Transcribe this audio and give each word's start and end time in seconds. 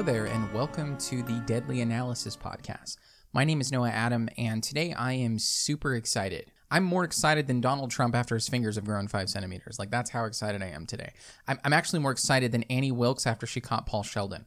Hello 0.00 0.14
there, 0.14 0.24
and 0.28 0.50
welcome 0.54 0.96
to 0.96 1.22
the 1.22 1.42
Deadly 1.44 1.82
Analysis 1.82 2.34
Podcast. 2.34 2.96
My 3.34 3.44
name 3.44 3.60
is 3.60 3.70
Noah 3.70 3.90
Adam, 3.90 4.30
and 4.38 4.62
today 4.62 4.94
I 4.94 5.12
am 5.12 5.38
super 5.38 5.94
excited. 5.94 6.52
I'm 6.70 6.84
more 6.84 7.04
excited 7.04 7.46
than 7.46 7.60
Donald 7.60 7.90
Trump 7.90 8.14
after 8.14 8.34
his 8.34 8.48
fingers 8.48 8.76
have 8.76 8.86
grown 8.86 9.08
five 9.08 9.28
centimeters. 9.28 9.78
Like, 9.78 9.90
that's 9.90 10.08
how 10.08 10.24
excited 10.24 10.62
I 10.62 10.68
am 10.68 10.86
today. 10.86 11.12
I'm, 11.46 11.60
I'm 11.66 11.74
actually 11.74 11.98
more 11.98 12.12
excited 12.12 12.50
than 12.50 12.62
Annie 12.70 12.90
Wilkes 12.90 13.26
after 13.26 13.46
she 13.46 13.60
caught 13.60 13.84
Paul 13.84 14.02
Sheldon. 14.02 14.46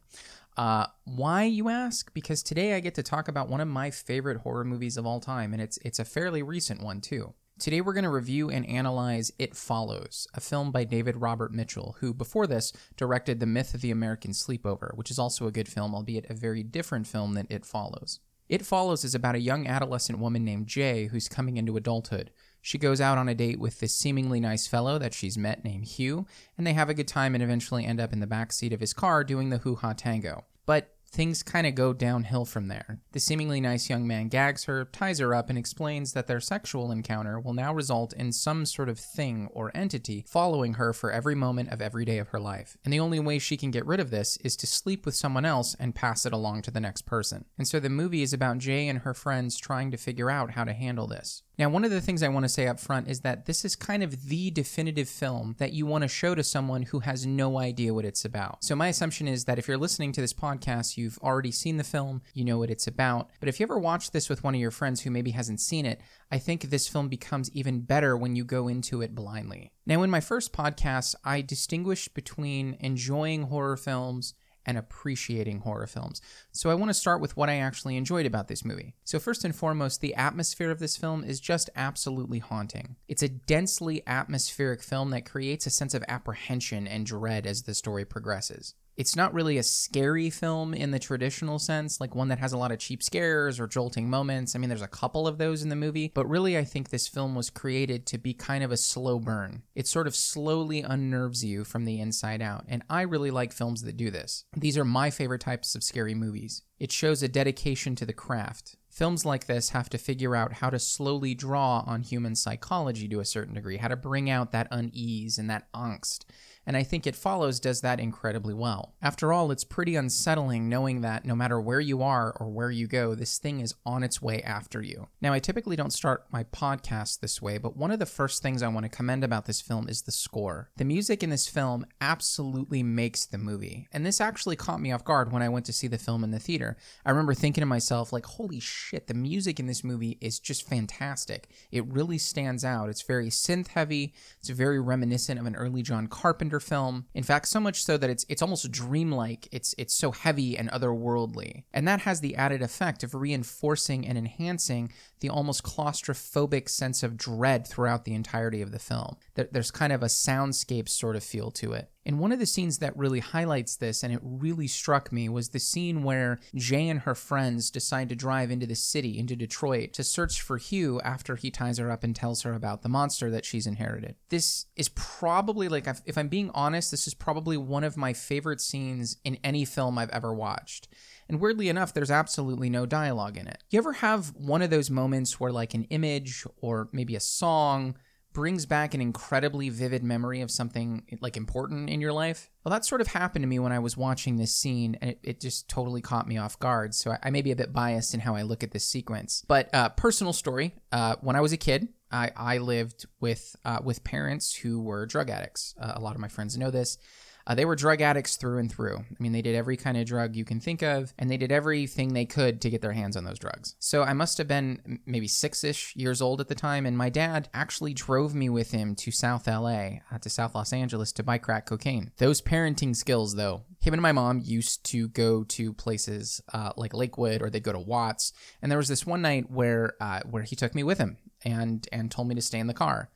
Uh, 0.57 0.87
why, 1.05 1.43
you 1.43 1.69
ask? 1.69 2.11
Because 2.15 2.41
today 2.41 2.73
I 2.73 2.79
get 2.79 2.95
to 2.95 3.03
talk 3.03 3.27
about 3.27 3.47
one 3.47 3.61
of 3.61 3.67
my 3.67 3.91
favorite 3.91 4.37
horror 4.37 4.65
movies 4.65 4.97
of 4.97 5.05
all 5.05 5.19
time, 5.19 5.53
and 5.53 5.61
it's, 5.61 5.77
it's 5.85 5.99
a 5.99 6.05
fairly 6.05 6.41
recent 6.41 6.81
one, 6.81 6.99
too. 6.99 7.35
Today 7.59 7.81
we're 7.81 7.93
going 7.93 8.03
to 8.03 8.09
review 8.09 8.49
and 8.49 8.65
analyze 8.65 9.31
It 9.37 9.55
Follows, 9.55 10.27
a 10.33 10.41
film 10.41 10.71
by 10.71 10.85
David 10.85 11.17
Robert 11.17 11.53
Mitchell, 11.53 11.95
who 11.99 12.11
before 12.11 12.47
this 12.47 12.73
directed 12.97 13.39
The 13.39 13.45
Myth 13.45 13.75
of 13.75 13.81
the 13.81 13.91
American 13.91 14.31
Sleepover, 14.31 14.97
which 14.97 15.11
is 15.11 15.19
also 15.19 15.45
a 15.45 15.51
good 15.51 15.67
film, 15.67 15.93
albeit 15.93 16.29
a 16.29 16.33
very 16.33 16.63
different 16.63 17.05
film 17.05 17.35
than 17.35 17.45
It 17.51 17.63
Follows. 17.63 18.19
It 18.49 18.65
Follows 18.65 19.05
is 19.05 19.13
about 19.13 19.35
a 19.35 19.39
young 19.39 19.67
adolescent 19.67 20.17
woman 20.17 20.43
named 20.43 20.65
Jay 20.65 21.05
who's 21.05 21.29
coming 21.29 21.57
into 21.57 21.77
adulthood. 21.77 22.31
She 22.59 22.79
goes 22.79 22.99
out 22.99 23.19
on 23.19 23.29
a 23.29 23.35
date 23.35 23.59
with 23.59 23.79
this 23.79 23.95
seemingly 23.95 24.39
nice 24.39 24.65
fellow 24.65 24.97
that 24.97 25.13
she's 25.13 25.37
met 25.37 25.63
named 25.63 25.85
Hugh, 25.85 26.25
and 26.57 26.65
they 26.65 26.73
have 26.73 26.89
a 26.89 26.95
good 26.95 27.07
time 27.07 27.35
and 27.35 27.43
eventually 27.43 27.85
end 27.85 28.01
up 28.01 28.11
in 28.11 28.19
the 28.19 28.27
back 28.27 28.51
seat 28.51 28.73
of 28.73 28.79
his 28.79 28.93
car 28.93 29.23
doing 29.23 29.51
the 29.51 29.59
hoo 29.59 29.75
ha 29.75 29.93
tango. 29.93 30.43
But 30.65 30.92
things 31.13 31.43
kind 31.43 31.67
of 31.67 31.75
go 31.75 31.93
downhill 31.93 32.43
from 32.43 32.67
there. 32.67 32.99
The 33.11 33.19
seemingly 33.19 33.61
nice 33.61 33.87
young 33.89 34.07
man 34.07 34.29
gags 34.29 34.63
her, 34.63 34.85
ties 34.85 35.19
her 35.19 35.35
up, 35.35 35.49
and 35.49 35.59
explains 35.59 36.13
that 36.13 36.25
their 36.25 36.39
sexual 36.39 36.91
encounter 36.91 37.39
will 37.39 37.53
now 37.53 37.73
result 37.73 38.13
in 38.13 38.33
some 38.33 38.65
sort 38.65 38.89
of 38.89 38.99
thing 38.99 39.47
or 39.53 39.71
entity 39.75 40.25
following 40.27 40.73
her 40.73 40.91
for 40.91 41.11
every 41.11 41.35
moment 41.35 41.69
of 41.69 41.81
every 41.81 42.03
day 42.03 42.17
of 42.17 42.29
her 42.29 42.39
life. 42.39 42.75
And 42.83 42.91
the 42.91 42.99
only 42.99 43.19
way 43.19 43.37
she 43.37 43.57
can 43.57 43.69
get 43.69 43.85
rid 43.85 43.99
of 43.99 44.09
this 44.09 44.37
is 44.37 44.57
to 44.57 44.67
sleep 44.67 45.05
with 45.05 45.15
someone 45.15 45.45
else 45.45 45.75
and 45.79 45.93
pass 45.93 46.25
it 46.25 46.33
along 46.33 46.63
to 46.63 46.71
the 46.71 46.79
next 46.79 47.03
person. 47.03 47.45
And 47.59 47.67
so 47.67 47.79
the 47.79 47.89
movie 47.89 48.23
is 48.23 48.33
about 48.33 48.57
Jay 48.57 48.87
and 48.87 48.99
her 48.99 49.13
friends 49.13 49.57
trying 49.57 49.91
to 49.91 49.97
figure 49.97 50.31
out 50.31 50.51
how 50.51 50.63
to 50.63 50.73
handle 50.73 51.05
this. 51.05 51.43
Now, 51.57 51.69
one 51.69 51.85
of 51.85 51.91
the 51.91 52.01
things 52.01 52.23
I 52.23 52.29
want 52.29 52.45
to 52.45 52.49
say 52.49 52.67
up 52.67 52.79
front 52.79 53.07
is 53.07 53.21
that 53.21 53.45
this 53.45 53.63
is 53.63 53.75
kind 53.75 54.01
of 54.01 54.27
the 54.27 54.49
definitive 54.49 55.07
film 55.07 55.55
that 55.59 55.71
you 55.71 55.85
want 55.85 56.01
to 56.01 56.07
show 56.07 56.33
to 56.33 56.43
someone 56.43 56.83
who 56.83 57.01
has 57.01 57.27
no 57.27 57.59
idea 57.59 57.93
what 57.93 58.05
it's 58.05 58.25
about. 58.25 58.63
So, 58.63 58.75
my 58.75 58.87
assumption 58.87 59.27
is 59.27 59.45
that 59.45 59.59
if 59.59 59.67
you're 59.67 59.77
listening 59.77 60.11
to 60.13 60.21
this 60.21 60.33
podcast, 60.33 60.97
you've 60.97 61.19
already 61.19 61.51
seen 61.51 61.77
the 61.77 61.83
film, 61.83 62.23
you 62.33 62.43
know 62.43 62.57
what 62.57 62.71
it's 62.71 62.87
about. 62.87 63.29
But 63.39 63.49
if 63.49 63.59
you 63.59 63.65
ever 63.65 63.77
watch 63.77 64.11
this 64.11 64.29
with 64.29 64.43
one 64.43 64.55
of 64.55 64.61
your 64.61 64.71
friends 64.71 65.01
who 65.01 65.11
maybe 65.11 65.31
hasn't 65.31 65.59
seen 65.59 65.85
it, 65.85 66.01
I 66.31 66.39
think 66.39 66.63
this 66.63 66.87
film 66.87 67.07
becomes 67.07 67.51
even 67.51 67.81
better 67.81 68.17
when 68.17 68.35
you 68.35 68.43
go 68.43 68.67
into 68.67 69.01
it 69.03 69.13
blindly. 69.13 69.71
Now, 69.85 70.01
in 70.01 70.09
my 70.09 70.21
first 70.21 70.53
podcast, 70.53 71.13
I 71.23 71.41
distinguished 71.41 72.15
between 72.15 72.77
enjoying 72.79 73.43
horror 73.43 73.77
films 73.77 74.33
and 74.65 74.77
appreciating 74.77 75.59
horror 75.59 75.87
films. 75.87 76.21
So 76.51 76.69
I 76.69 76.75
want 76.75 76.89
to 76.89 76.93
start 76.93 77.21
with 77.21 77.35
what 77.37 77.49
I 77.49 77.57
actually 77.57 77.97
enjoyed 77.97 78.25
about 78.25 78.47
this 78.47 78.65
movie. 78.65 78.95
So, 79.03 79.19
first 79.19 79.43
and 79.43 79.55
foremost, 79.55 80.01
the 80.01 80.15
atmosphere 80.15 80.71
of 80.71 80.79
this 80.79 80.97
film 80.97 81.23
is 81.23 81.39
just 81.39 81.69
absolutely 81.75 82.39
haunting. 82.39 82.95
It's 83.07 83.23
a 83.23 83.29
densely 83.29 84.03
atmospheric 84.07 84.81
film 84.81 85.11
that 85.11 85.25
creates 85.25 85.65
a 85.65 85.71
sense 85.71 85.93
of 85.93 86.03
apprehension 86.07 86.87
and 86.87 87.05
dread 87.05 87.45
as 87.45 87.63
the 87.63 87.73
story 87.73 88.05
progresses 88.05 88.75
it's 88.95 89.15
not 89.15 89.33
really 89.33 89.57
a 89.57 89.63
scary 89.63 90.29
film 90.29 90.73
in 90.73 90.91
the 90.91 90.99
traditional 90.99 91.59
sense, 91.59 91.99
like 91.99 92.15
one 92.15 92.27
that 92.27 92.39
has 92.39 92.53
a 92.53 92.57
lot 92.57 92.71
of 92.71 92.79
cheap 92.79 93.01
scares 93.01 93.59
or 93.59 93.67
jolting 93.67 94.09
moments. 94.09 94.55
I 94.55 94.59
mean, 94.59 94.69
there's 94.69 94.81
a 94.81 94.87
couple 94.87 95.27
of 95.27 95.37
those 95.37 95.63
in 95.63 95.69
the 95.69 95.75
movie, 95.75 96.11
but 96.13 96.29
really, 96.29 96.57
I 96.57 96.63
think 96.63 96.89
this 96.89 97.07
film 97.07 97.35
was 97.35 97.49
created 97.49 98.05
to 98.07 98.17
be 98.17 98.33
kind 98.33 98.63
of 98.63 98.71
a 98.71 98.77
slow 98.77 99.19
burn. 99.19 99.63
It 99.75 99.87
sort 99.87 100.07
of 100.07 100.15
slowly 100.15 100.81
unnerves 100.81 101.43
you 101.43 101.63
from 101.63 101.85
the 101.85 101.99
inside 101.99 102.41
out, 102.41 102.65
and 102.67 102.83
I 102.89 103.01
really 103.01 103.31
like 103.31 103.53
films 103.53 103.81
that 103.83 103.97
do 103.97 104.11
this. 104.11 104.45
These 104.55 104.77
are 104.77 104.85
my 104.85 105.09
favorite 105.09 105.41
types 105.41 105.75
of 105.75 105.83
scary 105.83 106.13
movies. 106.13 106.61
It 106.79 106.91
shows 106.91 107.23
a 107.23 107.27
dedication 107.27 107.95
to 107.95 108.05
the 108.05 108.13
craft. 108.13 108.75
Films 108.89 109.25
like 109.25 109.47
this 109.47 109.69
have 109.69 109.89
to 109.89 109.97
figure 109.97 110.35
out 110.35 110.53
how 110.53 110.69
to 110.69 110.77
slowly 110.77 111.33
draw 111.33 111.83
on 111.87 112.03
human 112.03 112.35
psychology 112.35 113.07
to 113.07 113.19
a 113.19 113.25
certain 113.25 113.55
degree, 113.55 113.77
how 113.77 113.87
to 113.87 113.95
bring 113.95 114.29
out 114.29 114.51
that 114.51 114.67
unease 114.69 115.39
and 115.39 115.49
that 115.49 115.71
angst 115.73 116.25
and 116.65 116.77
I 116.77 116.83
think 116.83 117.05
It 117.05 117.15
Follows 117.15 117.59
does 117.59 117.81
that 117.81 117.99
incredibly 117.99 118.53
well. 118.53 118.93
After 119.01 119.33
all, 119.33 119.51
it's 119.51 119.63
pretty 119.63 119.95
unsettling 119.95 120.69
knowing 120.69 121.01
that 121.01 121.25
no 121.25 121.35
matter 121.35 121.59
where 121.59 121.79
you 121.79 122.01
are 122.01 122.31
or 122.39 122.49
where 122.49 122.71
you 122.71 122.87
go, 122.87 123.15
this 123.15 123.37
thing 123.37 123.59
is 123.59 123.75
on 123.85 124.03
its 124.03 124.21
way 124.21 124.41
after 124.43 124.81
you. 124.81 125.07
Now, 125.21 125.33
I 125.33 125.39
typically 125.39 125.75
don't 125.75 125.93
start 125.93 126.25
my 126.31 126.43
podcast 126.45 127.19
this 127.19 127.41
way, 127.41 127.57
but 127.57 127.75
one 127.75 127.91
of 127.91 127.99
the 127.99 128.05
first 128.05 128.41
things 128.41 128.63
I 128.63 128.67
want 128.69 128.85
to 128.85 128.89
commend 128.89 129.23
about 129.23 129.45
this 129.45 129.61
film 129.61 129.89
is 129.89 130.03
the 130.03 130.11
score. 130.11 130.69
The 130.77 130.85
music 130.85 131.23
in 131.23 131.29
this 131.29 131.47
film 131.47 131.85
absolutely 131.99 132.83
makes 132.83 133.25
the 133.25 133.37
movie, 133.37 133.87
and 133.91 134.05
this 134.05 134.21
actually 134.21 134.55
caught 134.55 134.81
me 134.81 134.91
off 134.91 135.03
guard 135.03 135.31
when 135.31 135.41
I 135.41 135.49
went 135.49 135.65
to 135.65 135.73
see 135.73 135.87
the 135.87 135.97
film 135.97 136.23
in 136.23 136.31
the 136.31 136.39
theater. 136.39 136.77
I 137.05 137.09
remember 137.09 137.33
thinking 137.33 137.61
to 137.61 137.65
myself, 137.65 138.13
like, 138.13 138.25
holy 138.25 138.59
shit, 138.59 139.07
the 139.07 139.13
music 139.13 139.59
in 139.59 139.67
this 139.67 139.83
movie 139.83 140.17
is 140.21 140.39
just 140.39 140.67
fantastic. 140.67 141.49
It 141.71 141.85
really 141.87 142.17
stands 142.17 142.63
out. 142.63 142.89
It's 142.89 143.01
very 143.01 143.29
synth 143.29 143.69
heavy, 143.69 144.13
it's 144.39 144.49
very 144.49 144.79
reminiscent 144.79 145.39
of 145.39 145.45
an 145.45 145.55
early 145.55 145.81
John 145.81 146.07
Carpenter 146.07 146.52
film. 146.59 147.05
In 147.13 147.23
fact, 147.23 147.47
so 147.47 147.59
much 147.59 147.83
so 147.83 147.97
that 147.97 148.09
it's 148.09 148.25
it's 148.29 148.41
almost 148.41 148.71
dreamlike. 148.71 149.47
It's 149.51 149.73
it's 149.77 149.93
so 149.93 150.11
heavy 150.11 150.57
and 150.57 150.69
otherworldly. 150.71 151.63
And 151.73 151.87
that 151.87 152.01
has 152.01 152.19
the 152.19 152.35
added 152.35 152.61
effect 152.61 153.03
of 153.03 153.13
reinforcing 153.15 154.07
and 154.07 154.17
enhancing 154.17 154.91
the 155.19 155.29
almost 155.29 155.63
claustrophobic 155.63 156.69
sense 156.69 157.03
of 157.03 157.17
dread 157.17 157.67
throughout 157.67 158.05
the 158.05 158.13
entirety 158.13 158.61
of 158.61 158.71
the 158.71 158.79
film. 158.79 159.17
There's 159.35 159.71
kind 159.71 159.93
of 159.93 160.03
a 160.03 160.07
soundscape 160.07 160.89
sort 160.89 161.15
of 161.15 161.23
feel 161.23 161.51
to 161.51 161.73
it. 161.73 161.89
And 162.05 162.19
one 162.19 162.31
of 162.31 162.39
the 162.39 162.45
scenes 162.45 162.79
that 162.79 162.97
really 162.97 163.21
highlights 163.21 163.77
this, 163.77 164.03
and 164.03 164.13
it 164.13 164.19
really 164.21 164.67
struck 164.67 165.11
me, 165.11 165.29
was 165.29 165.49
the 165.49 165.59
scene 165.59 166.03
where 166.03 166.39
Jay 166.53 166.89
and 166.89 166.99
her 167.01 167.15
friends 167.15 167.71
decide 167.71 168.09
to 168.09 168.15
drive 168.15 168.51
into 168.51 168.65
the 168.65 168.75
city, 168.75 169.17
into 169.17 169.35
Detroit, 169.35 169.93
to 169.93 170.03
search 170.03 170.41
for 170.41 170.57
Hugh 170.57 170.99
after 171.01 171.35
he 171.35 171.49
ties 171.49 171.77
her 171.77 171.89
up 171.89 172.03
and 172.03 172.15
tells 172.15 172.41
her 172.41 172.53
about 172.53 172.81
the 172.81 172.89
monster 172.89 173.29
that 173.31 173.45
she's 173.45 173.65
inherited. 173.65 174.15
This 174.29 174.65
is 174.75 174.89
probably, 174.89 175.69
like, 175.69 175.87
if 176.05 176.17
I'm 176.17 176.27
being 176.27 176.51
honest, 176.53 176.91
this 176.91 177.07
is 177.07 177.13
probably 177.13 177.55
one 177.55 177.85
of 177.85 177.95
my 177.95 178.11
favorite 178.11 178.59
scenes 178.59 179.17
in 179.23 179.37
any 179.43 179.63
film 179.63 179.97
I've 179.97 180.09
ever 180.09 180.33
watched. 180.33 180.89
And 181.29 181.39
weirdly 181.39 181.69
enough, 181.69 181.93
there's 181.93 182.11
absolutely 182.11 182.69
no 182.69 182.85
dialogue 182.85 183.37
in 183.37 183.47
it. 183.47 183.63
You 183.69 183.79
ever 183.79 183.93
have 183.93 184.35
one 184.35 184.61
of 184.61 184.69
those 184.69 184.89
moments 184.89 185.39
where, 185.39 185.53
like, 185.53 185.73
an 185.73 185.85
image 185.85 186.45
or 186.57 186.89
maybe 186.91 187.15
a 187.15 187.21
song 187.21 187.95
brings 188.33 188.65
back 188.65 188.93
an 188.93 189.01
incredibly 189.01 189.69
vivid 189.69 190.03
memory 190.03 190.41
of 190.41 190.51
something 190.51 191.03
like 191.21 191.37
important 191.37 191.89
in 191.89 192.01
your 192.01 192.13
life. 192.13 192.49
Well, 192.63 192.71
that 192.71 192.85
sort 192.85 193.01
of 193.01 193.07
happened 193.07 193.43
to 193.43 193.47
me 193.47 193.59
when 193.59 193.71
I 193.71 193.79
was 193.79 193.95
watching 193.95 194.37
this 194.37 194.55
scene, 194.55 194.97
and 195.01 195.11
it, 195.11 195.19
it 195.23 195.41
just 195.41 195.69
totally 195.69 196.01
caught 196.01 196.27
me 196.27 196.37
off 196.37 196.59
guard. 196.59 196.95
So 196.95 197.11
I, 197.11 197.19
I, 197.23 197.29
may 197.29 197.41
be 197.41 197.51
a 197.51 197.55
bit 197.55 197.73
biased 197.73 198.13
in 198.13 198.19
how 198.19 198.35
I 198.35 198.41
look 198.41 198.63
at 198.63 198.71
this 198.71 198.85
sequence. 198.85 199.43
But 199.47 199.69
uh, 199.73 199.89
personal 199.89 200.33
story: 200.33 200.75
uh, 200.91 201.15
when 201.21 201.35
I 201.35 201.41
was 201.41 201.53
a 201.53 201.57
kid, 201.57 201.89
I, 202.11 202.31
I 202.35 202.57
lived 202.59 203.05
with 203.19 203.55
uh, 203.65 203.79
with 203.83 204.03
parents 204.03 204.55
who 204.55 204.81
were 204.81 205.05
drug 205.05 205.29
addicts. 205.29 205.73
Uh, 205.79 205.93
a 205.95 206.01
lot 206.01 206.15
of 206.15 206.21
my 206.21 206.27
friends 206.27 206.57
know 206.57 206.71
this. 206.71 206.97
Uh, 207.45 207.55
they 207.55 207.65
were 207.65 207.75
drug 207.75 208.01
addicts 208.01 208.35
through 208.35 208.59
and 208.59 208.71
through. 208.71 208.97
I 208.97 209.15
mean, 209.19 209.31
they 209.31 209.41
did 209.41 209.55
every 209.55 209.77
kind 209.77 209.97
of 209.97 210.05
drug 210.05 210.35
you 210.35 210.45
can 210.45 210.59
think 210.59 210.81
of, 210.81 211.13
and 211.19 211.29
they 211.29 211.37
did 211.37 211.51
everything 211.51 212.13
they 212.13 212.25
could 212.25 212.61
to 212.61 212.69
get 212.69 212.81
their 212.81 212.93
hands 212.93 213.17
on 213.17 213.25
those 213.25 213.39
drugs. 213.39 213.75
So 213.79 214.03
I 214.03 214.13
must 214.13 214.37
have 214.37 214.47
been 214.47 214.99
maybe 215.05 215.27
six 215.27 215.63
ish 215.63 215.95
years 215.95 216.21
old 216.21 216.39
at 216.39 216.47
the 216.47 216.55
time, 216.55 216.85
and 216.85 216.97
my 216.97 217.09
dad 217.09 217.49
actually 217.53 217.93
drove 217.93 218.33
me 218.33 218.49
with 218.49 218.71
him 218.71 218.95
to 218.95 219.11
South 219.11 219.47
LA, 219.47 219.99
uh, 220.11 220.19
to 220.21 220.29
South 220.29 220.55
Los 220.55 220.71
Angeles, 220.71 221.11
to 221.13 221.23
buy 221.23 221.37
crack 221.37 221.65
cocaine. 221.65 222.11
Those 222.17 222.41
parenting 222.41 222.95
skills, 222.95 223.35
though, 223.35 223.63
him 223.83 223.93
and 223.93 224.01
my 224.01 224.13
mom 224.13 224.39
used 224.43 224.85
to 224.85 225.09
go 225.09 225.43
to 225.43 225.73
places 225.73 226.41
uh, 226.53 226.71
like 226.77 226.93
Lakewood 226.93 227.41
or 227.41 227.49
they'd 227.49 227.63
go 227.63 227.73
to 227.73 227.79
Watts. 227.79 228.31
And 228.61 228.71
there 228.71 228.77
was 228.77 228.87
this 228.87 229.05
one 229.05 229.21
night 229.21 229.51
where 229.51 229.95
uh, 229.99 230.21
where 230.29 230.43
he 230.43 230.55
took 230.55 230.73
me 230.73 230.83
with 230.83 230.97
him 230.97 231.17
and 231.43 231.85
and 231.91 232.09
told 232.09 232.29
me 232.29 232.35
to 232.35 232.41
stay 232.41 232.59
in 232.59 232.67
the 232.67 232.73
car. 232.73 233.09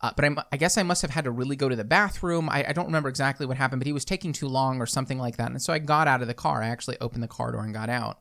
Uh, 0.00 0.12
but 0.14 0.26
I'm, 0.26 0.38
i 0.52 0.58
guess 0.58 0.76
I 0.76 0.82
must 0.82 1.00
have 1.02 1.10
had 1.10 1.24
to 1.24 1.30
really 1.30 1.56
go 1.56 1.68
to 1.68 1.76
the 1.76 1.84
bathroom. 1.84 2.50
I, 2.50 2.66
I, 2.68 2.72
don't 2.72 2.86
remember 2.86 3.08
exactly 3.08 3.46
what 3.46 3.56
happened, 3.56 3.80
but 3.80 3.86
he 3.86 3.94
was 3.94 4.04
taking 4.04 4.34
too 4.34 4.46
long 4.46 4.80
or 4.80 4.86
something 4.86 5.18
like 5.18 5.38
that. 5.38 5.50
And 5.50 5.62
so 5.62 5.72
I 5.72 5.78
got 5.78 6.06
out 6.06 6.20
of 6.20 6.28
the 6.28 6.34
car. 6.34 6.62
I 6.62 6.68
actually 6.68 6.98
opened 7.00 7.22
the 7.22 7.28
car 7.28 7.52
door 7.52 7.64
and 7.64 7.72
got 7.72 7.88
out. 7.88 8.20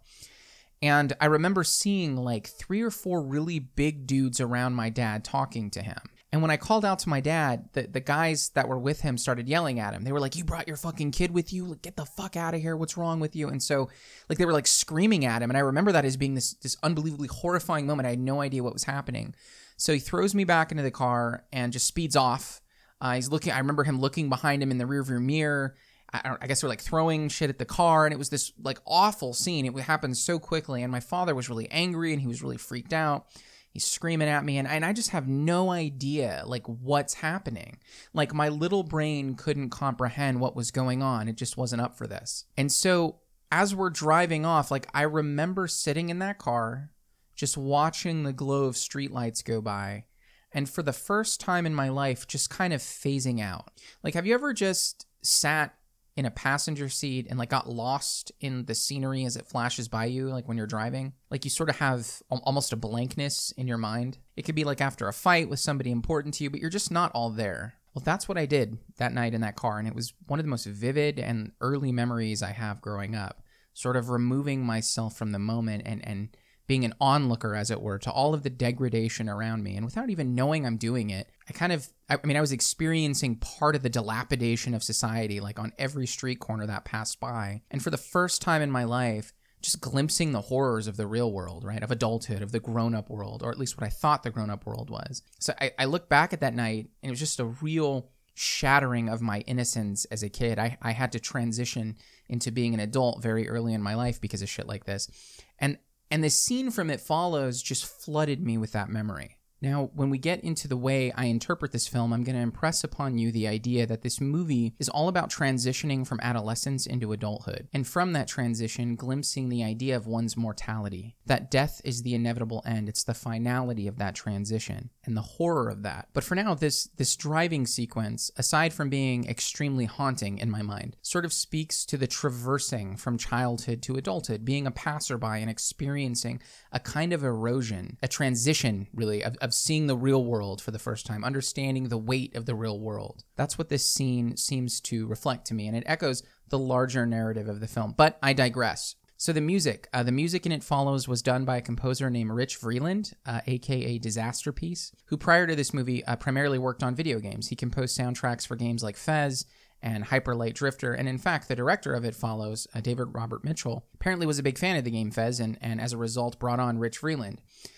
And 0.81 1.13
I 1.19 1.25
remember 1.25 1.63
seeing 1.63 2.15
like 2.15 2.47
three 2.47 2.81
or 2.81 2.91
four 2.91 3.21
really 3.21 3.59
big 3.59 4.07
dudes 4.07 4.39
around 4.39 4.73
my 4.73 4.89
dad 4.89 5.23
talking 5.23 5.69
to 5.71 5.81
him. 5.81 5.99
And 6.31 6.41
when 6.41 6.51
I 6.51 6.57
called 6.57 6.83
out 6.83 6.99
to 6.99 7.09
my 7.09 7.21
dad, 7.21 7.69
the, 7.71 7.83
the 7.83 8.01
guys 8.01 8.49
that 8.55 8.67
were 8.67 8.77
with 8.77 8.99
him 8.99 9.17
started 9.17 9.47
yelling 9.47 9.79
at 9.79 9.93
him. 9.93 10.03
They 10.03 10.11
were 10.11 10.19
like, 10.19 10.35
You 10.35 10.43
brought 10.43 10.67
your 10.67 10.75
fucking 10.75 11.11
kid 11.11 11.31
with 11.31 11.53
you? 11.53 11.79
Get 11.81 11.95
the 11.95 12.05
fuck 12.05 12.35
out 12.35 12.53
of 12.53 12.59
here. 12.59 12.75
What's 12.75 12.97
wrong 12.97 13.21
with 13.21 13.37
you? 13.37 13.47
And 13.47 13.63
so, 13.63 13.89
like, 14.27 14.37
they 14.37 14.45
were 14.45 14.51
like 14.51 14.67
screaming 14.67 15.23
at 15.23 15.41
him. 15.41 15.49
And 15.49 15.55
I 15.55 15.61
remember 15.61 15.93
that 15.93 16.03
as 16.03 16.17
being 16.17 16.35
this, 16.35 16.53
this 16.55 16.75
unbelievably 16.83 17.29
horrifying 17.29 17.87
moment. 17.87 18.07
I 18.07 18.09
had 18.09 18.19
no 18.19 18.41
idea 18.41 18.63
what 18.63 18.73
was 18.73 18.83
happening. 18.83 19.33
So 19.77 19.93
he 19.93 19.99
throws 19.99 20.33
me 20.33 20.43
back 20.43 20.71
into 20.71 20.83
the 20.83 20.91
car 20.91 21.45
and 21.51 21.73
just 21.73 21.87
speeds 21.87 22.15
off. 22.15 22.61
Uh, 23.01 23.15
he's 23.15 23.29
looking. 23.29 23.51
I 23.51 23.59
remember 23.59 23.83
him 23.83 23.99
looking 23.99 24.29
behind 24.29 24.63
him 24.63 24.71
in 24.71 24.77
the 24.77 24.85
rearview 24.85 25.21
mirror. 25.21 25.75
I, 26.13 26.47
guess 26.47 26.61
they're 26.61 26.69
like 26.69 26.81
throwing 26.81 27.27
shit 27.27 27.49
at 27.49 27.59
the 27.59 27.65
car, 27.65 28.05
and 28.05 28.13
it 28.13 28.17
was 28.17 28.29
this 28.29 28.53
like 28.61 28.79
awful 28.85 29.33
scene. 29.33 29.65
It 29.65 29.77
happened 29.81 30.15
so 30.17 30.39
quickly, 30.39 30.81
and 30.81 30.91
my 30.91 30.99
father 30.99 31.35
was 31.35 31.49
really 31.49 31.69
angry 31.71 32.13
and 32.13 32.21
he 32.21 32.27
was 32.27 32.41
really 32.41 32.57
freaked 32.57 32.93
out. 32.93 33.25
He's 33.71 33.85
screaming 33.85 34.29
at 34.29 34.45
me, 34.45 34.57
and, 34.57 34.67
and 34.67 34.85
I 34.85 34.93
just 34.93 35.09
have 35.09 35.27
no 35.27 35.71
idea 35.71 36.43
like 36.45 36.65
what's 36.67 37.15
happening. 37.15 37.79
Like 38.13 38.33
my 38.33 38.47
little 38.47 38.83
brain 38.83 39.35
couldn't 39.35 39.71
comprehend 39.71 40.39
what 40.39 40.55
was 40.55 40.71
going 40.71 41.03
on. 41.03 41.27
It 41.27 41.35
just 41.35 41.57
wasn't 41.57 41.81
up 41.81 41.97
for 41.97 42.07
this. 42.07 42.45
And 42.55 42.71
so 42.71 43.17
as 43.51 43.75
we're 43.75 43.89
driving 43.89 44.45
off, 44.45 44.71
like 44.71 44.87
I 44.93 45.01
remember 45.01 45.67
sitting 45.67 46.09
in 46.09 46.19
that 46.19 46.37
car, 46.37 46.91
just 47.35 47.57
watching 47.57 48.23
the 48.23 48.33
glow 48.33 48.65
of 48.65 48.75
streetlights 48.75 49.43
go 49.43 49.61
by, 49.61 50.05
and 50.51 50.69
for 50.69 50.83
the 50.83 50.93
first 50.93 51.39
time 51.39 51.65
in 51.65 51.75
my 51.75 51.89
life, 51.89 52.27
just 52.27 52.49
kind 52.49 52.73
of 52.73 52.81
phasing 52.81 53.41
out. 53.41 53.71
Like, 54.03 54.13
have 54.13 54.25
you 54.25 54.33
ever 54.33 54.53
just 54.53 55.05
sat 55.21 55.75
in 56.15 56.25
a 56.25 56.31
passenger 56.31 56.87
seat 56.87 57.27
and 57.29 57.37
like 57.37 57.49
got 57.49 57.69
lost 57.69 58.31
in 58.39 58.65
the 58.65 58.75
scenery 58.75 59.25
as 59.25 59.35
it 59.35 59.45
flashes 59.45 59.89
by 59.89 60.05
you 60.05 60.29
like 60.29 60.47
when 60.47 60.57
you're 60.57 60.65
driving? 60.65 61.13
Like 61.29 61.43
you 61.43 61.51
sort 61.51 61.69
of 61.69 61.75
have 61.77 62.21
almost 62.29 62.71
a 62.71 62.77
blankness 62.77 63.51
in 63.57 63.67
your 63.67 63.77
mind. 63.77 64.17
It 64.37 64.43
could 64.43 64.55
be 64.55 64.63
like 64.63 64.79
after 64.79 65.07
a 65.07 65.13
fight 65.13 65.49
with 65.49 65.59
somebody 65.59 65.91
important 65.91 66.35
to 66.35 66.43
you 66.45 66.49
but 66.49 66.61
you're 66.61 66.69
just 66.69 66.91
not 66.91 67.11
all 67.13 67.29
there. 67.29 67.75
Well 67.93 68.03
that's 68.03 68.27
what 68.27 68.37
i 68.37 68.45
did 68.45 68.77
that 68.97 69.13
night 69.13 69.33
in 69.33 69.39
that 69.39 69.55
car 69.55 69.79
and 69.79 69.87
it 69.87 69.95
was 69.95 70.13
one 70.27 70.37
of 70.37 70.43
the 70.45 70.49
most 70.49 70.65
vivid 70.65 71.17
and 71.17 71.53
early 71.61 71.93
memories 71.93 72.43
i 72.43 72.51
have 72.51 72.81
growing 72.81 73.15
up 73.15 73.41
sort 73.73 73.95
of 73.95 74.09
removing 74.09 74.65
myself 74.65 75.15
from 75.17 75.31
the 75.31 75.39
moment 75.39 75.83
and 75.85 76.05
and 76.05 76.35
being 76.67 76.85
an 76.85 76.93
onlooker, 76.99 77.55
as 77.55 77.69
it 77.69 77.81
were, 77.81 77.99
to 77.99 78.11
all 78.11 78.33
of 78.33 78.43
the 78.43 78.49
degradation 78.49 79.29
around 79.29 79.63
me. 79.63 79.75
And 79.75 79.85
without 79.85 80.09
even 80.09 80.35
knowing 80.35 80.65
I'm 80.65 80.77
doing 80.77 81.09
it, 81.09 81.29
I 81.49 81.53
kind 81.53 81.71
of, 81.71 81.87
I 82.09 82.17
mean, 82.23 82.37
I 82.37 82.41
was 82.41 82.51
experiencing 82.51 83.35
part 83.37 83.75
of 83.75 83.83
the 83.83 83.89
dilapidation 83.89 84.73
of 84.73 84.83
society, 84.83 85.39
like 85.39 85.59
on 85.59 85.73
every 85.77 86.07
street 86.07 86.39
corner 86.39 86.65
that 86.65 86.85
passed 86.85 87.19
by. 87.19 87.61
And 87.69 87.83
for 87.83 87.91
the 87.91 87.97
first 87.97 88.41
time 88.41 88.61
in 88.61 88.71
my 88.71 88.83
life, 88.83 89.33
just 89.61 89.81
glimpsing 89.81 90.31
the 90.31 90.41
horrors 90.41 90.87
of 90.87 90.97
the 90.97 91.07
real 91.07 91.31
world, 91.31 91.63
right? 91.63 91.81
Of 91.81 91.91
adulthood, 91.91 92.41
of 92.41 92.51
the 92.51 92.59
grown 92.59 92.93
up 92.93 93.09
world, 93.09 93.41
or 93.43 93.51
at 93.51 93.57
least 93.57 93.77
what 93.77 93.85
I 93.85 93.89
thought 93.89 94.23
the 94.23 94.29
grown 94.29 94.49
up 94.49 94.65
world 94.65 94.89
was. 94.89 95.23
So 95.39 95.53
I, 95.59 95.71
I 95.79 95.85
look 95.85 96.07
back 96.07 96.33
at 96.33 96.41
that 96.41 96.53
night 96.53 96.89
and 97.01 97.09
it 97.09 97.09
was 97.09 97.19
just 97.19 97.39
a 97.39 97.45
real 97.45 98.09
shattering 98.35 99.09
of 99.09 99.21
my 99.21 99.39
innocence 99.41 100.05
as 100.05 100.21
a 100.21 100.29
kid. 100.29 100.59
I, 100.59 100.77
I 100.81 100.91
had 100.91 101.11
to 101.13 101.19
transition 101.19 101.95
into 102.27 102.51
being 102.51 102.73
an 102.73 102.79
adult 102.79 103.23
very 103.23 103.49
early 103.49 103.73
in 103.73 103.81
my 103.81 103.95
life 103.95 104.21
because 104.21 104.41
of 104.41 104.49
shit 104.49 104.67
like 104.67 104.85
this. 104.85 105.09
And 105.57 105.77
and 106.09 106.23
the 106.23 106.29
scene 106.29 106.71
from 106.71 106.89
It 106.89 107.01
Follows 107.01 107.61
just 107.61 107.85
flooded 107.85 108.41
me 108.41 108.57
with 108.57 108.71
that 108.73 108.89
memory. 108.89 109.37
Now, 109.61 109.89
when 109.95 110.09
we 110.09 110.17
get 110.17 110.43
into 110.43 110.67
the 110.67 110.77
way 110.77 111.11
I 111.13 111.25
interpret 111.25 111.71
this 111.71 111.87
film, 111.87 112.13
I'm 112.13 112.23
going 112.23 112.35
to 112.35 112.41
impress 112.41 112.83
upon 112.83 113.17
you 113.17 113.31
the 113.31 113.47
idea 113.47 113.87
that 113.87 114.01
this 114.01 114.21
movie 114.21 114.75
is 114.79 114.89
all 114.89 115.07
about 115.07 115.31
transitioning 115.31 116.05
from 116.05 116.19
adolescence 116.21 116.85
into 116.85 117.13
adulthood, 117.13 117.67
and 117.73 117.87
from 117.87 118.13
that 118.13 118.27
transition, 118.27 118.95
glimpsing 118.95 119.49
the 119.49 119.63
idea 119.63 119.95
of 119.95 120.05
one's 120.05 120.37
mortality. 120.37 121.15
That 121.25 121.49
death 121.49 121.81
is 121.83 122.03
the 122.03 122.13
inevitable 122.13 122.61
end, 122.65 122.89
it's 122.89 123.03
the 123.03 123.13
finality 123.13 123.87
of 123.87 123.97
that 123.97 124.13
transition, 124.13 124.91
and 125.05 125.15
the 125.15 125.21
horror 125.21 125.69
of 125.69 125.83
that. 125.83 126.09
But 126.13 126.23
for 126.23 126.35
now, 126.35 126.53
this, 126.53 126.89
this 126.97 127.15
driving 127.15 127.65
sequence, 127.65 128.31
aside 128.37 128.73
from 128.73 128.89
being 128.89 129.27
extremely 129.27 129.85
haunting 129.85 130.37
in 130.37 130.49
my 130.49 130.61
mind, 130.61 130.95
sort 131.01 131.25
of 131.25 131.33
speaks 131.33 131.85
to 131.85 131.97
the 131.97 132.07
traversing 132.07 132.97
from 132.97 133.17
childhood 133.17 133.81
to 133.83 133.95
adulthood, 133.95 134.45
being 134.45 134.67
a 134.67 134.71
passerby 134.71 135.25
and 135.27 135.49
experiencing 135.49 136.41
a 136.71 136.79
kind 136.79 137.13
of 137.13 137.23
erosion, 137.23 137.97
a 138.01 138.07
transition, 138.07 138.87
really, 138.93 139.23
of, 139.23 139.35
of 139.41 139.53
seeing 139.53 139.87
the 139.87 139.97
real 139.97 140.23
world 140.23 140.61
for 140.61 140.71
the 140.71 140.79
first 140.79 141.05
time, 141.05 141.23
understanding 141.23 141.89
the 141.89 141.97
weight 141.97 142.35
of 142.35 142.45
the 142.45 142.55
real 142.55 142.79
world. 142.79 143.23
That's 143.35 143.57
what 143.57 143.69
this 143.69 143.85
scene 143.87 144.37
seems 144.37 144.79
to 144.81 145.07
reflect 145.07 145.45
to 145.47 145.53
me, 145.53 145.67
and 145.67 145.77
it 145.77 145.83
echoes 145.85 146.23
the 146.49 146.59
larger 146.59 147.05
narrative 147.05 147.47
of 147.47 147.59
the 147.59 147.67
film. 147.67 147.93
But 147.97 148.17
I 148.21 148.33
digress. 148.33 148.95
So 149.17 149.31
the 149.31 149.39
music, 149.41 149.87
uh, 149.93 150.03
the 150.03 150.11
music 150.11 150.45
in 150.45 150.51
It 150.51 150.63
Follows 150.63 151.07
was 151.07 151.21
done 151.21 151.45
by 151.45 151.55
a 151.55 151.61
composer 151.61 152.09
named 152.09 152.31
Rich 152.31 152.59
Vreeland, 152.59 153.13
uh, 153.25 153.39
aka 153.47 153.97
Disasterpeace, 153.97 154.91
who 155.05 155.15
prior 155.15 155.47
to 155.47 155.55
this 155.55 155.73
movie 155.73 156.03
uh, 156.03 156.17
primarily 156.17 156.59
worked 156.59 156.83
on 156.83 156.95
video 156.95 157.19
games. 157.19 157.47
He 157.47 157.55
composed 157.55 157.97
soundtracks 157.97 158.45
for 158.45 158.57
games 158.57 158.83
like 158.83 158.97
Fez 158.97 159.45
and 159.81 160.03
Hyper 160.03 160.35
Light 160.35 160.55
Drifter, 160.55 160.93
and 160.93 161.07
in 161.07 161.17
fact, 161.17 161.47
the 161.47 161.55
director 161.55 161.93
of 161.93 162.03
It 162.03 162.15
Follows, 162.15 162.67
uh, 162.75 162.81
David 162.81 163.13
Robert 163.13 163.45
Mitchell, 163.45 163.85
apparently 163.93 164.27
was 164.27 164.39
a 164.39 164.43
big 164.43 164.57
fan 164.57 164.75
of 164.75 164.83
the 164.83 164.91
game 164.91 165.11
Fez, 165.11 165.39
and, 165.39 165.57
and 165.61 165.79
as 165.79 165.93
a 165.93 165.97
result 165.97 166.37
brought 166.37 166.59
on 166.59 166.79
Rich 166.79 167.01
Vreeland. 167.01 167.37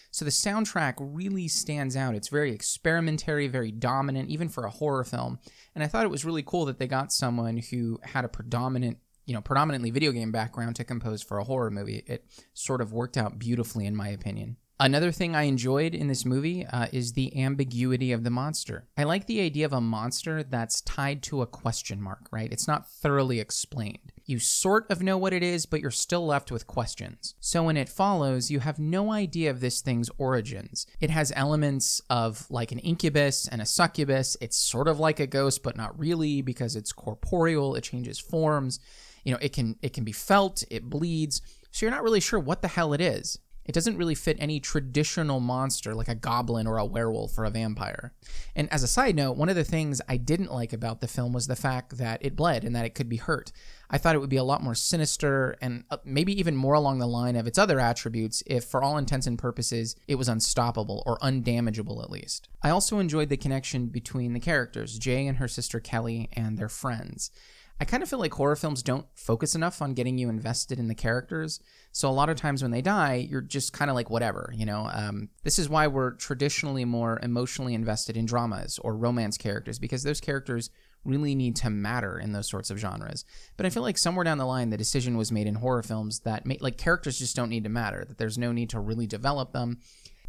So 0.10 0.25
the 0.25 0.31
soundtrack 0.31 0.95
really 0.98 1.48
stands 1.48 1.95
out. 1.95 2.16
It's 2.16 2.30
very 2.30 2.51
experimentary, 2.51 3.48
very 3.48 3.72
dominant, 3.72 4.30
even 4.30 4.50
for 4.50 4.66
a 4.66 4.72
horror 4.72 5.04
film. 5.04 5.38
And 5.75 5.83
I 5.83 5.88
thought 5.88 6.06
it 6.06 6.12
was 6.12 6.25
really 6.25 6.44
cool 6.44 6.66
that 6.66 6.80
they 6.80 6.88
got 6.88 7.12
someone 7.12 7.57
who 7.57 8.00
had 8.01 8.25
a 8.25 8.30
predominant, 8.30 8.98
you 9.27 9.33
know, 9.33 9.41
predominantly 9.41 9.91
video 9.91 10.12
game 10.12 10.31
background 10.31 10.75
to 10.77 10.83
compose 10.83 11.21
for 11.21 11.38
a 11.38 11.44
horror 11.44 11.69
movie. 11.69 12.03
It 12.07 12.25
sort 12.53 12.81
of 12.81 12.91
worked 12.91 13.18
out 13.18 13.38
beautifully, 13.38 13.85
in 13.85 13.95
my 13.95 14.07
opinion. 14.07 14.57
Another 14.79 15.12
thing 15.12 15.35
I 15.35 15.44
enjoyed 15.44 15.95
in 15.95 16.07
this 16.07 16.24
movie 16.24 16.63
uh, 16.63 16.85
is 16.91 17.13
the 17.13 17.41
ambiguity 17.41 18.12
of 18.12 18.24
the 18.24 18.29
monster. 18.29 18.88
I 18.95 19.06
like 19.06 19.25
the 19.25 19.41
idea 19.41 19.65
of 19.65 19.74
a 19.74 19.81
monster 19.81 20.44
that's 20.44 20.81
tied 20.81 21.24
to 21.24 21.41
a 21.41 21.47
question 21.47 22.00
mark, 22.00 22.27
right? 22.31 22.51
It's 22.51 22.68
not 22.68 22.88
thoroughly 22.88 23.39
explained. 23.39 24.13
You 24.25 24.38
sort 24.38 24.85
of 24.91 25.01
know 25.01 25.18
what 25.18 25.33
it 25.33 25.41
is, 25.41 25.65
but 25.65 25.81
you're 25.81 25.89
still 25.89 26.27
left 26.27 26.51
with 26.51 26.68
questions. 26.68 27.33
So 27.39 27.63
when 27.63 27.75
it 27.75 27.89
follows, 27.89 28.51
you 28.51 28.59
have 28.59 28.77
no 28.77 29.12
idea 29.12 29.50
of 29.50 29.62
this 29.62 29.81
thing's 29.81 30.12
origins. 30.19 30.85
It 31.00 31.09
has 31.09 31.33
elements 31.35 32.00
of 32.09 32.45
like 32.51 32.71
an 32.71 32.80
incubus 32.80 33.47
and 33.47 33.63
a 33.63 33.65
succubus. 33.65 34.38
It's 34.41 34.57
sort 34.57 34.88
of 34.88 35.00
like 35.00 35.19
a 35.19 35.25
ghost, 35.25 35.63
but 35.63 35.75
not 35.75 35.97
really 35.97 36.44
because 36.44 36.75
it's 36.75 36.94
corporeal, 36.94 37.73
it 37.73 37.81
changes 37.81 38.19
forms. 38.19 38.80
You 39.27 39.33
know, 39.33 39.39
it 39.41 39.51
can 39.51 39.75
it 39.81 39.91
can 39.91 40.06
be 40.06 40.13
felt, 40.13 40.63
it 40.69 40.89
bleeds. 40.89 41.41
So 41.71 41.85
you're 41.85 41.91
not 41.91 42.01
really 42.01 42.21
sure 42.21 42.39
what 42.39 42.62
the 42.62 42.69
hell 42.69 42.94
it 42.94 43.01
is. 43.01 43.38
It 43.65 43.74
doesn't 43.74 43.97
really 43.97 44.15
fit 44.15 44.38
any 44.39 44.62
traditional 44.62 45.41
monster 45.41 45.94
like 45.94 46.07
a 46.07 46.15
goblin 46.15 46.65
or 46.65 46.77
a 46.77 46.85
werewolf 46.85 47.38
or 47.38 47.44
a 47.44 47.50
vampire. 47.50 48.13
And 48.56 48.71
as 48.71 48.83
a 48.83 48.88
side 48.88 49.18
note, 49.18 49.35
one 49.35 49.50
of 49.50 49.57
the 49.57 49.65
things 49.65 50.00
I 50.07 50.15
didn't 50.15 50.53
like 50.53 50.71
about 50.71 51.01
the 51.01 51.09
film 51.09 51.33
was 51.33 51.47
the 51.47 51.57
fact 51.57 51.97
that 51.97 52.24
it 52.24 52.38
bled 52.38 52.63
and 52.63 52.74
that 52.74 52.85
it 52.85 52.95
could 52.95 53.09
be 53.09 53.18
hurt. 53.18 53.51
I 53.89 53.97
thought 53.97 54.15
it 54.15 54.19
would 54.19 54.29
be 54.29 54.38
a 54.38 54.45
lot 54.45 54.63
more 54.63 54.75
sinister 54.75 55.57
and 55.59 55.83
uh, 55.91 55.97
maybe 56.06 56.39
even 56.39 56.56
more 56.56 56.75
along 56.75 57.00
the 57.00 57.06
line 57.06 57.35
of 57.35 57.47
its 57.47 57.57
other 57.57 57.81
attributes 57.81 58.44
if, 58.47 58.63
for 58.63 58.81
all 58.81 58.97
intents 58.97 59.27
and 59.27 59.38
purposes, 59.38 59.97
it 60.07 60.15
was 60.15 60.30
unstoppable 60.30 61.03
or 61.06 61.18
undamageable 61.19 62.01
at 62.01 62.09
least. 62.09 62.47
I 62.62 62.69
also 62.69 63.00
enjoyed 63.00 63.27
the 63.27 63.35
connection 63.35 63.88
between 63.88 64.31
the 64.31 64.39
characters, 64.39 64.97
Jay 64.97 65.27
and 65.27 65.39
her 65.39 65.50
sister 65.50 65.81
Kelly, 65.81 66.30
and 66.31 66.57
their 66.57 66.69
friends. 66.69 67.30
I 67.79 67.85
kind 67.85 68.01
of 68.01 68.09
feel 68.09 68.19
like 68.19 68.33
horror 68.33 68.56
films 68.56 68.81
don't 68.81 69.06
focus 69.13 69.53
enough 69.53 69.81
on 69.81 69.94
getting 69.94 70.18
you 70.18 70.30
invested 70.30 70.80
in 70.80 70.87
the 70.87 70.95
characters. 70.95 71.59
So 71.92 72.09
a 72.09 72.11
lot 72.11 72.30
of 72.30 72.35
times 72.35 72.63
when 72.63 72.71
they 72.71 72.81
die, 72.81 73.28
you're 73.30 73.42
just 73.42 73.71
kind 73.71 73.92
of 73.92 73.95
like 73.95 74.09
whatever, 74.09 74.52
you 74.54 74.66
know. 74.66 74.90
Um, 74.92 75.30
this 75.44 75.59
is 75.59 75.69
why 75.69 75.85
we're 75.85 76.11
traditionally 76.11 76.85
more 76.85 77.19
emotionally 77.21 77.75
invested 77.75 78.18
in 78.18 78.25
dramas 78.25 78.80
or 78.80 78.97
romance 78.97 79.37
characters 79.37 79.78
because 79.78 80.02
those 80.02 80.19
characters 80.19 80.71
really 81.06 81.35
need 81.35 81.56
to 81.57 81.69
matter 81.69 82.19
in 82.19 82.33
those 82.33 82.49
sorts 82.49 82.71
of 82.71 82.80
genres. 82.80 83.23
But 83.57 83.68
I 83.68 83.69
feel 83.69 83.83
like 83.83 83.97
somewhere 83.99 84.25
down 84.25 84.40
the 84.40 84.45
line, 84.45 84.71
the 84.71 84.78
decision 84.78 85.16
was 85.16 85.31
made 85.31 85.47
in 85.47 85.56
horror 85.56 85.83
films 85.83 86.21
that 86.21 86.45
like 86.61 86.78
characters 86.78 87.19
just 87.19 87.35
don't 87.35 87.49
need 87.49 87.63
to 87.63 87.69
matter. 87.69 88.06
That 88.07 88.18
there's 88.18 88.40
no 88.40 88.52
need 88.52 88.71
to 88.71 88.80
really 88.80 89.07
develop 89.07 89.54
them. 89.54 89.80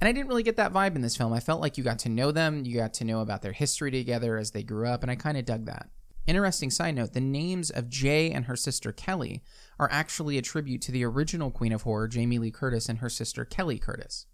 And 0.00 0.08
I 0.08 0.12
didn't 0.12 0.28
really 0.28 0.42
get 0.42 0.56
that 0.56 0.73
vibe 0.73 0.94
in 0.96 1.02
this 1.02 1.16
film. 1.16 1.32
I 1.32 1.40
felt 1.40 1.61
like 1.61 1.76
you 1.76 1.82
got 1.82 1.99
to 2.00 2.08
know 2.08 2.30
them, 2.30 2.64
you 2.64 2.76
got 2.76 2.94
to 2.94 3.04
know 3.04 3.20
about 3.20 3.42
their 3.42 3.52
history 3.52 3.90
together 3.90 4.37
as 4.37 4.52
they 4.52 4.62
grew 4.62 4.87
up, 4.87 5.02
and 5.02 5.11
I 5.11 5.16
kind 5.16 5.37
of 5.37 5.44
dug 5.44 5.64
that. 5.66 5.88
Interesting 6.28 6.70
side 6.70 6.94
note 6.94 7.14
the 7.14 7.20
names 7.20 7.70
of 7.70 7.88
Jay 7.88 8.30
and 8.30 8.44
her 8.44 8.54
sister 8.54 8.92
Kelly 8.92 9.42
are 9.78 9.88
actually 9.90 10.37
a 10.37 10.42
tribute 10.42 10.82
to 10.82 10.92
the 10.92 11.02
original 11.02 11.50
Queen 11.50 11.73
of 11.73 11.82
Horror, 11.82 12.06
Jamie 12.06 12.38
Lee 12.38 12.50
Curtis, 12.50 12.90
and 12.90 12.99
her 12.99 13.08
sister 13.08 13.47
Kelly 13.47 13.78
Curtis. 13.78 14.26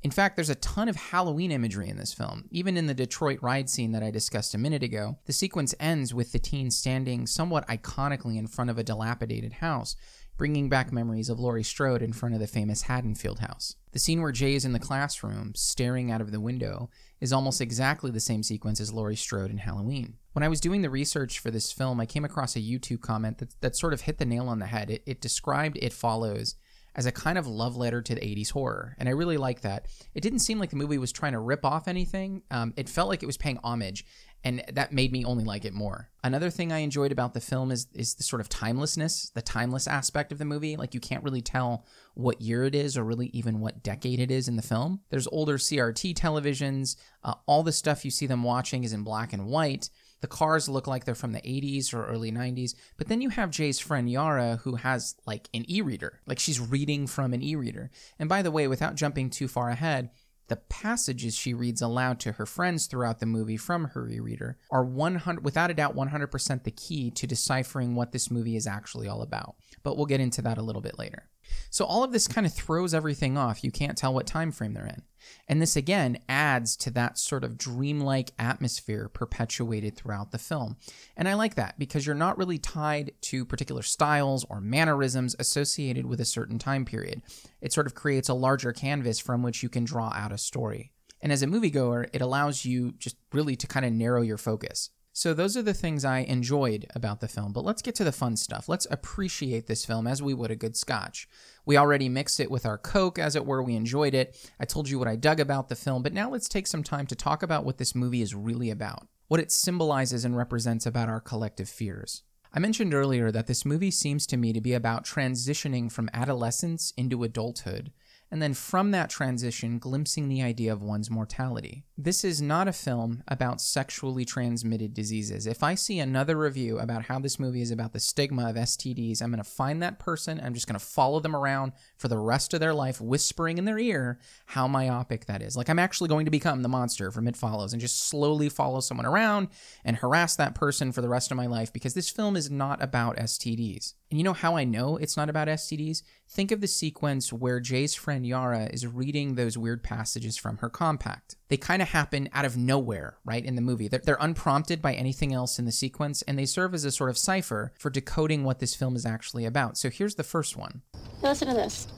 In 0.00 0.10
fact, 0.10 0.34
there's 0.34 0.48
a 0.48 0.54
ton 0.54 0.88
of 0.88 0.96
Halloween 0.96 1.52
imagery 1.52 1.90
in 1.90 1.98
this 1.98 2.14
film. 2.14 2.48
Even 2.50 2.78
in 2.78 2.86
the 2.86 2.94
Detroit 2.94 3.38
ride 3.42 3.68
scene 3.68 3.92
that 3.92 4.02
I 4.02 4.10
discussed 4.10 4.54
a 4.54 4.58
minute 4.58 4.82
ago, 4.82 5.18
the 5.26 5.34
sequence 5.34 5.74
ends 5.78 6.14
with 6.14 6.32
the 6.32 6.38
teen 6.38 6.70
standing 6.70 7.26
somewhat 7.26 7.68
iconically 7.68 8.38
in 8.38 8.46
front 8.46 8.70
of 8.70 8.78
a 8.78 8.82
dilapidated 8.82 9.52
house, 9.52 9.94
bringing 10.38 10.70
back 10.70 10.90
memories 10.90 11.28
of 11.28 11.38
Laurie 11.38 11.62
Strode 11.62 12.00
in 12.00 12.14
front 12.14 12.34
of 12.34 12.40
the 12.40 12.46
famous 12.46 12.82
Haddonfield 12.82 13.40
house. 13.40 13.76
The 13.92 13.98
scene 13.98 14.22
where 14.22 14.32
Jay 14.32 14.54
is 14.54 14.64
in 14.64 14.72
the 14.72 14.78
classroom, 14.78 15.52
staring 15.54 16.10
out 16.10 16.22
of 16.22 16.32
the 16.32 16.40
window, 16.40 16.88
is 17.22 17.32
almost 17.32 17.60
exactly 17.60 18.10
the 18.10 18.18
same 18.18 18.42
sequence 18.42 18.80
as 18.80 18.92
Laurie 18.92 19.14
Strode 19.14 19.52
in 19.52 19.58
Halloween. 19.58 20.14
When 20.32 20.42
I 20.42 20.48
was 20.48 20.60
doing 20.60 20.82
the 20.82 20.90
research 20.90 21.38
for 21.38 21.52
this 21.52 21.70
film, 21.70 22.00
I 22.00 22.04
came 22.04 22.24
across 22.24 22.56
a 22.56 22.60
YouTube 22.60 23.00
comment 23.00 23.38
that, 23.38 23.54
that 23.60 23.76
sort 23.76 23.92
of 23.92 24.00
hit 24.00 24.18
the 24.18 24.24
nail 24.24 24.48
on 24.48 24.58
the 24.58 24.66
head. 24.66 24.90
It, 24.90 25.04
it 25.06 25.20
described 25.20 25.78
It 25.80 25.92
Follows 25.92 26.56
as 26.96 27.06
a 27.06 27.12
kind 27.12 27.38
of 27.38 27.46
love 27.46 27.76
letter 27.76 28.02
to 28.02 28.14
the 28.16 28.20
80s 28.20 28.50
horror. 28.50 28.96
And 28.98 29.08
I 29.08 29.12
really 29.12 29.36
like 29.36 29.60
that. 29.60 29.86
It 30.16 30.20
didn't 30.20 30.40
seem 30.40 30.58
like 30.58 30.70
the 30.70 30.76
movie 30.76 30.98
was 30.98 31.12
trying 31.12 31.32
to 31.32 31.38
rip 31.38 31.64
off 31.64 31.86
anything, 31.86 32.42
um, 32.50 32.74
it 32.76 32.88
felt 32.88 33.08
like 33.08 33.22
it 33.22 33.26
was 33.26 33.36
paying 33.36 33.60
homage. 33.62 34.04
And 34.44 34.64
that 34.72 34.92
made 34.92 35.12
me 35.12 35.24
only 35.24 35.44
like 35.44 35.64
it 35.64 35.72
more. 35.72 36.08
Another 36.24 36.50
thing 36.50 36.72
I 36.72 36.78
enjoyed 36.78 37.12
about 37.12 37.32
the 37.32 37.40
film 37.40 37.70
is 37.70 37.86
is 37.94 38.14
the 38.14 38.24
sort 38.24 38.40
of 38.40 38.48
timelessness, 38.48 39.30
the 39.34 39.42
timeless 39.42 39.86
aspect 39.86 40.32
of 40.32 40.38
the 40.38 40.44
movie. 40.44 40.76
Like 40.76 40.94
you 40.94 41.00
can't 41.00 41.22
really 41.22 41.42
tell 41.42 41.86
what 42.14 42.40
year 42.40 42.64
it 42.64 42.74
is 42.74 42.96
or 42.96 43.04
really 43.04 43.28
even 43.32 43.60
what 43.60 43.82
decade 43.82 44.18
it 44.18 44.30
is 44.30 44.48
in 44.48 44.56
the 44.56 44.62
film. 44.62 45.00
There's 45.10 45.28
older 45.28 45.58
CRT 45.58 46.14
televisions. 46.14 46.96
Uh, 47.22 47.34
all 47.46 47.62
the 47.62 47.72
stuff 47.72 48.04
you 48.04 48.10
see 48.10 48.26
them 48.26 48.42
watching 48.42 48.82
is 48.84 48.92
in 48.92 49.04
black 49.04 49.32
and 49.32 49.46
white. 49.46 49.90
The 50.22 50.28
cars 50.28 50.68
look 50.68 50.86
like 50.86 51.04
they're 51.04 51.16
from 51.16 51.32
the 51.32 51.40
80s 51.40 51.92
or 51.92 52.06
early 52.06 52.30
90s. 52.30 52.74
But 52.96 53.08
then 53.08 53.20
you 53.20 53.30
have 53.30 53.50
Jay's 53.50 53.80
friend 53.80 54.08
Yara, 54.08 54.60
who 54.62 54.76
has 54.76 55.16
like 55.26 55.48
an 55.52 55.64
e 55.68 55.82
reader. 55.82 56.20
Like 56.26 56.38
she's 56.38 56.60
reading 56.60 57.08
from 57.08 57.34
an 57.34 57.42
e 57.42 57.56
reader. 57.56 57.90
And 58.20 58.28
by 58.28 58.42
the 58.42 58.52
way, 58.52 58.68
without 58.68 58.94
jumping 58.94 59.30
too 59.30 59.48
far 59.48 59.68
ahead, 59.68 60.10
the 60.52 60.56
passages 60.56 61.34
she 61.34 61.54
reads 61.54 61.80
aloud 61.80 62.20
to 62.20 62.32
her 62.32 62.44
friends 62.44 62.84
throughout 62.84 63.20
the 63.20 63.24
movie 63.24 63.56
from 63.56 63.84
her 63.84 64.02
rereader 64.02 64.56
are 64.70 64.84
100 64.84 65.42
without 65.42 65.70
a 65.70 65.74
doubt 65.74 65.96
100% 65.96 66.64
the 66.64 66.70
key 66.70 67.10
to 67.10 67.26
deciphering 67.26 67.94
what 67.94 68.12
this 68.12 68.30
movie 68.30 68.54
is 68.54 68.66
actually 68.66 69.08
all 69.08 69.22
about. 69.22 69.54
But 69.82 69.96
we'll 69.96 70.04
get 70.04 70.20
into 70.20 70.42
that 70.42 70.58
a 70.58 70.62
little 70.62 70.82
bit 70.82 70.98
later. 70.98 71.30
So 71.70 71.86
all 71.86 72.04
of 72.04 72.12
this 72.12 72.28
kind 72.28 72.46
of 72.46 72.52
throws 72.52 72.92
everything 72.92 73.38
off. 73.38 73.64
You 73.64 73.70
can't 73.70 73.96
tell 73.96 74.12
what 74.12 74.26
time 74.26 74.52
frame 74.52 74.74
they're 74.74 74.84
in. 74.84 75.00
And 75.48 75.60
this 75.60 75.76
again 75.76 76.18
adds 76.28 76.76
to 76.78 76.90
that 76.92 77.18
sort 77.18 77.44
of 77.44 77.58
dreamlike 77.58 78.32
atmosphere 78.38 79.08
perpetuated 79.08 79.96
throughout 79.96 80.30
the 80.30 80.38
film. 80.38 80.76
And 81.16 81.28
I 81.28 81.34
like 81.34 81.54
that 81.56 81.78
because 81.78 82.06
you're 82.06 82.14
not 82.14 82.38
really 82.38 82.58
tied 82.58 83.12
to 83.22 83.44
particular 83.44 83.82
styles 83.82 84.44
or 84.48 84.60
mannerisms 84.60 85.36
associated 85.38 86.06
with 86.06 86.20
a 86.20 86.24
certain 86.24 86.58
time 86.58 86.84
period. 86.84 87.22
It 87.60 87.72
sort 87.72 87.86
of 87.86 87.94
creates 87.94 88.28
a 88.28 88.34
larger 88.34 88.72
canvas 88.72 89.18
from 89.18 89.42
which 89.42 89.62
you 89.62 89.68
can 89.68 89.84
draw 89.84 90.12
out 90.14 90.32
a 90.32 90.38
story. 90.38 90.92
And 91.20 91.30
as 91.30 91.42
a 91.42 91.46
moviegoer, 91.46 92.08
it 92.12 92.20
allows 92.20 92.64
you 92.64 92.92
just 92.98 93.16
really 93.32 93.54
to 93.56 93.66
kind 93.66 93.86
of 93.86 93.92
narrow 93.92 94.22
your 94.22 94.38
focus. 94.38 94.90
So, 95.14 95.34
those 95.34 95.58
are 95.58 95.62
the 95.62 95.74
things 95.74 96.06
I 96.06 96.20
enjoyed 96.20 96.86
about 96.94 97.20
the 97.20 97.28
film, 97.28 97.52
but 97.52 97.66
let's 97.66 97.82
get 97.82 97.94
to 97.96 98.04
the 98.04 98.12
fun 98.12 98.34
stuff. 98.34 98.66
Let's 98.66 98.86
appreciate 98.90 99.66
this 99.66 99.84
film 99.84 100.06
as 100.06 100.22
we 100.22 100.32
would 100.32 100.50
a 100.50 100.56
good 100.56 100.74
scotch. 100.74 101.28
We 101.66 101.76
already 101.76 102.08
mixed 102.08 102.40
it 102.40 102.50
with 102.50 102.64
our 102.64 102.78
Coke, 102.78 103.18
as 103.18 103.36
it 103.36 103.44
were. 103.44 103.62
We 103.62 103.76
enjoyed 103.76 104.14
it. 104.14 104.34
I 104.58 104.64
told 104.64 104.88
you 104.88 104.98
what 104.98 105.08
I 105.08 105.16
dug 105.16 105.38
about 105.38 105.68
the 105.68 105.76
film, 105.76 106.02
but 106.02 106.14
now 106.14 106.30
let's 106.30 106.48
take 106.48 106.66
some 106.66 106.82
time 106.82 107.06
to 107.08 107.14
talk 107.14 107.42
about 107.42 107.66
what 107.66 107.76
this 107.76 107.94
movie 107.94 108.22
is 108.22 108.34
really 108.34 108.70
about, 108.70 109.06
what 109.28 109.38
it 109.38 109.52
symbolizes 109.52 110.24
and 110.24 110.34
represents 110.34 110.86
about 110.86 111.10
our 111.10 111.20
collective 111.20 111.68
fears. 111.68 112.22
I 112.54 112.58
mentioned 112.58 112.94
earlier 112.94 113.30
that 113.30 113.46
this 113.46 113.66
movie 113.66 113.90
seems 113.90 114.26
to 114.28 114.38
me 114.38 114.54
to 114.54 114.60
be 114.62 114.72
about 114.72 115.04
transitioning 115.04 115.92
from 115.92 116.08
adolescence 116.14 116.92
into 116.96 117.22
adulthood 117.22 117.92
and 118.32 118.40
then 118.40 118.54
from 118.54 118.92
that 118.92 119.10
transition, 119.10 119.78
glimpsing 119.78 120.26
the 120.26 120.42
idea 120.42 120.72
of 120.72 120.82
one's 120.82 121.10
mortality. 121.10 121.84
This 121.98 122.24
is 122.24 122.40
not 122.40 122.66
a 122.66 122.72
film 122.72 123.22
about 123.28 123.60
sexually 123.60 124.24
transmitted 124.24 124.94
diseases. 124.94 125.46
If 125.46 125.62
I 125.62 125.74
see 125.74 125.98
another 125.98 126.38
review 126.38 126.78
about 126.78 127.04
how 127.04 127.18
this 127.18 127.38
movie 127.38 127.60
is 127.60 127.70
about 127.70 127.92
the 127.92 128.00
stigma 128.00 128.48
of 128.48 128.56
STDs, 128.56 129.20
I'm 129.20 129.30
going 129.30 129.44
to 129.44 129.44
find 129.44 129.82
that 129.82 129.98
person. 129.98 130.40
I'm 130.42 130.54
just 130.54 130.66
going 130.66 130.80
to 130.80 130.84
follow 130.84 131.20
them 131.20 131.36
around 131.36 131.72
for 132.02 132.08
the 132.08 132.18
rest 132.18 132.52
of 132.52 132.58
their 132.58 132.74
life, 132.74 133.00
whispering 133.00 133.58
in 133.58 133.64
their 133.64 133.78
ear 133.78 134.18
how 134.46 134.66
myopic 134.66 135.26
that 135.26 135.40
is. 135.40 135.56
Like 135.56 135.70
I'm 135.70 135.78
actually 135.78 136.08
going 136.08 136.24
to 136.24 136.32
become 136.32 136.62
the 136.62 136.68
monster 136.68 137.12
from 137.12 137.28
It 137.28 137.36
Follows 137.36 137.72
and 137.72 137.80
just 137.80 138.08
slowly 138.08 138.48
follow 138.48 138.80
someone 138.80 139.06
around 139.06 139.48
and 139.84 139.96
harass 139.96 140.34
that 140.34 140.56
person 140.56 140.90
for 140.90 141.00
the 141.00 141.08
rest 141.08 141.30
of 141.30 141.36
my 141.36 141.46
life 141.46 141.72
because 141.72 141.94
this 141.94 142.10
film 142.10 142.36
is 142.36 142.50
not 142.50 142.82
about 142.82 143.16
STDs. 143.18 143.94
And 144.10 144.18
you 144.18 144.24
know 144.24 144.32
how 144.32 144.56
I 144.56 144.64
know 144.64 144.96
it's 144.96 145.16
not 145.16 145.30
about 145.30 145.46
STDs? 145.46 146.02
Think 146.28 146.50
of 146.50 146.60
the 146.60 146.66
sequence 146.66 147.32
where 147.32 147.60
Jay's 147.60 147.94
friend 147.94 148.26
Yara 148.26 148.68
is 148.72 148.84
reading 148.84 149.36
those 149.36 149.56
weird 149.56 149.84
passages 149.84 150.36
from 150.36 150.58
her 150.58 150.68
compact. 150.68 151.36
They 151.52 151.58
kind 151.58 151.82
of 151.82 151.88
happen 151.90 152.30
out 152.32 152.46
of 152.46 152.56
nowhere, 152.56 153.18
right, 153.26 153.44
in 153.44 153.56
the 153.56 153.60
movie. 153.60 153.86
They're, 153.86 154.00
they're, 154.02 154.16
unprompted 154.18 154.80
by 154.80 154.94
anything 154.94 155.34
else 155.34 155.58
in 155.58 155.66
the 155.66 155.70
sequence, 155.70 156.22
and 156.22 156.38
they 156.38 156.46
serve 156.46 156.72
as 156.72 156.86
a 156.86 156.90
sort 156.90 157.10
of 157.10 157.18
cipher 157.18 157.74
for 157.78 157.90
decoding 157.90 158.42
what 158.42 158.58
this 158.58 158.74
film 158.74 158.96
is 158.96 159.04
actually 159.04 159.44
about. 159.44 159.76
So 159.76 159.90
here's 159.90 160.14
the 160.14 160.22
first 160.22 160.56
one. 160.56 160.80
Listen 161.20 161.48
to 161.48 161.54
this. 161.54 161.88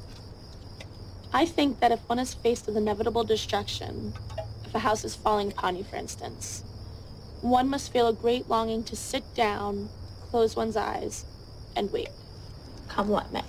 I 1.33 1.47
think 1.47 1.79
that 1.79 1.93
if 1.93 2.01
one 2.09 2.19
is 2.19 2.35
faced 2.35 2.67
with 2.67 2.77
inevitable 2.77 3.23
destruction, 3.23 4.13
if 4.65 4.75
a 4.75 4.81
house 4.81 5.05
is 5.05 5.15
falling 5.15 5.53
upon 5.53 5.77
you, 5.77 5.85
for 5.85 5.95
instance, 5.95 6.65
one 7.41 7.69
must 7.69 7.93
feel 7.93 8.09
a 8.09 8.13
great 8.13 8.49
longing 8.49 8.83
to 8.83 8.97
sit 8.97 9.23
down, 9.37 9.89
close 10.31 10.57
one's 10.57 10.77
eyes, 10.77 11.27
and 11.77 11.93
wait. 11.93 12.09
Come 12.89 13.07
what 13.07 13.33
may. 13.33 13.45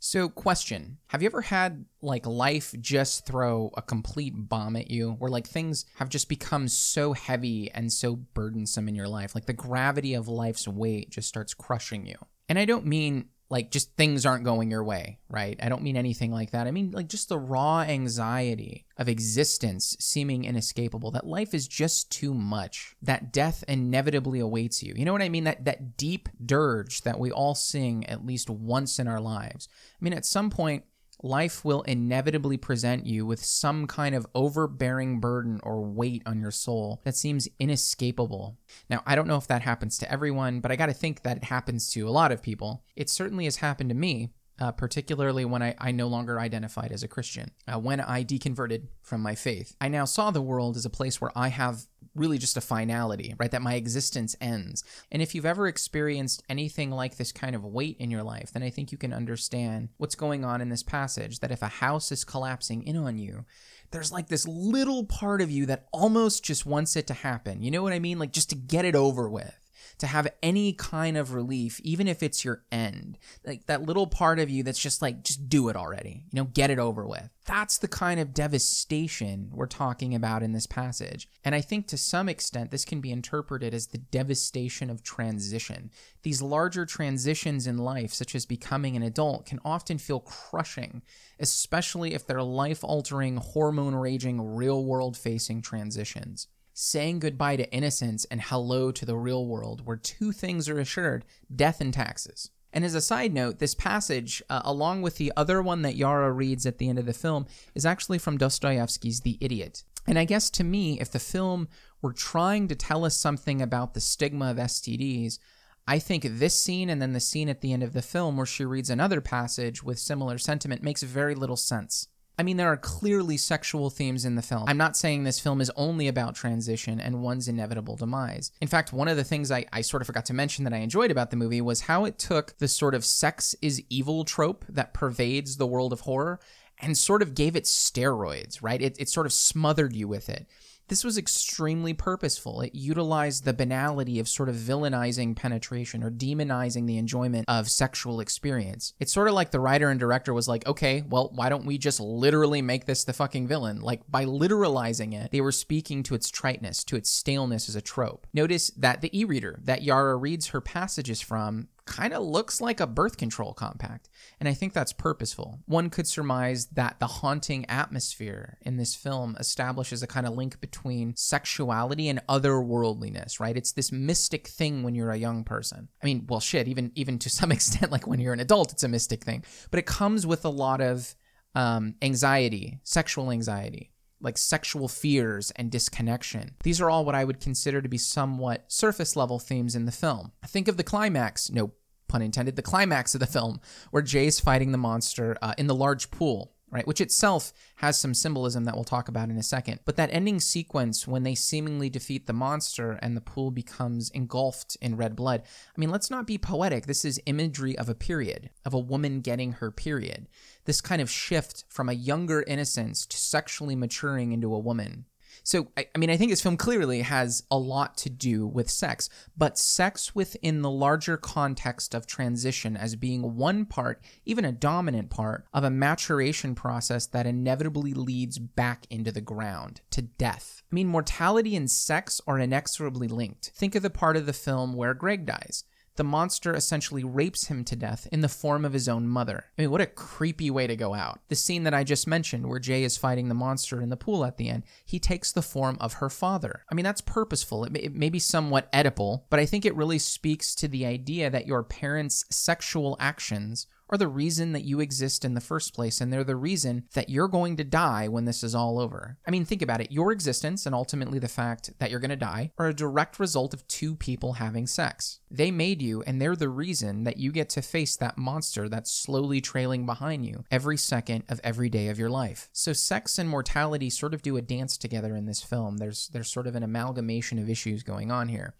So, 0.00 0.28
question 0.28 0.98
Have 1.08 1.22
you 1.22 1.26
ever 1.26 1.40
had 1.40 1.84
like 2.02 2.26
life 2.26 2.74
just 2.80 3.26
throw 3.26 3.70
a 3.76 3.82
complete 3.82 4.32
bomb 4.36 4.76
at 4.76 4.90
you 4.90 5.12
where 5.12 5.30
like 5.30 5.46
things 5.46 5.84
have 5.96 6.08
just 6.08 6.28
become 6.28 6.68
so 6.68 7.12
heavy 7.12 7.70
and 7.72 7.92
so 7.92 8.16
burdensome 8.16 8.88
in 8.88 8.94
your 8.94 9.08
life? 9.08 9.34
Like 9.34 9.46
the 9.46 9.52
gravity 9.52 10.14
of 10.14 10.28
life's 10.28 10.68
weight 10.68 11.10
just 11.10 11.28
starts 11.28 11.54
crushing 11.54 12.06
you. 12.06 12.16
And 12.48 12.58
I 12.58 12.64
don't 12.64 12.86
mean 12.86 13.28
like 13.50 13.70
just 13.70 13.96
things 13.96 14.26
aren't 14.26 14.44
going 14.44 14.70
your 14.70 14.84
way, 14.84 15.18
right? 15.30 15.58
I 15.62 15.68
don't 15.68 15.82
mean 15.82 15.96
anything 15.96 16.30
like 16.30 16.50
that. 16.50 16.66
I 16.66 16.70
mean 16.70 16.90
like 16.90 17.08
just 17.08 17.28
the 17.28 17.38
raw 17.38 17.80
anxiety 17.80 18.84
of 18.96 19.08
existence 19.08 19.96
seeming 19.98 20.44
inescapable, 20.44 21.10
that 21.12 21.26
life 21.26 21.54
is 21.54 21.66
just 21.66 22.10
too 22.10 22.34
much, 22.34 22.94
that 23.00 23.32
death 23.32 23.64
inevitably 23.66 24.40
awaits 24.40 24.82
you. 24.82 24.92
You 24.96 25.04
know 25.04 25.12
what 25.12 25.22
I 25.22 25.28
mean? 25.28 25.44
That 25.44 25.64
that 25.64 25.96
deep 25.96 26.28
dirge 26.44 27.02
that 27.02 27.18
we 27.18 27.32
all 27.32 27.54
sing 27.54 28.04
at 28.06 28.26
least 28.26 28.50
once 28.50 28.98
in 28.98 29.08
our 29.08 29.20
lives. 29.20 29.68
I 30.00 30.04
mean, 30.04 30.12
at 30.12 30.26
some 30.26 30.50
point 30.50 30.84
life 31.22 31.64
will 31.64 31.82
inevitably 31.82 32.56
present 32.56 33.06
you 33.06 33.26
with 33.26 33.44
some 33.44 33.86
kind 33.86 34.14
of 34.14 34.26
overbearing 34.34 35.20
burden 35.20 35.60
or 35.62 35.82
weight 35.84 36.22
on 36.26 36.40
your 36.40 36.50
soul 36.50 37.00
that 37.04 37.16
seems 37.16 37.48
inescapable. 37.58 38.56
Now, 38.88 39.02
I 39.06 39.14
don't 39.14 39.28
know 39.28 39.36
if 39.36 39.46
that 39.48 39.62
happens 39.62 39.98
to 39.98 40.10
everyone, 40.10 40.60
but 40.60 40.70
I 40.70 40.76
got 40.76 40.86
to 40.86 40.94
think 40.94 41.22
that 41.22 41.38
it 41.38 41.44
happens 41.44 41.90
to 41.92 42.08
a 42.08 42.10
lot 42.10 42.32
of 42.32 42.42
people. 42.42 42.84
It 42.96 43.10
certainly 43.10 43.44
has 43.44 43.56
happened 43.56 43.90
to 43.90 43.96
me 43.96 44.30
uh, 44.60 44.72
particularly 44.72 45.44
when 45.44 45.62
I, 45.62 45.74
I 45.78 45.92
no 45.92 46.08
longer 46.08 46.40
identified 46.40 46.92
as 46.92 47.02
a 47.02 47.08
Christian. 47.08 47.50
Uh, 47.66 47.78
when 47.78 48.00
I 48.00 48.24
deconverted 48.24 48.88
from 49.02 49.20
my 49.20 49.34
faith, 49.34 49.76
I 49.80 49.88
now 49.88 50.04
saw 50.04 50.30
the 50.30 50.42
world 50.42 50.76
as 50.76 50.84
a 50.84 50.90
place 50.90 51.20
where 51.20 51.32
I 51.36 51.48
have 51.48 51.86
really 52.14 52.38
just 52.38 52.56
a 52.56 52.60
finality, 52.60 53.34
right? 53.38 53.50
That 53.50 53.62
my 53.62 53.74
existence 53.74 54.34
ends. 54.40 54.82
And 55.10 55.22
if 55.22 55.34
you've 55.34 55.46
ever 55.46 55.68
experienced 55.68 56.42
anything 56.48 56.90
like 56.90 57.16
this 57.16 57.32
kind 57.32 57.54
of 57.54 57.64
weight 57.64 57.96
in 57.98 58.10
your 58.10 58.22
life, 58.22 58.52
then 58.52 58.62
I 58.62 58.70
think 58.70 58.90
you 58.90 58.98
can 58.98 59.12
understand 59.12 59.90
what's 59.96 60.16
going 60.16 60.44
on 60.44 60.60
in 60.60 60.68
this 60.68 60.82
passage. 60.82 61.38
That 61.40 61.52
if 61.52 61.62
a 61.62 61.68
house 61.68 62.10
is 62.10 62.24
collapsing 62.24 62.82
in 62.82 62.96
on 62.96 63.18
you, 63.18 63.44
there's 63.90 64.12
like 64.12 64.28
this 64.28 64.46
little 64.46 65.04
part 65.04 65.40
of 65.40 65.50
you 65.50 65.66
that 65.66 65.86
almost 65.92 66.44
just 66.44 66.66
wants 66.66 66.96
it 66.96 67.06
to 67.06 67.14
happen. 67.14 67.62
You 67.62 67.70
know 67.70 67.82
what 67.82 67.92
I 67.92 67.98
mean? 67.98 68.18
Like 68.18 68.32
just 68.32 68.50
to 68.50 68.56
get 68.56 68.84
it 68.84 68.94
over 68.94 69.28
with 69.28 69.54
to 69.98 70.06
have 70.06 70.28
any 70.42 70.72
kind 70.72 71.16
of 71.16 71.34
relief, 71.34 71.80
even 71.80 72.06
if 72.08 72.22
it's 72.22 72.44
your 72.44 72.62
end. 72.70 73.18
Like 73.44 73.66
that 73.66 73.82
little 73.82 74.06
part 74.06 74.38
of 74.38 74.48
you 74.48 74.62
that's 74.62 74.78
just 74.78 75.02
like, 75.02 75.24
just 75.24 75.48
do 75.48 75.68
it 75.68 75.76
already, 75.76 76.24
you 76.30 76.36
know, 76.36 76.44
get 76.44 76.70
it 76.70 76.78
over 76.78 77.06
with. 77.06 77.28
That's 77.46 77.78
the 77.78 77.88
kind 77.88 78.20
of 78.20 78.34
devastation 78.34 79.50
we're 79.52 79.66
talking 79.66 80.14
about 80.14 80.42
in 80.42 80.52
this 80.52 80.66
passage. 80.66 81.28
And 81.44 81.54
I 81.54 81.60
think 81.60 81.86
to 81.88 81.96
some 81.96 82.28
extent, 82.28 82.70
this 82.70 82.84
can 82.84 83.00
be 83.00 83.10
interpreted 83.10 83.74
as 83.74 83.86
the 83.86 83.98
devastation 83.98 84.90
of 84.90 85.02
transition. 85.02 85.90
These 86.22 86.42
larger 86.42 86.84
transitions 86.84 87.66
in 87.66 87.78
life, 87.78 88.12
such 88.12 88.34
as 88.34 88.46
becoming 88.46 88.96
an 88.96 89.02
adult, 89.02 89.46
can 89.46 89.60
often 89.64 89.98
feel 89.98 90.20
crushing, 90.20 91.02
especially 91.40 92.14
if 92.14 92.26
they're 92.26 92.42
life 92.42 92.84
altering, 92.84 93.38
hormone 93.38 93.94
raging, 93.94 94.54
real 94.54 94.84
world 94.84 95.16
facing 95.16 95.62
transitions 95.62 96.48
saying 96.78 97.18
goodbye 97.18 97.56
to 97.56 97.72
innocence 97.72 98.24
and 98.26 98.40
hello 98.40 98.92
to 98.92 99.04
the 99.04 99.16
real 99.16 99.44
world, 99.46 99.84
where 99.84 99.96
two 99.96 100.30
things 100.30 100.68
are 100.68 100.78
assured 100.78 101.24
death 101.54 101.80
and 101.80 101.92
taxes. 101.92 102.50
And 102.72 102.84
as 102.84 102.94
a 102.94 103.00
side 103.00 103.34
note, 103.34 103.58
this 103.58 103.74
passage, 103.74 104.42
uh, 104.48 104.62
along 104.64 105.02
with 105.02 105.16
the 105.16 105.32
other 105.36 105.60
one 105.60 105.82
that 105.82 105.96
Yara 105.96 106.30
reads 106.30 106.66
at 106.66 106.78
the 106.78 106.88
end 106.88 107.00
of 107.00 107.06
the 107.06 107.12
film, 107.12 107.46
is 107.74 107.84
actually 107.84 108.18
from 108.18 108.38
Dostoevsky's 108.38 109.22
The 109.22 109.38
Idiot. 109.40 109.82
And 110.06 110.18
I 110.20 110.24
guess 110.24 110.50
to 110.50 110.62
me, 110.62 111.00
if 111.00 111.10
the 111.10 111.18
film 111.18 111.66
were 112.00 112.12
trying 112.12 112.68
to 112.68 112.76
tell 112.76 113.04
us 113.04 113.16
something 113.16 113.60
about 113.60 113.94
the 113.94 114.00
stigma 114.00 114.52
of 114.52 114.58
STDs, 114.58 115.40
I 115.88 115.98
think 115.98 116.24
this 116.24 116.54
scene 116.54 116.90
and 116.90 117.02
then 117.02 117.12
the 117.12 117.18
scene 117.18 117.48
at 117.48 117.60
the 117.60 117.72
end 117.72 117.82
of 117.82 117.92
the 117.92 118.02
film 118.02 118.36
where 118.36 118.46
she 118.46 118.64
reads 118.64 118.88
another 118.88 119.20
passage 119.20 119.82
with 119.82 119.98
similar 119.98 120.38
sentiment 120.38 120.84
makes 120.84 121.02
very 121.02 121.34
little 121.34 121.56
sense. 121.56 122.06
I 122.38 122.44
mean, 122.44 122.56
there 122.56 122.70
are 122.70 122.76
clearly 122.76 123.36
sexual 123.36 123.90
themes 123.90 124.24
in 124.24 124.36
the 124.36 124.42
film. 124.42 124.64
I'm 124.68 124.76
not 124.76 124.96
saying 124.96 125.24
this 125.24 125.40
film 125.40 125.60
is 125.60 125.72
only 125.74 126.06
about 126.06 126.36
transition 126.36 127.00
and 127.00 127.20
one's 127.20 127.48
inevitable 127.48 127.96
demise. 127.96 128.52
In 128.60 128.68
fact, 128.68 128.92
one 128.92 129.08
of 129.08 129.16
the 129.16 129.24
things 129.24 129.50
I, 129.50 129.66
I 129.72 129.80
sort 129.80 130.02
of 130.02 130.06
forgot 130.06 130.26
to 130.26 130.34
mention 130.34 130.62
that 130.64 130.72
I 130.72 130.78
enjoyed 130.78 131.10
about 131.10 131.30
the 131.30 131.36
movie 131.36 131.60
was 131.60 131.82
how 131.82 132.04
it 132.04 132.16
took 132.16 132.56
the 132.58 132.68
sort 132.68 132.94
of 132.94 133.04
sex 133.04 133.56
is 133.60 133.82
evil 133.90 134.24
trope 134.24 134.64
that 134.68 134.94
pervades 134.94 135.56
the 135.56 135.66
world 135.66 135.92
of 135.92 136.00
horror 136.00 136.38
and 136.80 136.96
sort 136.96 137.22
of 137.22 137.34
gave 137.34 137.56
it 137.56 137.64
steroids, 137.64 138.62
right? 138.62 138.80
It, 138.80 139.00
it 139.00 139.08
sort 139.08 139.26
of 139.26 139.32
smothered 139.32 139.96
you 139.96 140.06
with 140.06 140.28
it. 140.28 140.46
This 140.88 141.04
was 141.04 141.18
extremely 141.18 141.92
purposeful. 141.92 142.62
It 142.62 142.74
utilized 142.74 143.44
the 143.44 143.52
banality 143.52 144.18
of 144.18 144.28
sort 144.28 144.48
of 144.48 144.56
villainizing 144.56 145.36
penetration 145.36 146.02
or 146.02 146.10
demonizing 146.10 146.86
the 146.86 146.96
enjoyment 146.96 147.44
of 147.46 147.70
sexual 147.70 148.20
experience. 148.20 148.94
It's 148.98 149.12
sort 149.12 149.28
of 149.28 149.34
like 149.34 149.50
the 149.50 149.60
writer 149.60 149.90
and 149.90 150.00
director 150.00 150.32
was 150.32 150.48
like, 150.48 150.66
okay, 150.66 151.04
well, 151.08 151.30
why 151.34 151.50
don't 151.50 151.66
we 151.66 151.76
just 151.76 152.00
literally 152.00 152.62
make 152.62 152.86
this 152.86 153.04
the 153.04 153.12
fucking 153.12 153.46
villain? 153.46 153.80
Like, 153.80 154.02
by 154.10 154.24
literalizing 154.24 155.14
it, 155.14 155.30
they 155.30 155.42
were 155.42 155.52
speaking 155.52 156.02
to 156.04 156.14
its 156.14 156.30
triteness, 156.30 156.82
to 156.84 156.96
its 156.96 157.10
staleness 157.10 157.68
as 157.68 157.76
a 157.76 157.82
trope. 157.82 158.26
Notice 158.32 158.70
that 158.70 159.02
the 159.02 159.18
e 159.18 159.24
reader 159.24 159.60
that 159.64 159.82
Yara 159.82 160.16
reads 160.16 160.48
her 160.48 160.60
passages 160.60 161.20
from 161.20 161.68
kind 161.88 162.12
of 162.12 162.22
looks 162.22 162.60
like 162.60 162.78
a 162.78 162.86
birth 162.86 163.16
control 163.16 163.52
compact. 163.52 164.08
And 164.38 164.48
I 164.48 164.54
think 164.54 164.72
that's 164.72 164.92
purposeful. 164.92 165.60
One 165.66 165.90
could 165.90 166.06
surmise 166.06 166.66
that 166.66 167.00
the 167.00 167.06
haunting 167.06 167.64
atmosphere 167.68 168.58
in 168.62 168.76
this 168.76 168.94
film 168.94 169.36
establishes 169.40 170.02
a 170.02 170.06
kind 170.06 170.26
of 170.26 170.34
link 170.34 170.60
between 170.60 171.14
sexuality 171.16 172.08
and 172.08 172.20
otherworldliness, 172.28 173.40
right? 173.40 173.56
It's 173.56 173.72
this 173.72 173.90
mystic 173.90 174.46
thing 174.46 174.82
when 174.82 174.94
you're 174.94 175.10
a 175.10 175.16
young 175.16 175.42
person. 175.42 175.88
I 176.02 176.06
mean, 176.06 176.26
well, 176.28 176.40
shit, 176.40 176.68
even 176.68 176.92
even 176.94 177.18
to 177.20 177.30
some 177.30 177.50
extent, 177.58 177.90
like 177.90 178.06
when 178.06 178.20
you're 178.20 178.34
an 178.34 178.40
adult, 178.40 178.72
it's 178.72 178.84
a 178.84 178.88
mystic 178.88 179.24
thing. 179.24 179.44
But 179.70 179.78
it 179.78 179.86
comes 179.86 180.26
with 180.26 180.44
a 180.44 180.50
lot 180.50 180.80
of 180.80 181.14
um, 181.54 181.94
anxiety, 182.02 182.80
sexual 182.84 183.32
anxiety 183.32 183.90
like 184.20 184.38
sexual 184.38 184.88
fears 184.88 185.50
and 185.52 185.70
disconnection. 185.70 186.54
These 186.62 186.80
are 186.80 186.90
all 186.90 187.04
what 187.04 187.14
I 187.14 187.24
would 187.24 187.40
consider 187.40 187.80
to 187.80 187.88
be 187.88 187.98
somewhat 187.98 188.64
surface 188.68 189.16
level 189.16 189.38
themes 189.38 189.76
in 189.76 189.84
the 189.84 189.92
film. 189.92 190.32
Think 190.46 190.68
of 190.68 190.76
the 190.76 190.82
climax, 190.82 191.50
no 191.50 191.72
pun 192.08 192.22
intended, 192.22 192.56
the 192.56 192.62
climax 192.62 193.14
of 193.14 193.20
the 193.20 193.26
film, 193.26 193.60
where 193.90 194.02
Jay's 194.02 194.40
fighting 194.40 194.72
the 194.72 194.78
monster 194.78 195.36
uh, 195.42 195.54
in 195.58 195.66
the 195.66 195.74
large 195.74 196.10
pool 196.10 196.52
right? 196.70 196.86
Which 196.86 197.00
itself 197.00 197.52
has 197.76 197.98
some 197.98 198.14
symbolism 198.14 198.64
that 198.64 198.74
we'll 198.74 198.84
talk 198.84 199.08
about 199.08 199.30
in 199.30 199.38
a 199.38 199.42
second. 199.42 199.80
But 199.84 199.96
that 199.96 200.10
ending 200.12 200.40
sequence 200.40 201.08
when 201.08 201.22
they 201.22 201.34
seemingly 201.34 201.88
defeat 201.88 202.26
the 202.26 202.32
monster 202.32 202.98
and 203.02 203.16
the 203.16 203.20
pool 203.20 203.50
becomes 203.50 204.10
engulfed 204.10 204.76
in 204.80 204.96
red 204.96 205.16
blood. 205.16 205.42
I 205.44 205.80
mean, 205.80 205.90
let's 205.90 206.10
not 206.10 206.26
be 206.26 206.38
poetic. 206.38 206.86
This 206.86 207.04
is 207.04 207.20
imagery 207.26 207.76
of 207.78 207.88
a 207.88 207.94
period, 207.94 208.50
of 208.64 208.74
a 208.74 208.78
woman 208.78 209.20
getting 209.20 209.52
her 209.52 209.70
period. 209.70 210.28
This 210.64 210.80
kind 210.80 211.00
of 211.00 211.10
shift 211.10 211.64
from 211.68 211.88
a 211.88 211.94
younger 211.94 212.44
innocence 212.46 213.06
to 213.06 213.16
sexually 213.16 213.76
maturing 213.76 214.32
into 214.32 214.54
a 214.54 214.58
woman. 214.58 215.06
So, 215.48 215.68
I, 215.78 215.86
I, 215.94 215.98
mean, 215.98 216.10
I 216.10 216.18
think 216.18 216.30
this 216.30 216.42
film 216.42 216.58
clearly 216.58 217.00
has 217.00 217.42
a 217.50 217.56
lot 217.56 217.96
to 217.98 218.10
do 218.10 218.46
with 218.46 218.68
sex, 218.68 219.08
but 219.34 219.56
sex 219.56 220.14
within 220.14 220.60
the 220.60 220.70
larger 220.70 221.16
context 221.16 221.94
of 221.94 222.06
transition 222.06 222.76
as 222.76 222.96
being 222.96 223.34
one 223.34 223.64
part, 223.64 224.02
even 224.26 224.44
a 224.44 224.52
dominant 224.52 225.08
part, 225.08 225.46
of 225.54 225.64
a 225.64 225.70
maturation 225.70 226.54
process 226.54 227.06
that 227.06 227.26
inevitably 227.26 227.94
leads 227.94 228.38
back 228.38 228.86
into 228.90 229.10
the 229.10 229.22
ground 229.22 229.80
to 229.92 230.02
death. 230.02 230.62
I 230.70 230.74
mean, 230.74 230.86
mortality 230.86 231.56
and 231.56 231.70
sex 231.70 232.20
are 232.26 232.38
inexorably 232.38 233.08
linked. 233.08 233.52
Think 233.54 233.74
of 233.74 233.82
the 233.82 233.88
part 233.88 234.18
of 234.18 234.26
the 234.26 234.34
film 234.34 234.74
where 234.74 234.92
Greg 234.92 235.24
dies 235.24 235.64
the 235.98 236.04
monster 236.04 236.54
essentially 236.54 237.04
rapes 237.04 237.48
him 237.48 237.64
to 237.64 237.76
death 237.76 238.08
in 238.10 238.22
the 238.22 238.28
form 238.28 238.64
of 238.64 238.72
his 238.72 238.88
own 238.88 239.06
mother. 239.06 239.44
I 239.58 239.62
mean, 239.62 239.70
what 239.70 239.80
a 239.80 239.86
creepy 239.86 240.50
way 240.50 240.66
to 240.66 240.76
go 240.76 240.94
out. 240.94 241.20
The 241.28 241.34
scene 241.34 241.64
that 241.64 241.74
I 241.74 241.84
just 241.84 242.06
mentioned, 242.06 242.46
where 242.46 242.60
Jay 242.60 242.84
is 242.84 242.96
fighting 242.96 243.28
the 243.28 243.34
monster 243.34 243.82
in 243.82 243.90
the 243.90 243.96
pool 243.96 244.24
at 244.24 244.36
the 244.36 244.48
end, 244.48 244.62
he 244.86 244.98
takes 244.98 245.32
the 245.32 245.42
form 245.42 245.76
of 245.80 245.94
her 245.94 246.08
father. 246.08 246.64
I 246.70 246.74
mean, 246.74 246.84
that's 246.84 247.00
purposeful. 247.00 247.64
It 247.64 247.72
may, 247.72 247.80
it 247.80 247.94
may 247.94 248.08
be 248.08 248.20
somewhat 248.20 248.72
Oedipal, 248.72 249.24
but 249.28 249.40
I 249.40 249.44
think 249.44 249.66
it 249.66 249.74
really 249.74 249.98
speaks 249.98 250.54
to 250.54 250.68
the 250.68 250.86
idea 250.86 251.28
that 251.28 251.46
your 251.46 251.64
parents' 251.64 252.24
sexual 252.30 252.96
actions 253.00 253.66
are 253.90 253.98
the 253.98 254.08
reason 254.08 254.52
that 254.52 254.64
you 254.64 254.80
exist 254.80 255.24
in 255.24 255.34
the 255.34 255.40
first 255.40 255.74
place, 255.74 256.00
and 256.00 256.12
they're 256.12 256.24
the 256.24 256.36
reason 256.36 256.84
that 256.94 257.08
you're 257.08 257.28
going 257.28 257.56
to 257.56 257.64
die 257.64 258.08
when 258.08 258.24
this 258.24 258.42
is 258.42 258.54
all 258.54 258.78
over. 258.78 259.18
I 259.26 259.30
mean, 259.30 259.44
think 259.44 259.62
about 259.62 259.80
it. 259.80 259.92
Your 259.92 260.12
existence 260.12 260.66
and 260.66 260.74
ultimately 260.74 261.18
the 261.18 261.28
fact 261.28 261.70
that 261.78 261.90
you're 261.90 262.00
going 262.00 262.10
to 262.10 262.16
die 262.16 262.52
are 262.58 262.68
a 262.68 262.74
direct 262.74 263.18
result 263.18 263.54
of 263.54 263.66
two 263.68 263.94
people 263.94 264.34
having 264.34 264.66
sex. 264.66 265.20
They 265.30 265.50
made 265.50 265.82
you, 265.82 266.02
and 266.02 266.20
they're 266.20 266.36
the 266.36 266.48
reason 266.48 267.04
that 267.04 267.18
you 267.18 267.32
get 267.32 267.48
to 267.50 267.62
face 267.62 267.96
that 267.96 268.18
monster 268.18 268.68
that's 268.68 268.90
slowly 268.90 269.40
trailing 269.40 269.86
behind 269.86 270.26
you 270.26 270.44
every 270.50 270.76
second 270.76 271.24
of 271.28 271.40
every 271.44 271.68
day 271.68 271.88
of 271.88 271.98
your 271.98 272.10
life. 272.10 272.48
So, 272.52 272.72
sex 272.72 273.18
and 273.18 273.28
mortality 273.28 273.90
sort 273.90 274.14
of 274.14 274.22
do 274.22 274.36
a 274.36 274.42
dance 274.42 274.76
together 274.76 275.14
in 275.14 275.26
this 275.26 275.42
film. 275.42 275.78
There's, 275.78 276.08
there's 276.08 276.32
sort 276.32 276.46
of 276.46 276.54
an 276.54 276.62
amalgamation 276.62 277.38
of 277.38 277.48
issues 277.48 277.82
going 277.82 278.10
on 278.10 278.28
here 278.28 278.54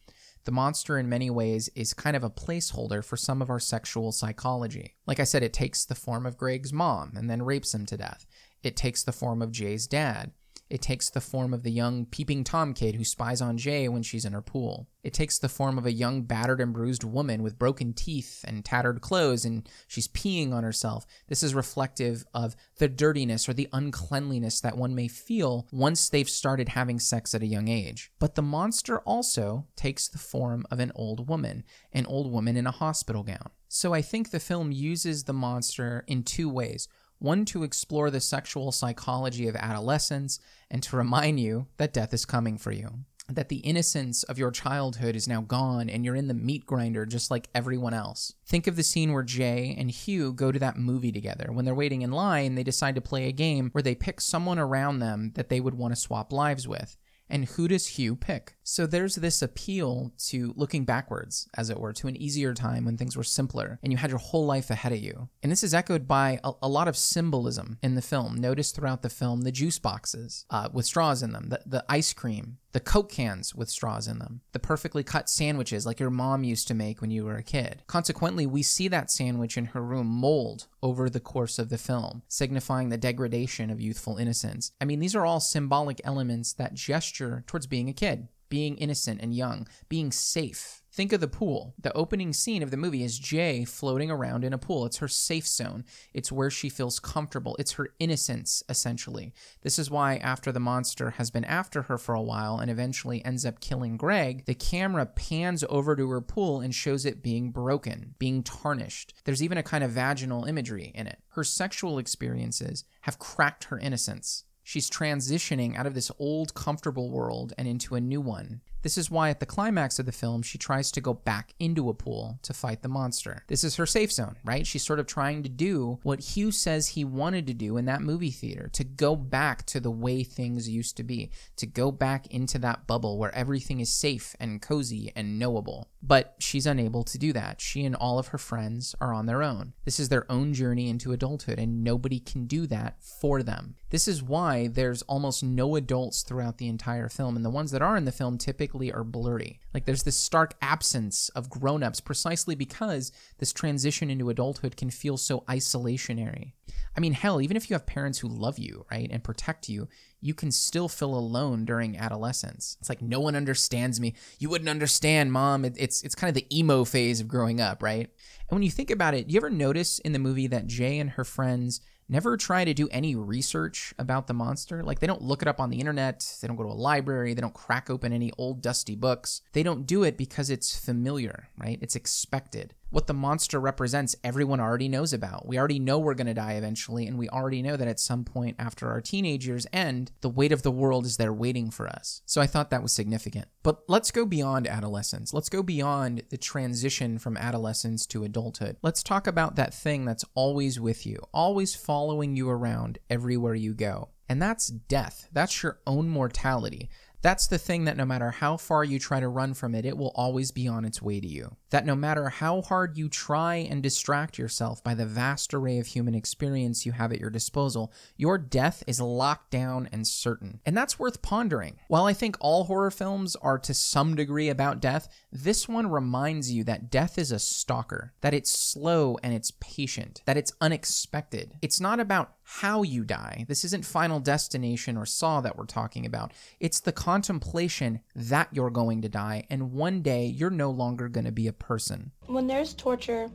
the 0.44 0.52
monster 0.52 0.98
in 0.98 1.08
many 1.08 1.30
ways 1.30 1.68
is 1.74 1.94
kind 1.94 2.16
of 2.16 2.24
a 2.24 2.30
placeholder 2.30 3.04
for 3.04 3.16
some 3.16 3.42
of 3.42 3.50
our 3.50 3.60
sexual 3.60 4.12
psychology. 4.12 4.94
Like 5.06 5.20
I 5.20 5.24
said, 5.24 5.42
it 5.42 5.52
takes 5.52 5.84
the 5.84 5.94
form 5.94 6.26
of 6.26 6.36
Greg's 6.36 6.72
mom 6.72 7.12
and 7.16 7.28
then 7.28 7.42
rapes 7.42 7.74
him 7.74 7.86
to 7.86 7.96
death. 7.96 8.26
It 8.62 8.76
takes 8.76 9.02
the 9.02 9.12
form 9.12 9.42
of 9.42 9.52
Jay's 9.52 9.86
dad. 9.86 10.32
It 10.70 10.82
takes 10.82 11.08
the 11.08 11.20
form 11.20 11.54
of 11.54 11.62
the 11.62 11.70
young 11.70 12.04
peeping 12.04 12.44
Tom 12.44 12.74
kid 12.74 12.94
who 12.94 13.04
spies 13.04 13.40
on 13.40 13.56
Jay 13.56 13.88
when 13.88 14.02
she's 14.02 14.24
in 14.24 14.34
her 14.34 14.42
pool. 14.42 14.86
It 15.02 15.14
takes 15.14 15.38
the 15.38 15.48
form 15.48 15.78
of 15.78 15.86
a 15.86 15.92
young 15.92 16.22
battered 16.22 16.60
and 16.60 16.74
bruised 16.74 17.04
woman 17.04 17.42
with 17.42 17.58
broken 17.58 17.94
teeth 17.94 18.44
and 18.46 18.64
tattered 18.64 19.00
clothes, 19.00 19.46
and 19.46 19.66
she's 19.86 20.08
peeing 20.08 20.52
on 20.52 20.64
herself. 20.64 21.06
This 21.28 21.42
is 21.42 21.54
reflective 21.54 22.26
of 22.34 22.54
the 22.76 22.88
dirtiness 22.88 23.48
or 23.48 23.54
the 23.54 23.68
uncleanliness 23.72 24.60
that 24.60 24.76
one 24.76 24.94
may 24.94 25.08
feel 25.08 25.66
once 25.72 26.08
they've 26.08 26.28
started 26.28 26.70
having 26.70 26.98
sex 26.98 27.34
at 27.34 27.42
a 27.42 27.46
young 27.46 27.68
age. 27.68 28.10
But 28.18 28.34
the 28.34 28.42
monster 28.42 28.98
also 29.00 29.66
takes 29.76 30.08
the 30.08 30.18
form 30.18 30.66
of 30.70 30.80
an 30.80 30.92
old 30.94 31.28
woman, 31.28 31.64
an 31.92 32.04
old 32.04 32.30
woman 32.30 32.56
in 32.56 32.66
a 32.66 32.72
hospital 32.72 33.22
gown. 33.22 33.50
So 33.68 33.94
I 33.94 34.02
think 34.02 34.30
the 34.30 34.40
film 34.40 34.72
uses 34.72 35.24
the 35.24 35.32
monster 35.32 36.04
in 36.06 36.22
two 36.24 36.48
ways 36.48 36.88
one 37.18 37.44
to 37.46 37.62
explore 37.62 38.10
the 38.10 38.20
sexual 38.20 38.72
psychology 38.72 39.48
of 39.48 39.56
adolescence 39.56 40.38
and 40.70 40.82
to 40.82 40.96
remind 40.96 41.40
you 41.40 41.66
that 41.76 41.92
death 41.92 42.14
is 42.14 42.24
coming 42.24 42.58
for 42.58 42.72
you. 42.72 42.88
That 43.30 43.50
the 43.50 43.56
innocence 43.56 44.22
of 44.22 44.38
your 44.38 44.50
childhood 44.50 45.14
is 45.14 45.28
now 45.28 45.42
gone 45.42 45.90
and 45.90 46.02
you're 46.02 46.16
in 46.16 46.28
the 46.28 46.34
meat 46.34 46.64
grinder 46.64 47.04
just 47.04 47.30
like 47.30 47.50
everyone 47.54 47.92
else. 47.92 48.32
Think 48.46 48.66
of 48.66 48.76
the 48.76 48.82
scene 48.82 49.12
where 49.12 49.22
Jay 49.22 49.76
and 49.78 49.90
Hugh 49.90 50.32
go 50.32 50.50
to 50.50 50.58
that 50.60 50.78
movie 50.78 51.12
together. 51.12 51.50
When 51.52 51.66
they're 51.66 51.74
waiting 51.74 52.00
in 52.00 52.10
line, 52.10 52.54
they 52.54 52.62
decide 52.62 52.94
to 52.94 53.02
play 53.02 53.28
a 53.28 53.32
game 53.32 53.68
where 53.72 53.82
they 53.82 53.94
pick 53.94 54.22
someone 54.22 54.58
around 54.58 55.00
them 55.00 55.32
that 55.34 55.50
they 55.50 55.60
would 55.60 55.74
want 55.74 55.94
to 55.94 56.00
swap 56.00 56.32
lives 56.32 56.66
with. 56.66 56.96
And 57.28 57.44
who 57.44 57.68
does 57.68 57.86
Hugh 57.88 58.16
pick? 58.16 58.56
So 58.70 58.86
there's 58.86 59.14
this 59.14 59.40
appeal 59.40 60.12
to 60.26 60.52
looking 60.54 60.84
backwards, 60.84 61.48
as 61.56 61.70
it 61.70 61.80
were, 61.80 61.94
to 61.94 62.06
an 62.06 62.20
easier 62.20 62.52
time 62.52 62.84
when 62.84 62.98
things 62.98 63.16
were 63.16 63.24
simpler 63.24 63.78
and 63.82 63.90
you 63.90 63.96
had 63.96 64.10
your 64.10 64.18
whole 64.18 64.44
life 64.44 64.68
ahead 64.68 64.92
of 64.92 64.98
you. 64.98 65.30
And 65.42 65.50
this 65.50 65.64
is 65.64 65.72
echoed 65.72 66.06
by 66.06 66.38
a, 66.44 66.52
a 66.60 66.68
lot 66.68 66.86
of 66.86 66.94
symbolism 66.94 67.78
in 67.82 67.94
the 67.94 68.02
film. 68.02 68.36
Notice 68.36 68.70
throughout 68.70 69.00
the 69.00 69.08
film 69.08 69.40
the 69.40 69.50
juice 69.50 69.78
boxes 69.78 70.44
uh, 70.50 70.68
with 70.70 70.84
straws 70.84 71.22
in 71.22 71.32
them, 71.32 71.48
the, 71.48 71.60
the 71.64 71.82
ice 71.88 72.12
cream, 72.12 72.58
the 72.72 72.80
Coke 72.80 73.10
cans 73.10 73.54
with 73.54 73.70
straws 73.70 74.06
in 74.06 74.18
them, 74.18 74.42
the 74.52 74.58
perfectly 74.58 75.02
cut 75.02 75.30
sandwiches 75.30 75.86
like 75.86 75.98
your 75.98 76.10
mom 76.10 76.44
used 76.44 76.68
to 76.68 76.74
make 76.74 77.00
when 77.00 77.10
you 77.10 77.24
were 77.24 77.36
a 77.36 77.42
kid. 77.42 77.82
Consequently, 77.86 78.46
we 78.46 78.62
see 78.62 78.86
that 78.88 79.10
sandwich 79.10 79.56
in 79.56 79.64
her 79.64 79.82
room 79.82 80.06
mold 80.06 80.66
over 80.82 81.08
the 81.08 81.20
course 81.20 81.58
of 81.58 81.70
the 81.70 81.78
film, 81.78 82.22
signifying 82.28 82.90
the 82.90 82.98
degradation 82.98 83.70
of 83.70 83.80
youthful 83.80 84.18
innocence. 84.18 84.72
I 84.78 84.84
mean, 84.84 84.98
these 84.98 85.16
are 85.16 85.24
all 85.24 85.40
symbolic 85.40 86.02
elements 86.04 86.52
that 86.52 86.74
gesture 86.74 87.44
towards 87.46 87.66
being 87.66 87.88
a 87.88 87.94
kid 87.94 88.28
being 88.48 88.76
innocent 88.76 89.20
and 89.20 89.34
young, 89.34 89.66
being 89.88 90.12
safe. 90.12 90.82
Think 90.90 91.12
of 91.12 91.20
the 91.20 91.28
pool. 91.28 91.74
The 91.80 91.92
opening 91.92 92.32
scene 92.32 92.62
of 92.62 92.72
the 92.72 92.76
movie 92.76 93.04
is 93.04 93.20
Jay 93.20 93.64
floating 93.64 94.10
around 94.10 94.42
in 94.42 94.52
a 94.52 94.58
pool. 94.58 94.84
It's 94.84 94.96
her 94.96 95.06
safe 95.06 95.46
zone. 95.46 95.84
It's 96.12 96.32
where 96.32 96.50
she 96.50 96.68
feels 96.68 96.98
comfortable. 96.98 97.54
It's 97.58 97.72
her 97.72 97.90
innocence, 98.00 98.64
essentially. 98.68 99.32
This 99.62 99.78
is 99.78 99.92
why, 99.92 100.16
after 100.16 100.50
the 100.50 100.58
monster 100.58 101.10
has 101.10 101.30
been 101.30 101.44
after 101.44 101.82
her 101.82 101.98
for 101.98 102.16
a 102.16 102.20
while 102.22 102.58
and 102.58 102.68
eventually 102.68 103.24
ends 103.24 103.46
up 103.46 103.60
killing 103.60 103.96
Greg, 103.96 104.44
the 104.46 104.54
camera 104.54 105.06
pans 105.06 105.62
over 105.68 105.94
to 105.94 106.10
her 106.10 106.20
pool 106.20 106.60
and 106.60 106.74
shows 106.74 107.06
it 107.06 107.22
being 107.22 107.52
broken, 107.52 108.16
being 108.18 108.42
tarnished. 108.42 109.14
There's 109.24 109.42
even 109.42 109.58
a 109.58 109.62
kind 109.62 109.84
of 109.84 109.92
vaginal 109.92 110.46
imagery 110.46 110.90
in 110.96 111.06
it. 111.06 111.20
Her 111.28 111.44
sexual 111.44 111.98
experiences 111.98 112.84
have 113.02 113.20
cracked 113.20 113.64
her 113.64 113.78
innocence. 113.78 114.44
She's 114.68 114.90
transitioning 114.90 115.78
out 115.78 115.86
of 115.86 115.94
this 115.94 116.10
old, 116.18 116.52
comfortable 116.52 117.08
world 117.08 117.54
and 117.56 117.66
into 117.66 117.94
a 117.94 118.02
new 118.02 118.20
one. 118.20 118.60
This 118.82 118.96
is 118.96 119.10
why 119.10 119.30
at 119.30 119.40
the 119.40 119.46
climax 119.46 119.98
of 119.98 120.06
the 120.06 120.12
film, 120.12 120.42
she 120.42 120.58
tries 120.58 120.92
to 120.92 121.00
go 121.00 121.14
back 121.14 121.54
into 121.58 121.88
a 121.88 121.94
pool 121.94 122.38
to 122.42 122.54
fight 122.54 122.82
the 122.82 122.88
monster. 122.88 123.44
This 123.48 123.64
is 123.64 123.76
her 123.76 123.86
safe 123.86 124.12
zone, 124.12 124.36
right? 124.44 124.66
She's 124.66 124.84
sort 124.84 125.00
of 125.00 125.06
trying 125.06 125.42
to 125.42 125.48
do 125.48 125.98
what 126.02 126.20
Hugh 126.20 126.52
says 126.52 126.88
he 126.88 127.04
wanted 127.04 127.46
to 127.48 127.54
do 127.54 127.76
in 127.76 127.86
that 127.86 128.02
movie 128.02 128.30
theater 128.30 128.68
to 128.74 128.84
go 128.84 129.16
back 129.16 129.66
to 129.66 129.80
the 129.80 129.90
way 129.90 130.22
things 130.22 130.68
used 130.68 130.96
to 130.98 131.02
be, 131.02 131.30
to 131.56 131.66
go 131.66 131.90
back 131.90 132.26
into 132.28 132.58
that 132.60 132.86
bubble 132.86 133.18
where 133.18 133.34
everything 133.34 133.80
is 133.80 133.90
safe 133.90 134.36
and 134.38 134.62
cozy 134.62 135.12
and 135.16 135.38
knowable. 135.38 135.88
But 136.00 136.36
she's 136.38 136.66
unable 136.66 137.02
to 137.04 137.18
do 137.18 137.32
that. 137.32 137.60
She 137.60 137.84
and 137.84 137.96
all 137.96 138.20
of 138.20 138.28
her 138.28 138.38
friends 138.38 138.94
are 139.00 139.12
on 139.12 139.26
their 139.26 139.42
own. 139.42 139.72
This 139.84 139.98
is 139.98 140.08
their 140.08 140.30
own 140.30 140.54
journey 140.54 140.88
into 140.88 141.12
adulthood, 141.12 141.58
and 141.58 141.82
nobody 141.82 142.20
can 142.20 142.46
do 142.46 142.68
that 142.68 143.02
for 143.02 143.42
them. 143.42 143.74
This 143.90 144.06
is 144.06 144.22
why 144.22 144.68
there's 144.68 145.02
almost 145.02 145.42
no 145.42 145.74
adults 145.74 146.22
throughout 146.22 146.58
the 146.58 146.68
entire 146.68 147.08
film, 147.08 147.34
and 147.34 147.44
the 147.44 147.50
ones 147.50 147.72
that 147.72 147.82
are 147.82 147.96
in 147.96 148.04
the 148.04 148.12
film 148.12 148.38
typically 148.38 148.67
are 148.74 149.04
blurry. 149.04 149.60
Like 149.74 149.84
there's 149.84 150.02
this 150.02 150.16
stark 150.16 150.54
absence 150.62 151.28
of 151.30 151.50
grown-ups 151.50 152.00
precisely 152.00 152.54
because 152.54 153.12
this 153.38 153.52
transition 153.52 154.10
into 154.10 154.30
adulthood 154.30 154.76
can 154.76 154.90
feel 154.90 155.16
so 155.16 155.40
isolationary. 155.48 156.52
I 156.96 157.00
mean, 157.00 157.12
hell, 157.12 157.40
even 157.40 157.56
if 157.56 157.70
you 157.70 157.74
have 157.74 157.86
parents 157.86 158.18
who 158.18 158.28
love 158.28 158.58
you, 158.58 158.84
right, 158.90 159.08
and 159.10 159.22
protect 159.22 159.68
you, 159.68 159.88
you 160.20 160.34
can 160.34 160.50
still 160.50 160.88
feel 160.88 161.14
alone 161.14 161.64
during 161.64 161.96
adolescence. 161.96 162.76
It's 162.80 162.88
like 162.88 163.00
no 163.00 163.20
one 163.20 163.36
understands 163.36 164.00
me. 164.00 164.14
You 164.38 164.48
wouldn't 164.50 164.68
understand, 164.68 165.32
mom. 165.32 165.64
It, 165.64 165.76
it's 165.78 166.02
it's 166.02 166.14
kind 166.14 166.28
of 166.28 166.34
the 166.34 166.58
emo 166.58 166.84
phase 166.84 167.20
of 167.20 167.28
growing 167.28 167.60
up, 167.60 167.82
right? 167.82 168.08
And 168.50 168.56
when 168.56 168.62
you 168.62 168.70
think 168.70 168.90
about 168.90 169.14
it, 169.14 169.30
you 169.30 169.36
ever 169.36 169.50
notice 169.50 169.98
in 170.00 170.12
the 170.12 170.18
movie 170.18 170.48
that 170.48 170.66
Jay 170.66 170.98
and 170.98 171.10
her 171.10 171.24
friends 171.24 171.80
never 172.08 172.36
try 172.36 172.64
to 172.64 172.74
do 172.74 172.88
any 172.90 173.14
research 173.14 173.94
about 173.98 174.26
the 174.26 174.34
monster. 174.34 174.82
Like, 174.82 175.00
they 175.00 175.06
don't 175.06 175.22
look 175.22 175.42
it 175.42 175.48
up 175.48 175.60
on 175.60 175.70
the 175.70 175.80
internet, 175.80 176.38
they 176.40 176.48
don't 176.48 176.56
go 176.56 176.64
to 176.64 176.70
a 176.70 176.72
library, 176.72 177.34
they 177.34 177.40
don't 177.40 177.54
crack 177.54 177.90
open 177.90 178.12
any 178.12 178.32
old 178.38 178.62
dusty 178.62 178.94
books. 178.94 179.42
They 179.52 179.62
don't 179.62 179.86
do 179.86 180.02
it 180.02 180.16
because 180.16 180.50
it's 180.50 180.78
familiar, 180.78 181.48
right? 181.58 181.78
It's 181.80 181.96
expected 181.96 182.74
what 182.90 183.06
the 183.06 183.14
monster 183.14 183.60
represents, 183.60 184.16
everyone 184.24 184.60
already 184.60 184.88
knows 184.88 185.12
about. 185.12 185.46
We 185.46 185.58
already 185.58 185.78
know 185.78 185.98
we're 185.98 186.14
going 186.14 186.26
to 186.26 186.34
die 186.34 186.54
eventually, 186.54 187.06
and 187.06 187.18
we 187.18 187.28
already 187.28 187.62
know 187.62 187.76
that 187.76 187.88
at 187.88 188.00
some 188.00 188.24
point 188.24 188.56
after 188.58 188.88
our 188.90 189.00
teenage 189.00 189.46
years 189.46 189.66
end, 189.72 190.10
the 190.20 190.28
weight 190.28 190.52
of 190.52 190.62
the 190.62 190.70
world 190.70 191.04
is 191.04 191.16
there 191.16 191.32
waiting 191.32 191.70
for 191.70 191.86
us. 191.88 192.22
So 192.24 192.40
I 192.40 192.46
thought 192.46 192.70
that 192.70 192.82
was 192.82 192.92
significant. 192.92 193.48
But 193.62 193.80
let's 193.88 194.10
go 194.10 194.24
beyond 194.24 194.66
adolescence. 194.66 195.34
Let's 195.34 195.48
go 195.50 195.62
beyond 195.62 196.22
the 196.30 196.38
transition 196.38 197.18
from 197.18 197.36
adolescence 197.36 198.06
to 198.06 198.24
adulthood. 198.24 198.76
Let's 198.82 199.02
talk 199.02 199.26
about 199.26 199.56
that 199.56 199.74
thing 199.74 200.04
that's 200.04 200.24
always 200.34 200.80
with 200.80 201.06
you, 201.06 201.18
always 201.34 201.74
following 201.74 202.36
you 202.36 202.48
around 202.48 202.98
everywhere 203.10 203.54
you 203.54 203.74
go. 203.74 204.10
and 204.28 204.42
that's 204.42 204.68
death. 204.68 205.28
That's 205.32 205.62
your 205.62 205.80
own 205.86 206.08
mortality. 206.08 206.90
That's 207.20 207.48
the 207.48 207.58
thing 207.58 207.84
that 207.84 207.96
no 207.96 208.04
matter 208.04 208.30
how 208.30 208.56
far 208.56 208.84
you 208.84 208.98
try 208.98 209.18
to 209.18 209.28
run 209.28 209.54
from 209.54 209.74
it, 209.74 209.84
it 209.84 209.98
will 209.98 210.12
always 210.14 210.52
be 210.52 210.68
on 210.68 210.84
its 210.84 211.02
way 211.02 211.18
to 211.20 211.26
you. 211.26 211.56
That 211.70 211.84
no 211.84 211.96
matter 211.96 212.28
how 212.28 212.62
hard 212.62 212.96
you 212.96 213.08
try 213.08 213.56
and 213.56 213.82
distract 213.82 214.38
yourself 214.38 214.84
by 214.84 214.94
the 214.94 215.04
vast 215.04 215.52
array 215.52 215.78
of 215.78 215.88
human 215.88 216.14
experience 216.14 216.86
you 216.86 216.92
have 216.92 217.12
at 217.12 217.18
your 217.18 217.30
disposal, 217.30 217.92
your 218.16 218.38
death 218.38 218.84
is 218.86 219.00
locked 219.00 219.50
down 219.50 219.88
and 219.90 220.06
certain. 220.06 220.60
And 220.64 220.76
that's 220.76 220.98
worth 220.98 221.20
pondering. 221.20 221.78
While 221.88 222.06
I 222.06 222.12
think 222.12 222.36
all 222.40 222.64
horror 222.64 222.90
films 222.90 223.34
are 223.36 223.58
to 223.58 223.74
some 223.74 224.14
degree 224.14 224.48
about 224.48 224.80
death, 224.80 225.08
this 225.30 225.68
one 225.68 225.90
reminds 225.90 226.50
you 226.50 226.64
that 226.64 226.90
death 226.90 227.18
is 227.18 227.30
a 227.30 227.38
stalker, 227.38 228.14
that 228.22 228.32
it's 228.32 228.50
slow 228.50 229.18
and 229.22 229.34
it's 229.34 229.52
patient, 229.60 230.22
that 230.24 230.38
it's 230.38 230.52
unexpected. 230.60 231.56
It's 231.60 231.80
not 231.80 232.00
about 232.00 232.32
how 232.42 232.82
you 232.82 233.04
die. 233.04 233.44
This 233.46 233.62
isn't 233.64 233.84
Final 233.84 234.20
Destination 234.20 234.96
or 234.96 235.04
Saw 235.04 235.42
that 235.42 235.56
we're 235.56 235.66
talking 235.66 236.06
about. 236.06 236.32
It's 236.60 236.80
the 236.80 236.92
contemplation 236.92 238.00
that 238.16 238.48
you're 238.52 238.70
going 238.70 239.02
to 239.02 239.08
die, 239.08 239.44
and 239.50 239.72
one 239.72 240.00
day 240.00 240.24
you're 240.26 240.48
no 240.48 240.70
longer 240.70 241.08
going 241.08 241.26
to 241.26 241.32
be 241.32 241.46
a 241.46 241.52
person. 241.52 242.12
When 242.26 242.46
there's 242.46 242.72
torture, 242.72 243.28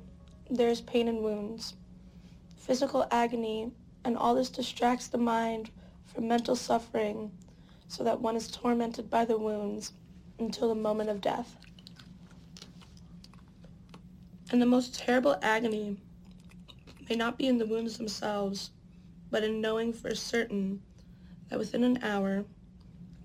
there's 0.49 0.81
pain 0.81 1.07
and 1.07 1.21
wounds, 1.21 1.75
physical 2.57 3.07
agony, 3.11 3.71
and 4.03 4.17
all 4.17 4.33
this 4.33 4.49
distracts 4.49 5.07
the 5.07 5.17
mind 5.17 5.69
from 6.05 6.27
mental 6.27 6.55
suffering 6.55 7.31
so 7.87 8.03
that 8.03 8.19
one 8.19 8.35
is 8.35 8.49
tormented 8.49 9.09
by 9.09 9.25
the 9.25 9.37
wounds 9.37 9.93
until 10.39 10.69
the 10.69 10.75
moment 10.75 11.09
of 11.09 11.21
death. 11.21 11.55
And 14.53 14.61
the 14.61 14.67
most 14.67 14.93
terrible 14.93 15.35
agony 15.41 15.97
may 17.09 17.15
not 17.15 17.39
be 17.39 17.47
in 17.47 17.57
the 17.57 17.65
wounds 17.65 17.97
themselves, 17.97 18.69
but 19.31 19.43
in 19.43 19.59
knowing 19.59 19.91
for 19.91 20.13
certain 20.13 20.79
that 21.49 21.57
within 21.57 21.83
an 21.83 22.03
hour, 22.03 22.45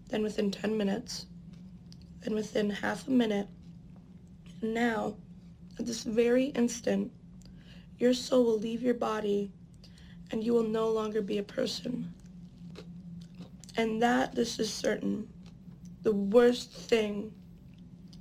then 0.08 0.22
within 0.22 0.50
10 0.50 0.74
minutes, 0.74 1.26
then 2.20 2.34
within 2.34 2.70
half 2.70 3.06
a 3.06 3.10
minute, 3.10 3.46
and 4.62 4.72
now, 4.72 5.16
at 5.78 5.84
this 5.84 6.02
very 6.02 6.46
instant, 6.46 7.12
your 7.98 8.14
soul 8.14 8.46
will 8.46 8.58
leave 8.58 8.80
your 8.80 8.94
body 8.94 9.52
and 10.30 10.42
you 10.42 10.54
will 10.54 10.62
no 10.62 10.88
longer 10.88 11.20
be 11.20 11.36
a 11.36 11.42
person. 11.42 12.10
And 13.76 14.00
that 14.00 14.34
this 14.34 14.58
is 14.58 14.72
certain. 14.72 15.28
The 16.04 16.12
worst 16.12 16.72
thing 16.72 17.34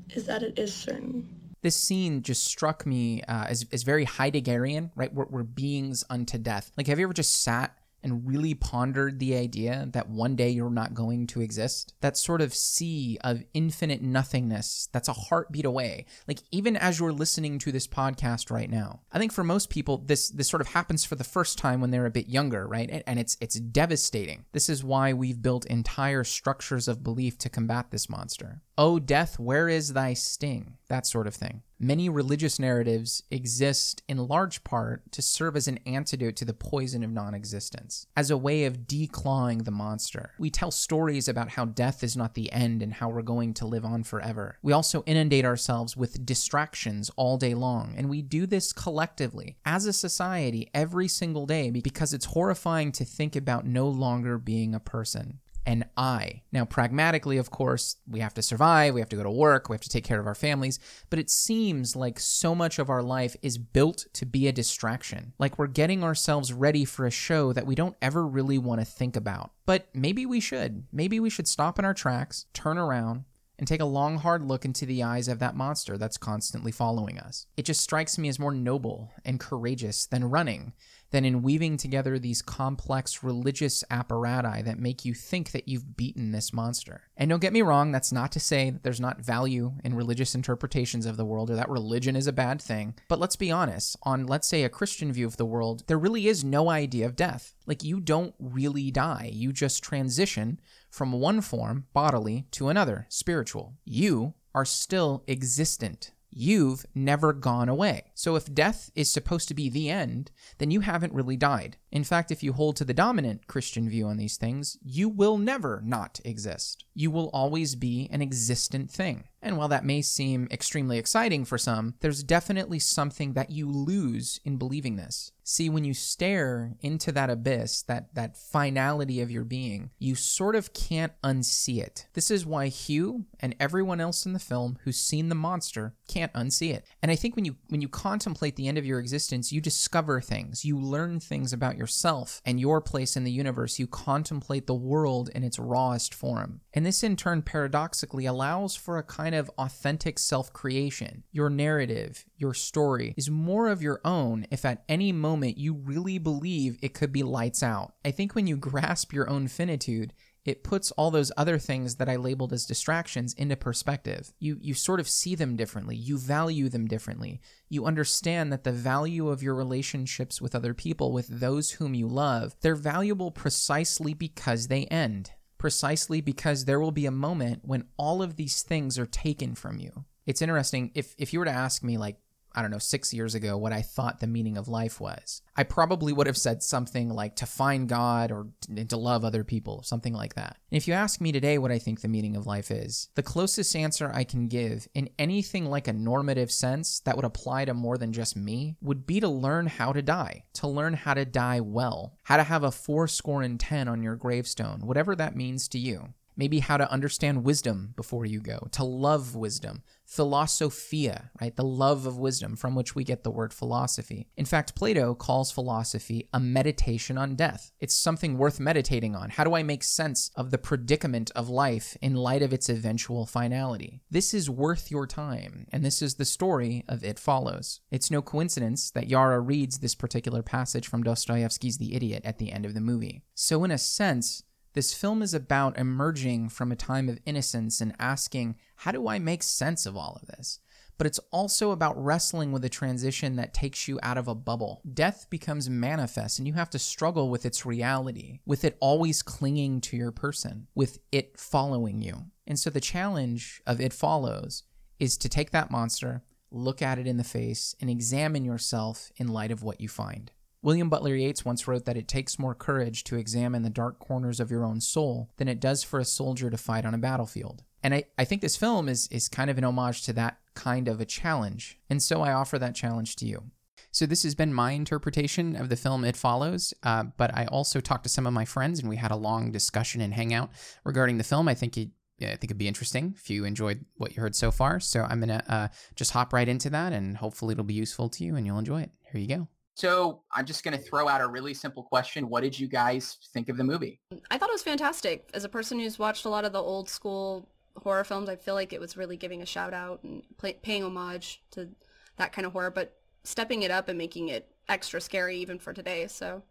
is 0.09 0.25
that 0.25 0.43
it 0.43 0.59
is 0.59 0.73
certain 0.73 1.36
this 1.67 1.75
scene 1.75 2.21
just 2.21 2.45
struck 2.45 2.85
me 2.85 3.21
uh, 3.23 3.43
as, 3.49 3.65
as 3.73 3.83
very 3.83 4.05
Heideggerian, 4.05 4.89
right? 4.95 5.13
We're, 5.13 5.25
we're 5.25 5.43
beings 5.43 6.05
unto 6.09 6.37
death. 6.37 6.71
Like, 6.77 6.87
have 6.87 6.97
you 6.97 7.05
ever 7.05 7.13
just 7.13 7.41
sat 7.41 7.77
and 8.03 8.25
really 8.25 8.53
pondered 8.53 9.19
the 9.19 9.35
idea 9.35 9.85
that 9.91 10.07
one 10.07 10.35
day 10.35 10.49
you're 10.49 10.69
not 10.69 10.93
going 10.93 11.27
to 11.27 11.41
exist. 11.41 11.93
That 11.99 12.15
sort 12.15 12.39
of 12.41 12.53
sea 12.53 13.17
of 13.21 13.43
infinite 13.53 14.01
nothingness 14.01 14.87
that's 14.93 15.09
a 15.09 15.13
heartbeat 15.13 15.65
away. 15.65 16.05
Like 16.25 16.39
even 16.51 16.77
as 16.77 16.99
you're 16.99 17.11
listening 17.11 17.59
to 17.59 17.71
this 17.71 17.87
podcast 17.87 18.49
right 18.49 18.69
now. 18.69 19.01
I 19.11 19.19
think 19.19 19.33
for 19.33 19.43
most 19.43 19.69
people 19.69 19.97
this 19.97 20.29
this 20.29 20.47
sort 20.47 20.61
of 20.61 20.67
happens 20.67 21.03
for 21.03 21.15
the 21.15 21.25
first 21.25 21.57
time 21.57 21.81
when 21.81 21.91
they're 21.91 22.05
a 22.05 22.11
bit 22.11 22.29
younger, 22.29 22.65
right? 22.65 23.03
And, 23.05 23.17
it's 23.17 23.35
it's 23.41 23.59
devastating. 23.59 24.45
This 24.51 24.69
is 24.69 24.83
why 24.83 25.11
we've 25.11 25.41
built 25.41 25.65
entire 25.65 26.23
structures 26.23 26.87
of 26.87 27.03
belief 27.03 27.37
to 27.39 27.49
combat 27.49 27.89
this 27.89 28.09
monster. 28.09 28.61
Oh, 28.79 28.99
death, 28.99 29.39
where 29.39 29.67
is 29.67 29.93
thy 29.93 30.13
sting? 30.13 30.77
That 30.87 31.07
sort 31.07 31.25
of 31.25 31.33
thing. 31.33 31.63
Many 31.79 32.09
religious 32.09 32.59
narratives 32.59 33.23
exist 33.31 34.03
in 34.07 34.27
large 34.27 34.63
part 34.63 35.11
to 35.13 35.21
serve 35.23 35.55
as 35.55 35.67
an 35.67 35.79
antidote 35.87 36.35
to 36.37 36.45
the 36.45 36.53
poison 36.53 37.03
of 37.03 37.09
non 37.09 37.33
existence, 37.33 38.05
as 38.15 38.29
a 38.29 38.37
way 38.37 38.65
of 38.65 38.87
declawing 38.87 39.65
the 39.65 39.71
monster. 39.71 40.31
We 40.37 40.51
tell 40.51 40.69
stories 40.69 41.27
about 41.27 41.49
how 41.49 41.65
death 41.65 42.03
is 42.03 42.15
not 42.15 42.35
the 42.35 42.51
end 42.51 42.83
and 42.83 42.93
how 42.93 43.09
we're 43.09 43.23
going 43.23 43.55
to 43.55 43.65
live 43.65 43.83
on 43.83 44.03
forever. 44.03 44.59
We 44.61 44.73
also 44.73 45.03
inundate 45.07 45.45
ourselves 45.45 45.97
with 45.97 46.23
distractions 46.23 47.09
all 47.15 47.37
day 47.37 47.55
long, 47.55 47.95
and 47.97 48.09
we 48.09 48.21
do 48.21 48.45
this 48.45 48.73
collectively, 48.73 49.57
as 49.65 49.87
a 49.87 49.93
society, 49.93 50.69
every 50.75 51.07
single 51.07 51.47
day 51.47 51.71
because 51.71 52.13
it's 52.13 52.25
horrifying 52.25 52.91
to 52.91 53.05
think 53.05 53.35
about 53.35 53.65
no 53.65 53.87
longer 53.87 54.37
being 54.37 54.75
a 54.75 54.79
person 54.79 55.39
and 55.67 55.83
I. 55.97 56.43
Now, 56.53 56.63
pragmatically, 56.63 57.37
of 57.37 57.51
course, 57.51 57.97
we 58.09 58.21
have 58.21 58.33
to 58.35 58.41
survive, 58.41 58.93
we 58.93 59.01
have 59.01 59.09
to 59.09 59.17
go 59.17 59.23
to 59.23 59.29
work, 59.29 59.67
we 59.67 59.73
have 59.73 59.81
to 59.81 59.89
take 59.89 60.05
care 60.05 60.19
of 60.19 60.25
our 60.25 60.33
families, 60.33 60.79
but 61.09 61.19
it 61.19 61.29
seems 61.29 61.93
like 61.93 62.21
so 62.21 62.55
much 62.55 62.79
of 62.79 62.89
our 62.89 63.03
life 63.03 63.35
is 63.41 63.57
built 63.57 64.05
to 64.13 64.25
be 64.25 64.47
a 64.47 64.53
distraction. 64.53 65.33
Like 65.37 65.59
we're 65.59 65.67
getting 65.67 66.05
ourselves 66.05 66.53
ready 66.53 66.85
for 66.85 67.05
a 67.05 67.11
show 67.11 67.51
that 67.51 67.67
we 67.67 67.75
don't 67.75 67.97
ever 68.01 68.25
really 68.25 68.57
want 68.57 68.79
to 68.79 68.85
think 68.85 69.17
about. 69.17 69.51
But 69.65 69.89
maybe 69.93 70.25
we 70.25 70.39
should. 70.39 70.85
Maybe 70.93 71.19
we 71.19 71.29
should 71.29 71.49
stop 71.49 71.77
in 71.77 71.83
our 71.83 71.93
tracks, 71.93 72.45
turn 72.53 72.77
around, 72.77 73.25
and 73.59 73.67
take 73.67 73.81
a 73.81 73.85
long, 73.85 74.19
hard 74.19 74.45
look 74.45 74.63
into 74.63 74.85
the 74.85 75.03
eyes 75.03 75.27
of 75.27 75.39
that 75.39 75.55
monster 75.55 75.97
that's 75.97 76.17
constantly 76.17 76.71
following 76.71 77.19
us. 77.19 77.47
It 77.57 77.65
just 77.65 77.81
strikes 77.81 78.17
me 78.17 78.29
as 78.29 78.39
more 78.39 78.53
noble 78.53 79.11
and 79.25 79.39
courageous 79.39 80.05
than 80.05 80.29
running 80.29 80.73
than 81.11 81.25
in 81.25 81.41
weaving 81.41 81.77
together 81.77 82.19
these 82.19 82.41
complex 82.41 83.23
religious 83.23 83.83
apparati 83.89 84.63
that 84.63 84.79
make 84.79 85.05
you 85.05 85.13
think 85.13 85.51
that 85.51 85.67
you've 85.67 85.95
beaten 85.95 86.31
this 86.31 86.53
monster. 86.53 87.03
And 87.15 87.29
don't 87.29 87.41
get 87.41 87.53
me 87.53 87.61
wrong, 87.61 87.91
that's 87.91 88.11
not 88.11 88.31
to 88.33 88.39
say 88.39 88.69
that 88.69 88.83
there's 88.83 88.99
not 88.99 89.21
value 89.21 89.73
in 89.83 89.95
religious 89.95 90.35
interpretations 90.35 91.05
of 91.05 91.17
the 91.17 91.25
world 91.25 91.49
or 91.49 91.55
that 91.55 91.69
religion 91.69 92.15
is 92.15 92.27
a 92.27 92.33
bad 92.33 92.61
thing. 92.61 92.95
But 93.07 93.19
let's 93.19 93.35
be 93.35 93.51
honest, 93.51 93.95
on 94.03 94.27
let's 94.27 94.47
say 94.47 94.63
a 94.63 94.69
Christian 94.69 95.11
view 95.11 95.25
of 95.25 95.37
the 95.37 95.45
world, 95.45 95.83
there 95.87 95.97
really 95.97 96.27
is 96.27 96.43
no 96.43 96.69
idea 96.69 97.05
of 97.05 97.15
death. 97.15 97.53
Like 97.65 97.83
you 97.83 97.99
don't 97.99 98.35
really 98.39 98.91
die, 98.91 99.31
you 99.33 99.53
just 99.53 99.83
transition 99.83 100.59
from 100.89 101.11
one 101.11 101.41
form, 101.41 101.85
bodily, 101.93 102.47
to 102.51 102.69
another, 102.69 103.05
spiritual. 103.09 103.75
You 103.85 104.33
are 104.55 104.65
still 104.65 105.23
existent 105.27 106.11
you've 106.37 106.85
never 106.93 107.33
gone 107.33 107.69
away. 107.69 108.03
So 108.17 108.35
if 108.35 108.51
death 108.51 108.89
is 108.95 109.11
supposed 109.11 109.47
to 109.49 109.53
be 109.53 109.69
the 109.69 109.91
end, 109.91 110.31
then 110.57 110.71
you 110.71 110.79
haven't 110.79 111.13
really 111.13 111.37
died. 111.37 111.77
In 111.91 112.03
fact, 112.03 112.31
if 112.31 112.41
you 112.41 112.51
hold 112.51 112.75
to 112.77 112.83
the 112.83 112.91
dominant 112.91 113.45
Christian 113.45 113.87
view 113.87 114.07
on 114.07 114.17
these 114.17 114.37
things, 114.37 114.75
you 114.83 115.07
will 115.07 115.37
never 115.37 115.83
not 115.85 116.19
exist. 116.25 116.83
You 116.95 117.11
will 117.11 117.29
always 117.29 117.75
be 117.75 118.09
an 118.11 118.23
existent 118.23 118.89
thing. 118.89 119.25
And 119.41 119.55
while 119.55 119.67
that 119.67 119.85
may 119.85 120.01
seem 120.01 120.47
extremely 120.51 120.97
exciting 120.97 121.45
for 121.45 121.59
some, 121.59 121.93
there's 121.99 122.23
definitely 122.23 122.79
something 122.79 123.33
that 123.33 123.51
you 123.51 123.69
lose 123.69 124.39
in 124.43 124.57
believing 124.57 124.95
this. 124.95 125.31
See, 125.43 125.69
when 125.69 125.85
you 125.85 125.93
stare 125.93 126.73
into 126.81 127.11
that 127.13 127.29
abyss, 127.29 127.83
that, 127.83 128.13
that 128.15 128.35
finality 128.35 129.21
of 129.21 129.31
your 129.31 129.45
being, 129.45 129.91
you 129.99 130.15
sort 130.15 130.55
of 130.55 130.73
can't 130.73 131.13
unsee 131.23 131.81
it. 131.81 132.07
This 132.13 132.29
is 132.29 132.45
why 132.45 132.67
Hugh 132.67 133.25
and 133.39 133.55
everyone 133.59 134.01
else 134.01 134.25
in 134.25 134.33
the 134.33 134.39
film 134.39 134.77
who's 134.83 134.97
seen 134.97 135.29
the 135.29 135.35
monster 135.35 135.95
can't 136.09 136.33
unsee 136.33 136.73
it. 136.73 136.85
And 137.01 137.11
I 137.11 137.15
think 137.15 137.35
when 137.35 137.45
you 137.45 137.55
when 137.69 137.81
you 137.81 137.87
contemplate 138.07 138.55
the 138.55 138.69
end 138.69 138.77
of 138.77 138.85
your 138.85 138.99
existence, 138.99 139.51
you 139.51 139.59
discover 139.59 140.21
things, 140.21 140.63
you 140.63 140.79
learn 140.79 141.19
things 141.19 141.51
about 141.51 141.77
yourself 141.77 142.41
and 142.45 142.57
your 142.57 142.79
place 142.79 143.17
in 143.17 143.25
the 143.25 143.31
universe. 143.31 143.79
You 143.79 143.87
contemplate 143.87 144.65
the 144.65 144.73
world 144.73 145.29
in 145.35 145.43
its 145.43 145.59
rawest 145.59 146.13
form. 146.13 146.61
And 146.73 146.85
this 146.85 147.03
in 147.03 147.17
turn 147.17 147.41
paradoxically 147.41 148.25
allows 148.25 148.77
for 148.77 148.97
a 148.97 149.03
kind 149.03 149.35
of 149.35 149.51
authentic 149.57 150.19
self-creation. 150.19 151.23
Your 151.33 151.49
narrative, 151.49 152.23
your 152.37 152.53
story 152.53 153.13
is 153.17 153.29
more 153.29 153.67
of 153.67 153.81
your 153.81 153.99
own 154.05 154.47
if 154.51 154.63
at 154.63 154.85
any 154.87 155.11
moment 155.11 155.57
you 155.57 155.73
really 155.73 156.17
believe 156.17 156.77
it 156.81 156.93
could 156.93 157.11
be 157.11 157.23
lights 157.23 157.61
out. 157.61 157.93
I 158.05 158.11
think 158.11 158.35
when 158.35 158.47
you 158.47 158.55
grasp 158.55 159.11
your 159.11 159.29
own 159.29 159.49
finitude, 159.49 160.13
it 160.47 160.63
puts 160.63 160.91
all 160.91 161.11
those 161.11 161.31
other 161.35 161.59
things 161.59 161.95
that 161.97 162.07
I 162.07 162.15
labeled 162.15 162.53
as 162.53 162.65
distractions 162.65 163.33
into 163.33 163.57
perspective. 163.57 164.33
You 164.39 164.57
you 164.61 164.73
sort 164.73 165.01
of 165.01 165.09
see 165.09 165.35
them 165.35 165.57
differently. 165.57 165.97
You 165.97 166.17
value 166.17 166.69
them 166.69 166.87
differently. 166.87 167.41
You 167.67 167.85
understand 167.85 168.51
that 168.53 168.63
the 168.63 168.71
value 168.71 169.27
of 169.27 169.43
your 169.43 169.53
relationships 169.53 170.41
with 170.41 170.55
other 170.55 170.73
people, 170.73 171.11
with 171.11 171.27
those 171.27 171.71
whom 171.71 171.93
you 171.93 172.07
love, 172.07 172.55
they're 172.61 172.75
valuable 172.75 173.29
precisely 173.29 174.13
because 174.13 174.69
they 174.69 174.85
end. 174.85 175.31
Precisely 175.57 176.21
because 176.21 176.63
there 176.63 176.79
will 176.79 176.91
be 176.91 177.05
a 177.05 177.11
moment 177.11 177.63
when 177.65 177.83
all 177.97 178.21
of 178.21 178.37
these 178.37 178.63
things 178.63 178.97
are 178.97 179.05
taken 179.05 179.53
from 179.53 179.79
you. 179.79 180.05
It's 180.25 180.41
interesting 180.41 180.91
if 180.95 181.13
if 181.17 181.33
you 181.33 181.39
were 181.39 181.45
to 181.45 181.51
ask 181.51 181.83
me 181.83 181.97
like 181.97 182.19
I 182.57 182.63
don't 182.63 182.71
know, 182.71 182.79
six 182.79 183.13
years 183.13 183.35
ago, 183.35 183.55
what 183.55 183.71
I 183.71 183.83
thought 183.83 184.19
the 184.19 184.25
meaning 184.25 184.57
of 184.57 184.67
life 184.67 184.99
was. 184.99 185.43
I 185.55 185.61
probably 185.61 186.11
would 186.11 186.25
have 186.25 186.37
said 186.37 186.63
something 186.63 187.07
like 187.09 187.35
to 187.35 187.45
find 187.45 187.87
God 187.87 188.31
or 188.31 188.47
to 188.75 188.97
love 188.97 189.23
other 189.23 189.43
people, 189.43 189.83
something 189.83 190.13
like 190.13 190.33
that. 190.33 190.57
And 190.71 190.77
if 190.77 190.87
you 190.87 190.95
ask 190.95 191.21
me 191.21 191.31
today 191.31 191.59
what 191.59 191.71
I 191.71 191.77
think 191.77 192.01
the 192.01 192.07
meaning 192.07 192.35
of 192.35 192.47
life 192.47 192.71
is, 192.71 193.09
the 193.13 193.21
closest 193.21 193.75
answer 193.75 194.11
I 194.11 194.23
can 194.23 194.47
give 194.47 194.87
in 194.95 195.09
anything 195.19 195.67
like 195.67 195.87
a 195.87 195.93
normative 195.93 196.51
sense 196.51 196.99
that 197.01 197.15
would 197.15 197.25
apply 197.25 197.65
to 197.65 197.75
more 197.75 197.99
than 197.99 198.11
just 198.11 198.35
me 198.35 198.75
would 198.81 199.05
be 199.05 199.19
to 199.19 199.27
learn 199.29 199.67
how 199.67 199.93
to 199.93 200.01
die, 200.01 200.45
to 200.53 200.67
learn 200.67 200.95
how 200.95 201.13
to 201.13 201.25
die 201.25 201.59
well, 201.59 202.17
how 202.23 202.37
to 202.37 202.43
have 202.43 202.63
a 202.63 202.71
four 202.71 203.07
score 203.07 203.43
and 203.43 203.59
ten 203.59 203.87
on 203.87 204.01
your 204.01 204.15
gravestone, 204.15 204.79
whatever 204.81 205.15
that 205.15 205.35
means 205.35 205.67
to 205.67 205.77
you. 205.77 206.15
maybe 206.37 206.59
how 206.59 206.77
to 206.77 206.91
understand 206.91 207.43
wisdom 207.43 207.93
before 207.95 208.25
you 208.25 208.39
go, 208.39 208.67
to 208.71 208.83
love 208.83 209.35
wisdom, 209.35 209.81
philosophia, 210.07 211.31
right? 211.41 211.55
The 211.55 211.65
love 211.65 212.05
of 212.05 212.17
wisdom 212.17 212.55
from 212.55 212.75
which 212.75 212.95
we 212.95 213.03
get 213.03 213.23
the 213.23 213.29
word 213.29 213.53
philosophy. 213.53 214.29
In 214.37 214.45
fact, 214.45 214.73
Plato 214.73 215.13
calls 215.13 215.51
philosophy 215.51 216.29
a 216.33 216.39
meditation 216.39 217.17
on 217.17 217.35
death. 217.35 217.73
It's 217.81 217.93
something 217.93 218.37
worth 218.37 218.57
meditating 218.57 219.15
on. 219.15 219.31
How 219.31 219.43
do 219.43 219.53
I 219.53 219.63
make 219.63 219.83
sense 219.83 220.31
of 220.35 220.49
the 220.49 220.57
predicament 220.57 221.29
of 221.35 221.49
life 221.49 221.97
in 222.01 222.15
light 222.15 222.41
of 222.41 222.53
its 222.53 222.69
eventual 222.69 223.25
finality? 223.25 224.01
This 224.09 224.33
is 224.33 224.49
worth 224.49 224.89
your 224.89 225.05
time, 225.05 225.67
and 225.73 225.83
this 225.83 226.01
is 226.01 226.15
the 226.15 226.25
story 226.25 226.85
of 226.87 227.03
It 227.03 227.19
Follows. 227.19 227.81
It's 227.91 228.09
no 228.09 228.21
coincidence 228.21 228.89
that 228.91 229.09
Yara 229.09 229.41
reads 229.41 229.79
this 229.79 229.93
particular 229.93 230.41
passage 230.41 230.87
from 230.87 231.03
Dostoevsky's 231.03 231.79
The 231.79 231.93
Idiot 231.93 232.23
at 232.23 232.37
the 232.37 232.53
end 232.53 232.65
of 232.65 232.73
the 232.73 232.81
movie. 232.81 233.23
So, 233.35 233.65
in 233.65 233.71
a 233.71 233.77
sense, 233.77 234.43
this 234.73 234.93
film 234.93 235.21
is 235.21 235.33
about 235.33 235.77
emerging 235.77 236.49
from 236.49 236.71
a 236.71 236.75
time 236.75 237.09
of 237.09 237.19
innocence 237.25 237.81
and 237.81 237.95
asking, 237.99 238.55
how 238.77 238.91
do 238.91 239.07
I 239.07 239.19
make 239.19 239.43
sense 239.43 239.85
of 239.85 239.97
all 239.97 240.19
of 240.21 240.27
this? 240.27 240.59
But 240.97 241.07
it's 241.07 241.19
also 241.31 241.71
about 241.71 242.01
wrestling 242.03 242.51
with 242.51 242.65
a 242.65 242.69
transition 242.69 243.35
that 243.35 243.53
takes 243.53 243.87
you 243.87 243.99
out 244.01 244.17
of 244.17 244.27
a 244.27 244.35
bubble. 244.35 244.81
Death 244.91 245.27
becomes 245.29 245.69
manifest, 245.69 246.39
and 246.39 246.47
you 246.47 246.53
have 246.55 246.69
to 246.71 246.79
struggle 246.79 247.29
with 247.29 247.45
its 247.45 247.65
reality, 247.65 248.39
with 248.45 248.63
it 248.63 248.77
always 248.79 249.21
clinging 249.21 249.81
to 249.81 249.97
your 249.97 250.11
person, 250.11 250.67
with 250.73 250.99
it 251.11 251.39
following 251.39 252.01
you. 252.01 252.25
And 252.47 252.57
so 252.57 252.69
the 252.69 252.81
challenge 252.81 253.61
of 253.67 253.79
It 253.79 253.93
Follows 253.93 254.63
is 254.99 255.17
to 255.17 255.29
take 255.29 255.51
that 255.51 255.69
monster, 255.69 256.23
look 256.49 256.81
at 256.81 256.97
it 256.97 257.05
in 257.05 257.17
the 257.17 257.23
face, 257.23 257.75
and 257.79 257.89
examine 257.89 258.45
yourself 258.45 259.11
in 259.17 259.27
light 259.27 259.51
of 259.51 259.61
what 259.61 259.81
you 259.81 259.87
find. 259.87 260.31
William 260.63 260.89
Butler 260.89 261.15
Yeats 261.15 261.45
once 261.45 261.67
wrote 261.67 261.85
that 261.85 261.97
it 261.97 262.07
takes 262.07 262.39
more 262.39 262.55
courage 262.55 263.03
to 263.05 263.15
examine 263.15 263.61
the 263.61 263.69
dark 263.69 263.99
corners 263.99 264.39
of 264.39 264.49
your 264.49 264.65
own 264.65 264.81
soul 264.81 265.29
than 265.37 265.47
it 265.47 265.59
does 265.59 265.83
for 265.83 265.99
a 265.99 266.05
soldier 266.05 266.49
to 266.49 266.57
fight 266.57 266.85
on 266.85 266.95
a 266.95 266.97
battlefield. 266.97 267.63
And 267.83 267.93
I, 267.93 268.05
I 268.17 268.25
think 268.25 268.41
this 268.41 268.57
film 268.57 268.89
is, 268.89 269.07
is 269.07 269.27
kind 269.29 269.49
of 269.49 269.57
an 269.57 269.63
homage 269.63 270.03
to 270.03 270.13
that 270.13 270.37
kind 270.55 270.87
of 270.87 270.99
a 270.99 271.05
challenge. 271.05 271.79
And 271.89 272.01
so 272.01 272.21
I 272.21 272.33
offer 272.33 272.57
that 272.59 272.75
challenge 272.75 273.15
to 273.17 273.25
you. 273.25 273.43
So 273.91 274.05
this 274.05 274.23
has 274.23 274.35
been 274.35 274.53
my 274.53 274.71
interpretation 274.71 275.55
of 275.55 275.69
the 275.69 275.75
film 275.75 276.03
It 276.03 276.15
Follows, 276.15 276.73
uh, 276.83 277.05
but 277.17 277.35
I 277.35 277.45
also 277.45 277.79
talked 277.79 278.03
to 278.03 278.09
some 278.09 278.27
of 278.27 278.33
my 278.33 278.45
friends 278.45 278.79
and 278.79 278.89
we 278.89 278.97
had 278.97 279.11
a 279.11 279.15
long 279.15 279.51
discussion 279.51 280.01
and 280.01 280.13
hangout 280.13 280.51
regarding 280.83 281.17
the 281.17 281.23
film. 281.23 281.47
I 281.47 281.53
think 281.53 281.77
it, 281.77 281.89
I 282.21 282.25
think 282.25 282.45
it'd 282.45 282.57
be 282.57 282.67
interesting 282.67 283.15
if 283.17 283.29
you 283.29 283.45
enjoyed 283.45 283.85
what 283.95 284.15
you 284.15 284.21
heard 284.21 284.35
so 284.35 284.51
far. 284.51 284.79
So 284.79 285.03
I'm 285.03 285.19
gonna 285.19 285.43
uh, 285.47 285.67
just 285.95 286.11
hop 286.11 286.33
right 286.33 286.47
into 286.47 286.69
that, 286.71 286.91
and 286.93 287.17
hopefully 287.17 287.53
it'll 287.53 287.63
be 287.63 287.73
useful 287.73 288.09
to 288.09 288.23
you 288.23 288.35
and 288.35 288.45
you'll 288.45 288.59
enjoy 288.59 288.81
it. 288.81 288.91
Here 289.11 289.21
you 289.21 289.27
go. 289.27 289.47
So 289.75 290.23
I'm 290.33 290.45
just 290.45 290.63
going 290.63 290.75
to 290.75 290.83
throw 290.83 291.07
out 291.07 291.21
a 291.21 291.27
really 291.27 291.53
simple 291.53 291.83
question. 291.83 292.29
What 292.29 292.41
did 292.41 292.59
you 292.59 292.67
guys 292.67 293.19
think 293.31 293.47
of 293.47 293.57
the 293.57 293.63
movie? 293.63 294.01
I 294.31 294.39
thought 294.39 294.49
it 294.49 294.53
was 294.53 294.63
fantastic. 294.63 295.29
As 295.35 295.43
a 295.43 295.49
person 295.49 295.79
who's 295.79 295.99
watched 295.99 296.25
a 296.25 296.29
lot 296.29 296.45
of 296.45 296.51
the 296.51 296.59
old 296.59 296.89
school 296.89 297.47
horror 297.77 298.03
films, 298.03 298.29
I 298.29 298.35
feel 298.35 298.53
like 298.53 298.73
it 298.73 298.79
was 298.79 298.97
really 298.97 299.17
giving 299.17 299.41
a 299.41 299.45
shout 299.45 299.73
out 299.73 300.03
and 300.03 300.23
play, 300.37 300.53
paying 300.61 300.83
homage 300.83 301.41
to 301.51 301.69
that 302.17 302.31
kind 302.31 302.45
of 302.45 302.53
horror, 302.53 302.71
but 302.71 302.95
stepping 303.23 303.63
it 303.63 303.71
up 303.71 303.89
and 303.89 303.97
making 303.97 304.29
it 304.29 304.51
extra 304.69 304.99
scary 304.99 305.37
even 305.37 305.59
for 305.59 305.73
today. 305.73 306.07
So 306.07 306.43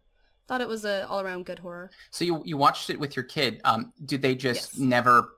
thought 0.47 0.61
it 0.61 0.67
was 0.67 0.85
a 0.85 1.07
all 1.07 1.21
around 1.21 1.45
good 1.45 1.59
horror. 1.59 1.91
So 2.09 2.25
you 2.25 2.41
you 2.45 2.57
watched 2.57 2.89
it 2.89 2.99
with 2.99 3.15
your 3.15 3.25
kid. 3.25 3.61
Um, 3.63 3.93
did 4.05 4.21
they 4.21 4.35
just 4.35 4.73
yes. 4.73 4.77
never 4.77 5.33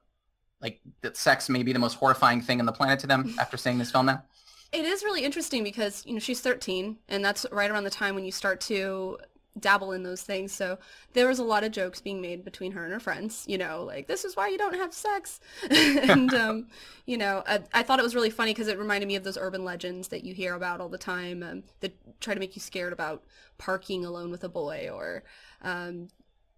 like 0.62 0.80
that 1.02 1.18
sex 1.18 1.50
may 1.50 1.64
be 1.64 1.74
the 1.74 1.80
most 1.80 1.96
horrifying 1.96 2.42
thing 2.42 2.60
on 2.60 2.66
the 2.66 2.72
planet 2.72 3.00
to 3.00 3.08
them 3.08 3.36
after 3.40 3.58
seeing 3.58 3.78
this 3.78 3.92
film 3.92 4.06
now? 4.06 4.24
It 4.72 4.86
is 4.86 5.04
really 5.04 5.24
interesting 5.24 5.64
because, 5.64 6.06
you 6.06 6.14
know, 6.14 6.20
she's 6.20 6.42
13 6.42 6.98
and 7.08 7.26
that's 7.26 7.44
right 7.52 7.72
around 7.72 7.86
the 7.86 7.90
time 7.90 8.14
when 8.14 8.24
you 8.24 8.32
start 8.32 8.62
to 8.62 9.18
dabble 9.60 9.92
in 9.92 10.04
those 10.04 10.22
things. 10.22 10.52
So 10.52 10.78
there 11.14 11.28
was 11.28 11.40
a 11.40 11.44
lot 11.44 11.64
of 11.64 11.72
jokes 11.72 12.02
being 12.02 12.22
made 12.22 12.44
between 12.44 12.72
her 12.74 12.84
and 12.84 12.94
her 12.94 13.00
friends, 13.00 13.46
you 13.48 13.58
know, 13.58 13.84
like 13.84 14.08
this 14.08 14.26
is 14.26 14.36
why 14.36 14.48
you 14.48 14.58
don't 14.58 14.76
have 14.76 14.94
sex. 14.94 15.40
and, 15.72 16.34
um, 16.34 16.68
you 17.06 17.18
know, 17.18 17.44
I, 17.48 17.62
I, 17.74 17.84
thought 17.84 18.00
it 18.00 18.04
was 18.04 18.16
really 18.16 18.30
funny 18.30 18.52
because 18.52 18.68
it 18.68 18.78
reminded 18.78 19.08
me 19.08 19.16
of 19.16 19.24
those 19.24 19.38
urban 19.38 19.64
legends 19.64 20.10
that 20.10 20.24
you 20.24 20.34
hear 20.34 20.56
about 20.56 20.82
all 20.82 20.90
the 20.90 20.98
time 20.98 21.44
um, 21.44 21.64
that 21.80 21.96
try 22.20 22.34
to 22.34 22.40
make 22.40 22.56
you 22.56 22.62
scared 22.62 22.94
about 22.94 23.24
parking 23.58 24.06
alone 24.06 24.32
with 24.32 24.44
a 24.44 24.50
boy 24.50 24.90
or, 24.94 25.24
um, 25.64 26.08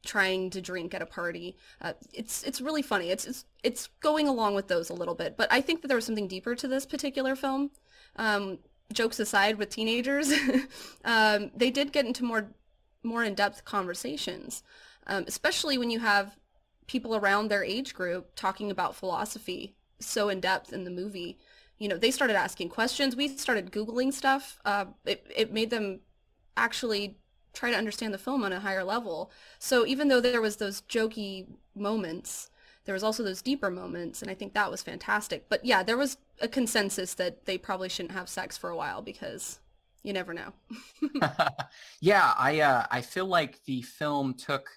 trying 0.04 0.50
to 0.50 0.62
drink 0.62 0.94
at 0.96 1.02
a 1.02 1.06
party. 1.06 1.56
Uh, 1.80 1.94
it's 2.12 2.42
it's 2.42 2.60
really 2.60 2.82
funny. 2.82 3.12
It's, 3.12 3.26
it's 3.26 3.46
it's 3.62 3.88
going 4.00 4.28
along 4.28 4.56
with 4.56 4.68
those 4.68 4.90
a 4.90 4.96
little 4.96 5.14
bit, 5.14 5.38
but 5.38 5.48
I 5.54 5.62
think 5.62 5.82
that 5.82 5.90
there 5.90 5.98
was 5.98 6.06
something 6.06 6.28
deeper 6.28 6.56
to 6.56 6.68
this 6.68 6.88
particular 6.88 7.36
film 7.36 7.70
um, 8.16 8.58
jokes 8.94 9.20
aside 9.20 9.58
with 9.58 9.70
teenagers, 9.70 10.32
um, 11.06 11.52
they 11.56 11.72
did 11.72 11.92
get 11.92 12.06
into 12.06 12.24
more 12.24 12.52
more 13.04 13.24
in-depth 13.24 13.66
conversations, 13.66 14.64
um, 15.08 15.26
especially 15.28 15.78
when 15.78 15.90
you 15.90 16.00
have 16.00 16.38
people 16.88 17.16
around 17.16 17.48
their 17.48 17.64
age 17.64 17.94
group 17.94 18.32
talking 18.36 18.70
about 18.70 18.96
philosophy 18.96 19.76
so 20.00 20.30
in 20.30 20.40
depth 20.40 20.74
in 20.74 20.84
the 20.84 20.92
movie. 20.92 21.38
You 21.78 21.88
know, 21.88 21.98
they 21.98 22.12
started 22.12 22.36
asking 22.36 22.70
questions. 22.70 23.16
We 23.16 23.28
started 23.28 23.72
Googling 23.72 24.14
stuff. 24.14 24.60
Uh, 24.66 24.86
it, 25.06 25.26
it 25.36 25.54
made 25.54 25.70
them 25.70 26.02
actually 26.58 27.18
try 27.54 27.72
to 27.72 27.78
understand 27.78 28.14
the 28.14 28.18
film 28.18 28.44
on 28.44 28.54
a 28.54 28.60
higher 28.60 28.84
level. 28.84 29.32
So 29.60 29.86
even 29.86 30.08
though 30.08 30.22
there 30.22 30.42
was 30.42 30.58
those 30.58 30.82
jokey 30.82 31.48
moments, 31.76 32.52
there 32.86 32.94
was 32.94 33.04
also 33.04 33.24
those 33.24 33.42
deeper 33.42 33.70
moments 33.70 34.22
and 34.22 34.32
i 34.32 34.34
think 34.34 34.54
that 34.54 34.72
was 34.72 34.82
fantastic 34.82 35.46
but 35.50 35.64
yeah 35.64 35.84
there 35.84 35.98
was 35.98 36.18
a 36.42 36.48
consensus 36.48 37.14
that 37.14 37.46
they 37.46 37.58
probably 37.58 37.90
shouldn't 37.90 38.14
have 38.14 38.28
sex 38.28 38.58
for 38.58 38.70
a 38.70 38.76
while 38.76 39.02
because 39.02 39.60
you 40.04 40.14
never 40.14 40.34
know 40.34 40.52
yeah 42.02 42.34
i 42.38 42.60
uh, 42.60 42.86
i 42.92 43.02
feel 43.02 43.26
like 43.26 43.60
the 43.66 43.82
film 43.82 44.34
took 44.34 44.68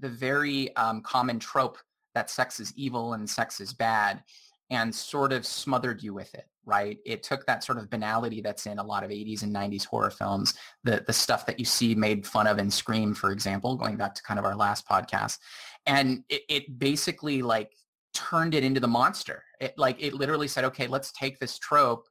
the 0.00 0.08
very 0.08 0.74
um, 0.76 1.02
common 1.02 1.38
trope 1.38 1.78
that 2.14 2.30
sex 2.30 2.60
is 2.60 2.72
evil 2.76 3.14
and 3.14 3.28
sex 3.28 3.60
is 3.60 3.72
bad 3.72 4.22
and 4.70 4.94
sort 4.94 5.32
of 5.32 5.44
smothered 5.44 6.02
you 6.02 6.14
with 6.14 6.32
it 6.34 6.46
right 6.64 6.98
it 7.04 7.22
took 7.22 7.44
that 7.46 7.64
sort 7.64 7.78
of 7.78 7.90
banality 7.90 8.40
that's 8.40 8.66
in 8.66 8.78
a 8.78 8.82
lot 8.82 9.02
of 9.02 9.10
80s 9.10 9.42
and 9.42 9.54
90s 9.54 9.84
horror 9.84 10.10
films 10.10 10.54
the 10.84 11.02
the 11.06 11.12
stuff 11.12 11.46
that 11.46 11.58
you 11.58 11.64
see 11.64 11.94
made 11.94 12.26
fun 12.26 12.46
of 12.46 12.58
in 12.58 12.70
scream 12.70 13.14
for 13.14 13.32
example 13.32 13.76
going 13.76 13.96
back 13.96 14.14
to 14.14 14.22
kind 14.22 14.38
of 14.38 14.44
our 14.44 14.56
last 14.56 14.88
podcast 14.88 15.38
and 15.86 16.22
it, 16.28 16.42
it 16.48 16.78
basically 16.78 17.42
like 17.42 17.72
turned 18.12 18.54
it 18.54 18.64
into 18.64 18.80
the 18.80 18.88
monster. 18.88 19.42
It 19.60 19.74
like 19.76 20.02
it 20.02 20.14
literally 20.14 20.48
said, 20.48 20.64
okay, 20.64 20.86
let's 20.86 21.12
take 21.12 21.38
this 21.38 21.58
trope 21.58 22.06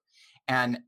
and 0.47 0.79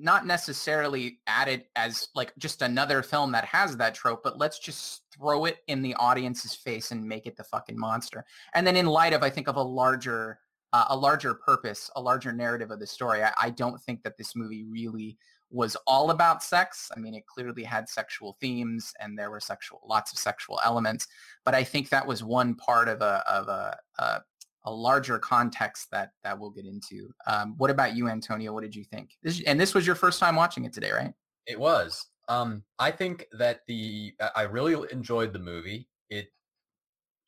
not 0.00 0.26
necessarily 0.26 1.18
add 1.26 1.48
it 1.48 1.68
as 1.76 2.08
like 2.14 2.32
just 2.38 2.62
another 2.62 3.02
film 3.02 3.32
that 3.32 3.44
has 3.44 3.76
that 3.76 3.94
trope, 3.94 4.22
but 4.22 4.38
let's 4.38 4.58
just 4.58 5.02
throw 5.14 5.44
it 5.44 5.58
in 5.66 5.82
the 5.82 5.94
audience's 5.94 6.54
face 6.54 6.90
and 6.90 7.02
make 7.04 7.26
it 7.26 7.36
the 7.36 7.44
fucking 7.44 7.78
monster. 7.78 8.24
And 8.54 8.66
then 8.66 8.76
in 8.76 8.86
light 8.86 9.12
of, 9.12 9.22
I 9.22 9.30
think 9.30 9.48
of 9.48 9.56
a 9.56 9.62
larger, 9.62 10.38
uh, 10.72 10.86
a 10.90 10.96
larger 10.96 11.34
purpose, 11.34 11.90
a 11.96 12.00
larger 12.00 12.32
narrative 12.32 12.70
of 12.70 12.80
the 12.80 12.86
story, 12.86 13.22
I, 13.22 13.32
I 13.40 13.50
don't 13.50 13.80
think 13.80 14.02
that 14.02 14.16
this 14.16 14.36
movie 14.36 14.64
really 14.64 15.18
was 15.50 15.76
all 15.86 16.10
about 16.10 16.42
sex. 16.42 16.90
I 16.94 17.00
mean, 17.00 17.14
it 17.14 17.26
clearly 17.26 17.62
had 17.62 17.88
sexual 17.88 18.36
themes 18.40 18.92
and 19.00 19.18
there 19.18 19.30
were 19.30 19.40
sexual, 19.40 19.80
lots 19.88 20.12
of 20.12 20.18
sexual 20.18 20.60
elements. 20.64 21.06
But 21.44 21.54
I 21.54 21.64
think 21.64 21.88
that 21.88 22.06
was 22.06 22.22
one 22.22 22.54
part 22.54 22.88
of 22.88 23.00
a 23.00 23.24
of 23.28 23.48
a 23.48 23.76
a, 23.98 24.20
a 24.64 24.72
larger 24.72 25.18
context 25.18 25.88
that 25.92 26.12
that 26.24 26.38
we'll 26.38 26.50
get 26.50 26.66
into. 26.66 27.12
Um, 27.26 27.54
what 27.58 27.70
about 27.70 27.96
you, 27.96 28.08
Antonio? 28.08 28.52
What 28.52 28.62
did 28.62 28.74
you 28.74 28.84
think? 28.84 29.16
This, 29.22 29.42
and 29.46 29.60
this 29.60 29.74
was 29.74 29.86
your 29.86 29.96
first 29.96 30.20
time 30.20 30.36
watching 30.36 30.64
it 30.64 30.72
today, 30.72 30.90
right? 30.90 31.12
It 31.46 31.58
was. 31.58 32.06
Um, 32.28 32.62
I 32.78 32.90
think 32.90 33.26
that 33.32 33.60
the 33.66 34.14
I 34.36 34.42
really 34.42 34.86
enjoyed 34.92 35.32
the 35.32 35.38
movie. 35.38 35.88
It 36.10 36.28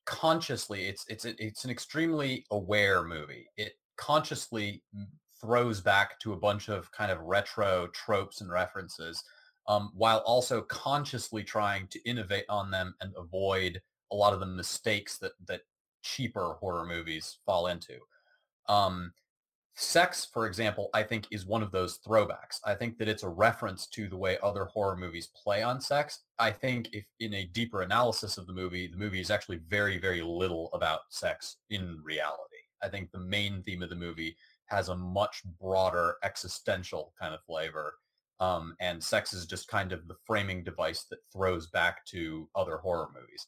consciously, 0.07 0.87
it's 0.87 1.05
it's 1.09 1.25
it's 1.25 1.65
an 1.65 1.71
extremely 1.71 2.45
aware 2.51 3.03
movie. 3.03 3.47
It 3.57 3.75
consciously 3.97 4.83
throws 5.41 5.81
back 5.81 6.19
to 6.21 6.35
a 6.35 6.37
bunch 6.37 6.69
of 6.69 6.91
kind 6.93 7.11
of 7.11 7.21
retro 7.21 7.89
tropes 7.95 8.43
and 8.43 8.51
references 8.51 9.23
um, 9.69 9.91
while 9.95 10.19
also 10.19 10.63
consciously 10.63 11.45
trying 11.45 11.87
to 11.89 12.01
innovate 12.09 12.45
on 12.49 12.71
them 12.71 12.95
and 13.01 13.13
avoid 13.17 13.81
a 14.13 14.17
lot 14.17 14.33
of 14.33 14.41
the 14.41 14.47
mistakes 14.47 15.19
that, 15.19 15.33
that 15.47 15.61
cheaper 16.03 16.57
horror 16.61 16.87
movies 16.87 17.39
fall 17.45 17.67
into. 17.69 17.99
Um, 18.69 19.13
sex, 19.75 20.27
for 20.33 20.47
example, 20.47 20.91
I 20.93 21.03
think 21.03 21.27
is 21.31 21.47
one 21.47 21.63
of 21.63 21.73
those 21.73 21.99
throwbacks. 22.07 22.61
I 22.65 22.75
think 22.75 22.99
that 22.99 23.09
it's 23.09 23.23
a 23.23 23.29
reference 23.29 23.87
to 23.89 24.09
the 24.09 24.17
way 24.17 24.39
other 24.43 24.67
horror 24.67 24.97
movies 24.97 25.31
play 25.43 25.63
on 25.63 25.81
sex. 25.81 26.21
I 26.39 26.51
think 26.51 26.89
if 26.93 27.05
in 27.19 27.35
a 27.35 27.47
deeper 27.47 27.83
analysis 27.83 28.37
of 28.39 28.47
the 28.47 28.53
movie, 28.53 28.87
the 28.87 28.97
movie 28.97 29.21
is 29.21 29.31
actually 29.31 29.61
very, 29.69 29.99
very 29.99 30.23
little 30.23 30.71
about 30.73 31.01
sex 31.09 31.57
in 31.71 31.99
reality. 32.05 32.37
I 32.83 32.89
think 32.89 33.11
the 33.11 33.21
main 33.21 33.63
theme 33.63 33.83
of 33.83 33.91
the 33.91 33.97
movie 33.97 34.37
has 34.67 34.89
a 34.89 34.97
much 34.97 35.43
broader 35.61 36.17
existential 36.23 37.13
kind 37.21 37.35
of 37.35 37.43
flavor. 37.45 37.95
Um, 38.39 38.75
and 38.81 39.03
sex 39.03 39.35
is 39.35 39.47
just 39.47 39.69
kind 39.69 39.93
of 39.93 40.09
the 40.09 40.17
framing 40.27 40.65
device 40.65 41.05
that 41.11 41.19
throws 41.33 41.67
back 41.67 42.05
to 42.07 42.49
other 42.55 42.79
horror 42.79 43.09
movies. 43.15 43.47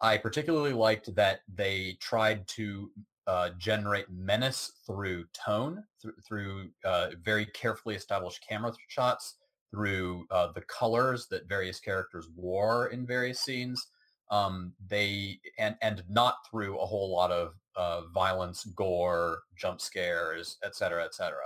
I 0.00 0.16
particularly 0.16 0.72
liked 0.72 1.14
that 1.14 1.40
they 1.54 1.96
tried 2.00 2.46
to 2.48 2.90
uh, 3.26 3.50
generate 3.58 4.10
menace 4.10 4.72
through 4.86 5.24
tone, 5.32 5.84
th- 6.02 6.14
through 6.26 6.70
uh, 6.84 7.10
very 7.22 7.46
carefully 7.46 7.94
established 7.94 8.44
camera 8.46 8.72
shots, 8.88 9.36
through 9.70 10.26
uh, 10.30 10.48
the 10.52 10.62
colors 10.62 11.26
that 11.30 11.48
various 11.48 11.80
characters 11.80 12.28
wore 12.34 12.88
in 12.88 13.06
various 13.06 13.40
scenes. 13.40 13.86
Um, 14.30 14.72
they 14.88 15.40
and 15.58 15.76
and 15.82 16.02
not 16.08 16.36
through 16.48 16.78
a 16.78 16.86
whole 16.86 17.10
lot 17.12 17.30
of 17.30 17.54
uh, 17.76 18.02
violence, 18.14 18.64
gore, 18.64 19.42
jump 19.56 19.80
scares, 19.80 20.56
etc., 20.64 21.04
etc. 21.04 21.36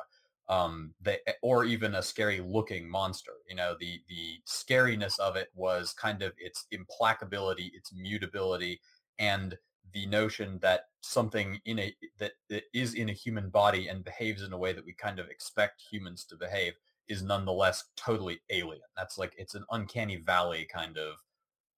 Um, 0.48 0.92
they, 1.00 1.18
or 1.42 1.64
even 1.64 1.94
a 1.94 2.02
scary 2.02 2.40
looking 2.40 2.88
monster. 2.88 3.32
You 3.48 3.56
know, 3.56 3.76
the 3.80 4.00
the 4.08 4.40
scariness 4.46 5.18
of 5.18 5.36
it 5.36 5.48
was 5.54 5.94
kind 5.94 6.22
of 6.22 6.32
its 6.36 6.66
implacability, 6.70 7.70
its 7.74 7.92
mutability, 7.94 8.80
and 9.18 9.56
the 9.92 10.06
notion 10.06 10.58
that 10.60 10.88
something 11.00 11.60
in 11.64 11.78
a 11.78 11.94
that, 12.18 12.32
that 12.50 12.64
is 12.74 12.94
in 12.94 13.08
a 13.08 13.12
human 13.12 13.48
body 13.48 13.88
and 13.88 14.04
behaves 14.04 14.42
in 14.42 14.52
a 14.52 14.58
way 14.58 14.72
that 14.72 14.84
we 14.84 14.92
kind 14.92 15.18
of 15.18 15.28
expect 15.28 15.82
humans 15.90 16.24
to 16.24 16.36
behave 16.36 16.74
is 17.08 17.22
nonetheless 17.22 17.84
totally 17.96 18.40
alien. 18.50 18.82
That's 18.96 19.18
like 19.18 19.34
it's 19.38 19.54
an 19.54 19.64
uncanny 19.70 20.16
valley 20.16 20.66
kind 20.70 20.98
of 20.98 21.16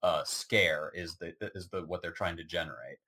uh, 0.02 0.22
scare 0.24 0.92
is 0.94 1.16
the 1.16 1.34
is 1.54 1.68
the 1.68 1.82
what 1.82 2.02
they're 2.02 2.10
trying 2.10 2.36
to 2.36 2.44
generate. 2.44 2.98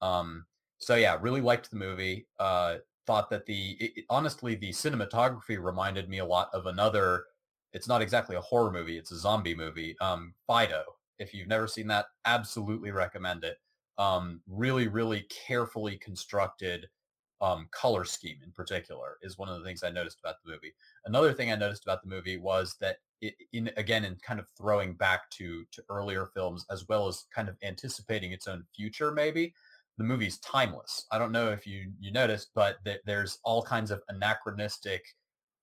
Um, 0.00 0.46
so 0.78 0.96
yeah, 0.96 1.16
really 1.20 1.40
liked 1.40 1.70
the 1.70 1.76
movie. 1.76 2.26
Uh, 2.38 2.76
thought 3.06 3.30
that 3.30 3.46
the 3.46 3.76
it, 3.80 4.04
honestly 4.10 4.54
the 4.54 4.70
cinematography 4.70 5.62
reminded 5.62 6.08
me 6.08 6.18
a 6.18 6.24
lot 6.24 6.48
of 6.52 6.66
another. 6.66 7.24
It's 7.72 7.88
not 7.88 8.02
exactly 8.02 8.36
a 8.36 8.40
horror 8.40 8.70
movie; 8.70 8.98
it's 8.98 9.12
a 9.12 9.18
zombie 9.18 9.54
movie. 9.54 9.96
Um, 10.00 10.34
Fido. 10.46 10.82
If 11.18 11.32
you've 11.32 11.48
never 11.48 11.68
seen 11.68 11.86
that, 11.88 12.06
absolutely 12.24 12.90
recommend 12.90 13.44
it. 13.44 13.58
Um, 13.98 14.40
really, 14.48 14.88
really 14.88 15.26
carefully 15.46 15.96
constructed 15.98 16.88
um, 17.42 17.68
color 17.72 18.04
scheme 18.04 18.38
in 18.42 18.52
particular 18.52 19.18
is 19.20 19.36
one 19.36 19.48
of 19.48 19.58
the 19.58 19.64
things 19.64 19.82
I 19.82 19.90
noticed 19.90 20.20
about 20.20 20.36
the 20.44 20.52
movie. 20.52 20.72
Another 21.06 21.32
thing 21.32 21.50
I 21.50 21.56
noticed 21.56 21.84
about 21.84 22.00
the 22.02 22.08
movie 22.08 22.38
was 22.38 22.76
that 22.80 22.98
it, 23.20 23.34
in 23.52 23.70
again 23.76 24.04
in 24.04 24.16
kind 24.16 24.38
of 24.38 24.46
throwing 24.56 24.94
back 24.94 25.28
to 25.30 25.64
to 25.72 25.82
earlier 25.88 26.26
films 26.26 26.64
as 26.70 26.86
well 26.88 27.08
as 27.08 27.26
kind 27.34 27.48
of 27.48 27.56
anticipating 27.62 28.32
its 28.32 28.46
own 28.46 28.64
future 28.74 29.12
maybe 29.12 29.54
the 29.98 30.04
movie's 30.04 30.38
timeless. 30.38 31.06
I 31.10 31.18
don't 31.18 31.32
know 31.32 31.50
if 31.50 31.66
you 31.66 31.92
you 32.00 32.12
noticed, 32.12 32.50
but 32.54 32.76
th- 32.84 33.00
there's 33.04 33.38
all 33.44 33.62
kinds 33.62 33.90
of 33.90 34.00
anachronistic, 34.08 35.04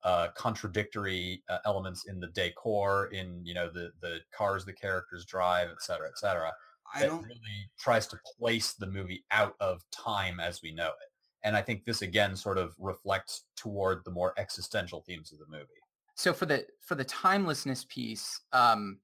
uh, 0.03 0.27
contradictory 0.35 1.43
uh, 1.49 1.59
elements 1.65 2.05
in 2.05 2.19
the 2.19 2.27
decor, 2.27 3.07
in 3.07 3.41
you 3.43 3.53
know 3.53 3.69
the 3.69 3.91
the 4.01 4.19
cars 4.35 4.65
the 4.65 4.73
characters 4.73 5.25
drive, 5.25 5.69
et 5.69 5.81
cetera, 5.81 6.07
et 6.07 6.17
cetera. 6.17 6.51
I 6.93 7.05
don't. 7.05 7.23
really 7.23 7.69
tries 7.79 8.07
to 8.07 8.19
place 8.39 8.73
the 8.73 8.87
movie 8.87 9.23
out 9.31 9.55
of 9.59 9.81
time 9.91 10.39
as 10.39 10.61
we 10.63 10.71
know 10.71 10.87
it. 10.87 11.11
And 11.43 11.55
I 11.55 11.61
think 11.61 11.85
this 11.85 12.01
again 12.01 12.35
sort 12.35 12.57
of 12.57 12.73
reflects 12.79 13.45
toward 13.55 14.03
the 14.05 14.11
more 14.11 14.33
existential 14.37 15.03
themes 15.07 15.31
of 15.31 15.39
the 15.39 15.45
movie. 15.49 15.67
So 16.15 16.33
for 16.33 16.45
the 16.45 16.65
for 16.81 16.95
the 16.95 17.05
timelessness 17.05 17.85
piece, 17.85 18.41
um, 18.51 18.99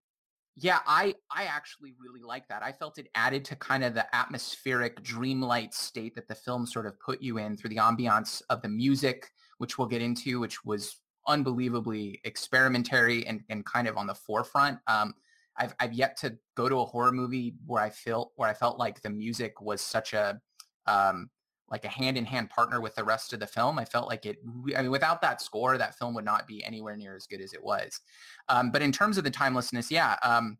yeah, 0.57 0.79
I 0.87 1.15
I 1.29 1.45
actually 1.45 1.95
really 1.99 2.21
like 2.21 2.47
that. 2.47 2.63
I 2.63 2.71
felt 2.71 2.97
it 2.97 3.09
added 3.13 3.43
to 3.45 3.55
kind 3.57 3.83
of 3.83 3.93
the 3.93 4.13
atmospheric 4.15 5.03
dreamlight 5.03 5.73
state 5.73 6.15
that 6.15 6.27
the 6.27 6.35
film 6.35 6.65
sort 6.65 6.85
of 6.85 6.99
put 6.99 7.21
you 7.21 7.37
in 7.37 7.57
through 7.57 7.71
the 7.71 7.77
ambiance 7.77 8.41
of 8.49 8.61
the 8.61 8.69
music, 8.69 9.29
which 9.57 9.77
we'll 9.77 9.87
get 9.87 10.01
into, 10.01 10.39
which 10.39 10.63
was 10.63 11.01
unbelievably 11.27 12.21
experimentary 12.23 13.25
and, 13.27 13.41
and 13.49 13.65
kind 13.65 13.87
of 13.87 13.97
on 13.97 14.07
the 14.07 14.15
forefront. 14.15 14.79
Um, 14.87 15.13
I've 15.57 15.75
I've 15.79 15.93
yet 15.93 16.15
to 16.17 16.37
go 16.55 16.69
to 16.69 16.79
a 16.79 16.85
horror 16.85 17.11
movie 17.11 17.55
where 17.65 17.83
I 17.83 17.89
felt 17.89 18.31
where 18.37 18.49
I 18.49 18.53
felt 18.53 18.79
like 18.79 19.01
the 19.01 19.09
music 19.09 19.59
was 19.59 19.81
such 19.81 20.13
a 20.13 20.39
um, 20.87 21.29
like 21.69 21.85
a 21.85 21.89
hand 21.89 22.17
in 22.17 22.25
hand 22.25 22.49
partner 22.49 22.79
with 22.79 22.95
the 22.95 23.03
rest 23.03 23.33
of 23.33 23.39
the 23.39 23.47
film. 23.47 23.79
I 23.79 23.85
felt 23.85 24.07
like 24.07 24.25
it. 24.25 24.37
I 24.75 24.83
mean, 24.83 24.91
without 24.91 25.21
that 25.21 25.41
score, 25.41 25.77
that 25.77 25.97
film 25.97 26.13
would 26.13 26.25
not 26.25 26.47
be 26.47 26.63
anywhere 26.63 26.95
near 26.95 27.15
as 27.15 27.25
good 27.25 27.41
as 27.41 27.53
it 27.53 27.63
was. 27.63 28.01
Um, 28.49 28.71
but 28.71 28.81
in 28.81 28.91
terms 28.91 29.17
of 29.17 29.23
the 29.23 29.31
timelessness, 29.31 29.89
yeah, 29.89 30.17
um, 30.23 30.57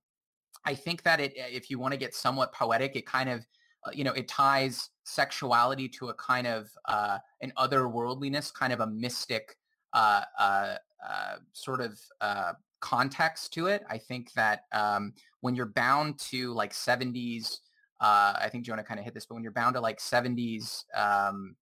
I 0.65 0.73
think 0.73 1.03
that 1.03 1.19
it. 1.19 1.33
If 1.35 1.69
you 1.69 1.77
want 1.77 1.93
to 1.93 1.99
get 1.99 2.15
somewhat 2.15 2.53
poetic, 2.53 2.95
it 2.95 3.05
kind 3.05 3.29
of, 3.29 3.45
uh, 3.85 3.91
you 3.93 4.03
know, 4.03 4.13
it 4.13 4.27
ties 4.27 4.89
sexuality 5.03 5.87
to 5.89 6.09
a 6.09 6.13
kind 6.15 6.47
of 6.47 6.69
uh, 6.85 7.19
an 7.41 7.53
otherworldliness, 7.57 8.53
kind 8.53 8.73
of 8.73 8.79
a 8.79 8.87
mystic 8.87 9.57
uh, 9.93 10.23
uh, 10.39 10.75
uh 11.07 11.35
sort 11.53 11.81
of 11.81 11.99
uh, 12.21 12.53
context 12.79 13.53
to 13.53 13.67
it. 13.67 13.83
I 13.89 13.99
think 13.99 14.33
that 14.33 14.65
um, 14.71 15.13
when 15.41 15.55
you're 15.55 15.67
bound 15.67 16.19
to 16.31 16.53
like 16.53 16.73
70s 16.73 17.57
uh, 17.99 18.33
I 18.39 18.49
think 18.51 18.65
Jonah 18.65 18.83
kind 18.83 18.99
of 18.99 19.05
hit 19.05 19.13
this, 19.13 19.25
but 19.25 19.35
when 19.35 19.43
you're 19.43 19.51
bound 19.51 19.75
to 19.75 19.81
like 19.81 19.99
70s 19.99 20.83
um, 20.95 21.55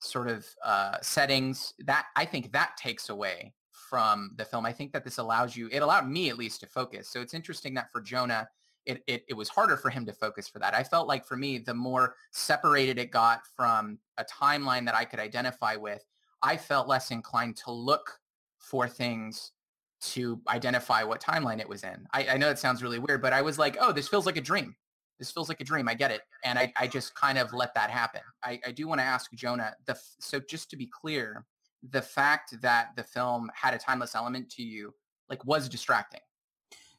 sort 0.00 0.28
of 0.28 0.46
uh, 0.64 0.96
settings, 1.02 1.74
that 1.80 2.06
I 2.16 2.24
think 2.24 2.52
that 2.52 2.76
takes 2.76 3.08
away 3.10 3.54
from 3.88 4.32
the 4.36 4.44
film. 4.44 4.66
I 4.66 4.72
think 4.72 4.92
that 4.92 5.04
this 5.04 5.18
allows 5.18 5.56
you, 5.56 5.68
it 5.70 5.78
allowed 5.78 6.08
me 6.08 6.30
at 6.30 6.38
least 6.38 6.60
to 6.60 6.66
focus. 6.66 7.08
So 7.08 7.20
it's 7.20 7.34
interesting 7.34 7.74
that 7.74 7.90
for 7.92 8.00
Jonah, 8.00 8.48
it, 8.86 9.02
it, 9.06 9.24
it 9.28 9.34
was 9.34 9.48
harder 9.48 9.76
for 9.76 9.90
him 9.90 10.06
to 10.06 10.12
focus 10.12 10.48
for 10.48 10.58
that. 10.58 10.74
I 10.74 10.82
felt 10.82 11.08
like 11.08 11.26
for 11.26 11.36
me, 11.36 11.58
the 11.58 11.74
more 11.74 12.14
separated 12.32 12.98
it 12.98 13.10
got 13.10 13.40
from 13.54 13.98
a 14.16 14.24
timeline 14.24 14.86
that 14.86 14.94
I 14.94 15.04
could 15.04 15.20
identify 15.20 15.76
with, 15.76 16.04
I 16.42 16.56
felt 16.56 16.88
less 16.88 17.10
inclined 17.10 17.56
to 17.64 17.72
look 17.72 18.18
for 18.58 18.88
things 18.88 19.52
to 20.00 20.40
identify 20.48 21.02
what 21.02 21.20
timeline 21.20 21.60
it 21.60 21.68
was 21.68 21.82
in. 21.82 22.06
I, 22.12 22.28
I 22.28 22.36
know 22.36 22.50
it 22.50 22.58
sounds 22.58 22.82
really 22.82 22.98
weird, 22.98 23.20
but 23.20 23.32
I 23.32 23.42
was 23.42 23.58
like, 23.58 23.76
oh, 23.80 23.92
this 23.92 24.08
feels 24.08 24.26
like 24.26 24.36
a 24.36 24.42
dream 24.42 24.74
this 25.18 25.30
feels 25.30 25.48
like 25.48 25.60
a 25.60 25.64
dream. 25.64 25.88
I 25.88 25.94
get 25.94 26.10
it. 26.10 26.22
And 26.44 26.58
I, 26.58 26.72
I 26.76 26.86
just 26.86 27.14
kind 27.14 27.38
of 27.38 27.52
let 27.52 27.74
that 27.74 27.90
happen. 27.90 28.20
I, 28.42 28.60
I 28.66 28.70
do 28.70 28.86
want 28.86 29.00
to 29.00 29.04
ask 29.04 29.32
Jonah, 29.32 29.74
the, 29.86 29.98
so 30.20 30.40
just 30.40 30.70
to 30.70 30.76
be 30.76 30.86
clear, 30.86 31.44
the 31.90 32.02
fact 32.02 32.60
that 32.60 32.90
the 32.96 33.02
film 33.02 33.50
had 33.54 33.74
a 33.74 33.78
timeless 33.78 34.14
element 34.14 34.50
to 34.50 34.62
you, 34.62 34.94
like 35.28 35.44
was 35.44 35.68
distracting. 35.68 36.20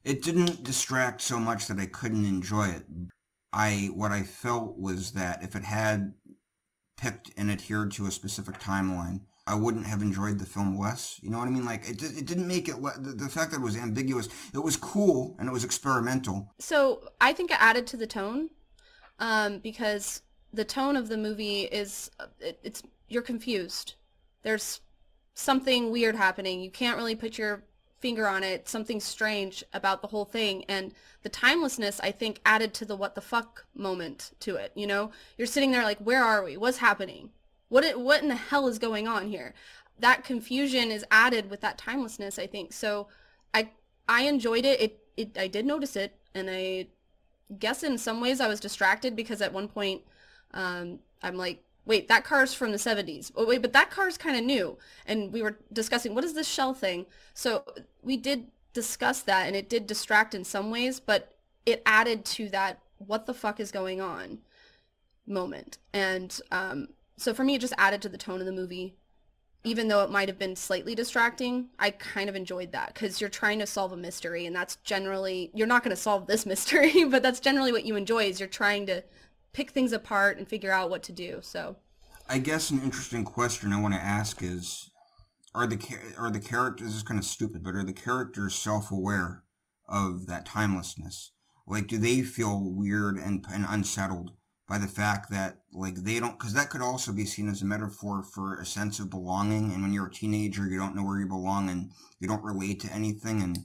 It 0.04 0.24
didn't 0.24 0.64
distract 0.64 1.22
so 1.22 1.40
much 1.40 1.68
that 1.68 1.80
I 1.80 1.86
couldn't 1.86 2.26
enjoy 2.26 2.68
it. 2.68 2.86
I, 3.52 3.90
what 3.94 4.12
I 4.12 4.24
felt 4.24 4.78
was 4.78 5.12
that 5.12 5.44
if 5.44 5.56
it 5.56 5.64
had 5.64 6.14
picked 6.98 7.32
and 7.38 7.50
adhered 7.50 7.92
to 7.94 8.06
a 8.06 8.12
specific 8.12 8.60
timeline, 8.60 9.22
I 9.50 9.56
wouldn't 9.56 9.88
have 9.88 10.04
enjoyed 10.04 10.38
the 10.38 10.46
film 10.46 10.78
less. 10.78 11.20
You 11.24 11.32
know 11.32 11.40
what 11.40 11.48
I 11.48 11.52
mean? 11.52 11.66
Like 11.66 11.90
it, 11.90 12.04
it 12.04 12.26
didn't 12.28 12.48
make 12.48 12.70
it. 12.70 12.80
Le- 12.80 13.00
the, 13.00 13.12
the 13.12 13.30
fact 13.30 13.52
that 13.52 13.58
it 13.58 13.64
was 13.64 13.76
ambiguous, 13.76 14.30
it 14.54 14.64
was 14.64 14.78
cool 14.78 15.36
and 15.40 15.50
it 15.50 15.52
was 15.52 15.64
experimental. 15.64 16.54
So 16.60 17.10
I 17.20 17.34
think 17.34 17.50
it 17.50 17.58
added 17.60 17.88
to 17.88 17.98
the 17.98 18.06
tone, 18.08 18.52
um, 19.18 19.58
because 19.58 20.22
the 20.54 20.64
tone 20.64 20.96
of 20.96 21.10
the 21.10 21.18
movie 21.18 21.62
is 21.64 22.12
it, 22.40 22.60
it's 22.64 22.84
you're 23.08 23.24
confused. 23.24 23.96
There's 24.44 24.82
something 25.34 25.92
weird 25.92 26.16
happening. 26.16 26.62
You 26.62 26.70
can't 26.70 26.98
really 26.98 27.16
put 27.16 27.40
your 27.40 27.64
finger 28.00 28.28
on 28.28 28.44
it. 28.44 28.70
Something 28.70 29.00
strange 29.00 29.64
about 29.74 30.02
the 30.02 30.10
whole 30.10 30.26
thing, 30.26 30.64
and 30.70 30.94
the 31.24 31.30
timelessness 31.30 32.00
I 32.02 32.12
think 32.12 32.40
added 32.46 32.74
to 32.76 32.86
the 32.86 32.96
what 32.96 33.16
the 33.16 33.22
fuck 33.22 33.66
moment 33.74 34.32
to 34.42 34.58
it. 34.58 34.72
You 34.76 34.86
know, 34.86 35.12
you're 35.38 35.48
sitting 35.48 35.72
there 35.72 35.84
like, 35.84 36.00
where 36.00 36.24
are 36.24 36.44
we? 36.44 36.56
What's 36.56 36.78
happening? 36.78 37.32
What 37.70 37.84
it, 37.84 38.00
what 38.00 38.22
in 38.22 38.28
the 38.28 38.36
hell 38.36 38.68
is 38.68 38.80
going 38.80 39.08
on 39.08 39.28
here? 39.28 39.54
That 40.00 40.24
confusion 40.24 40.92
is 40.92 41.06
added 41.12 41.50
with 41.50 41.62
that 41.62 41.78
timelessness, 41.78 42.38
I 42.38 42.48
think. 42.48 42.74
So 42.74 43.08
I 43.54 43.70
I 44.08 44.24
enjoyed 44.24 44.66
it. 44.66 44.82
It 44.82 45.00
it 45.18 45.38
I 45.38 45.48
did 45.48 45.66
notice 45.66 45.96
it 45.96 46.16
and 46.34 46.50
I 46.50 46.88
guess 47.58 47.84
in 47.84 47.98
some 47.98 48.22
ways 48.22 48.40
I 48.40 48.48
was 48.48 48.60
distracted 48.60 49.16
because 49.16 49.42
at 49.42 49.54
one 49.54 49.68
point 49.68 50.02
um, 50.54 51.00
I'm 51.22 51.36
like, 51.36 51.64
wait, 51.86 52.08
that 52.08 52.24
car's 52.24 52.54
from 52.54 52.72
the 52.72 52.78
70s. 52.78 53.32
Oh, 53.36 53.46
wait, 53.46 53.62
but 53.62 53.74
that 53.74 53.90
car's 53.90 54.18
kind 54.18 54.38
of 54.38 54.44
new. 54.44 54.78
And 55.06 55.34
we 55.34 55.42
were 55.42 55.58
discussing, 55.74 56.14
what 56.14 56.24
is 56.24 56.34
this 56.34 56.48
shell 56.48 56.74
thing? 56.74 57.06
So 57.34 57.64
we 58.04 58.18
did 58.18 58.48
discuss 58.74 59.22
that 59.24 59.48
and 59.48 59.56
it 59.56 59.70
did 59.70 59.88
distract 59.88 60.36
in 60.36 60.44
some 60.44 60.70
ways, 60.70 61.00
but 61.00 61.34
it 61.66 61.82
added 61.86 62.26
to 62.26 62.50
that 62.50 62.80
what 63.00 63.26
the 63.26 63.34
fuck 63.34 63.60
is 63.60 63.72
going 63.72 64.02
on 64.02 64.40
moment. 65.26 65.78
And 65.94 66.40
um, 66.52 66.90
so 67.20 67.34
for 67.34 67.44
me, 67.44 67.56
it 67.56 67.62
just 67.62 67.74
added 67.78 68.02
to 68.02 68.10
the 68.10 68.18
tone 68.18 68.40
of 68.40 68.46
the 68.46 68.52
movie. 68.52 68.96
Even 69.66 69.90
though 69.90 70.04
it 70.04 70.10
might 70.10 70.30
have 70.30 70.40
been 70.40 70.56
slightly 70.56 70.96
distracting, 70.96 71.68
I 71.78 71.92
kind 71.92 72.30
of 72.30 72.36
enjoyed 72.36 72.72
that 72.72 72.94
because 72.94 73.20
you're 73.20 73.30
trying 73.30 73.60
to 73.60 73.68
solve 73.68 73.92
a 73.92 73.98
mystery, 73.98 74.46
and 74.46 74.56
that's 74.56 74.78
generally 74.78 75.52
you're 75.54 75.68
not 75.68 75.84
going 75.84 75.96
to 75.96 76.02
solve 76.02 76.28
this 76.28 76.46
mystery, 76.46 77.04
but 77.04 77.22
that's 77.22 77.42
generally 77.42 77.74
what 77.74 77.86
you 77.86 77.98
enjoy 77.98 78.26
is 78.26 78.40
you're 78.40 78.48
trying 78.48 78.86
to 78.86 79.04
pick 79.52 79.72
things 79.72 79.92
apart 79.92 80.38
and 80.38 80.48
figure 80.48 80.72
out 80.72 80.90
what 80.90 81.04
to 81.04 81.12
do. 81.12 81.40
So, 81.42 81.76
I 82.30 82.38
guess 82.38 82.70
an 82.70 82.82
interesting 82.82 83.26
question 83.26 83.74
I 83.74 83.82
want 83.82 83.94
to 83.96 84.00
ask 84.00 84.42
is: 84.42 84.90
Are 85.54 85.68
the 85.68 85.78
are 86.18 86.32
the 86.32 86.40
characters? 86.40 86.88
This 86.88 86.96
is 86.96 87.04
kind 87.04 87.20
of 87.20 87.26
stupid, 87.26 87.62
but 87.62 87.76
are 87.76 87.84
the 87.84 87.92
characters 87.92 88.56
self-aware 88.56 89.44
of 89.90 90.26
that 90.28 90.46
timelessness? 90.46 91.32
Like, 91.68 91.88
do 91.88 91.98
they 91.98 92.22
feel 92.22 92.62
weird 92.64 93.18
and, 93.18 93.46
and 93.52 93.66
unsettled 93.68 94.32
by 94.70 94.78
the 94.78 94.88
fact 94.88 95.32
that 95.32 95.58
like 95.74 95.96
they 95.96 96.20
don't 96.20 96.38
because 96.38 96.54
that 96.54 96.70
could 96.70 96.82
also 96.82 97.12
be 97.12 97.26
seen 97.26 97.50
as 97.50 97.64
a 97.64 97.66
metaphor 97.66 98.22
for 98.22 98.60
a 98.60 98.66
sense 98.66 99.00
of 99.00 99.10
belonging 99.10 99.74
and 99.74 99.82
when 99.82 99.92
you're 99.92 100.06
a 100.06 100.12
teenager 100.12 100.68
you 100.68 100.78
don't 100.78 100.96
know 100.96 101.04
where 101.04 101.20
you 101.20 101.28
belong 101.28 101.70
and 101.70 101.92
you 102.20 102.28
don't 102.28 102.44
relate 102.44 102.80
to 102.80 102.94
anything 102.94 103.42
and 103.42 103.58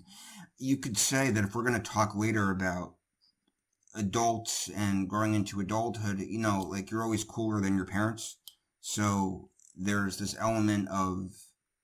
you 0.58 0.78
could 0.78 0.96
say 0.96 1.30
that 1.30 1.44
if 1.44 1.54
we're 1.54 1.62
going 1.62 1.80
to 1.80 1.90
talk 1.90 2.16
later 2.16 2.50
about 2.50 2.94
adults 3.94 4.70
and 4.74 5.08
growing 5.08 5.34
into 5.34 5.60
adulthood 5.60 6.18
you 6.18 6.38
know 6.38 6.62
like 6.62 6.90
you're 6.90 7.02
always 7.02 7.22
cooler 7.22 7.60
than 7.60 7.76
your 7.76 7.86
parents. 7.86 8.38
So 8.80 9.50
there's 9.76 10.16
this 10.16 10.34
element 10.38 10.88
of 10.88 11.34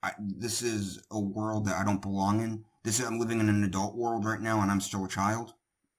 I, 0.02 0.12
this 0.18 0.62
is 0.62 1.02
a 1.10 1.20
world 1.20 1.66
that 1.66 1.76
i 1.76 1.84
don't 1.84 2.00
belong 2.00 2.40
in. 2.40 2.64
This 2.84 3.00
is, 3.00 3.06
i'm 3.06 3.18
living 3.18 3.40
in 3.40 3.50
an 3.50 3.64
adult 3.64 3.96
world 3.96 4.24
right 4.24 4.40
now 4.40 4.60
and 4.62 4.70
i'm 4.70 4.80
still 4.80 5.04
a 5.04 5.08
child 5.08 5.52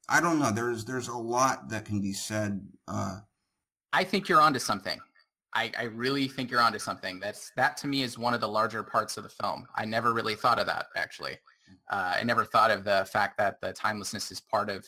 I 0.10 0.20
don't 0.20 0.40
know. 0.40 0.52
There's 0.52 0.86
there's 0.86 1.08
a 1.08 1.18
lot 1.18 1.70
that 1.70 1.86
can 1.86 2.02
be 2.02 2.14
said 2.14 2.62
uh, 2.88 3.20
I 3.94 4.04
think 4.04 4.30
you're 4.30 4.42
onto 4.42 4.60
something. 4.60 5.00
I, 5.54 5.72
I 5.78 5.84
really 5.84 6.28
think 6.28 6.50
you're 6.50 6.62
onto 6.62 6.80
something. 6.80 7.20
That's 7.20 7.52
that 7.58 7.76
to 7.78 7.88
me 7.88 8.04
is 8.04 8.18
one 8.18 8.34
of 8.34 8.42
the 8.42 8.48
larger 8.48 8.84
parts 8.84 9.18
of 9.18 9.24
the 9.24 9.30
film. 9.30 9.68
I 9.76 9.86
never 9.86 10.14
really 10.14 10.36
thought 10.36 10.60
of 10.60 10.66
that 10.68 10.88
actually. 10.96 11.38
Uh, 11.90 12.16
I 12.20 12.24
never 12.24 12.46
thought 12.46 12.72
of 12.72 12.84
the 12.84 13.08
fact 13.12 13.38
that 13.38 13.60
the 13.62 13.74
timelessness 13.74 14.32
is 14.32 14.40
part 14.40 14.70
of 14.70 14.86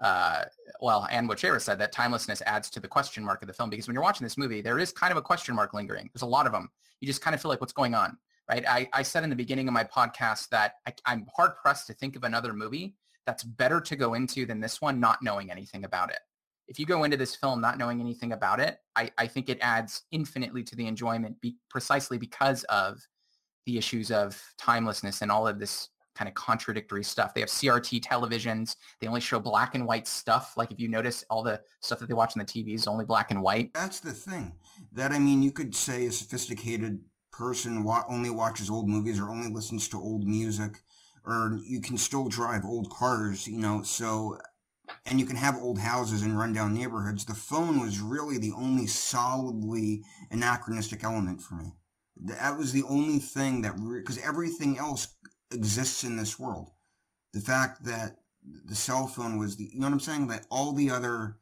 uh, 0.00 0.44
well, 0.80 1.06
and 1.12 1.28
what 1.28 1.38
Shara 1.38 1.60
said, 1.60 1.78
that 1.78 1.92
timelessness 1.92 2.42
adds 2.44 2.68
to 2.70 2.80
the 2.80 2.88
question 2.88 3.24
mark 3.24 3.40
of 3.40 3.46
the 3.46 3.54
film 3.54 3.70
because 3.70 3.86
when 3.86 3.94
you're 3.94 4.02
watching 4.02 4.24
this 4.24 4.36
movie, 4.36 4.60
there 4.60 4.80
is 4.80 4.92
kind 4.92 5.12
of 5.12 5.16
a 5.16 5.22
question 5.22 5.54
mark 5.54 5.74
lingering. 5.74 6.10
There's 6.12 6.22
a 6.22 6.26
lot 6.26 6.44
of 6.44 6.52
them. 6.52 6.68
You 7.00 7.06
just 7.06 7.20
kind 7.20 7.34
of 7.34 7.40
feel 7.40 7.50
like 7.50 7.60
what's 7.60 7.72
going 7.72 7.94
on, 7.94 8.18
right? 8.50 8.64
I, 8.68 8.88
I 8.92 9.02
said 9.02 9.22
in 9.22 9.30
the 9.30 9.36
beginning 9.36 9.68
of 9.68 9.74
my 9.74 9.84
podcast 9.84 10.48
that 10.48 10.74
I, 10.88 10.94
I'm 11.06 11.26
hard 11.34 11.52
pressed 11.62 11.86
to 11.86 11.94
think 11.94 12.16
of 12.16 12.24
another 12.24 12.52
movie 12.52 12.96
that's 13.26 13.44
better 13.44 13.80
to 13.80 13.96
go 13.96 14.14
into 14.14 14.46
than 14.46 14.60
this 14.60 14.80
one, 14.80 15.00
not 15.00 15.22
knowing 15.22 15.50
anything 15.50 15.84
about 15.84 16.10
it. 16.10 16.20
If 16.68 16.78
you 16.78 16.86
go 16.86 17.04
into 17.04 17.16
this 17.16 17.34
film 17.34 17.60
not 17.60 17.78
knowing 17.78 18.00
anything 18.00 18.32
about 18.32 18.60
it, 18.60 18.78
I, 18.96 19.10
I 19.18 19.26
think 19.26 19.48
it 19.48 19.58
adds 19.60 20.02
infinitely 20.10 20.62
to 20.64 20.76
the 20.76 20.86
enjoyment 20.86 21.40
be, 21.40 21.56
precisely 21.68 22.18
because 22.18 22.64
of 22.64 23.00
the 23.66 23.78
issues 23.78 24.10
of 24.10 24.40
timelessness 24.58 25.22
and 25.22 25.30
all 25.30 25.46
of 25.46 25.58
this 25.58 25.88
kind 26.14 26.28
of 26.28 26.34
contradictory 26.34 27.02
stuff. 27.04 27.34
They 27.34 27.40
have 27.40 27.48
CRT 27.48 28.00
televisions. 28.02 28.76
They 29.00 29.06
only 29.06 29.20
show 29.20 29.40
black 29.40 29.74
and 29.74 29.86
white 29.86 30.06
stuff. 30.06 30.54
Like 30.56 30.70
if 30.70 30.78
you 30.78 30.88
notice 30.88 31.24
all 31.30 31.42
the 31.42 31.60
stuff 31.80 31.98
that 32.00 32.08
they 32.08 32.14
watch 32.14 32.36
on 32.36 32.44
the 32.44 32.44
TV 32.44 32.74
is 32.74 32.86
only 32.86 33.04
black 33.04 33.30
and 33.30 33.42
white. 33.42 33.72
That's 33.74 34.00
the 34.00 34.12
thing. 34.12 34.52
That 34.92 35.12
I 35.12 35.18
mean, 35.18 35.42
you 35.42 35.52
could 35.52 35.74
say 35.74 36.06
a 36.06 36.12
sophisticated 36.12 37.00
person 37.32 37.82
wa- 37.82 38.04
only 38.08 38.30
watches 38.30 38.68
old 38.68 38.88
movies 38.88 39.18
or 39.18 39.30
only 39.30 39.48
listens 39.48 39.88
to 39.88 39.96
old 39.96 40.26
music, 40.26 40.82
or 41.24 41.60
you 41.64 41.80
can 41.80 41.96
still 41.96 42.28
drive 42.28 42.64
old 42.64 42.90
cars, 42.90 43.46
you 43.46 43.58
know, 43.58 43.82
so 43.82 44.38
and 45.06 45.18
you 45.18 45.26
can 45.26 45.36
have 45.36 45.56
old 45.56 45.78
houses 45.78 46.22
in 46.22 46.36
rundown 46.36 46.74
neighborhoods. 46.74 47.24
The 47.24 47.34
phone 47.34 47.80
was 47.80 48.00
really 48.00 48.38
the 48.38 48.52
only 48.52 48.86
solidly 48.86 50.02
anachronistic 50.30 51.04
element 51.04 51.40
for 51.40 51.54
me. 51.54 51.72
That 52.16 52.58
was 52.58 52.72
the 52.72 52.82
only 52.88 53.18
thing 53.18 53.62
that 53.62 53.76
because 53.76 54.18
re- 54.18 54.24
everything 54.24 54.78
else 54.78 55.08
exists 55.50 56.04
in 56.04 56.16
this 56.16 56.38
world. 56.38 56.70
The 57.32 57.40
fact 57.40 57.84
that 57.84 58.16
the 58.64 58.74
cell 58.74 59.06
phone 59.06 59.38
was 59.38 59.56
the, 59.56 59.70
you 59.72 59.80
know 59.80 59.86
what 59.86 59.94
I'm 59.94 60.00
saying? 60.00 60.26
That 60.28 60.46
all 60.50 60.72
the 60.72 60.90
other 60.90 61.36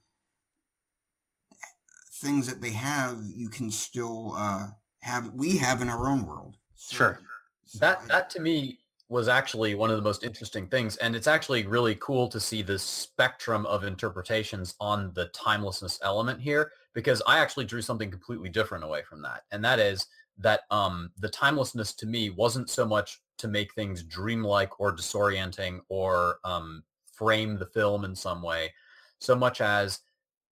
things 2.15 2.47
that 2.47 2.61
they 2.61 2.71
have, 2.71 3.19
you 3.35 3.49
can 3.49 3.71
still 3.71 4.35
uh, 4.37 4.69
have, 5.01 5.33
we 5.33 5.57
have 5.57 5.83
in 5.83 5.89
our 5.89 6.09
own 6.09 6.27
world. 6.27 6.57
So, 6.77 6.97
sure. 6.97 7.21
So 7.65 7.79
that, 7.79 8.01
I, 8.05 8.07
that 8.07 8.31
to 8.31 8.41
me 8.41 8.80
was 9.11 9.29
actually 9.29 9.75
one 9.75 9.91
of 9.91 9.97
the 9.97 10.03
most 10.03 10.23
interesting 10.23 10.69
things. 10.69 10.97
And 10.99 11.17
it's 11.17 11.27
actually 11.27 11.67
really 11.67 11.97
cool 11.97 12.29
to 12.29 12.39
see 12.39 12.63
the 12.63 12.79
spectrum 12.79 13.67
of 13.67 13.83
interpretations 13.83 14.77
on 14.81 15.13
the 15.15 15.27
timelessness 15.35 15.99
element 16.03 16.41
here, 16.41 16.71
because 16.95 17.21
I 17.27 17.39
actually 17.39 17.65
drew 17.65 17.83
something 17.83 18.11
completely 18.11 18.49
different 18.49 18.85
away 18.85 19.03
from 19.03 19.21
that. 19.23 19.43
And 19.51 19.65
that 19.65 19.81
is 19.81 20.07
that 20.39 20.61
um, 20.71 21.11
the 21.19 21.29
timelessness 21.29 21.93
to 21.97 22.07
me 22.07 22.31
wasn't 22.31 22.71
so 22.71 22.87
much 22.87 23.21
to 23.39 23.49
make 23.49 23.75
things 23.75 24.05
dreamlike 24.05 24.79
or 24.79 24.95
disorienting 24.95 25.81
or 25.89 26.39
um, 26.45 26.85
frame 27.13 27.59
the 27.59 27.67
film 27.67 28.05
in 28.05 28.15
some 28.15 28.43
way, 28.43 28.73
so 29.19 29.35
much 29.35 29.61
as 29.61 30.01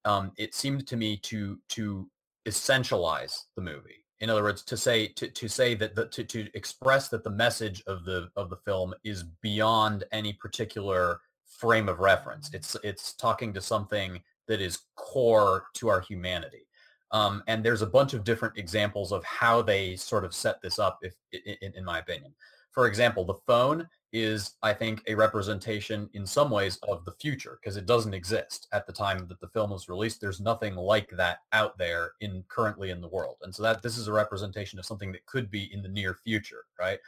um, 0.04 0.32
it 0.36 0.54
seemed 0.54 0.86
to 0.88 0.96
me 0.96 1.16
to 1.18 1.58
to 1.68 2.10
essentialize 2.46 3.44
the 3.56 3.62
movie. 3.62 4.04
In 4.20 4.30
other 4.30 4.42
words, 4.42 4.62
to 4.64 4.76
say 4.76 5.08
to, 5.08 5.28
to 5.28 5.48
say 5.48 5.74
that 5.74 5.94
the, 5.94 6.06
to, 6.06 6.24
to 6.24 6.48
express 6.54 7.08
that 7.08 7.22
the 7.22 7.30
message 7.30 7.82
of 7.86 8.04
the 8.04 8.30
of 8.36 8.50
the 8.50 8.56
film 8.56 8.94
is 9.04 9.22
beyond 9.42 10.04
any 10.12 10.32
particular 10.32 11.20
frame 11.46 11.88
of 11.88 12.00
reference. 12.00 12.50
It's 12.52 12.76
it's 12.82 13.14
talking 13.14 13.52
to 13.54 13.60
something 13.60 14.20
that 14.48 14.60
is 14.60 14.80
core 14.96 15.66
to 15.74 15.88
our 15.88 16.00
humanity. 16.00 16.66
Um, 17.10 17.42
and 17.46 17.64
there's 17.64 17.82
a 17.82 17.86
bunch 17.86 18.12
of 18.12 18.24
different 18.24 18.58
examples 18.58 19.12
of 19.12 19.24
how 19.24 19.62
they 19.62 19.96
sort 19.96 20.24
of 20.24 20.34
set 20.34 20.60
this 20.60 20.78
up, 20.78 20.98
if 21.02 21.14
in, 21.32 21.72
in 21.74 21.84
my 21.84 21.98
opinion. 21.98 22.34
For 22.72 22.86
example, 22.86 23.24
the 23.24 23.40
phone 23.46 23.88
is, 24.12 24.56
I 24.62 24.72
think, 24.72 25.02
a 25.06 25.14
representation 25.14 26.08
in 26.14 26.24
some 26.24 26.50
ways 26.50 26.78
of 26.88 27.04
the 27.04 27.12
future 27.12 27.58
because 27.60 27.76
it 27.76 27.86
doesn't 27.86 28.14
exist 28.14 28.66
at 28.72 28.86
the 28.86 28.92
time 28.92 29.26
that 29.28 29.40
the 29.40 29.48
film 29.48 29.70
was 29.70 29.88
released. 29.88 30.20
There's 30.20 30.40
nothing 30.40 30.76
like 30.76 31.10
that 31.10 31.38
out 31.52 31.76
there 31.76 32.12
in 32.20 32.44
currently 32.48 32.90
in 32.90 33.00
the 33.00 33.08
world. 33.08 33.36
And 33.42 33.54
so 33.54 33.62
that 33.62 33.82
this 33.82 33.98
is 33.98 34.08
a 34.08 34.12
representation 34.12 34.78
of 34.78 34.86
something 34.86 35.12
that 35.12 35.26
could 35.26 35.50
be 35.50 35.72
in 35.72 35.82
the 35.82 35.88
near 35.88 36.14
future, 36.24 36.64
right? 36.78 36.98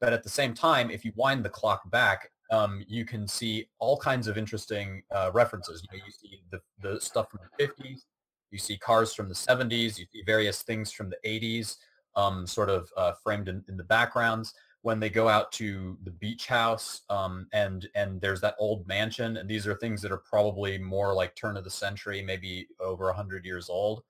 But 0.00 0.12
at 0.12 0.22
the 0.22 0.28
same 0.28 0.54
time, 0.54 0.90
if 0.90 1.04
you 1.04 1.12
wind 1.14 1.44
the 1.44 1.50
clock 1.50 1.88
back, 1.90 2.30
um, 2.50 2.84
you 2.88 3.04
can 3.04 3.28
see 3.28 3.68
all 3.78 3.96
kinds 3.96 4.26
of 4.26 4.38
interesting 4.38 5.02
uh, 5.14 5.30
references. 5.32 5.82
You 5.82 5.98
know, 5.98 6.04
you 6.04 6.12
see 6.12 6.42
the, 6.50 6.60
the 6.80 7.00
stuff 7.00 7.30
from 7.30 7.40
the 7.58 7.66
50s, 7.66 8.02
you 8.50 8.58
see 8.58 8.78
cars 8.78 9.14
from 9.14 9.28
the 9.28 9.34
70s, 9.34 9.98
you 9.98 10.06
see 10.12 10.22
various 10.24 10.62
things 10.62 10.90
from 10.90 11.10
the 11.10 11.18
80s, 11.24 11.76
um, 12.16 12.46
sort 12.46 12.70
of 12.70 12.88
uh, 12.96 13.12
framed 13.22 13.48
in, 13.48 13.62
in 13.68 13.76
the 13.76 13.84
backgrounds 13.84 14.54
when 14.88 15.00
they 15.00 15.10
go 15.10 15.28
out 15.28 15.52
to 15.52 15.98
the 16.04 16.10
beach 16.10 16.46
house 16.46 17.02
um, 17.10 17.46
and 17.52 17.90
and 17.94 18.22
there's 18.22 18.40
that 18.40 18.54
old 18.58 18.88
mansion 18.88 19.36
and 19.36 19.46
these 19.46 19.66
are 19.66 19.74
things 19.74 20.00
that 20.00 20.10
are 20.10 20.22
probably 20.24 20.78
more 20.78 21.12
like 21.12 21.36
turn 21.36 21.58
of 21.58 21.64
the 21.64 21.70
century 21.70 22.22
maybe 22.22 22.66
over 22.80 23.04
100 23.04 23.44
years 23.44 23.68
old. 23.68 24.02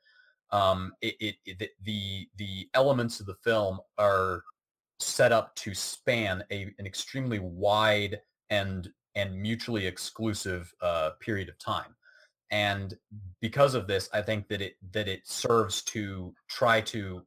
Um, 0.53 0.93
it, 1.01 1.17
it, 1.19 1.35
it, 1.47 1.71
the 1.83 2.29
the 2.37 2.69
elements 2.75 3.19
of 3.19 3.27
the 3.27 3.35
film 3.43 3.81
are 3.99 4.45
set 5.01 5.33
up 5.33 5.53
to 5.57 5.75
span 5.75 6.45
a, 6.53 6.73
an 6.79 6.87
extremely 6.87 7.41
wide 7.41 8.21
and 8.49 8.89
and 9.17 9.37
mutually 9.37 9.85
exclusive 9.85 10.73
uh, 10.81 11.11
period 11.19 11.49
of 11.49 11.59
time. 11.59 11.97
And 12.53 12.97
because 13.41 13.75
of 13.75 13.89
this 13.89 14.09
i 14.13 14.23
think 14.23 14.47
that 14.49 14.63
it 14.63 14.77
that 14.93 15.09
it 15.09 15.27
serves 15.27 15.83
to 15.83 16.33
try 16.49 16.81
to 16.81 17.23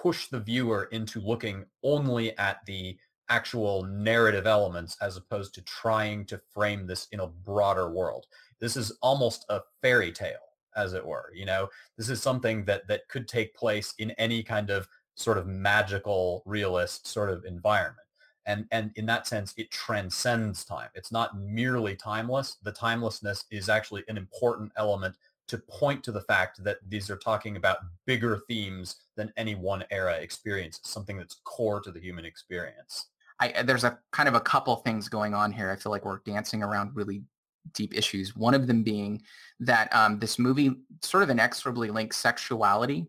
push 0.00 0.28
the 0.28 0.40
viewer 0.40 0.88
into 0.92 1.20
looking 1.20 1.64
only 1.82 2.36
at 2.38 2.64
the 2.66 2.96
actual 3.28 3.84
narrative 3.84 4.46
elements 4.46 4.96
as 5.02 5.16
opposed 5.16 5.54
to 5.54 5.62
trying 5.62 6.24
to 6.24 6.40
frame 6.54 6.86
this 6.86 7.08
in 7.12 7.20
a 7.20 7.26
broader 7.26 7.90
world. 7.90 8.26
This 8.60 8.76
is 8.76 8.96
almost 9.02 9.44
a 9.48 9.60
fairy 9.82 10.12
tale, 10.12 10.36
as 10.76 10.92
it 10.94 11.04
were. 11.04 11.30
You 11.34 11.46
know, 11.46 11.68
this 11.96 12.08
is 12.08 12.22
something 12.22 12.64
that 12.64 12.86
that 12.88 13.08
could 13.08 13.28
take 13.28 13.54
place 13.54 13.94
in 13.98 14.12
any 14.12 14.42
kind 14.42 14.70
of 14.70 14.88
sort 15.14 15.36
of 15.36 15.46
magical 15.46 16.42
realist 16.46 17.06
sort 17.06 17.30
of 17.30 17.44
environment. 17.44 18.06
And, 18.46 18.66
and 18.70 18.92
in 18.94 19.04
that 19.06 19.26
sense, 19.26 19.52
it 19.58 19.70
transcends 19.70 20.64
time. 20.64 20.88
It's 20.94 21.12
not 21.12 21.38
merely 21.38 21.96
timeless. 21.96 22.56
The 22.62 22.72
timelessness 22.72 23.44
is 23.50 23.68
actually 23.68 24.04
an 24.08 24.16
important 24.16 24.72
element 24.76 25.16
to 25.48 25.58
point 25.58 26.04
to 26.04 26.12
the 26.12 26.20
fact 26.20 26.62
that 26.62 26.78
these 26.88 27.10
are 27.10 27.16
talking 27.16 27.56
about 27.56 27.78
bigger 28.06 28.40
themes 28.48 28.96
than 29.16 29.32
any 29.36 29.54
one 29.54 29.84
era 29.90 30.14
experience, 30.14 30.80
something 30.84 31.16
that's 31.16 31.40
core 31.44 31.80
to 31.80 31.90
the 31.90 32.00
human 32.00 32.24
experience. 32.24 33.06
I, 33.40 33.62
there's 33.62 33.84
a 33.84 33.98
kind 34.12 34.28
of 34.28 34.34
a 34.34 34.40
couple 34.40 34.76
things 34.76 35.08
going 35.08 35.34
on 35.34 35.52
here. 35.52 35.70
I 35.70 35.76
feel 35.76 35.92
like 35.92 36.04
we're 36.04 36.20
dancing 36.26 36.62
around 36.62 36.94
really 36.94 37.22
deep 37.72 37.96
issues. 37.96 38.36
One 38.36 38.54
of 38.54 38.66
them 38.66 38.82
being 38.82 39.22
that 39.60 39.94
um, 39.94 40.18
this 40.18 40.38
movie 40.38 40.72
sort 41.02 41.22
of 41.22 41.30
inexorably 41.30 41.90
links 41.90 42.16
sexuality 42.16 43.06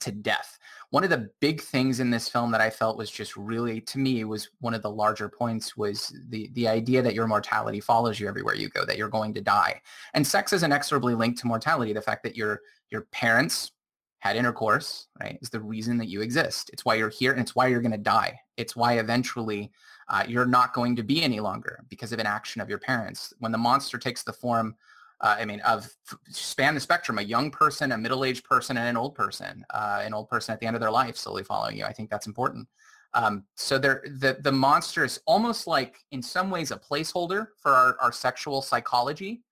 to 0.00 0.12
death 0.12 0.58
one 0.90 1.04
of 1.04 1.10
the 1.10 1.30
big 1.40 1.60
things 1.60 2.00
in 2.00 2.10
this 2.10 2.28
film 2.28 2.50
that 2.52 2.62
I 2.62 2.70
felt 2.70 2.96
was 2.96 3.10
just 3.10 3.36
really, 3.36 3.80
to 3.82 3.98
me, 3.98 4.24
was 4.24 4.48
one 4.60 4.72
of 4.72 4.80
the 4.80 4.90
larger 4.90 5.28
points 5.28 5.76
was 5.76 6.14
the, 6.30 6.48
the 6.54 6.66
idea 6.66 7.02
that 7.02 7.14
your 7.14 7.26
mortality 7.26 7.80
follows 7.80 8.18
you 8.18 8.26
everywhere 8.26 8.54
you 8.54 8.70
go, 8.70 8.86
that 8.86 8.96
you're 8.96 9.08
going 9.08 9.34
to 9.34 9.42
die. 9.42 9.82
And 10.14 10.26
sex 10.26 10.52
is 10.54 10.62
inexorably 10.62 11.14
linked 11.14 11.38
to 11.40 11.46
mortality. 11.46 11.92
The 11.92 12.00
fact 12.00 12.22
that 12.22 12.36
your, 12.36 12.62
your 12.90 13.02
parents 13.12 13.72
had 14.20 14.34
intercourse, 14.34 15.08
right, 15.20 15.38
is 15.42 15.50
the 15.50 15.60
reason 15.60 15.98
that 15.98 16.08
you 16.08 16.22
exist. 16.22 16.70
It's 16.72 16.86
why 16.86 16.94
you're 16.94 17.10
here 17.10 17.32
and 17.32 17.40
it's 17.40 17.54
why 17.54 17.66
you're 17.66 17.82
going 17.82 17.92
to 17.92 17.98
die. 17.98 18.40
It's 18.56 18.74
why 18.74 18.98
eventually 18.98 19.70
uh, 20.08 20.24
you're 20.26 20.46
not 20.46 20.72
going 20.72 20.96
to 20.96 21.02
be 21.02 21.22
any 21.22 21.38
longer 21.38 21.84
because 21.90 22.12
of 22.12 22.18
an 22.18 22.26
action 22.26 22.62
of 22.62 22.68
your 22.70 22.78
parents. 22.78 23.34
When 23.40 23.52
the 23.52 23.58
monster 23.58 23.98
takes 23.98 24.22
the 24.22 24.32
form 24.32 24.74
uh, 25.20 25.36
I 25.38 25.44
mean, 25.44 25.60
of 25.60 25.88
span 26.28 26.74
the 26.74 26.80
spectrum, 26.80 27.18
a 27.18 27.22
young 27.22 27.50
person, 27.50 27.92
a 27.92 27.98
middle-aged 27.98 28.44
person, 28.44 28.76
and 28.76 28.86
an 28.86 28.96
old 28.96 29.14
person, 29.14 29.64
uh, 29.70 30.02
an 30.04 30.14
old 30.14 30.28
person 30.28 30.52
at 30.52 30.60
the 30.60 30.66
end 30.66 30.76
of 30.76 30.80
their 30.80 30.90
life 30.90 31.16
slowly 31.16 31.44
following 31.44 31.76
you. 31.76 31.84
I 31.84 31.92
think 31.92 32.10
that's 32.10 32.26
important. 32.26 32.68
Um, 33.14 33.44
so 33.56 33.78
there, 33.78 34.04
the, 34.04 34.38
the 34.40 34.52
monster 34.52 35.04
is 35.04 35.20
almost 35.26 35.66
like, 35.66 35.98
in 36.12 36.22
some 36.22 36.50
ways, 36.50 36.70
a 36.70 36.76
placeholder 36.76 37.48
for 37.60 37.72
our, 37.72 37.96
our 38.00 38.12
sexual 38.12 38.62
psychology. 38.62 39.42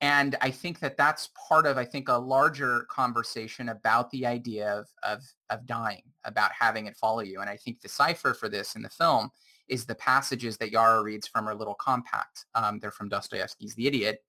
And 0.00 0.34
I 0.40 0.50
think 0.50 0.80
that 0.80 0.96
that's 0.96 1.28
part 1.48 1.66
of, 1.66 1.76
I 1.76 1.84
think, 1.84 2.08
a 2.08 2.14
larger 2.14 2.86
conversation 2.88 3.68
about 3.68 4.10
the 4.10 4.24
idea 4.24 4.78
of, 4.78 4.88
of, 5.02 5.22
of 5.50 5.66
dying, 5.66 6.02
about 6.24 6.52
having 6.58 6.86
it 6.86 6.96
follow 6.96 7.20
you. 7.20 7.42
And 7.42 7.50
I 7.50 7.58
think 7.58 7.82
the 7.82 7.88
cipher 7.88 8.32
for 8.32 8.48
this 8.48 8.76
in 8.76 8.82
the 8.82 8.88
film 8.88 9.28
is 9.68 9.84
the 9.84 9.94
passages 9.94 10.56
that 10.56 10.72
Yara 10.72 11.02
reads 11.02 11.28
from 11.28 11.44
her 11.44 11.54
little 11.54 11.74
compact. 11.74 12.46
Um, 12.54 12.78
they're 12.78 12.90
from 12.90 13.10
Dostoevsky's 13.10 13.74
The 13.74 13.86
Idiot 13.86 14.24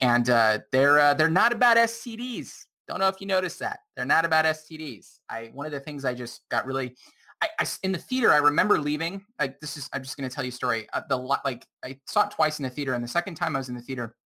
and 0.00 0.30
uh, 0.30 0.58
they're 0.72 0.98
uh, 0.98 1.14
they're 1.14 1.30
not 1.30 1.52
about 1.52 1.76
STDs. 1.76 2.66
Don't 2.88 3.00
know 3.00 3.08
if 3.08 3.20
you 3.20 3.26
noticed 3.26 3.58
that 3.60 3.80
they're 3.96 4.04
not 4.04 4.24
about 4.24 4.44
STDs. 4.44 5.18
I 5.28 5.50
one 5.52 5.66
of 5.66 5.72
the 5.72 5.80
things 5.80 6.04
I 6.04 6.14
just 6.14 6.48
got 6.50 6.66
really, 6.66 6.96
I, 7.40 7.48
I 7.58 7.66
in 7.82 7.92
the 7.92 7.98
theater 7.98 8.32
I 8.32 8.38
remember 8.38 8.78
leaving. 8.78 9.24
Like 9.38 9.60
this 9.60 9.76
is 9.76 9.88
I'm 9.92 10.02
just 10.02 10.16
going 10.16 10.28
to 10.28 10.34
tell 10.34 10.44
you 10.44 10.48
a 10.48 10.52
story. 10.52 10.88
Uh, 10.92 11.02
the 11.08 11.16
like 11.16 11.66
I 11.84 11.98
saw 12.06 12.26
it 12.26 12.30
twice 12.30 12.58
in 12.58 12.64
the 12.64 12.70
theater, 12.70 12.94
and 12.94 13.04
the 13.04 13.08
second 13.08 13.34
time 13.34 13.54
I 13.54 13.60
was 13.60 13.68
in 13.68 13.74
the 13.74 13.82
theater, 13.82 14.16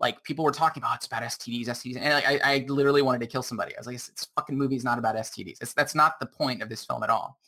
like 0.00 0.22
people 0.24 0.44
were 0.44 0.52
talking 0.52 0.82
about 0.82 0.92
oh, 0.92 0.96
it's 0.96 1.06
about 1.06 1.22
STDs, 1.22 1.66
STDs, 1.66 1.96
and 1.98 2.14
like, 2.14 2.26
I, 2.26 2.40
I 2.42 2.64
literally 2.68 3.02
wanted 3.02 3.20
to 3.20 3.26
kill 3.26 3.42
somebody. 3.42 3.76
I 3.76 3.80
was 3.80 3.86
like, 3.86 3.96
this 3.96 4.26
fucking 4.34 4.56
movie 4.56 4.76
is 4.76 4.84
not 4.84 4.98
about 4.98 5.16
STDs. 5.16 5.58
It's, 5.60 5.74
that's 5.74 5.94
not 5.94 6.18
the 6.18 6.26
point 6.26 6.62
of 6.62 6.68
this 6.68 6.84
film 6.84 7.02
at 7.02 7.10
all. 7.10 7.38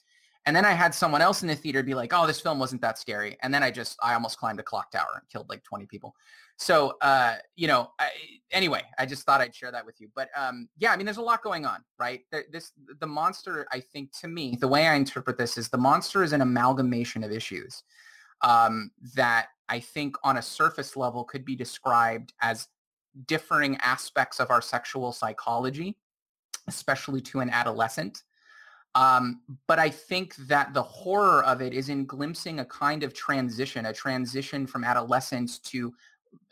And 0.47 0.55
then 0.55 0.65
I 0.65 0.73
had 0.73 0.95
someone 0.95 1.23
else 1.23 1.43
in 1.43 1.49
the 1.49 1.55
theater 1.55 1.83
be 1.83 1.95
like, 1.95 2.13
oh, 2.13 2.27
this 2.27 2.41
film 2.41 2.59
wasn't 2.59 2.83
that 2.83 2.99
scary. 2.99 3.37
And 3.43 3.53
then 3.53 3.63
I 3.63 3.71
just, 3.71 3.99
I 4.03 4.13
almost 4.13 4.39
climbed 4.39 4.61
a 4.61 4.63
clock 4.63 4.91
tower 4.91 5.09
and 5.15 5.29
killed 5.31 5.49
like 5.49 5.65
20 5.65 5.87
people. 5.87 6.15
So, 6.57 6.97
uh, 7.01 7.37
you 7.57 7.67
know, 7.67 7.91
I, 7.99 8.11
anyway, 8.51 8.83
I 8.99 9.07
just 9.07 9.25
thought 9.25 9.41
I'd 9.41 9.55
share 9.55 9.73
that 9.73 9.87
with 9.87 10.01
you. 10.01 10.09
But 10.15 10.29
um, 10.37 10.69
yeah, 10.79 10.93
I 10.93 10.97
mean, 10.97 11.07
there's 11.07 11.17
a 11.17 11.23
lot 11.23 11.43
going 11.43 11.65
on, 11.65 11.83
right? 11.99 12.21
This, 12.53 12.73
the 13.01 13.07
monster, 13.07 13.67
I 13.73 13.81
think 13.81 14.11
to 14.21 14.29
me, 14.29 14.57
the 14.61 14.69
way 14.69 14.87
I 14.87 14.95
interpret 14.95 15.39
this 15.39 15.57
is 15.57 15.69
the 15.69 15.79
monster 15.79 16.23
is 16.23 16.33
an 16.33 16.43
amalgamation 16.43 17.25
of 17.25 17.33
issues 17.33 17.83
um, 18.43 18.91
that 19.15 19.49
I 19.69 19.81
think 19.81 20.17
on 20.23 20.37
a 20.37 20.43
surface 20.43 20.97
level 20.97 21.25
could 21.25 21.45
be 21.45 21.57
described 21.57 22.35
as 22.41 22.69
differing 23.27 23.77
aspects 23.79 24.41
of 24.41 24.51
our 24.51 24.61
sexual 24.61 25.13
psychology, 25.13 25.97
especially 26.69 27.21
to 27.23 27.41
an 27.41 27.51
adolescent. 27.51 28.23
Um, 28.95 29.41
but 29.67 29.79
I 29.79 29.91
think 29.91 30.37
that 30.37 30.73
the 30.73 30.83
horror 30.83 31.45
of 31.45 31.61
it 31.61 31.73
is 31.73 31.89
in 31.89 32.07
glimpsing 32.07 32.61
a 32.61 32.65
kind 32.65 33.03
of 33.03 33.13
transition, 33.13 33.87
a 33.87 33.93
transition 33.93 34.67
from 34.67 34.85
adolescence 34.85 35.59
to 35.61 35.93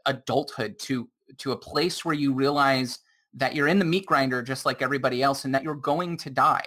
adulthood, 0.06 0.78
to 0.80 1.08
to 1.38 1.52
a 1.52 1.56
place 1.56 2.04
where 2.04 2.14
you 2.14 2.32
realize 2.32 2.98
that 3.34 3.54
you're 3.54 3.68
in 3.68 3.78
the 3.78 3.84
meat 3.84 4.04
grinder 4.06 4.42
just 4.42 4.66
like 4.66 4.82
everybody 4.82 5.22
else, 5.22 5.44
and 5.44 5.54
that 5.54 5.62
you're 5.62 5.74
going 5.74 6.16
to 6.16 6.30
die, 6.30 6.66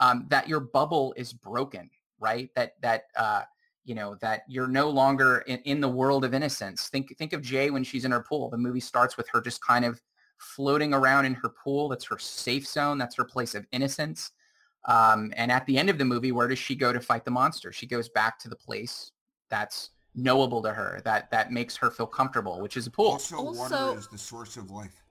um, 0.00 0.26
that 0.28 0.48
your 0.48 0.60
bubble 0.60 1.14
is 1.16 1.32
broken, 1.32 1.88
right? 2.20 2.50
That 2.54 2.74
that 2.82 3.04
uh, 3.16 3.42
you 3.86 3.94
know 3.94 4.16
that 4.16 4.42
you're 4.48 4.68
no 4.68 4.90
longer 4.90 5.38
in, 5.46 5.60
in 5.60 5.80
the 5.80 5.88
world 5.88 6.26
of 6.26 6.34
innocence. 6.34 6.88
Think 6.88 7.16
think 7.16 7.32
of 7.32 7.40
Jay 7.40 7.70
when 7.70 7.84
she's 7.84 8.04
in 8.04 8.12
her 8.12 8.20
pool. 8.22 8.50
The 8.50 8.58
movie 8.58 8.80
starts 8.80 9.16
with 9.16 9.28
her 9.30 9.40
just 9.40 9.64
kind 9.64 9.86
of 9.86 10.02
floating 10.36 10.92
around 10.92 11.24
in 11.24 11.32
her 11.32 11.48
pool. 11.48 11.88
That's 11.88 12.04
her 12.04 12.18
safe 12.18 12.66
zone. 12.66 12.98
That's 12.98 13.16
her 13.16 13.24
place 13.24 13.54
of 13.54 13.66
innocence 13.72 14.32
um, 14.86 15.32
and 15.36 15.50
at 15.52 15.66
the 15.66 15.76
end 15.78 15.90
of 15.90 15.98
the 15.98 16.04
movie, 16.04 16.32
where 16.32 16.48
does 16.48 16.58
she 16.58 16.74
go 16.74 16.92
to 16.92 17.00
fight 17.00 17.24
the 17.24 17.30
monster? 17.30 17.72
She 17.72 17.86
goes 17.86 18.08
back 18.08 18.38
to 18.40 18.48
the 18.48 18.56
place 18.56 19.12
that's 19.50 19.90
knowable 20.14 20.62
to 20.62 20.72
her, 20.72 21.00
that 21.04 21.30
that 21.30 21.52
makes 21.52 21.76
her 21.76 21.90
feel 21.90 22.06
comfortable, 22.06 22.60
which 22.60 22.76
is 22.76 22.86
a 22.86 22.90
pool. 22.90 23.12
Also, 23.12 23.36
Also- 23.36 23.86
water 23.88 23.98
is 23.98 24.08
the 24.08 24.18
source 24.18 24.56
of 24.56 24.70
life. 24.70 25.02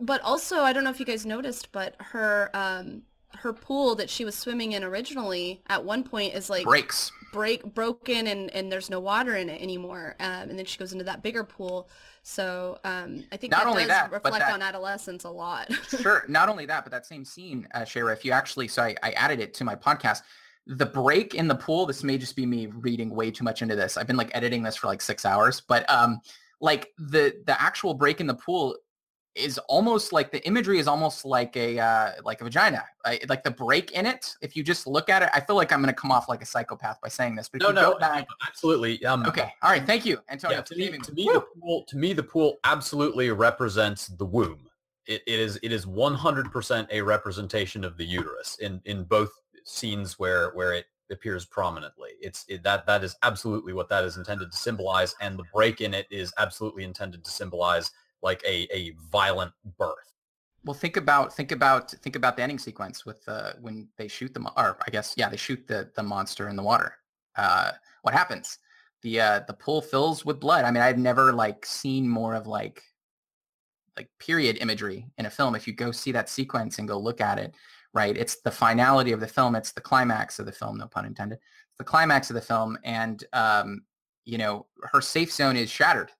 But 0.00 0.20
also, 0.22 0.60
I 0.60 0.72
don't 0.72 0.84
know 0.84 0.90
if 0.90 1.00
you 1.00 1.06
guys 1.06 1.26
noticed, 1.26 1.72
but 1.72 1.96
her 1.98 2.50
um 2.54 3.02
her 3.34 3.52
pool 3.52 3.94
that 3.96 4.08
she 4.08 4.24
was 4.24 4.34
swimming 4.34 4.72
in 4.72 4.82
originally 4.82 5.62
at 5.66 5.84
one 5.84 6.02
point 6.02 6.34
is 6.34 6.48
like 6.48 6.64
Breaks. 6.64 7.12
Break 7.32 7.62
broken 7.74 8.26
and 8.26 8.50
and 8.54 8.70
there's 8.72 8.90
no 8.90 9.00
water 9.00 9.36
in 9.36 9.48
it 9.48 9.60
anymore. 9.60 10.16
Um, 10.20 10.50
and 10.50 10.58
then 10.58 10.64
she 10.64 10.78
goes 10.78 10.92
into 10.92 11.04
that 11.04 11.22
bigger 11.22 11.44
pool. 11.44 11.88
So 12.22 12.78
um, 12.84 13.24
I 13.32 13.36
think 13.36 13.52
Not 13.52 13.64
that 13.64 13.70
only 13.70 13.82
does 13.82 13.88
that, 13.88 14.12
reflect 14.12 14.38
that- 14.40 14.52
on 14.52 14.60
adolescence 14.62 15.24
a 15.24 15.30
lot. 15.30 15.72
sure. 15.88 16.24
Not 16.28 16.48
only 16.48 16.66
that, 16.66 16.84
but 16.84 16.90
that 16.90 17.06
same 17.06 17.24
scene, 17.24 17.66
uh, 17.72 17.80
Shara, 17.80 18.12
if 18.12 18.24
you 18.24 18.32
actually, 18.32 18.68
so 18.68 18.82
I, 18.82 18.94
I 19.02 19.12
added 19.12 19.40
it 19.40 19.54
to 19.54 19.64
my 19.64 19.74
podcast. 19.74 20.22
The 20.66 20.84
break 20.84 21.34
in 21.34 21.48
the 21.48 21.54
pool, 21.54 21.86
this 21.86 22.04
may 22.04 22.18
just 22.18 22.36
be 22.36 22.44
me 22.44 22.66
reading 22.66 23.08
way 23.08 23.30
too 23.30 23.44
much 23.44 23.62
into 23.62 23.74
this. 23.74 23.96
I've 23.96 24.06
been 24.06 24.18
like 24.18 24.30
editing 24.34 24.62
this 24.62 24.76
for 24.76 24.86
like 24.88 25.00
six 25.00 25.24
hours, 25.24 25.62
but 25.62 25.88
um, 25.88 26.20
like 26.60 26.92
the 26.98 27.34
the 27.46 27.58
actual 27.60 27.94
break 27.94 28.20
in 28.20 28.26
the 28.26 28.34
pool 28.34 28.76
is 29.38 29.58
almost 29.68 30.12
like 30.12 30.30
the 30.30 30.44
imagery 30.46 30.78
is 30.78 30.88
almost 30.88 31.24
like 31.24 31.56
a 31.56 31.78
uh, 31.78 32.12
like 32.24 32.40
a 32.40 32.44
vagina. 32.44 32.84
I, 33.04 33.20
like 33.28 33.44
the 33.44 33.50
break 33.50 33.92
in 33.92 34.06
it. 34.06 34.34
If 34.42 34.56
you 34.56 34.62
just 34.62 34.86
look 34.86 35.08
at 35.08 35.22
it, 35.22 35.30
I 35.32 35.40
feel 35.40 35.56
like 35.56 35.72
I'm 35.72 35.80
going 35.80 35.94
to 35.94 35.98
come 35.98 36.10
off 36.10 36.28
like 36.28 36.42
a 36.42 36.46
psychopath 36.46 37.00
by 37.00 37.08
saying 37.08 37.36
this. 37.36 37.48
But 37.48 37.62
No, 37.62 37.68
you 37.68 37.74
no, 37.74 37.92
go 37.92 37.98
back, 37.98 38.26
absolutely. 38.46 39.04
Um, 39.04 39.24
okay, 39.26 39.52
all 39.62 39.70
right, 39.70 39.84
thank 39.84 40.04
you, 40.04 40.18
Antonio. 40.28 40.58
yeah, 40.58 40.62
to 40.62 40.76
me, 40.76 40.98
to 40.98 41.12
me. 41.12 41.26
me, 41.26 41.32
the 41.32 41.44
pool, 41.60 41.84
to 41.88 41.96
me, 41.96 42.12
the 42.12 42.22
pool 42.22 42.58
absolutely 42.64 43.30
represents 43.30 44.08
the 44.08 44.24
womb. 44.24 44.60
It, 45.06 45.22
it 45.26 45.40
is 45.40 45.58
it 45.62 45.72
is 45.72 45.86
100% 45.86 46.86
a 46.90 47.00
representation 47.00 47.84
of 47.84 47.96
the 47.96 48.04
uterus 48.04 48.58
in 48.60 48.80
in 48.84 49.04
both 49.04 49.30
scenes 49.64 50.18
where 50.18 50.50
where 50.50 50.72
it 50.74 50.86
appears 51.10 51.44
prominently. 51.44 52.10
It's 52.20 52.44
it, 52.48 52.62
that 52.64 52.86
that 52.86 53.04
is 53.04 53.16
absolutely 53.22 53.72
what 53.72 53.88
that 53.88 54.04
is 54.04 54.16
intended 54.16 54.52
to 54.52 54.58
symbolize, 54.58 55.14
and 55.20 55.38
the 55.38 55.44
break 55.54 55.80
in 55.80 55.94
it 55.94 56.06
is 56.10 56.32
absolutely 56.38 56.84
intended 56.84 57.24
to 57.24 57.30
symbolize 57.30 57.90
like 58.22 58.42
a 58.44 58.68
a 58.74 58.94
violent 59.10 59.52
birth. 59.78 59.96
Well, 60.64 60.74
think 60.74 60.96
about 60.96 61.32
think 61.32 61.52
about 61.52 61.90
think 61.90 62.16
about 62.16 62.36
the 62.36 62.42
ending 62.42 62.58
sequence 62.58 63.06
with 63.06 63.26
uh, 63.28 63.52
when 63.60 63.88
they 63.96 64.08
shoot 64.08 64.34
the 64.34 64.40
or 64.56 64.78
I 64.86 64.90
guess 64.90 65.14
yeah 65.16 65.28
they 65.28 65.36
shoot 65.36 65.66
the 65.66 65.90
the 65.94 66.02
monster 66.02 66.48
in 66.48 66.56
the 66.56 66.62
water. 66.62 66.94
Uh, 67.36 67.72
what 68.02 68.14
happens? 68.14 68.58
The 69.02 69.20
uh, 69.20 69.40
the 69.46 69.54
pool 69.54 69.80
fills 69.80 70.24
with 70.24 70.40
blood. 70.40 70.64
I 70.64 70.70
mean, 70.70 70.82
I've 70.82 70.98
never 70.98 71.32
like 71.32 71.64
seen 71.64 72.08
more 72.08 72.34
of 72.34 72.46
like 72.46 72.82
like 73.96 74.08
period 74.18 74.58
imagery 74.60 75.06
in 75.18 75.26
a 75.26 75.30
film. 75.30 75.54
If 75.54 75.66
you 75.66 75.72
go 75.72 75.92
see 75.92 76.12
that 76.12 76.28
sequence 76.28 76.78
and 76.78 76.88
go 76.88 76.98
look 76.98 77.20
at 77.20 77.38
it, 77.38 77.54
right? 77.94 78.16
It's 78.16 78.40
the 78.42 78.50
finality 78.50 79.12
of 79.12 79.20
the 79.20 79.26
film. 79.26 79.54
It's 79.54 79.72
the 79.72 79.80
climax 79.80 80.38
of 80.38 80.46
the 80.46 80.52
film. 80.52 80.78
No 80.78 80.86
pun 80.88 81.06
intended. 81.06 81.38
It's 81.38 81.78
the 81.78 81.84
climax 81.84 82.30
of 82.30 82.34
the 82.34 82.42
film, 82.42 82.76
and 82.84 83.22
um, 83.32 83.82
you 84.24 84.38
know 84.38 84.66
her 84.82 85.00
safe 85.00 85.32
zone 85.32 85.56
is 85.56 85.70
shattered 85.70 86.10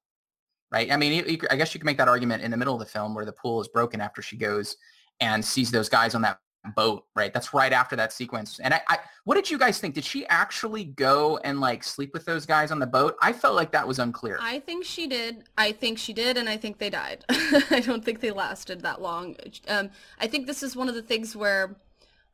right? 0.70 0.90
I 0.92 0.96
mean, 0.96 1.12
you, 1.12 1.24
you, 1.24 1.38
I 1.50 1.56
guess 1.56 1.74
you 1.74 1.80
could 1.80 1.86
make 1.86 1.98
that 1.98 2.08
argument 2.08 2.42
in 2.42 2.50
the 2.50 2.56
middle 2.56 2.74
of 2.74 2.80
the 2.80 2.86
film 2.86 3.14
where 3.14 3.24
the 3.24 3.32
pool 3.32 3.60
is 3.60 3.68
broken 3.68 4.00
after 4.00 4.22
she 4.22 4.36
goes 4.36 4.76
and 5.20 5.44
sees 5.44 5.70
those 5.70 5.88
guys 5.88 6.14
on 6.14 6.22
that 6.22 6.40
boat, 6.74 7.04
right? 7.14 7.32
That's 7.32 7.54
right 7.54 7.72
after 7.72 7.96
that 7.96 8.12
sequence. 8.12 8.58
And 8.60 8.74
I, 8.74 8.80
I, 8.88 8.98
what 9.24 9.36
did 9.36 9.50
you 9.50 9.58
guys 9.58 9.78
think? 9.78 9.94
Did 9.94 10.04
she 10.04 10.26
actually 10.26 10.84
go 10.84 11.38
and 11.38 11.60
like 11.60 11.82
sleep 11.82 12.12
with 12.12 12.24
those 12.24 12.46
guys 12.46 12.70
on 12.70 12.78
the 12.78 12.86
boat? 12.86 13.16
I 13.22 13.32
felt 13.32 13.54
like 13.54 13.72
that 13.72 13.86
was 13.86 13.98
unclear. 13.98 14.38
I 14.40 14.60
think 14.60 14.84
she 14.84 15.06
did. 15.06 15.44
I 15.56 15.72
think 15.72 15.98
she 15.98 16.12
did, 16.12 16.36
and 16.36 16.48
I 16.48 16.56
think 16.56 16.78
they 16.78 16.90
died. 16.90 17.24
I 17.30 17.82
don't 17.84 18.04
think 18.04 18.20
they 18.20 18.30
lasted 18.30 18.82
that 18.82 19.00
long. 19.00 19.36
Um, 19.68 19.90
I 20.20 20.26
think 20.26 20.46
this 20.46 20.62
is 20.62 20.76
one 20.76 20.88
of 20.88 20.94
the 20.94 21.02
things 21.02 21.34
where 21.34 21.76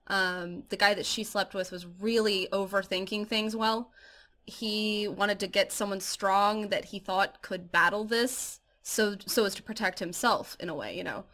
um, 0.09 0.65
the 0.69 0.77
guy 0.77 0.95
that 0.95 1.07
she 1.07 1.25
slept 1.25 1.55
with 1.55 1.71
was 1.71 1.87
really 2.01 2.49
overthinking 2.53 3.27
things 3.27 3.57
well. 3.57 3.91
He 4.47 5.09
wanted 5.09 5.41
to 5.41 5.47
get 5.47 5.73
someone 5.73 6.01
strong 6.01 6.69
that 6.69 6.87
he 6.87 6.99
thought 6.99 7.43
could 7.43 7.73
battle 7.73 8.05
this, 8.05 8.61
so 8.83 9.17
so 9.27 9.45
as 9.45 9.55
to 9.55 9.63
protect 9.63 9.99
himself 9.99 10.57
in 10.61 10.69
a 10.69 10.75
way, 10.75 10.97
you 10.97 11.05
know. 11.05 11.25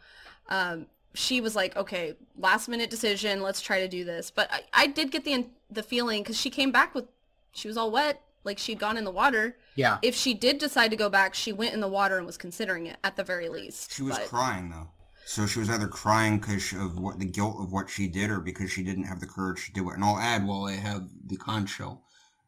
Um, 0.47 0.87
she 1.13 1.41
was 1.41 1.55
like, 1.55 1.75
okay, 1.75 2.15
last 2.37 2.69
minute 2.69 2.89
decision, 2.89 3.41
let's 3.41 3.61
try 3.61 3.81
to 3.81 3.87
do 3.87 4.05
this. 4.05 4.31
But 4.31 4.49
I, 4.51 4.61
I 4.73 4.87
did 4.87 5.11
get 5.11 5.25
the 5.25 5.47
the 5.69 5.83
feeling 5.83 6.23
because 6.23 6.39
she 6.39 6.49
came 6.49 6.71
back 6.71 6.95
with, 6.95 7.05
she 7.51 7.67
was 7.67 7.75
all 7.75 7.91
wet, 7.91 8.21
like 8.43 8.57
she'd 8.57 8.79
gone 8.79 8.97
in 8.97 9.03
the 9.03 9.11
water 9.11 9.57
yeah. 9.75 9.97
if 10.01 10.15
she 10.15 10.33
did 10.33 10.57
decide 10.57 10.91
to 10.91 10.97
go 10.97 11.09
back, 11.09 11.33
she 11.33 11.53
went 11.53 11.73
in 11.73 11.79
the 11.79 11.87
water 11.87 12.17
and 12.17 12.25
was 12.25 12.37
considering 12.37 12.87
it 12.87 12.97
at 13.03 13.15
the 13.15 13.23
very 13.23 13.49
least. 13.49 13.93
She 13.93 14.03
was 14.03 14.17
But- 14.17 14.27
crying 14.27 14.69
though. 14.69 14.89
So 15.23 15.45
she 15.45 15.59
was 15.59 15.69
either 15.69 15.87
crying 15.87 16.39
because 16.39 16.73
of 16.73 16.99
what 16.99 17.19
the 17.19 17.25
guilt 17.25 17.57
of 17.59 17.71
what 17.71 17.89
she 17.89 18.07
did, 18.07 18.31
or 18.31 18.39
because 18.39 18.71
she 18.71 18.83
didn't 18.83 19.03
have 19.03 19.19
the 19.19 19.27
courage 19.27 19.67
to 19.67 19.71
do 19.71 19.89
it. 19.89 19.93
And 19.93 20.03
I'll 20.03 20.17
add, 20.17 20.45
while 20.45 20.65
I 20.65 20.73
have 20.73 21.07
the 21.25 21.37
conch 21.37 21.69
shell, 21.69 22.03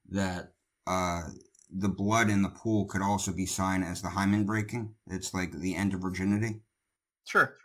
that 0.09 0.51
uh, 0.87 1.23
the 1.71 1.89
blood 1.89 2.29
in 2.29 2.41
the 2.41 2.49
pool 2.49 2.85
could 2.85 3.01
also 3.01 3.31
be 3.31 3.45
sign 3.45 3.83
as 3.83 4.01
the 4.01 4.09
hymen 4.09 4.45
breaking. 4.45 4.93
It's 5.07 5.33
like 5.33 5.51
the 5.51 5.75
end 5.75 5.93
of 5.93 6.01
virginity. 6.01 6.61
Sure. 7.25 7.55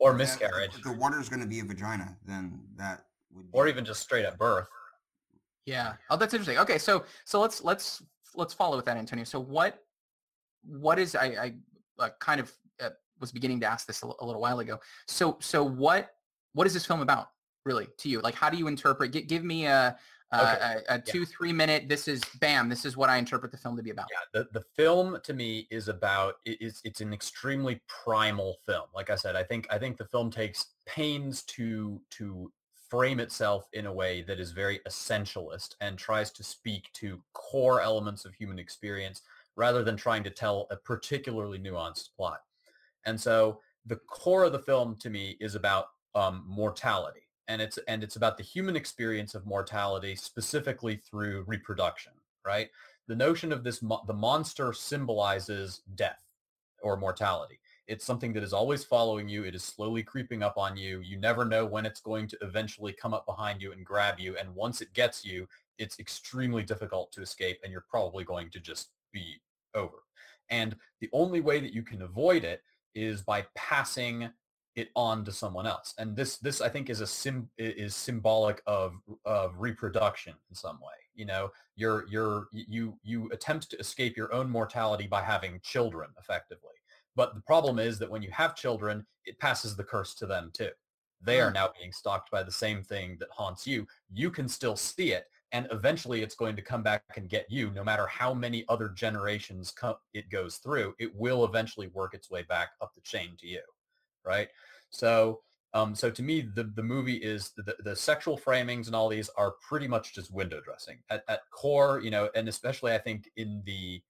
Or 0.00 0.10
If 0.12 0.18
miscarriage, 0.18 0.82
the 0.82 0.92
water 0.92 1.20
is 1.20 1.28
going 1.28 1.40
to 1.40 1.48
be 1.48 1.60
a 1.60 1.64
vagina, 1.64 2.16
then 2.26 2.60
that 2.76 3.06
would. 3.32 3.50
Be, 3.50 3.58
or 3.58 3.68
even 3.68 3.84
just 3.84 4.00
straight 4.02 4.24
at 4.24 4.38
birth. 4.38 4.68
Yeah. 5.66 5.94
Oh, 6.10 6.16
that's 6.16 6.34
interesting. 6.34 6.58
Okay, 6.58 6.78
so 6.78 7.04
so 7.24 7.40
let's 7.40 7.62
let's 7.64 8.02
let's 8.34 8.52
follow 8.52 8.76
with 8.76 8.84
that, 8.86 8.96
Antonio. 8.96 9.24
So 9.24 9.40
what 9.40 9.78
what 10.66 10.98
is 10.98 11.14
I 11.14 11.24
I 11.24 11.54
uh, 11.98 12.08
kind 12.18 12.40
of 12.40 12.52
uh, 12.82 12.90
was 13.20 13.32
beginning 13.32 13.60
to 13.60 13.66
ask 13.66 13.86
this 13.86 14.02
a, 14.02 14.06
l- 14.06 14.16
a 14.20 14.26
little 14.26 14.42
while 14.42 14.58
ago. 14.58 14.78
So 15.06 15.38
so 15.40 15.64
what 15.64 16.10
what 16.52 16.66
is 16.66 16.74
this 16.74 16.84
film 16.84 17.00
about 17.00 17.28
really 17.64 17.86
to 17.98 18.08
you? 18.08 18.20
Like, 18.20 18.34
how 18.34 18.50
do 18.50 18.58
you 18.58 18.66
interpret? 18.66 19.12
G- 19.12 19.22
give 19.22 19.44
me 19.44 19.66
a 19.66 19.96
a, 20.34 20.42
Okay. 20.42 20.82
a, 20.88 20.94
a 20.94 20.98
two 21.00 21.24
three 21.24 21.52
minute. 21.52 21.88
This 21.88 22.08
is 22.08 22.22
bam. 22.40 22.68
This 22.68 22.84
is 22.84 22.96
what 22.96 23.10
I 23.10 23.16
interpret 23.16 23.52
the 23.52 23.58
film 23.58 23.76
to 23.76 23.82
be 23.82 23.90
about. 23.90 24.06
Yeah, 24.10 24.40
the, 24.40 24.48
the 24.58 24.64
film 24.76 25.18
to 25.22 25.32
me 25.32 25.66
is 25.70 25.88
about 25.88 26.36
it 26.44 26.60
is 26.60 26.80
it's 26.84 27.00
an 27.00 27.12
extremely 27.12 27.80
primal 27.88 28.58
film. 28.66 28.86
Like 28.94 29.10
I 29.10 29.16
said, 29.16 29.36
I 29.36 29.42
think 29.42 29.66
I 29.70 29.78
think 29.78 29.96
the 29.96 30.06
film 30.06 30.30
takes 30.30 30.66
pains 30.86 31.42
to 31.44 32.00
to 32.10 32.52
frame 32.88 33.18
itself 33.18 33.68
in 33.72 33.86
a 33.86 33.92
way 33.92 34.22
that 34.22 34.38
is 34.38 34.52
very 34.52 34.78
essentialist 34.86 35.74
and 35.80 35.98
tries 35.98 36.30
to 36.30 36.44
speak 36.44 36.92
to 36.92 37.20
core 37.32 37.80
elements 37.80 38.24
of 38.24 38.34
human 38.34 38.58
experience 38.58 39.22
rather 39.56 39.82
than 39.82 39.96
trying 39.96 40.22
to 40.22 40.30
tell 40.30 40.66
a 40.70 40.76
particularly 40.76 41.58
nuanced 41.58 42.10
plot. 42.16 42.40
And 43.06 43.20
so 43.20 43.60
the 43.86 43.96
core 43.96 44.44
of 44.44 44.52
the 44.52 44.58
film 44.60 44.96
to 44.96 45.10
me 45.10 45.36
is 45.40 45.54
about 45.54 45.86
um, 46.14 46.44
mortality 46.46 47.23
and 47.48 47.60
it's 47.60 47.78
and 47.88 48.02
it's 48.02 48.16
about 48.16 48.36
the 48.36 48.42
human 48.42 48.76
experience 48.76 49.34
of 49.34 49.46
mortality 49.46 50.14
specifically 50.14 50.96
through 50.96 51.44
reproduction, 51.46 52.12
right? 52.44 52.70
the 53.06 53.14
notion 53.14 53.52
of 53.52 53.62
this 53.62 53.82
mo- 53.82 54.02
the 54.06 54.14
monster 54.14 54.72
symbolizes 54.72 55.82
death 55.94 56.22
or 56.82 56.96
mortality 56.96 57.60
it's 57.86 58.02
something 58.02 58.32
that 58.32 58.42
is 58.42 58.54
always 58.54 58.82
following 58.82 59.28
you 59.28 59.44
it 59.44 59.54
is 59.54 59.62
slowly 59.62 60.02
creeping 60.02 60.42
up 60.42 60.56
on 60.56 60.74
you 60.74 61.00
you 61.00 61.18
never 61.18 61.44
know 61.44 61.66
when 61.66 61.84
it's 61.84 62.00
going 62.00 62.26
to 62.26 62.38
eventually 62.40 62.94
come 62.94 63.12
up 63.12 63.26
behind 63.26 63.60
you 63.60 63.72
and 63.72 63.84
grab 63.84 64.18
you 64.18 64.34
and 64.38 64.54
once 64.54 64.80
it 64.80 64.90
gets 64.94 65.22
you 65.22 65.46
it's 65.78 65.98
extremely 65.98 66.62
difficult 66.62 67.12
to 67.12 67.22
escape 67.22 67.58
and 67.62 67.72
you're 67.72 67.84
probably 67.88 68.24
going 68.24 68.50
to 68.50 68.60
just 68.60 68.90
be 69.12 69.40
over. 69.74 70.02
And 70.50 70.76
the 71.00 71.10
only 71.12 71.40
way 71.40 71.60
that 71.60 71.72
you 71.72 71.82
can 71.82 72.02
avoid 72.02 72.44
it 72.44 72.62
is 72.94 73.22
by 73.22 73.44
passing 73.56 74.30
it 74.76 74.90
on 74.96 75.24
to 75.24 75.32
someone 75.32 75.66
else. 75.66 75.94
And 75.98 76.16
this 76.16 76.38
this 76.38 76.60
I 76.60 76.68
think 76.68 76.90
is 76.90 77.00
a 77.00 77.06
sim 77.06 77.48
is 77.58 77.94
symbolic 77.94 78.62
of 78.66 78.94
of 79.24 79.54
reproduction 79.58 80.34
in 80.50 80.56
some 80.56 80.76
way. 80.76 80.98
You 81.14 81.26
know, 81.26 81.50
you're 81.76 82.06
you're 82.08 82.48
you 82.52 82.98
you 83.02 83.30
attempt 83.32 83.70
to 83.70 83.78
escape 83.78 84.16
your 84.16 84.32
own 84.32 84.50
mortality 84.50 85.06
by 85.06 85.22
having 85.22 85.60
children 85.62 86.10
effectively. 86.18 86.72
But 87.16 87.34
the 87.34 87.42
problem 87.42 87.78
is 87.78 87.98
that 88.00 88.10
when 88.10 88.22
you 88.22 88.30
have 88.32 88.56
children, 88.56 89.06
it 89.24 89.38
passes 89.38 89.76
the 89.76 89.84
curse 89.84 90.14
to 90.16 90.26
them 90.26 90.50
too. 90.52 90.70
They 91.20 91.40
are 91.40 91.48
hmm. 91.48 91.54
now 91.54 91.70
being 91.78 91.92
stalked 91.92 92.30
by 92.30 92.42
the 92.42 92.52
same 92.52 92.82
thing 92.82 93.16
that 93.20 93.28
haunts 93.30 93.66
you. 93.66 93.86
You 94.12 94.30
can 94.30 94.48
still 94.48 94.76
see 94.76 95.12
it, 95.12 95.26
and 95.54 95.68
eventually 95.70 96.20
it's 96.20 96.34
going 96.34 96.56
to 96.56 96.62
come 96.62 96.82
back 96.82 97.04
and 97.16 97.28
get 97.28 97.46
you 97.48 97.70
no 97.70 97.84
matter 97.84 98.06
how 98.08 98.34
many 98.34 98.64
other 98.68 98.88
generations 98.88 99.72
it 100.12 100.28
goes 100.28 100.56
through 100.56 100.94
it 100.98 101.14
will 101.14 101.44
eventually 101.44 101.86
work 101.88 102.12
its 102.12 102.28
way 102.28 102.42
back 102.42 102.70
up 102.82 102.92
the 102.94 103.00
chain 103.02 103.30
to 103.38 103.46
you 103.46 103.60
right 104.24 104.48
so 104.90 105.40
um, 105.72 105.92
so 105.94 106.08
to 106.08 106.22
me 106.22 106.40
the, 106.40 106.64
the 106.64 106.82
movie 106.82 107.16
is 107.16 107.50
the, 107.56 107.74
the 107.80 107.96
sexual 107.96 108.38
framings 108.38 108.86
and 108.86 108.94
all 108.94 109.08
these 109.08 109.30
are 109.36 109.54
pretty 109.66 109.88
much 109.88 110.14
just 110.14 110.32
window 110.32 110.60
dressing 110.60 110.98
at, 111.10 111.24
at 111.28 111.40
core 111.50 112.00
you 112.00 112.10
know 112.10 112.28
and 112.34 112.48
especially 112.48 112.92
i 112.92 112.98
think 112.98 113.30
in 113.36 113.62
the 113.66 114.00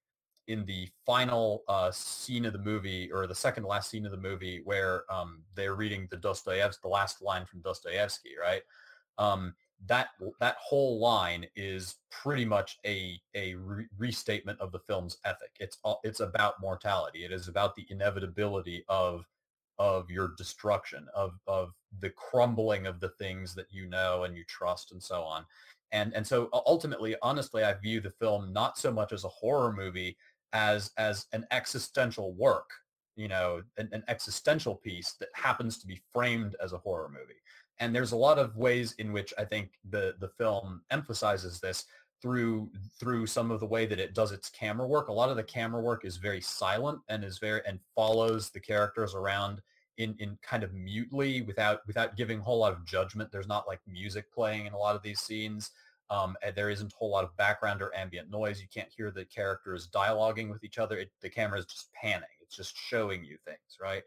in 0.46 0.64
the 0.66 0.88
final 1.06 1.62
uh, 1.68 1.90
scene 1.90 2.44
of 2.44 2.52
the 2.52 2.58
movie 2.58 3.10
or 3.12 3.26
the 3.26 3.34
second 3.34 3.64
last 3.64 3.90
scene 3.90 4.04
of 4.04 4.10
the 4.10 4.18
movie 4.18 4.60
where 4.64 5.04
um, 5.10 5.42
they're 5.54 5.74
reading 5.74 6.06
the 6.10 6.16
Dostoevsky, 6.16 6.80
the 6.82 6.88
last 6.88 7.22
line 7.22 7.46
from 7.46 7.62
Dostoevsky, 7.62 8.32
right? 8.40 8.62
Um, 9.18 9.54
that 9.86 10.08
that 10.40 10.56
whole 10.60 10.98
line 10.98 11.46
is 11.56 11.96
pretty 12.10 12.44
much 12.44 12.78
a 12.86 13.18
a 13.34 13.54
re- 13.54 13.86
restatement 13.98 14.58
of 14.60 14.72
the 14.72 14.78
film's 14.78 15.18
ethic. 15.24 15.50
It's 15.60 15.78
all, 15.82 16.00
it's 16.04 16.20
about 16.20 16.60
mortality. 16.60 17.24
It 17.24 17.32
is 17.32 17.48
about 17.48 17.74
the 17.74 17.86
inevitability 17.90 18.84
of 18.88 19.26
of 19.78 20.10
your 20.10 20.32
destruction, 20.36 21.06
of 21.14 21.38
of 21.46 21.72
the 22.00 22.10
crumbling 22.10 22.86
of 22.86 23.00
the 23.00 23.10
things 23.10 23.54
that 23.54 23.66
you 23.70 23.86
know 23.86 24.24
and 24.24 24.36
you 24.36 24.44
trust 24.44 24.92
and 24.92 25.02
so 25.02 25.22
on. 25.22 25.44
And 25.92 26.14
and 26.14 26.26
so 26.26 26.48
ultimately, 26.52 27.16
honestly, 27.22 27.64
I 27.64 27.74
view 27.74 28.00
the 28.00 28.10
film 28.10 28.52
not 28.52 28.78
so 28.78 28.90
much 28.90 29.12
as 29.12 29.24
a 29.24 29.28
horror 29.28 29.72
movie 29.72 30.16
as 30.52 30.90
as 30.98 31.26
an 31.32 31.46
existential 31.50 32.32
work, 32.34 32.70
you 33.16 33.28
know, 33.28 33.62
an, 33.76 33.88
an 33.92 34.04
existential 34.08 34.76
piece 34.76 35.14
that 35.20 35.28
happens 35.34 35.78
to 35.78 35.86
be 35.86 36.00
framed 36.12 36.56
as 36.62 36.72
a 36.72 36.78
horror 36.78 37.08
movie. 37.08 37.40
And 37.80 37.94
there's 37.94 38.12
a 38.12 38.16
lot 38.16 38.38
of 38.38 38.56
ways 38.56 38.94
in 38.98 39.12
which 39.12 39.34
I 39.38 39.44
think 39.44 39.72
the 39.90 40.14
the 40.20 40.28
film 40.28 40.82
emphasizes 40.90 41.60
this 41.60 41.84
through 42.24 42.70
through 42.98 43.26
some 43.26 43.50
of 43.50 43.60
the 43.60 43.66
way 43.66 43.84
that 43.84 44.00
it 44.00 44.14
does 44.14 44.32
its 44.32 44.48
camera 44.48 44.86
work. 44.86 45.08
A 45.08 45.12
lot 45.12 45.28
of 45.28 45.36
the 45.36 45.42
camera 45.42 45.82
work 45.82 46.06
is 46.06 46.16
very 46.16 46.40
silent 46.40 46.98
and 47.10 47.22
is 47.22 47.38
very 47.38 47.60
and 47.66 47.78
follows 47.94 48.48
the 48.48 48.60
characters 48.60 49.14
around 49.14 49.60
in 49.98 50.16
in 50.18 50.38
kind 50.40 50.62
of 50.62 50.72
mutely 50.72 51.42
without 51.42 51.86
without 51.86 52.16
giving 52.16 52.38
a 52.38 52.42
whole 52.42 52.58
lot 52.58 52.72
of 52.72 52.86
judgment. 52.86 53.30
There's 53.30 53.46
not 53.46 53.68
like 53.68 53.80
music 53.86 54.32
playing 54.32 54.64
in 54.64 54.72
a 54.72 54.78
lot 54.78 54.96
of 54.96 55.02
these 55.02 55.20
scenes. 55.20 55.72
Um, 56.08 56.34
there 56.56 56.70
isn't 56.70 56.94
a 56.94 56.96
whole 56.96 57.10
lot 57.10 57.24
of 57.24 57.36
background 57.36 57.82
or 57.82 57.94
ambient 57.94 58.30
noise. 58.30 58.58
You 58.58 58.68
can't 58.72 58.92
hear 58.94 59.10
the 59.10 59.26
characters 59.26 59.88
dialoguing 59.94 60.50
with 60.50 60.64
each 60.64 60.78
other. 60.78 60.96
It, 60.96 61.10
the 61.20 61.28
camera 61.30 61.58
is 61.58 61.66
just 61.66 61.92
panning. 61.92 62.28
It's 62.40 62.56
just 62.56 62.74
showing 62.74 63.22
you 63.22 63.36
things, 63.44 63.78
right? 63.80 64.02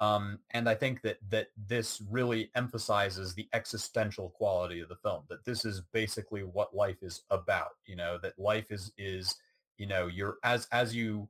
Um, 0.00 0.38
and 0.52 0.68
I 0.68 0.74
think 0.74 1.02
that 1.02 1.18
that 1.28 1.48
this 1.68 2.02
really 2.10 2.50
emphasizes 2.54 3.34
the 3.34 3.48
existential 3.52 4.30
quality 4.30 4.80
of 4.80 4.88
the 4.88 4.96
film. 4.96 5.24
That 5.28 5.44
this 5.44 5.64
is 5.64 5.82
basically 5.92 6.42
what 6.42 6.74
life 6.74 7.02
is 7.02 7.22
about. 7.30 7.72
You 7.86 7.96
know, 7.96 8.18
that 8.22 8.38
life 8.38 8.70
is 8.70 8.92
is 8.96 9.36
you 9.76 9.86
know 9.86 10.06
you're 10.06 10.38
as 10.42 10.66
as 10.72 10.94
you 10.94 11.28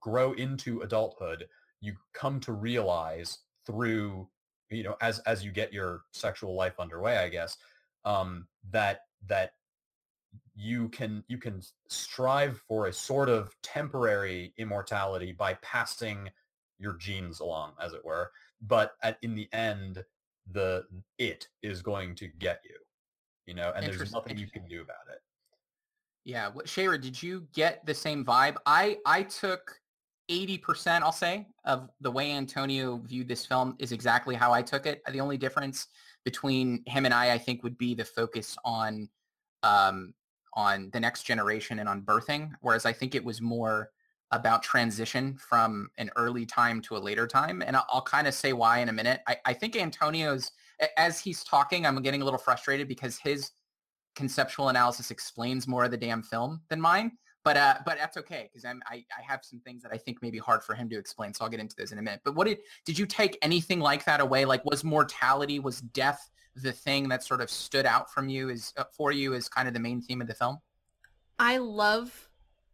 grow 0.00 0.32
into 0.32 0.82
adulthood, 0.82 1.48
you 1.80 1.94
come 2.12 2.38
to 2.40 2.52
realize 2.52 3.38
through 3.66 4.28
you 4.70 4.82
know 4.82 4.96
as 5.00 5.20
as 5.20 5.42
you 5.42 5.50
get 5.50 5.72
your 5.72 6.02
sexual 6.12 6.54
life 6.54 6.78
underway, 6.78 7.16
I 7.16 7.30
guess 7.30 7.56
um, 8.06 8.46
that 8.70 9.02
that 9.26 9.52
you 10.54 10.88
can 10.88 11.24
you 11.28 11.36
can 11.36 11.62
strive 11.88 12.62
for 12.66 12.86
a 12.86 12.92
sort 12.92 13.28
of 13.28 13.54
temporary 13.62 14.54
immortality 14.56 15.32
by 15.32 15.54
passing 15.54 16.30
your 16.78 16.94
genes 16.94 17.40
along, 17.40 17.72
as 17.80 17.92
it 17.92 18.04
were. 18.04 18.30
But 18.60 18.92
at, 19.02 19.18
in 19.22 19.34
the 19.34 19.48
end, 19.52 20.04
the 20.52 20.84
it 21.18 21.48
is 21.62 21.82
going 21.82 22.14
to 22.16 22.28
get 22.28 22.60
you, 22.64 22.76
you 23.46 23.54
know, 23.54 23.72
and 23.74 23.86
there's 23.86 24.12
nothing 24.12 24.38
you 24.38 24.48
can 24.48 24.66
do 24.68 24.80
about 24.80 24.96
it. 25.12 25.20
Yeah, 26.24 26.48
what 26.48 26.66
Shayra, 26.66 27.00
did 27.00 27.22
you 27.22 27.46
get 27.52 27.84
the 27.86 27.94
same 27.94 28.24
vibe? 28.24 28.56
I 28.66 28.98
I 29.06 29.22
took 29.22 29.80
80%, 30.30 31.02
I'll 31.02 31.12
say, 31.12 31.46
of 31.64 31.88
the 32.00 32.10
way 32.10 32.32
Antonio 32.32 32.98
viewed 33.04 33.28
this 33.28 33.46
film 33.46 33.76
is 33.78 33.92
exactly 33.92 34.34
how 34.34 34.52
I 34.52 34.60
took 34.60 34.86
it. 34.86 35.00
The 35.10 35.20
only 35.20 35.36
difference 35.36 35.86
between 36.24 36.82
him 36.86 37.04
and 37.04 37.14
I, 37.14 37.32
I 37.32 37.38
think, 37.38 37.62
would 37.62 37.78
be 37.78 37.94
the 37.94 38.04
focus 38.04 38.56
on 38.64 39.08
um, 39.62 40.14
on 40.54 40.90
the 40.92 41.00
next 41.00 41.24
generation 41.24 41.78
and 41.78 41.88
on 41.88 42.02
birthing, 42.02 42.50
whereas 42.60 42.86
I 42.86 42.92
think 42.92 43.14
it 43.14 43.24
was 43.24 43.40
more 43.40 43.90
about 44.32 44.62
transition 44.62 45.36
from 45.36 45.88
an 45.98 46.10
early 46.16 46.44
time 46.44 46.80
to 46.82 46.96
a 46.96 46.98
later 46.98 47.26
time. 47.26 47.62
And 47.62 47.76
I'll, 47.76 47.86
I'll 47.90 48.02
kind 48.02 48.26
of 48.26 48.34
say 48.34 48.52
why 48.52 48.80
in 48.80 48.88
a 48.88 48.92
minute. 48.92 49.20
I, 49.26 49.36
I 49.44 49.52
think 49.52 49.76
Antonio's, 49.76 50.50
as 50.96 51.20
he's 51.20 51.44
talking, 51.44 51.86
I'm 51.86 52.00
getting 52.02 52.22
a 52.22 52.24
little 52.24 52.38
frustrated 52.38 52.88
because 52.88 53.18
his 53.18 53.52
conceptual 54.14 54.68
analysis 54.68 55.10
explains 55.10 55.68
more 55.68 55.84
of 55.84 55.90
the 55.90 55.96
damn 55.96 56.22
film 56.22 56.60
than 56.68 56.80
mine. 56.80 57.12
But 57.44 57.56
uh, 57.56 57.74
but 57.86 57.96
that's 57.96 58.16
okay 58.16 58.50
because 58.50 58.64
I'm 58.64 58.82
I, 58.88 59.04
I 59.16 59.22
have 59.24 59.44
some 59.44 59.60
things 59.60 59.80
that 59.84 59.92
I 59.92 59.98
think 59.98 60.20
may 60.20 60.32
be 60.32 60.38
hard 60.38 60.64
for 60.64 60.74
him 60.74 60.88
to 60.88 60.98
explain. 60.98 61.32
So 61.32 61.44
I'll 61.44 61.50
get 61.50 61.60
into 61.60 61.76
those 61.78 61.92
in 61.92 61.98
a 61.98 62.02
minute. 62.02 62.22
But 62.24 62.34
what 62.34 62.48
did 62.48 62.58
did 62.84 62.98
you 62.98 63.06
take 63.06 63.38
anything 63.40 63.78
like 63.78 64.04
that 64.06 64.20
away? 64.20 64.44
Like 64.44 64.64
was 64.64 64.82
mortality, 64.82 65.60
was 65.60 65.80
death 65.80 66.28
the 66.56 66.72
thing 66.72 67.08
that 67.10 67.22
sort 67.22 67.40
of 67.40 67.48
stood 67.48 67.86
out 67.86 68.10
from 68.10 68.28
you 68.28 68.48
is 68.48 68.72
uh, 68.76 68.84
for 68.96 69.12
you 69.12 69.34
as 69.34 69.48
kind 69.48 69.68
of 69.68 69.74
the 69.74 69.80
main 69.80 70.00
theme 70.00 70.20
of 70.20 70.26
the 70.26 70.34
film? 70.34 70.58
I 71.38 71.58
love 71.58 72.25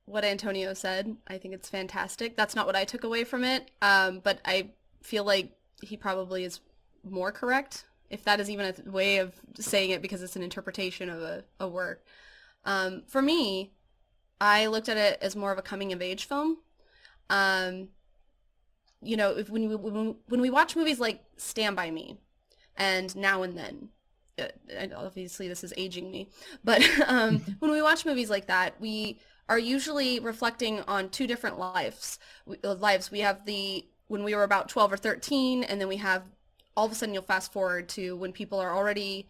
what 0.07 0.25
Antonio 0.25 0.75
said. 0.75 1.17
I 1.27 1.39
think 1.39 1.55
it's 1.55 1.69
fantastic. 1.69 2.37
That's 2.37 2.55
not 2.55 2.67
what 2.67 2.77
I 2.77 2.85
took 2.85 3.05
away 3.05 3.25
from 3.25 3.45
it, 3.45 3.71
um, 3.81 4.21
but 4.23 4.41
I 4.45 4.71
feel 5.03 5.25
like 5.25 5.53
he 5.83 5.97
probably 5.97 6.45
is 6.45 6.61
more 7.05 7.33
correct, 7.33 7.85
if 8.11 8.25
that 8.25 8.41
is 8.41 8.51
even 8.51 8.75
a 8.87 8.91
way 8.91 9.19
of 9.19 9.35
saying 9.59 9.91
it, 9.91 10.03
because 10.03 10.23
it's 10.23 10.37
an 10.37 10.43
interpretation 10.43 11.09
of 11.09 11.21
a, 11.21 11.45
a 11.61 11.69
work. 11.69 12.05
Um, 12.65 13.03
for 13.07 13.23
me, 13.23 13.73
I 14.41 14.67
looked 14.67 14.89
at 14.89 14.97
it 14.97 15.19
as 15.21 15.37
more 15.37 15.53
of 15.53 15.59
a 15.59 15.63
coming 15.63 15.93
of 15.93 16.03
age 16.03 16.27
film. 16.27 16.59
Um, 17.31 17.89
you 19.01 19.17
know, 19.17 19.31
if, 19.31 19.51
when, 19.51 19.69
we, 19.69 19.75
when, 19.75 20.41
we 20.41 20.51
watch 20.51 20.77
movies 20.77 21.01
like 21.01 21.25
Stand 21.37 21.75
By 21.75 21.91
Me, 21.91 22.19
and 22.77 23.15
now 23.17 23.43
and 23.43 23.57
then 23.57 23.89
uh, 24.39 24.87
obviously 24.97 25.49
this 25.49 25.63
is 25.63 25.73
aging 25.77 26.11
me 26.11 26.29
but 26.65 26.83
um, 27.07 27.39
when 27.59 27.71
we 27.71 27.83
watch 27.83 28.07
movies 28.07 28.31
like 28.31 28.47
that 28.47 28.81
we 28.81 29.19
are 29.49 29.59
usually 29.59 30.21
reflecting 30.21 30.81
on 30.83 31.09
two 31.09 31.27
different 31.27 31.59
lives. 31.59 32.19
Uh, 32.65 32.75
lives. 32.75 33.11
We 33.11 33.21
have 33.21 33.45
the 33.45 33.85
when 34.09 34.25
we 34.25 34.35
were 34.35 34.45
about 34.45 34.69
12 34.69 34.93
or 34.93 34.97
13 34.97 35.65
and 35.65 35.81
then 35.81 35.89
we 35.89 35.97
have 35.97 36.23
all 36.77 36.87
of 36.87 36.93
a 36.93 36.95
sudden 36.95 37.15
you'll 37.15 37.23
fast 37.23 37.53
forward 37.53 37.89
to 37.89 38.17
when 38.17 38.33
people 38.33 38.59
are 38.61 38.75
already 38.77 39.27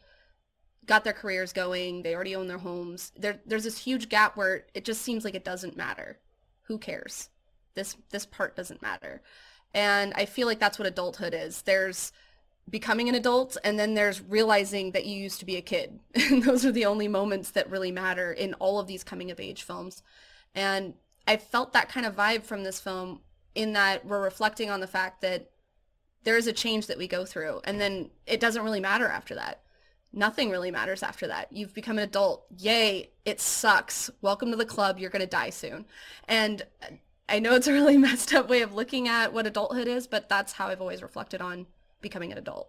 got 0.86 1.04
their 1.04 1.12
careers 1.12 1.52
going 1.52 2.02
they 2.02 2.14
already 2.14 2.34
own 2.34 2.48
their 2.48 2.58
homes. 2.58 3.12
There, 3.16 3.40
there's 3.46 3.64
this 3.64 3.78
huge 3.78 4.08
gap 4.08 4.36
where 4.36 4.66
it 4.74 4.84
just 4.84 5.02
seems 5.02 5.24
like 5.24 5.34
it 5.34 5.44
doesn't 5.44 5.76
matter. 5.76 6.18
Who 6.64 6.78
cares? 6.78 7.28
This 7.74 7.96
this 8.10 8.26
part 8.26 8.56
doesn't 8.56 8.82
matter. 8.82 9.22
And 9.74 10.12
i 10.16 10.26
feel 10.26 10.46
like 10.46 10.58
that's 10.58 10.78
what 10.78 10.88
adulthood 10.88 11.34
is. 11.34 11.62
There's 11.62 12.12
becoming 12.68 13.08
an 13.08 13.14
adult 13.14 13.56
and 13.64 13.78
then 13.78 13.94
there's 13.94 14.22
realizing 14.22 14.92
that 14.92 15.04
you 15.04 15.16
used 15.16 15.40
to 15.40 15.46
be 15.46 15.56
a 15.56 15.62
kid. 15.62 15.98
And 16.14 16.42
those 16.42 16.64
are 16.64 16.72
the 16.72 16.86
only 16.86 17.08
moments 17.08 17.50
that 17.50 17.70
really 17.70 17.92
matter 17.92 18.32
in 18.32 18.54
all 18.54 18.78
of 18.78 18.86
these 18.86 19.04
coming 19.04 19.30
of 19.30 19.40
age 19.40 19.62
films. 19.62 20.02
And 20.54 20.94
i 21.26 21.36
felt 21.36 21.72
that 21.72 21.88
kind 21.88 22.04
of 22.04 22.16
vibe 22.16 22.42
from 22.42 22.64
this 22.64 22.80
film 22.80 23.20
in 23.54 23.74
that 23.74 24.04
we're 24.04 24.22
reflecting 24.22 24.70
on 24.70 24.80
the 24.80 24.86
fact 24.86 25.20
that 25.20 25.50
there 26.24 26.36
is 26.36 26.46
a 26.46 26.52
change 26.52 26.86
that 26.88 26.98
we 26.98 27.06
go 27.06 27.24
through 27.24 27.60
and 27.64 27.80
then 27.80 28.10
it 28.26 28.40
doesn't 28.40 28.62
really 28.62 28.80
matter 28.80 29.06
after 29.06 29.34
that. 29.34 29.62
Nothing 30.12 30.50
really 30.50 30.70
matters 30.70 31.02
after 31.02 31.26
that. 31.28 31.52
You've 31.52 31.74
become 31.74 31.98
an 31.98 32.04
adult. 32.04 32.44
Yay 32.58 33.10
it 33.24 33.40
sucks. 33.40 34.10
Welcome 34.20 34.50
to 34.50 34.56
the 34.56 34.66
club. 34.66 34.98
You're 34.98 35.10
going 35.10 35.20
to 35.20 35.26
die 35.26 35.50
soon. 35.50 35.86
And 36.28 36.62
i 37.28 37.38
know 37.38 37.54
it's 37.54 37.66
a 37.66 37.72
really 37.72 37.96
messed 38.08 38.34
up 38.34 38.48
way 38.48 38.62
of 38.62 38.74
looking 38.74 39.08
at 39.08 39.32
what 39.32 39.46
adulthood 39.46 39.88
is 39.88 40.06
but 40.06 40.28
that's 40.28 40.52
how 40.52 40.66
i've 40.68 40.80
always 40.80 41.02
reflected 41.02 41.40
on 41.40 41.66
becoming 42.02 42.32
an 42.32 42.38
adult. 42.38 42.68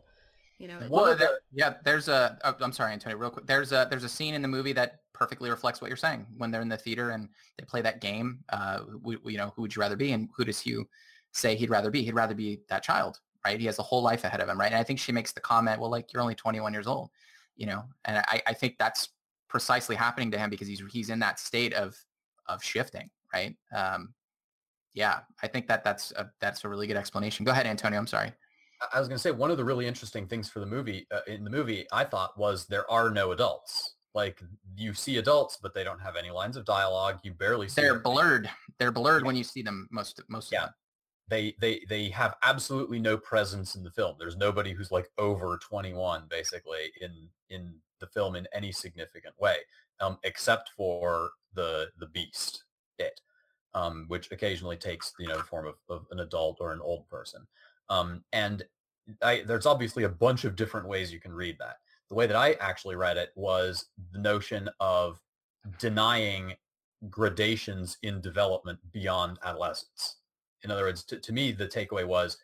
You 0.59 0.67
know. 0.67 0.79
Well, 0.89 1.15
there, 1.17 1.39
yeah. 1.51 1.75
There's 1.83 2.07
a. 2.07 2.37
Oh, 2.43 2.55
I'm 2.61 2.71
sorry, 2.71 2.93
Antonio. 2.93 3.17
Real 3.17 3.31
quick. 3.31 3.45
There's 3.45 3.71
a 3.71 3.87
there's 3.89 4.03
a 4.03 4.09
scene 4.09 4.33
in 4.33 4.41
the 4.41 4.47
movie 4.47 4.71
that 4.73 4.99
perfectly 5.13 5.49
reflects 5.49 5.81
what 5.81 5.87
you're 5.87 5.97
saying 5.97 6.25
when 6.37 6.51
they're 6.51 6.61
in 6.61 6.69
the 6.69 6.77
theater 6.77 7.11
and 7.11 7.27
they 7.57 7.65
play 7.65 7.81
that 7.81 8.01
game. 8.01 8.39
Uh, 8.49 8.79
we, 9.01 9.17
you 9.25 9.37
know, 9.37 9.51
who 9.55 9.61
would 9.63 9.75
you 9.75 9.79
rather 9.79 9.95
be, 9.95 10.11
and 10.13 10.29
who 10.35 10.45
does 10.45 10.59
Hugh 10.59 10.87
say 11.31 11.55
he'd 11.55 11.69
rather 11.69 11.91
be? 11.91 12.03
He'd 12.03 12.13
rather 12.13 12.35
be 12.35 12.61
that 12.69 12.83
child, 12.83 13.19
right? 13.45 13.59
He 13.59 13.65
has 13.65 13.79
a 13.79 13.83
whole 13.83 14.01
life 14.01 14.23
ahead 14.23 14.41
of 14.41 14.47
him, 14.47 14.59
right? 14.59 14.71
And 14.71 14.79
I 14.79 14.83
think 14.83 14.99
she 14.99 15.11
makes 15.11 15.31
the 15.31 15.41
comment, 15.41 15.79
well, 15.79 15.89
like 15.89 16.13
you're 16.13 16.21
only 16.21 16.35
21 16.35 16.71
years 16.73 16.87
old, 16.87 17.09
you 17.55 17.65
know, 17.65 17.83
and 18.05 18.17
I, 18.17 18.41
I 18.47 18.53
think 18.53 18.77
that's 18.77 19.09
precisely 19.49 19.95
happening 19.95 20.31
to 20.31 20.37
him 20.37 20.49
because 20.49 20.67
he's 20.67 20.81
he's 20.91 21.09
in 21.09 21.19
that 21.19 21.39
state 21.39 21.73
of 21.73 21.95
of 22.47 22.63
shifting, 22.63 23.09
right? 23.33 23.55
Um, 23.75 24.13
yeah, 24.93 25.21
I 25.41 25.47
think 25.47 25.67
that 25.67 25.83
that's 25.83 26.11
a, 26.13 26.29
that's 26.39 26.63
a 26.63 26.69
really 26.69 26.87
good 26.87 26.97
explanation. 26.97 27.45
Go 27.45 27.51
ahead, 27.51 27.65
Antonio. 27.65 27.97
I'm 27.99 28.07
sorry. 28.07 28.31
I 28.93 28.99
was 28.99 29.07
going 29.07 29.17
to 29.17 29.21
say 29.21 29.31
one 29.31 29.51
of 29.51 29.57
the 29.57 29.63
really 29.65 29.87
interesting 29.87 30.27
things 30.27 30.49
for 30.49 30.59
the 30.59 30.65
movie 30.65 31.07
uh, 31.11 31.21
in 31.27 31.43
the 31.43 31.49
movie 31.49 31.85
I 31.91 32.03
thought 32.03 32.37
was 32.37 32.65
there 32.65 32.89
are 32.89 33.09
no 33.09 33.31
adults. 33.31 33.95
Like 34.15 34.41
you 34.77 34.93
see 34.93 35.17
adults, 35.17 35.57
but 35.61 35.73
they 35.73 35.83
don't 35.83 35.99
have 35.99 36.15
any 36.15 36.29
lines 36.29 36.55
of 36.57 36.65
dialogue. 36.65 37.19
You 37.23 37.33
barely 37.33 37.67
see. 37.67 37.81
They're 37.81 37.93
them. 37.93 38.03
blurred. 38.03 38.49
They're 38.79 38.91
blurred 38.91 39.25
when 39.25 39.35
you 39.35 39.43
see 39.43 39.61
them 39.63 39.87
most 39.91 40.21
most 40.29 40.51
Yeah. 40.51 40.59
of 40.59 40.65
them. 40.67 40.73
They 41.29 41.55
they 41.59 41.85
they 41.89 42.09
have 42.09 42.35
absolutely 42.43 42.99
no 42.99 43.17
presence 43.17 43.75
in 43.75 43.83
the 43.83 43.89
film. 43.91 44.15
There's 44.19 44.35
nobody 44.37 44.73
who's 44.73 44.91
like 44.91 45.09
over 45.17 45.57
21 45.57 46.25
basically 46.29 46.91
in 47.01 47.29
in 47.49 47.73
the 47.99 48.07
film 48.07 48.35
in 48.35 48.47
any 48.53 48.71
significant 48.71 49.33
way, 49.39 49.57
um, 49.99 50.19
except 50.23 50.69
for 50.77 51.31
the 51.53 51.89
the 51.97 52.07
beast, 52.07 52.65
it, 52.99 53.19
um, 53.73 54.05
which 54.09 54.31
occasionally 54.31 54.77
takes 54.77 55.13
you 55.17 55.27
know 55.27 55.37
the 55.37 55.43
form 55.43 55.65
of, 55.65 55.75
of 55.89 56.05
an 56.11 56.19
adult 56.19 56.57
or 56.59 56.71
an 56.73 56.81
old 56.81 57.07
person. 57.07 57.47
Um, 57.89 58.23
and 58.33 58.63
I, 59.21 59.43
there's 59.45 59.65
obviously 59.65 60.03
a 60.03 60.09
bunch 60.09 60.45
of 60.45 60.55
different 60.55 60.87
ways 60.87 61.11
you 61.11 61.19
can 61.19 61.33
read 61.33 61.57
that. 61.59 61.77
The 62.09 62.15
way 62.15 62.27
that 62.27 62.35
I 62.35 62.53
actually 62.53 62.95
read 62.95 63.17
it 63.17 63.31
was 63.35 63.87
the 64.11 64.19
notion 64.19 64.69
of 64.79 65.19
denying 65.79 66.53
gradations 67.09 67.97
in 68.03 68.21
development 68.21 68.79
beyond 68.91 69.39
adolescence. 69.43 70.17
In 70.63 70.71
other 70.71 70.83
words, 70.83 71.03
to, 71.05 71.19
to 71.19 71.33
me, 71.33 71.51
the 71.51 71.67
takeaway 71.67 72.05
was 72.05 72.37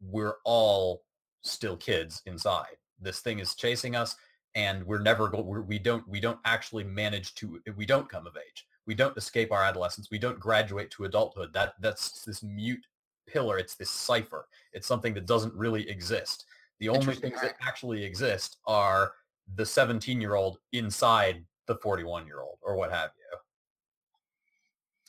we're 0.00 0.36
all 0.44 1.02
still 1.42 1.76
kids 1.76 2.22
inside. 2.26 2.76
This 3.00 3.20
thing 3.20 3.38
is 3.38 3.54
chasing 3.54 3.96
us, 3.96 4.16
and 4.54 4.84
we're 4.84 5.02
never 5.02 5.28
go- 5.28 5.42
we're, 5.42 5.62
we 5.62 5.78
don't 5.78 6.06
we 6.08 6.20
don't 6.20 6.38
actually 6.44 6.84
manage 6.84 7.34
to 7.36 7.60
we 7.76 7.86
don't 7.86 8.08
come 8.08 8.26
of 8.26 8.36
age. 8.36 8.66
We 8.86 8.94
don't 8.94 9.16
escape 9.16 9.52
our 9.52 9.62
adolescence. 9.62 10.08
We 10.10 10.18
don't 10.18 10.40
graduate 10.40 10.90
to 10.92 11.04
adulthood. 11.04 11.52
That 11.52 11.74
that's 11.80 12.22
this 12.22 12.42
mute 12.42 12.86
pillar. 13.26 13.58
It's 13.58 13.74
this 13.74 13.90
cipher. 13.90 14.46
It's 14.72 14.86
something 14.86 15.14
that 15.14 15.26
doesn't 15.26 15.54
really 15.54 15.88
exist. 15.88 16.46
The 16.78 16.88
only 16.88 17.14
things 17.14 17.40
that 17.42 17.56
actually 17.60 18.04
exist 18.04 18.58
are 18.66 19.12
the 19.54 19.66
17 19.66 20.20
year 20.20 20.34
old 20.34 20.58
inside 20.72 21.44
the 21.66 21.76
41 21.76 22.26
year 22.26 22.40
old 22.40 22.58
or 22.62 22.76
what 22.76 22.90
have 22.90 23.10
you. 23.16 23.38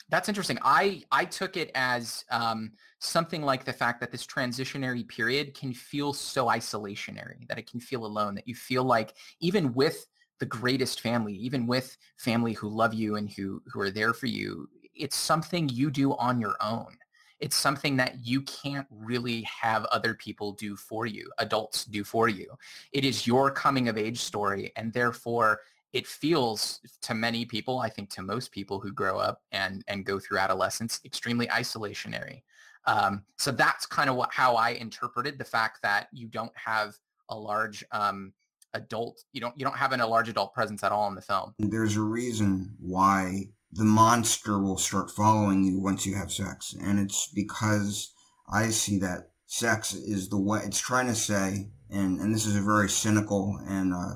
That's 0.08 0.28
interesting. 0.28 0.58
I 0.60 1.02
I 1.10 1.24
took 1.24 1.56
it 1.56 1.70
as 1.74 2.26
um, 2.30 2.72
something 2.98 3.40
like 3.40 3.64
the 3.64 3.72
fact 3.72 3.98
that 4.00 4.12
this 4.12 4.26
transitionary 4.26 5.08
period 5.08 5.54
can 5.54 5.72
feel 5.72 6.12
so 6.12 6.46
isolationary, 6.46 7.48
that 7.48 7.58
it 7.58 7.70
can 7.70 7.80
feel 7.80 8.04
alone, 8.04 8.34
that 8.34 8.46
you 8.46 8.54
feel 8.54 8.84
like 8.84 9.14
even 9.40 9.72
with 9.72 10.06
the 10.38 10.44
greatest 10.44 11.00
family, 11.00 11.32
even 11.34 11.66
with 11.66 11.96
family 12.18 12.52
who 12.52 12.68
love 12.68 12.92
you 12.92 13.16
and 13.16 13.32
who 13.32 13.62
who 13.72 13.80
are 13.80 13.90
there 13.90 14.12
for 14.12 14.26
you, 14.26 14.68
it's 14.94 15.16
something 15.16 15.68
you 15.70 15.90
do 15.90 16.14
on 16.16 16.40
your 16.40 16.56
own. 16.60 16.94
It's 17.42 17.56
something 17.56 17.96
that 17.96 18.24
you 18.24 18.42
can't 18.42 18.86
really 18.88 19.42
have 19.42 19.84
other 19.86 20.14
people 20.14 20.52
do 20.52 20.76
for 20.76 21.06
you, 21.06 21.28
adults 21.38 21.84
do 21.84 22.04
for 22.04 22.28
you. 22.28 22.56
It 22.92 23.04
is 23.04 23.26
your 23.26 23.50
coming 23.50 23.88
of 23.88 23.98
age 23.98 24.20
story, 24.20 24.72
and 24.76 24.92
therefore 24.92 25.60
it 25.92 26.06
feels 26.06 26.80
to 27.02 27.14
many 27.14 27.44
people, 27.44 27.80
I 27.80 27.88
think 27.88 28.10
to 28.10 28.22
most 28.22 28.52
people 28.52 28.78
who 28.78 28.92
grow 28.92 29.18
up 29.18 29.42
and, 29.50 29.84
and 29.88 30.06
go 30.06 30.20
through 30.20 30.38
adolescence, 30.38 31.00
extremely 31.04 31.48
isolationary. 31.48 32.42
Um, 32.84 33.24
so 33.36 33.50
that's 33.50 33.86
kind 33.86 34.08
of 34.08 34.14
what, 34.14 34.32
how 34.32 34.54
I 34.54 34.70
interpreted 34.70 35.36
the 35.36 35.44
fact 35.44 35.82
that 35.82 36.06
you 36.12 36.28
don't 36.28 36.56
have 36.56 36.96
a 37.28 37.36
large 37.36 37.84
um, 37.90 38.32
adult, 38.72 39.24
you 39.32 39.40
don't, 39.40 39.58
you 39.58 39.64
don't 39.64 39.76
have 39.76 39.90
an, 39.90 40.00
a 40.00 40.06
large 40.06 40.28
adult 40.28 40.54
presence 40.54 40.84
at 40.84 40.92
all 40.92 41.08
in 41.08 41.16
the 41.16 41.20
film. 41.20 41.54
There's 41.58 41.96
a 41.96 42.02
reason 42.02 42.72
why 42.78 43.48
the 43.72 43.84
monster 43.84 44.58
will 44.58 44.76
start 44.76 45.10
following 45.10 45.64
you 45.64 45.80
once 45.80 46.04
you 46.04 46.14
have 46.14 46.30
sex. 46.30 46.74
And 46.78 46.98
it's 46.98 47.28
because 47.34 48.12
I 48.52 48.68
see 48.68 48.98
that 48.98 49.30
sex 49.46 49.94
is 49.94 50.28
the 50.28 50.40
way 50.40 50.60
it's 50.64 50.80
trying 50.80 51.06
to 51.06 51.14
say, 51.14 51.70
and, 51.90 52.20
and 52.20 52.34
this 52.34 52.46
is 52.46 52.56
a 52.56 52.60
very 52.60 52.88
cynical 52.88 53.58
and 53.66 53.94
uh, 53.94 54.14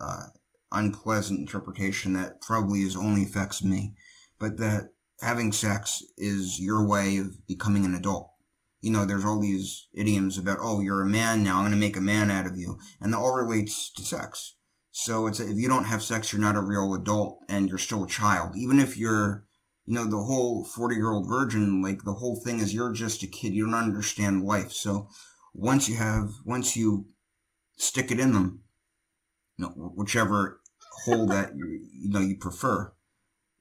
uh, 0.00 0.26
unpleasant 0.72 1.38
interpretation 1.38 2.12
that 2.14 2.40
probably 2.40 2.80
is 2.80 2.96
only 2.96 3.22
affects 3.22 3.62
me, 3.62 3.94
but 4.38 4.58
that 4.58 4.90
having 5.20 5.52
sex 5.52 6.02
is 6.16 6.60
your 6.60 6.86
way 6.86 7.18
of 7.18 7.46
becoming 7.46 7.84
an 7.84 7.94
adult. 7.94 8.30
You 8.80 8.92
know, 8.92 9.04
there's 9.04 9.24
all 9.24 9.40
these 9.40 9.88
idioms 9.92 10.38
about, 10.38 10.58
oh, 10.60 10.80
you're 10.80 11.02
a 11.02 11.06
man 11.06 11.42
now, 11.42 11.56
I'm 11.56 11.62
going 11.62 11.72
to 11.72 11.78
make 11.78 11.96
a 11.96 12.00
man 12.00 12.30
out 12.30 12.46
of 12.46 12.56
you. 12.56 12.78
And 13.00 13.12
that 13.12 13.18
all 13.18 13.34
relates 13.34 13.92
to 13.92 14.02
sex. 14.02 14.54
So 15.00 15.28
it's 15.28 15.38
if 15.38 15.56
you 15.56 15.68
don't 15.68 15.84
have 15.84 16.02
sex, 16.02 16.32
you're 16.32 16.42
not 16.42 16.56
a 16.56 16.60
real 16.60 16.92
adult 16.92 17.44
and 17.48 17.68
you're 17.68 17.78
still 17.78 18.02
a 18.02 18.08
child. 18.08 18.56
Even 18.56 18.80
if 18.80 18.96
you're, 18.96 19.46
you 19.86 19.94
know, 19.94 20.04
the 20.04 20.18
whole 20.18 20.64
40 20.64 20.96
year 20.96 21.12
old 21.12 21.28
virgin, 21.28 21.80
like 21.80 22.02
the 22.02 22.14
whole 22.14 22.34
thing 22.34 22.58
is 22.58 22.74
you're 22.74 22.92
just 22.92 23.22
a 23.22 23.28
kid. 23.28 23.54
You 23.54 23.66
don't 23.66 23.74
understand 23.74 24.42
life. 24.42 24.72
So 24.72 25.08
once 25.54 25.88
you 25.88 25.94
have, 25.94 26.30
once 26.44 26.76
you 26.76 27.06
stick 27.76 28.10
it 28.10 28.18
in 28.18 28.32
them, 28.32 28.62
you 29.56 29.66
know, 29.66 29.70
whichever 29.94 30.60
hole 31.04 31.26
that 31.28 31.54
you, 31.54 31.80
you 31.92 32.10
know, 32.10 32.18
you 32.18 32.36
prefer, 32.36 32.92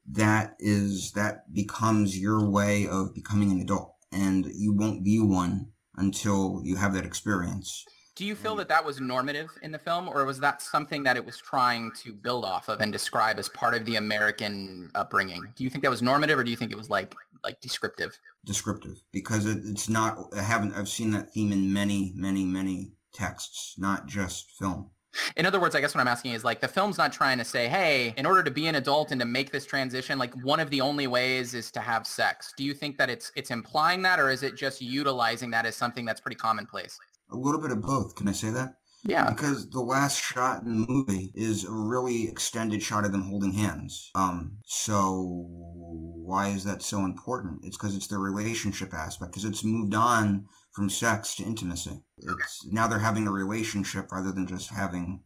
that 0.09 0.55
is, 0.57 1.11
that 1.11 1.53
becomes 1.53 2.17
your 2.17 2.49
way 2.49 2.88
of 2.88 3.13
becoming 3.13 3.51
an 3.51 3.61
adult 3.61 3.93
and 4.11 4.47
you 4.55 4.73
won't 4.73 5.03
be 5.03 5.19
one 5.19 5.67
until 5.95 6.61
you 6.63 6.77
have 6.77 6.95
that 6.95 7.05
experience. 7.05 7.85
Do 8.18 8.26
you 8.26 8.36
feel 8.36 8.55
mm. 8.55 8.57
that 8.57 8.70
that 8.70 8.84
was 8.84 8.99
normative 8.99 9.49
in 9.61 9.72
the 9.72 9.80
film 9.80 10.09
or 10.09 10.26
was 10.26 10.39
that 10.39 10.61
something 10.61 11.03
that 11.03 11.15
it 11.15 11.26
was 11.26 11.38
trying 11.38 11.91
to 12.03 12.11
build 12.11 12.45
off 12.45 12.68
of 12.68 12.82
and 12.82 12.91
describe 12.91 13.38
as 13.39 13.47
part 13.47 13.76
of 13.76 13.86
the 13.86 13.95
American 13.95 14.91
upbringing? 14.95 15.43
Do 15.55 15.63
you 15.63 15.70
think 15.70 15.84
that 15.84 15.91
was 15.91 16.01
normative 16.01 16.39
or 16.39 16.43
do 16.43 16.51
you 16.51 16.57
think 16.57 16.72
it 16.72 16.78
was 16.78 16.89
like, 16.89 17.13
like 17.43 17.61
descriptive? 17.61 18.20
descriptive 18.47 19.03
because 19.11 19.45
it, 19.45 19.59
it's 19.65 19.89
not 19.89 20.18
i 20.36 20.41
haven't 20.41 20.74
i've 20.74 20.88
seen 20.88 21.11
that 21.11 21.30
theme 21.34 21.51
in 21.51 21.72
many 21.72 22.13
many 22.15 22.45
many 22.45 22.93
texts 23.13 23.76
not 23.78 24.07
just 24.07 24.51
film 24.51 24.89
In 25.36 25.45
other 25.45 25.59
words, 25.59 25.74
I 25.74 25.82
guess 25.82 25.95
what 25.95 26.01
I'm 26.01 26.07
asking 26.07 26.34
is 26.34 26.43
like 26.43 26.59
the 26.61 26.68
film's 26.68 26.97
not 26.97 27.11
trying 27.11 27.39
to 27.39 27.45
say, 27.45 27.68
hey, 27.68 28.13
in 28.18 28.26
order 28.26 28.43
to 28.43 28.51
be 28.51 28.68
an 28.68 28.76
adult 28.76 29.11
and 29.11 29.20
to 29.20 29.26
make 29.26 29.51
this 29.51 29.65
transition, 29.65 30.20
like 30.20 30.34
one 30.43 30.59
of 30.59 30.70
the 30.70 30.80
only 30.80 31.07
ways 31.07 31.55
is 31.55 31.72
to 31.72 31.80
have 31.80 32.05
sex. 32.05 32.53
Do 32.55 32.63
you 32.63 32.74
think 32.74 32.97
that 32.97 33.09
it's 33.09 33.32
it's 33.36 33.49
implying 33.49 34.03
that 34.03 34.20
or 34.20 34.30
is 34.30 34.43
it 34.43 34.55
just 34.55 34.80
utilizing 34.80 35.49
that 35.51 35.65
as 35.65 35.76
something 35.76 36.05
that's 36.05 36.22
pretty 36.22 36.36
commonplace? 36.36 36.99
A 37.32 37.36
little 37.36 37.61
bit 37.61 37.71
of 37.71 37.82
both. 37.82 38.15
Can 38.15 38.28
i 38.28 38.32
say 38.32 38.49
that? 38.51 38.75
Yeah. 39.03 39.30
because 39.30 39.69
the 39.69 39.80
last 39.80 40.21
shot 40.21 40.63
in 40.63 40.82
the 40.82 40.88
movie 40.88 41.32
is 41.34 41.63
a 41.63 41.71
really 41.71 42.28
extended 42.28 42.82
shot 42.84 43.05
of 43.05 43.11
them 43.11 43.23
holding 43.23 43.53
hands. 43.53 44.11
Um 44.15 44.57
so 44.65 45.45
why 45.49 46.49
is 46.49 46.63
that 46.65 46.82
so 46.82 47.05
important? 47.05 47.63
It's 47.63 47.78
because 47.78 47.95
it's 47.95 48.07
the 48.07 48.17
relationship 48.17 48.93
aspect 48.93 49.32
because 49.32 49.45
it's 49.45 49.63
moved 49.63 49.93
on 49.93 50.45
from 50.73 50.89
sex 50.89 51.36
to 51.36 51.43
intimacy. 51.43 52.03
It's 52.17 52.65
now 52.65 52.88
they're 52.88 52.99
having 52.99 53.28
a 53.28 53.32
relationship 53.32 54.11
rather 54.11 54.32
than 54.32 54.45
just 54.47 54.69
having 54.69 55.23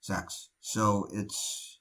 sex. 0.00 0.50
So 0.60 1.08
it's 1.12 1.75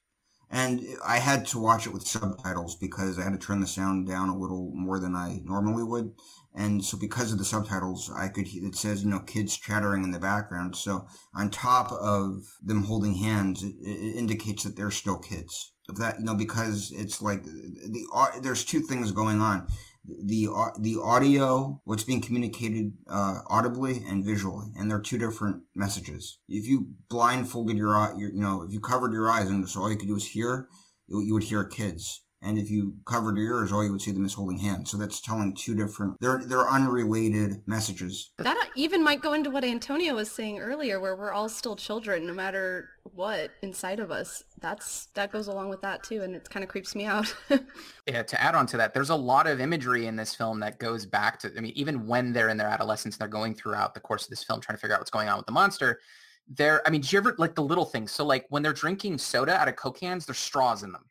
and 0.56 0.82
i 1.06 1.20
had 1.20 1.46
to 1.46 1.60
watch 1.60 1.86
it 1.86 1.94
with 1.94 2.08
subtitles 2.08 2.76
because 2.78 3.20
i 3.20 3.24
had 3.24 3.34
to 3.34 3.46
turn 3.46 3.60
the 3.60 3.68
sound 3.68 4.08
down 4.08 4.30
a 4.30 4.38
little 4.38 4.72
more 4.74 5.00
than 5.00 5.16
i 5.16 5.40
normally 5.44 5.84
would. 5.84 6.14
And 6.58 6.86
so 6.86 6.98
because 6.98 7.34
of 7.34 7.38
the 7.38 7.46
subtitles 7.46 8.10
i 8.16 8.30
could 8.30 8.48
it 8.48 8.76
says 8.76 9.04
you 9.04 9.10
know 9.10 9.20
kids 9.20 9.58
chattering 9.58 10.04
in 10.06 10.12
the 10.12 10.20
background. 10.20 10.76
So 10.78 11.06
on 11.36 11.50
top 11.50 11.92
of 11.92 12.46
them 12.64 12.84
holding 12.86 13.16
hands 13.16 13.62
it, 13.62 13.76
it 13.82 14.16
indicates 14.16 14.64
that 14.64 14.78
they're 14.78 14.92
still 14.92 15.18
kids. 15.18 15.74
Of 15.90 15.98
that 15.98 16.20
you 16.20 16.26
know 16.26 16.36
because 16.36 16.92
it's 16.96 17.22
like 17.22 17.44
the 17.44 18.06
there's 18.42 18.64
two 18.64 18.80
things 18.80 19.12
going 19.12 19.42
on 19.42 19.68
the 20.08 20.48
the 20.80 20.98
audio 21.02 21.82
what's 21.86 22.04
being 22.04 22.22
communicated 22.22 22.94
uh, 23.10 23.40
audibly 23.48 24.04
and 24.08 24.26
visually 24.26 24.68
and 24.78 24.90
they're 24.90 25.00
two 25.00 25.18
different 25.18 25.64
messages. 25.76 26.40
If 26.48 26.68
you 26.68 26.88
blindfolded 27.10 27.78
your 27.78 27.96
eye 27.96 28.14
you 28.18 28.32
know 28.34 28.64
if 28.64 28.74
you 28.74 28.80
covered 28.80 29.14
your 29.14 29.30
eyes 29.30 29.50
and 29.50 29.68
so 29.68 29.82
all 29.82 29.92
you 29.92 29.98
could 29.98 30.08
do 30.08 30.14
was 30.14 30.28
hear 30.28 30.68
you, 31.08 31.22
you 31.22 31.34
would 31.34 31.44
hear 31.44 31.64
kids 31.64 32.25
and 32.46 32.58
if 32.58 32.70
you 32.70 32.94
covered 33.06 33.38
your 33.38 33.60
ears 33.60 33.72
all 33.72 33.84
you 33.84 33.92
would 33.92 34.02
see 34.02 34.12
them 34.12 34.26
is 34.26 34.34
holding 34.34 34.58
hands 34.58 34.92
so 34.92 34.98
that's 34.98 35.20
telling 35.22 35.54
two 35.54 35.76
different 35.76 36.16
they're 36.22 36.42
they're 36.46 36.70
unrelated 36.70 37.62
messages 37.66 38.32
That 38.38 38.70
even 38.76 39.04
might 39.04 39.22
go 39.22 39.34
into 39.34 39.50
what 39.50 39.64
Antonio 39.64 40.16
was 40.16 40.30
saying 40.30 40.60
earlier, 40.60 41.00
where 41.00 41.16
we're 41.16 41.32
all 41.32 41.48
still 41.50 41.76
children, 41.76 42.28
no 42.28 42.34
matter 42.34 42.90
what 43.04 43.52
inside 43.62 44.00
of 44.00 44.12
us. 44.12 44.44
That's 44.60 45.08
that 45.14 45.32
goes 45.32 45.48
along 45.48 45.70
with 45.70 45.82
that 45.82 46.04
too, 46.04 46.22
and 46.24 46.36
it 46.36 46.50
kind 46.50 46.64
of 46.64 46.70
creeps 46.70 46.96
me 46.96 47.06
out. 47.06 47.34
Yeah, 48.08 48.22
to 48.22 48.40
add 48.40 48.54
on 48.54 48.68
to 48.68 48.78
that, 48.78 48.94
there's 48.94 49.10
a 49.10 49.16
lot 49.16 49.48
of 49.48 49.60
imagery 49.60 50.06
in 50.06 50.16
this 50.16 50.36
film 50.36 50.60
that 50.60 50.78
goes 50.78 51.08
back 51.08 51.40
to, 51.40 51.52
I 51.58 51.60
mean, 51.60 51.74
even 51.76 52.06
when 52.06 52.34
they're 52.34 52.50
in 52.50 52.58
their 52.58 52.68
adolescence, 52.68 53.18
they're 53.18 53.28
going 53.28 53.56
throughout 53.56 53.96
the 53.96 54.00
course 54.00 54.26
of 54.26 54.30
this 54.30 54.44
film 54.44 54.62
trying 54.62 54.78
to 54.78 54.80
figure 54.80 54.94
out 54.94 55.00
what's 55.00 55.10
going 55.10 55.28
on 55.28 55.38
with 55.38 55.48
the 55.48 55.52
monster. 55.52 56.00
They're, 56.48 56.88
I 56.88 56.92
mean, 56.92 57.02
do 57.02 57.08
you 57.10 57.18
ever, 57.18 57.34
like 57.40 57.56
the 57.56 57.64
little 57.64 57.86
things? 57.86 58.12
So 58.12 58.24
like 58.24 58.46
when 58.50 58.62
they're 58.62 58.74
drinking 58.74 59.18
soda 59.18 59.56
out 59.56 59.68
of 59.68 59.76
Coke 59.76 60.00
cans, 60.00 60.28
there's 60.28 60.38
straws 60.38 60.84
in 60.84 60.92
them. 60.92 61.06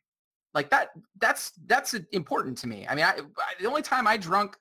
Like 0.55 0.71
that, 0.71 0.89
that's, 1.21 1.51
that's 1.67 1.93
important 2.13 2.57
to 2.59 2.67
me. 2.67 2.87
I 2.89 2.95
mean, 2.95 3.05
I, 3.05 3.11
I 3.11 3.53
the 3.59 3.67
only 3.67 3.83
time 3.83 4.07
I 4.07 4.17
drunk 4.17 4.57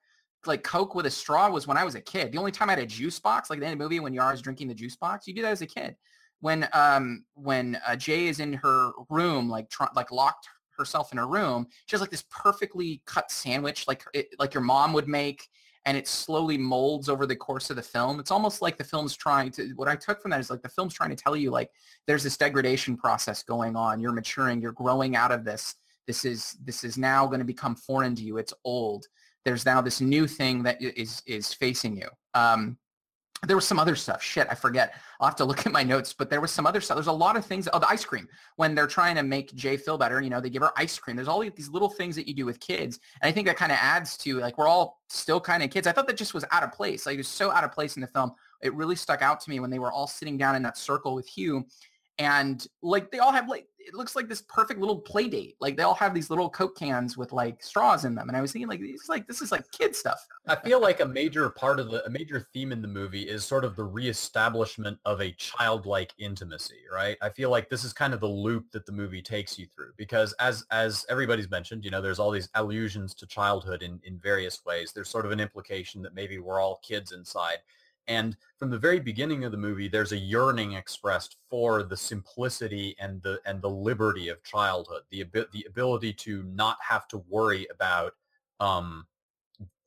like 0.47 0.63
Coke 0.63 0.95
with 0.95 1.07
a 1.07 1.11
straw 1.11 1.49
was 1.49 1.67
when 1.67 1.77
I 1.77 1.85
was 1.85 1.95
a 1.95 2.01
kid. 2.01 2.33
The 2.33 2.39
only 2.39 2.53
time 2.53 2.69
I 2.69 2.73
had 2.73 2.83
a 2.83 2.87
juice 2.87 3.19
box, 3.19 3.49
like 3.49 3.61
in 3.63 3.71
the 3.71 3.77
movie 3.77 4.01
when 4.01 4.13
Yara's 4.13 4.43
drinking 4.43 4.69
the 4.69 4.75
juice 4.75 4.97
box, 4.97 5.27
you 5.27 5.35
do 5.35 5.41
that 5.43 5.53
as 5.53 5.63
a 5.63 5.67
kid. 5.67 5.97
When 6.41 6.69
um 6.75 7.25
when 7.35 7.81
uh, 7.87 7.97
Jay 7.97 8.27
is 8.27 8.41
in 8.41 8.53
her 8.55 8.91
room, 9.09 9.49
like 9.49 9.71
tr- 9.71 9.85
like 9.95 10.11
locked 10.11 10.49
herself 10.77 11.13
in 11.13 11.19
her 11.19 11.27
room. 11.27 11.67
She 11.87 11.95
has 11.95 12.01
like 12.01 12.11
this 12.11 12.25
perfectly 12.31 13.03
cut 13.07 13.31
sandwich, 13.31 13.87
like 13.89 14.05
it, 14.13 14.29
like 14.39 14.55
your 14.55 14.63
mom 14.63 14.93
would 14.93 15.09
make, 15.09 15.49
and 15.87 15.97
it 15.97 16.09
slowly 16.09 16.59
molds 16.59 17.09
over 17.09 17.27
the 17.27 17.37
course 17.37 17.71
of 17.71 17.77
the 17.77 17.83
film. 17.83 18.21
It's 18.21 18.31
almost 18.31 18.63
like 18.63 18.77
the 18.77 18.85
film's 18.85 19.17
trying 19.17 19.51
to. 19.53 19.73
What 19.77 19.89
I 19.89 19.97
took 19.97 20.21
from 20.21 20.31
that 20.33 20.41
is 20.41 20.51
like 20.51 20.63
the 20.63 20.69
film's 20.69 20.95
trying 20.95 21.11
to 21.11 21.17
tell 21.17 21.37
you 21.37 21.51
like 21.51 21.71
there's 22.07 22.23
this 22.23 22.37
degradation 22.37 22.97
process 22.97 23.43
going 23.43 23.77
on. 23.77 24.01
You're 24.01 24.13
maturing. 24.13 24.61
You're 24.61 24.73
growing 24.73 25.17
out 25.17 25.33
of 25.33 25.45
this. 25.45 25.75
This 26.07 26.25
is 26.25 26.57
this 26.65 26.85
is 26.85 26.99
now 26.99 27.27
going 27.27 27.39
to 27.39 27.45
become 27.45 27.75
foreign 27.75 28.15
to 28.17 28.23
you. 28.23 28.39
It's 28.39 28.55
old. 28.65 29.07
There's 29.45 29.67
now 29.67 29.81
this 29.81 30.01
new 30.01 30.27
thing 30.27 30.63
that 30.63 30.81
is 30.81 31.23
is 31.27 31.53
facing 31.53 31.97
you. 31.97 32.09
Um, 32.35 32.79
there 33.47 33.57
was 33.57 33.67
some 33.67 33.79
other 33.79 33.95
stuff. 33.95 34.23
Shit, 34.23 34.47
I 34.51 34.55
forget. 34.55 34.95
I'll 35.21 35.29
have 35.29 35.37
to 35.37 35.45
look 35.45 35.67
at 35.67 35.73
my 35.73 35.83
notes, 35.83 36.13
but 36.13 36.31
there 36.31 36.41
was 36.41 36.51
some 36.51 36.67
other 36.67 36.81
stuff. 36.81 36.97
There's 36.97 37.07
a 37.09 37.13
lot 37.13 37.37
of 37.37 37.45
things. 37.45 37.69
Oh, 37.73 37.79
the 37.79 37.89
ice 37.89 38.05
cream. 38.05 38.29
When 38.57 38.75
they're 38.75 38.87
trying 38.87 39.17
to 39.17 39.23
make 39.23 39.55
Jay 39.55 39.77
feel 39.77 39.99
better, 39.99 40.21
you 40.21 40.31
know, 40.31 40.41
they 40.41 40.51
give 40.51 40.63
her 40.63 40.73
ice 40.77 40.99
cream. 40.99 41.17
There's 41.17 41.29
all 41.29 41.41
these 41.41 41.69
little 41.69 41.91
things 41.91 42.17
that 42.17 42.27
you 42.27 42.35
do 42.35 42.47
with 42.47 42.61
kids. 42.61 42.99
And 43.21 43.29
I 43.29 43.33
think 43.33 43.47
that 43.47 43.57
kind 43.57 43.73
of 43.73 43.79
adds 43.81 44.17
to 44.19 44.39
like, 44.39 44.57
we're 44.57 44.69
all 44.69 45.03
still 45.09 45.41
kind 45.41 45.63
of 45.63 45.71
kids. 45.71 45.87
I 45.87 45.93
thought 45.93 46.07
that 46.07 46.17
just 46.17 46.35
was 46.35 46.45
out 46.53 46.63
of 46.63 46.73
place. 46.73 47.07
Like 47.07 47.15
it 47.15 47.19
was 47.19 47.29
so 47.29 47.51
out 47.51 47.65
of 47.65 47.73
place 47.73 47.97
in 47.97 48.03
the 48.03 48.09
film. 48.09 48.33
It 48.63 48.75
really 48.75 48.97
stuck 48.97 49.21
out 49.21 49.41
to 49.41 49.51
me 49.51 49.61
when 49.61 49.71
they 49.71 49.79
were 49.79 49.93
all 49.93 50.07
sitting 50.07 50.39
down 50.39 50.57
in 50.57 50.63
that 50.63 50.79
circle 50.79 51.15
with 51.15 51.29
Hugh 51.29 51.67
and 52.19 52.67
like 52.83 53.11
they 53.11 53.19
all 53.19 53.33
have 53.33 53.49
like 53.49 53.67
it 53.87 53.95
looks 53.95 54.17
like 54.17 54.29
this 54.29 54.43
perfect 54.43 54.81
little 54.81 54.99
play 54.99 55.29
date. 55.29 55.57
Like 55.61 55.77
they 55.77 55.83
all 55.83 55.95
have 55.95 56.15
these 56.15 56.31
little 56.31 56.49
Coke 56.49 56.77
cans 56.77 57.17
with 57.17 57.33
like 57.33 57.63
straws 57.63 58.05
in 58.05 58.15
them, 58.15 58.29
and 58.29 58.37
I 58.37 58.41
was 58.41 58.53
thinking 58.53 58.69
like 58.69 58.81
this 58.81 59.03
is 59.03 59.09
like 59.09 59.27
this 59.27 59.41
is 59.41 59.53
like 59.53 59.71
kid 59.71 59.95
stuff. 59.95 60.27
I 60.47 60.57
feel 60.57 60.81
like 60.81 61.01
a 61.01 61.07
major 61.07 61.49
part 61.51 61.81
of 61.81 61.91
the 61.91 62.05
a 62.05 62.11
major 62.11 62.47
theme 62.53 62.73
in 62.73 62.83
the 62.83 62.89
movie 62.89 63.23
is 63.23 63.45
sort 63.45 63.65
of 63.65 63.77
the 63.77 63.85
reestablishment 63.85 64.99
of 65.05 65.21
a 65.21 65.33
childlike 65.33 66.13
intimacy, 66.19 66.83
right? 66.93 67.17
I 67.23 67.31
feel 67.31 67.51
like 67.51 67.69
this 67.69 67.85
is 67.85 67.93
kind 67.93 68.15
of 68.15 68.21
the 68.21 68.27
loop 68.27 68.71
that 68.73 68.87
the 68.87 68.93
movie 68.93 69.23
takes 69.23 69.59
you 69.59 69.67
through 69.75 69.93
because 69.97 70.33
as 70.35 70.65
as 70.71 71.07
everybody's 71.09 71.51
mentioned, 71.51 71.85
you 71.85 71.91
know, 71.91 72.01
there's 72.01 72.19
all 72.19 72.31
these 72.31 72.49
allusions 72.55 73.15
to 73.15 73.27
childhood 73.27 73.83
in 73.83 74.01
in 74.05 74.19
various 74.19 74.65
ways. 74.65 74.93
There's 74.93 75.09
sort 75.09 75.27
of 75.27 75.33
an 75.33 75.41
implication 75.41 76.03
that 76.03 76.15
maybe 76.15 76.39
we're 76.39 76.61
all 76.61 76.81
kids 76.83 77.13
inside. 77.13 77.59
And 78.07 78.37
from 78.59 78.71
the 78.71 78.79
very 78.79 79.01
beginning 79.01 79.45
of 79.45 79.53
the 79.53 79.59
movie, 79.59 79.89
there's 79.89 80.13
a 80.13 80.19
yearning 80.19 80.73
expressed 80.73 81.37
for 81.49 81.83
the 81.83 81.97
simplicity 81.97 82.95
and 82.99 83.23
the 83.23 83.41
and 83.47 83.63
the 83.63 83.71
liberty 83.71 84.29
of 84.29 84.43
childhood, 84.43 85.03
the 85.11 85.25
the 85.53 85.65
ability 85.69 86.13
to 86.13 86.43
not 86.45 86.77
have 86.87 87.09
to 87.09 87.19
worry 87.29 87.67
about 87.71 88.15
um, 88.61 89.07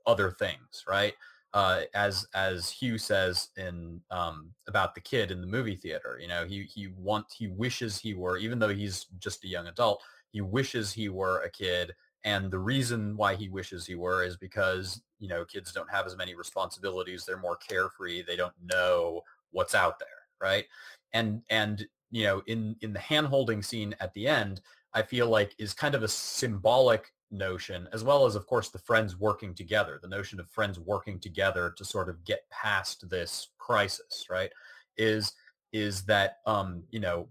other 0.06 0.32
things, 0.32 0.84
right? 0.88 1.14
Uh, 1.54 1.82
as 1.94 2.28
as 2.34 2.70
Hugh 2.70 2.98
says 2.98 3.50
in 3.58 4.02
um, 4.12 4.52
about 4.68 4.96
the 4.96 5.02
kid 5.02 5.32
in 5.32 5.42
the 5.42 5.48
movie 5.48 5.76
theater, 5.76 6.18
you 6.22 6.28
know, 6.28 6.46
he 6.46 6.64
he 6.64 6.88
want 6.88 7.26
he 7.36 7.48
wishes 7.48 7.98
he 7.98 8.14
were, 8.14 8.38
even 8.38 8.60
though 8.60 8.70
he's 8.70 9.06
just 9.20 9.44
a 9.44 9.48
young 9.48 9.68
adult, 9.68 10.02
he 10.32 10.42
wishes 10.42 10.92
he 10.92 11.10
were 11.10 11.42
a 11.42 11.50
kid 11.50 11.94
and 12.28 12.52
the 12.52 12.60
reason 12.60 13.16
why 13.16 13.36
he 13.36 13.48
wishes 13.48 13.86
he 13.86 13.96
were 13.96 14.22
is 14.22 14.36
because, 14.36 15.02
you 15.18 15.30
know, 15.30 15.46
kids 15.46 15.72
don't 15.72 15.90
have 15.90 16.06
as 16.06 16.18
many 16.18 16.36
responsibilities. 16.36 17.24
They're 17.24 17.38
more 17.38 17.56
carefree. 17.56 18.24
They 18.24 18.36
don't 18.36 18.54
know 18.62 19.22
what's 19.52 19.74
out 19.74 19.98
there. 19.98 20.20
Right. 20.42 20.66
And, 21.14 21.42
and, 21.50 21.88
you 22.12 22.26
know, 22.26 22.44
in, 22.46 22.76
in 22.82 22.92
the 22.92 23.00
hand 23.00 23.28
holding 23.28 23.64
scene 23.64 23.96
at 24.02 24.14
the 24.14 24.28
end, 24.28 24.60
I 24.94 25.04
feel 25.04 25.30
like 25.30 25.56
is 25.58 25.74
kind 25.74 25.96
of 25.96 26.04
a 26.04 26.08
symbolic 26.10 27.14
notion, 27.32 27.88
as 27.94 28.04
well 28.04 28.26
as, 28.26 28.36
of 28.36 28.46
course, 28.46 28.70
the 28.70 28.80
friends 28.90 29.18
working 29.18 29.54
together, 29.56 29.98
the 30.02 30.16
notion 30.18 30.40
of 30.42 30.50
friends 30.50 30.78
working 30.80 31.20
together 31.20 31.74
to 31.78 31.86
sort 31.86 32.10
of 32.10 32.24
get 32.26 32.50
past 32.50 33.10
this 33.10 33.50
crisis, 33.58 34.26
right? 34.30 34.52
Is, 34.98 35.32
is 35.72 36.04
that, 36.04 36.40
um, 36.46 36.84
you 36.92 37.00
know, 37.00 37.30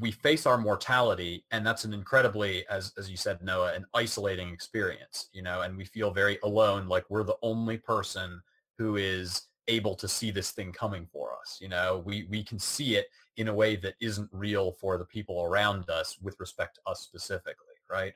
we 0.00 0.10
face 0.10 0.46
our 0.46 0.58
mortality 0.58 1.44
and 1.52 1.64
that's 1.64 1.84
an 1.84 1.94
incredibly 1.94 2.66
as 2.68 2.92
as 2.98 3.08
you 3.08 3.16
said 3.16 3.40
noah 3.42 3.72
an 3.74 3.86
isolating 3.94 4.48
experience 4.48 5.28
you 5.32 5.42
know 5.42 5.62
and 5.62 5.76
we 5.76 5.84
feel 5.84 6.10
very 6.10 6.38
alone 6.42 6.88
like 6.88 7.04
we're 7.08 7.22
the 7.22 7.36
only 7.42 7.78
person 7.78 8.42
who 8.78 8.96
is 8.96 9.42
able 9.68 9.94
to 9.94 10.08
see 10.08 10.30
this 10.30 10.50
thing 10.50 10.72
coming 10.72 11.06
for 11.12 11.30
us 11.40 11.58
you 11.60 11.68
know? 11.68 12.02
We 12.04 12.26
we 12.30 12.42
can 12.42 12.58
see 12.58 12.96
it 12.96 13.06
in 13.36 13.48
a 13.48 13.54
way 13.54 13.76
that 13.76 13.94
isn't 14.00 14.28
real 14.32 14.72
for 14.72 14.98
the 14.98 15.04
people 15.04 15.42
around 15.42 15.88
us 15.90 16.18
with 16.20 16.38
respect 16.40 16.76
to 16.76 16.90
us 16.90 17.00
specifically 17.00 17.76
right? 17.90 18.14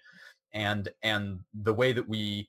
And 0.52 0.88
and 1.02 1.40
the 1.62 1.74
way 1.74 1.92
that 1.92 2.08
we 2.08 2.48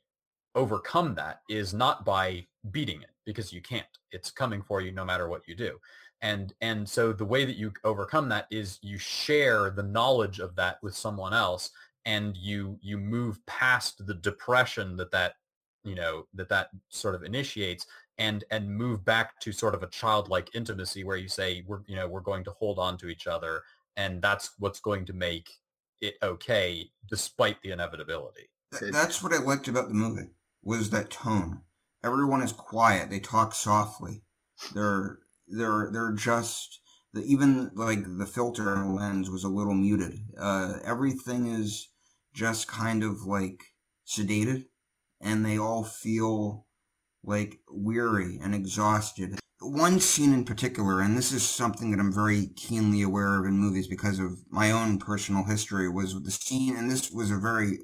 overcome 0.56 1.16
that 1.16 1.42
is 1.50 1.74
not 1.74 2.04
by 2.04 2.46
beating 2.72 3.02
it 3.02 3.12
because 3.26 3.54
you 3.54 3.62
can't. 3.62 3.86
It's 4.12 4.32
coming 4.32 4.62
for 4.62 4.82
you 4.82 4.92
no 4.92 5.06
matter 5.06 5.30
what 5.30 5.48
you 5.48 5.56
do 5.56 5.80
and 6.22 6.54
and 6.62 6.88
so 6.88 7.14
the 7.14 7.26
way 7.26 7.46
that 7.46 7.56
you 7.56 7.72
overcome 7.84 8.30
that 8.30 8.48
is 8.52 8.80
you 8.82 8.98
share 8.98 9.70
the 9.70 9.84
knowledge 9.84 10.40
of 10.40 10.56
that 10.56 10.78
with 10.82 10.96
someone 10.96 11.34
else 11.34 11.72
and 12.06 12.36
you 12.38 12.78
you 12.82 12.98
move 12.98 13.44
past 13.46 14.06
the 14.06 14.14
depression 14.14 14.96
that 14.96 15.12
that 15.12 15.34
you 15.84 15.96
know 15.96 16.26
that 16.34 16.50
that 16.50 16.70
sort 16.90 17.16
of 17.16 17.24
initiates 17.24 17.86
and 18.18 18.44
and 18.52 18.70
move 18.70 19.04
back 19.04 19.40
to 19.40 19.52
sort 19.52 19.74
of 19.74 19.84
a 19.84 19.88
childlike 19.88 20.50
intimacy 20.54 21.04
where 21.04 21.18
you 21.18 21.28
say 21.28 21.64
we're 21.68 21.82
you 21.88 21.96
know 21.96 22.08
we're 22.08 22.22
going 22.22 22.44
to 22.44 22.52
hold 22.52 22.78
on 22.78 22.98
to 22.98 23.08
each 23.08 23.28
other 23.28 23.64
and 23.98 24.22
that's 24.22 24.52
what's 24.60 24.80
going 24.80 25.06
to 25.06 25.14
make 25.14 25.50
it 26.02 26.16
okay 26.24 26.90
despite 27.10 27.62
the 27.62 27.72
inevitability. 27.72 28.50
That's 28.72 29.22
what 29.22 29.34
i 29.34 29.38
liked 29.38 29.68
about 29.68 29.90
the 29.90 29.94
movie 29.94 30.30
was 30.64 30.90
that 30.92 31.10
tone. 31.10 31.62
Everyone 32.04 32.42
is 32.42 32.54
quiet. 32.54 33.10
They 33.10 33.20
talk 33.20 33.54
softly. 33.54 34.22
They're 34.74 35.20
they're 35.52 35.90
they're 35.92 36.14
just 36.14 36.80
the, 37.14 37.22
even 37.24 37.72
like 37.76 38.04
the 38.18 38.26
filter 38.26 38.74
and 38.74 38.96
lens 38.96 39.30
was 39.30 39.44
a 39.44 39.50
little 39.50 39.74
muted. 39.74 40.20
Uh, 40.40 40.80
everything 40.84 41.48
is 41.48 41.90
just 42.34 42.68
kind 42.68 43.04
of 43.04 43.24
like 43.24 43.62
sedated, 44.08 44.66
and 45.20 45.46
they 45.46 45.58
all 45.58 45.84
feel 45.84 46.66
like 47.24 47.60
weary 47.70 48.40
and 48.42 48.56
exhausted. 48.56 49.40
One 49.60 50.00
scene 50.00 50.34
in 50.34 50.44
particular, 50.44 51.02
and 51.02 51.16
this 51.16 51.32
is 51.32 51.44
something 51.44 51.92
that 51.92 52.00
I'm 52.00 52.12
very 52.12 52.48
keenly 52.56 53.04
aware 53.04 53.40
of 53.40 53.46
in 53.46 53.60
movies 53.60 53.88
because 53.88 54.18
of 54.18 54.40
my 54.50 54.72
own 54.72 54.98
personal 54.98 55.44
history, 55.44 55.88
was 55.88 56.20
the 56.24 56.32
scene, 56.32 56.76
and 56.76 56.90
this 56.90 57.12
was 57.12 57.30
a 57.30 57.38
very 57.38 57.80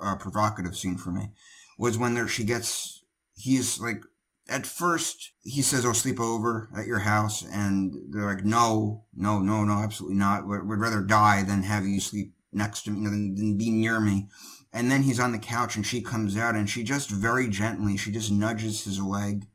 uh, 0.00 0.16
provocative 0.16 0.76
scene 0.76 0.96
for 0.96 1.10
me, 1.10 1.30
was 1.78 1.98
when 1.98 2.14
there 2.14 2.28
she 2.28 2.44
gets 2.44 3.02
he's 3.36 3.80
like 3.80 4.02
at 4.48 4.66
first 4.66 5.32
he 5.42 5.62
says, 5.62 5.84
"Oh, 5.84 5.92
sleep 5.92 6.20
over 6.20 6.68
at 6.76 6.86
your 6.86 7.00
house," 7.00 7.44
and 7.44 7.94
they're 8.10 8.26
like, 8.26 8.44
"No, 8.44 9.04
no, 9.14 9.40
no, 9.40 9.64
no, 9.64 9.74
absolutely 9.74 10.18
not. 10.18 10.46
We'd, 10.46 10.62
rather 10.62 11.02
die 11.02 11.42
than 11.42 11.62
have 11.62 11.86
you 11.86 12.00
sleep 12.00 12.34
next 12.52 12.82
to 12.82 12.90
me, 12.90 12.98
you 12.98 13.04
know, 13.04 13.10
than, 13.10 13.34
than 13.34 13.58
be 13.58 13.70
near 13.70 14.00
me." 14.00 14.28
And 14.72 14.90
then 14.90 15.02
he's 15.02 15.20
on 15.20 15.32
the 15.32 15.38
couch, 15.38 15.76
and 15.76 15.86
she 15.86 16.00
comes 16.00 16.36
out, 16.36 16.54
and 16.54 16.68
she 16.68 16.84
just 16.84 17.10
very 17.10 17.48
gently, 17.48 17.96
she 17.96 18.12
just 18.12 18.30
nudges 18.30 18.84
his 18.84 19.00
leg 19.00 19.46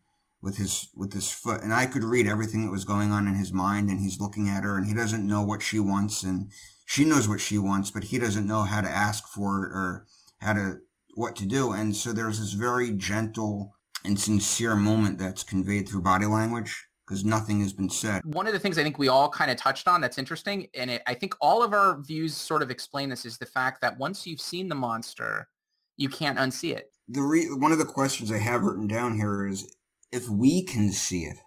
with 0.41 0.57
his 0.57 0.89
with 0.95 1.13
his 1.13 1.31
foot, 1.31 1.61
and 1.61 1.73
I 1.73 1.85
could 1.85 2.03
read 2.03 2.27
everything 2.27 2.65
that 2.65 2.71
was 2.71 2.85
going 2.85 3.11
on 3.11 3.27
in 3.27 3.35
his 3.35 3.53
mind, 3.53 3.89
and 3.89 3.99
he's 3.99 4.19
looking 4.19 4.49
at 4.49 4.63
her, 4.63 4.77
and 4.77 4.87
he 4.87 4.93
doesn't 4.93 5.27
know 5.27 5.43
what 5.43 5.61
she 5.61 5.79
wants, 5.79 6.23
and 6.23 6.51
she 6.85 7.05
knows 7.05 7.29
what 7.29 7.39
she 7.39 7.57
wants, 7.57 7.91
but 7.91 8.05
he 8.05 8.17
doesn't 8.17 8.47
know 8.47 8.63
how 8.63 8.81
to 8.81 8.89
ask 8.89 9.27
for 9.27 9.65
it 9.65 9.71
or 9.71 10.07
how 10.39 10.53
to 10.53 10.79
what 11.15 11.35
to 11.37 11.45
do, 11.45 11.71
and 11.71 11.95
so 11.95 12.11
there's 12.11 12.39
this 12.39 12.53
very 12.53 12.91
gentle 12.91 13.75
and 14.05 14.19
sincere 14.19 14.75
moment 14.75 15.17
that's 15.17 15.43
conveyed 15.43 15.87
through 15.87 16.01
body 16.01 16.25
language 16.25 16.87
because 17.07 17.25
nothing 17.25 17.59
has 17.61 17.73
been 17.73 17.89
said. 17.89 18.21
One 18.23 18.47
of 18.47 18.53
the 18.53 18.59
things 18.59 18.77
I 18.77 18.83
think 18.83 18.97
we 18.97 19.09
all 19.09 19.29
kind 19.29 19.51
of 19.51 19.57
touched 19.57 19.87
on 19.87 19.99
that's 19.99 20.17
interesting, 20.17 20.67
and 20.73 20.89
it, 20.89 21.01
I 21.07 21.13
think 21.13 21.35
all 21.41 21.61
of 21.61 21.73
our 21.73 22.01
views 22.01 22.35
sort 22.35 22.61
of 22.61 22.71
explain 22.71 23.09
this, 23.09 23.25
is 23.25 23.37
the 23.37 23.45
fact 23.45 23.81
that 23.81 23.97
once 23.97 24.25
you've 24.25 24.39
seen 24.39 24.69
the 24.69 24.75
monster, 24.75 25.49
you 25.97 26.07
can't 26.07 26.37
unsee 26.37 26.73
it. 26.75 26.89
The 27.09 27.21
re- 27.21 27.51
one 27.51 27.73
of 27.73 27.79
the 27.79 27.85
questions 27.85 28.31
I 28.31 28.37
have 28.37 28.63
written 28.63 28.87
down 28.87 29.17
here 29.17 29.45
is, 29.45 29.75
if 30.11 30.29
we 30.29 30.63
can 30.63 30.91
see 30.91 31.23
it, 31.23 31.37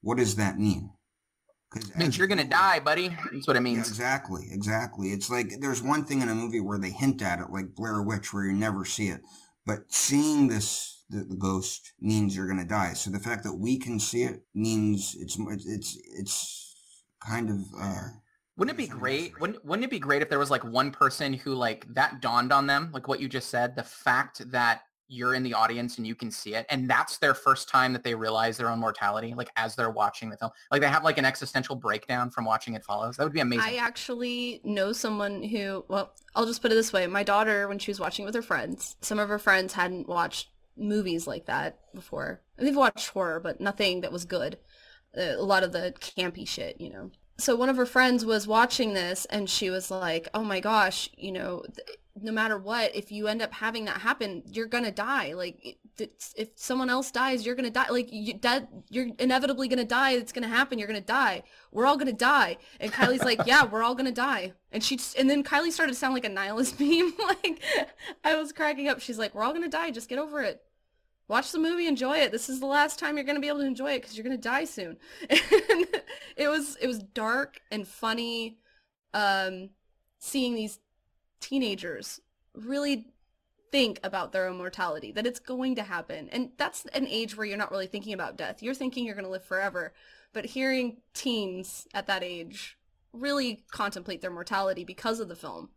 what 0.00 0.16
does 0.16 0.36
that 0.36 0.58
mean? 0.58 0.90
Because 1.70 1.94
means 1.96 2.18
you're 2.18 2.26
gonna 2.26 2.42
die, 2.42 2.80
buddy. 2.80 3.16
That's 3.32 3.46
what 3.46 3.56
it 3.56 3.60
means. 3.60 3.76
Yeah, 3.76 3.92
exactly, 3.92 4.48
exactly. 4.50 5.08
It's 5.08 5.30
like 5.30 5.60
there's 5.60 5.82
one 5.82 6.04
thing 6.04 6.22
in 6.22 6.28
a 6.28 6.34
movie 6.34 6.60
where 6.60 6.78
they 6.78 6.90
hint 6.90 7.22
at 7.22 7.38
it, 7.38 7.50
like 7.50 7.74
Blair 7.74 8.02
Witch, 8.02 8.32
where 8.32 8.44
you 8.44 8.52
never 8.52 8.84
see 8.84 9.08
it, 9.08 9.20
but 9.66 9.80
seeing 9.88 10.48
this 10.48 10.99
the, 11.10 11.24
the 11.24 11.36
ghost 11.36 11.92
means 12.00 12.34
you're 12.34 12.46
going 12.46 12.58
to 12.58 12.64
die. 12.64 12.92
So 12.94 13.10
the 13.10 13.18
fact 13.18 13.44
that 13.44 13.54
we 13.54 13.78
can 13.78 13.98
see 13.98 14.22
it 14.22 14.42
means 14.54 15.16
it's 15.18 15.38
it's 15.66 15.98
it's 16.18 17.04
kind 17.26 17.50
of. 17.50 17.60
Uh, 17.78 18.08
wouldn't 18.56 18.78
it 18.78 18.82
be 18.82 18.88
great? 18.88 19.38
Wouldn't 19.40 19.64
Wouldn't 19.64 19.84
it 19.84 19.90
be 19.90 19.98
great 19.98 20.22
if 20.22 20.28
there 20.28 20.38
was 20.38 20.50
like 20.50 20.64
one 20.64 20.90
person 20.90 21.32
who 21.32 21.54
like 21.54 21.86
that 21.94 22.20
dawned 22.20 22.52
on 22.52 22.66
them, 22.66 22.90
like 22.92 23.08
what 23.08 23.20
you 23.20 23.28
just 23.28 23.48
said, 23.48 23.76
the 23.76 23.82
fact 23.82 24.50
that 24.50 24.82
you're 25.10 25.34
in 25.34 25.42
the 25.42 25.52
audience 25.52 25.98
and 25.98 26.06
you 26.06 26.14
can 26.14 26.30
see 26.30 26.54
it 26.54 26.64
and 26.70 26.88
that's 26.88 27.18
their 27.18 27.34
first 27.34 27.68
time 27.68 27.92
that 27.92 28.04
they 28.04 28.14
realize 28.14 28.56
their 28.56 28.70
own 28.70 28.78
mortality 28.78 29.34
like 29.36 29.50
as 29.56 29.74
they're 29.74 29.90
watching 29.90 30.30
the 30.30 30.36
film 30.36 30.52
like 30.70 30.80
they 30.80 30.86
have 30.86 31.02
like 31.02 31.18
an 31.18 31.24
existential 31.24 31.74
breakdown 31.74 32.30
from 32.30 32.44
watching 32.44 32.74
it 32.74 32.84
follows 32.84 33.16
that 33.16 33.24
would 33.24 33.32
be 33.32 33.40
amazing 33.40 33.74
i 33.74 33.74
actually 33.74 34.60
know 34.62 34.92
someone 34.92 35.42
who 35.42 35.84
well 35.88 36.12
i'll 36.36 36.46
just 36.46 36.62
put 36.62 36.70
it 36.70 36.76
this 36.76 36.92
way 36.92 37.08
my 37.08 37.24
daughter 37.24 37.66
when 37.66 37.76
she 37.76 37.90
was 37.90 37.98
watching 37.98 38.24
with 38.24 38.36
her 38.36 38.42
friends 38.42 38.94
some 39.00 39.18
of 39.18 39.28
her 39.28 39.38
friends 39.38 39.72
hadn't 39.72 40.08
watched 40.08 40.48
movies 40.76 41.26
like 41.26 41.46
that 41.46 41.78
before. 41.94 42.40
They've 42.56 42.76
watched 42.76 43.10
horror, 43.10 43.40
but 43.40 43.60
nothing 43.60 44.00
that 44.02 44.12
was 44.12 44.24
good. 44.24 44.58
Uh, 45.16 45.34
a 45.36 45.42
lot 45.42 45.64
of 45.64 45.72
the 45.72 45.94
campy 46.00 46.46
shit, 46.46 46.80
you 46.80 46.90
know. 46.90 47.10
so 47.38 47.56
one 47.56 47.68
of 47.68 47.76
her 47.76 47.86
friends 47.86 48.24
was 48.24 48.46
watching 48.46 48.92
this 48.94 49.24
and 49.26 49.48
she 49.48 49.70
was 49.70 49.90
like, 49.90 50.28
"Oh 50.34 50.44
my 50.44 50.60
gosh, 50.60 51.08
you 51.16 51.32
know, 51.32 51.64
th- 51.74 51.98
no 52.22 52.32
matter 52.32 52.58
what, 52.58 52.94
if 52.94 53.10
you 53.10 53.28
end 53.28 53.40
up 53.42 53.52
having 53.52 53.86
that 53.86 53.98
happen, 54.02 54.42
you're 54.46 54.66
gonna 54.66 54.92
die. 54.92 55.32
Like, 55.34 55.78
if 55.98 56.50
someone 56.56 56.90
else 56.90 57.10
dies, 57.10 57.44
you're 57.44 57.54
gonna 57.54 57.70
die. 57.70 57.88
Like, 57.90 58.08
you, 58.12 58.38
that 58.42 58.68
you're 58.88 59.08
inevitably 59.18 59.68
gonna 59.68 59.84
die. 59.84 60.12
It's 60.12 60.32
gonna 60.32 60.48
happen. 60.48 60.78
You're 60.78 60.88
gonna 60.88 61.00
die. 61.00 61.42
We're 61.72 61.86
all 61.86 61.96
gonna 61.96 62.12
die." 62.12 62.58
And 62.80 62.92
Kylie's 62.92 63.24
like, 63.24 63.46
"Yeah, 63.46 63.64
we're 63.64 63.82
all 63.82 63.94
gonna 63.94 64.12
die." 64.12 64.52
And 64.72 64.82
she, 64.82 64.98
and 65.18 65.28
then 65.28 65.42
Kylie 65.42 65.72
started 65.72 65.92
to 65.92 65.98
sound 65.98 66.14
like 66.14 66.24
a 66.24 66.28
nihilist 66.28 66.78
meme. 66.80 67.12
like, 67.18 67.62
I 68.24 68.36
was 68.36 68.52
cracking 68.52 68.88
up. 68.88 69.00
She's 69.00 69.18
like, 69.18 69.34
"We're 69.34 69.42
all 69.42 69.52
gonna 69.52 69.68
die. 69.68 69.90
Just 69.90 70.08
get 70.08 70.18
over 70.18 70.42
it." 70.42 70.62
watch 71.30 71.52
the 71.52 71.58
movie, 71.58 71.86
enjoy 71.86 72.18
it. 72.18 72.32
This 72.32 72.48
is 72.48 72.58
the 72.58 72.66
last 72.66 72.98
time 72.98 73.16
you're 73.16 73.24
to 73.36 73.40
be 73.40 73.46
able 73.48 73.60
to 73.60 73.66
enjoy 73.66 73.92
it 73.92 74.02
because 74.02 74.16
you're 74.16 74.24
to 74.28 74.36
die 74.36 74.64
soon. 74.64 74.98
And 75.70 75.86
it 76.36 76.48
was 76.48 76.76
it 76.80 76.86
was 76.86 76.98
dark 76.98 77.60
and 77.70 77.86
funny, 77.86 78.58
um, 79.14 79.70
seeing 80.18 80.54
these 80.54 80.78
teenagers 81.40 82.20
really 82.54 83.06
think 83.70 84.00
about 84.02 84.32
their 84.32 84.46
own 84.46 84.56
mortality, 84.56 85.12
that 85.12 85.26
it's 85.26 85.40
going 85.40 85.74
to 85.76 85.82
happen. 85.82 86.28
And 86.30 86.50
that's 86.56 86.86
an 86.86 87.06
age 87.06 87.36
where 87.36 87.46
you're 87.46 87.56
not 87.56 87.70
really 87.70 87.86
thinking 87.86 88.12
about 88.12 88.36
death. 88.36 88.62
You're 88.62 88.74
thinking 88.74 89.04
you're 89.04 89.14
going 89.14 89.24
to 89.24 89.30
live 89.30 89.44
forever. 89.44 89.92
But 90.32 90.46
hearing 90.46 90.98
teens 91.14 91.86
at 91.94 92.06
that 92.06 92.22
age 92.22 92.78
really 93.12 93.64
contemplate 93.70 94.20
their 94.20 94.30
mortality 94.30 94.84
because 94.84 95.20
of 95.20 95.28
the 95.28 95.36
film, 95.36 95.70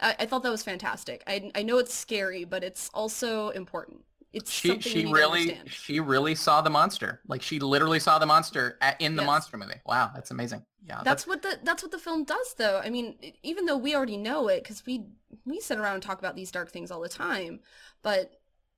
I, 0.00 0.16
I 0.20 0.26
thought 0.26 0.42
that 0.42 0.50
was 0.50 0.62
fantastic. 0.62 1.22
I, 1.26 1.50
I 1.54 1.62
know 1.62 1.78
it's 1.78 1.94
scary, 1.94 2.44
but 2.44 2.64
it's 2.64 2.90
also 2.92 3.50
important 3.50 4.04
it's 4.34 4.50
she 4.50 4.80
she 4.80 5.06
really 5.06 5.58
she 5.66 6.00
really 6.00 6.34
saw 6.34 6.60
the 6.60 6.70
monster. 6.70 7.20
Like 7.28 7.40
she 7.40 7.60
literally 7.60 8.00
saw 8.00 8.18
the 8.18 8.26
monster 8.26 8.76
at, 8.80 9.00
in 9.00 9.16
the 9.16 9.22
yes. 9.22 9.26
monster 9.26 9.56
movie. 9.56 9.80
Wow, 9.86 10.10
that's 10.14 10.30
amazing. 10.30 10.64
Yeah, 10.86 10.96
that's, 10.96 11.04
that's, 11.04 11.26
what 11.26 11.42
the 11.42 11.58
that's 11.62 11.82
what 11.82 11.92
the 11.92 11.98
film 11.98 12.24
does, 12.24 12.54
though. 12.58 12.80
I 12.82 12.90
mean, 12.90 13.16
even 13.42 13.64
though 13.64 13.78
we 13.78 13.94
already 13.94 14.16
know 14.16 14.48
it, 14.48 14.62
because 14.62 14.84
we 14.84 15.06
we 15.46 15.60
sit 15.60 15.78
around 15.78 15.94
and 15.94 16.02
talk 16.02 16.18
about 16.18 16.36
these 16.36 16.50
dark 16.50 16.70
things 16.70 16.90
all 16.90 17.00
the 17.00 17.08
time, 17.08 17.60
but 18.02 18.32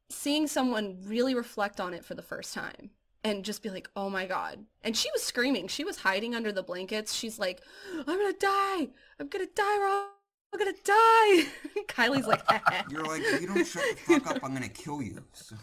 seeing 0.09 0.47
someone 0.47 0.99
really 1.05 1.35
reflect 1.35 1.81
on 1.81 1.95
it 1.95 2.05
for 2.05 2.15
the 2.15 2.23
first 2.23 2.55
time 2.55 2.91
and 3.25 3.45
just 3.45 3.63
be 3.63 3.71
like, 3.71 3.89
"Oh 3.97 4.11
my 4.11 4.27
god!" 4.27 4.65
And 4.85 4.97
she 4.97 5.11
was 5.13 5.23
screaming. 5.23 5.69
She 5.69 5.85
was 5.85 5.99
hiding 5.99 6.35
under 6.35 6.53
the 6.53 6.63
blankets. 6.63 7.15
She's 7.15 7.39
like, 7.39 7.63
"I'm 7.93 8.05
gonna 8.05 8.33
die! 8.35 8.89
I'm 9.19 9.29
gonna 9.29 9.47
die, 9.55 9.79
Rob!" 9.81 10.16
I'm 10.53 10.59
gonna 10.59 10.73
die. 10.85 11.47
Kylie's 11.89 12.27
like, 12.27 12.43
you're 12.91 13.05
like, 13.05 13.23
you 13.41 13.47
don't 13.47 13.67
shut 13.67 13.85
the 13.91 14.21
fuck 14.21 14.27
up, 14.29 14.39
I'm 14.43 14.55
gonna 14.55 14.69
kill 14.69 15.03
you. 15.03 15.23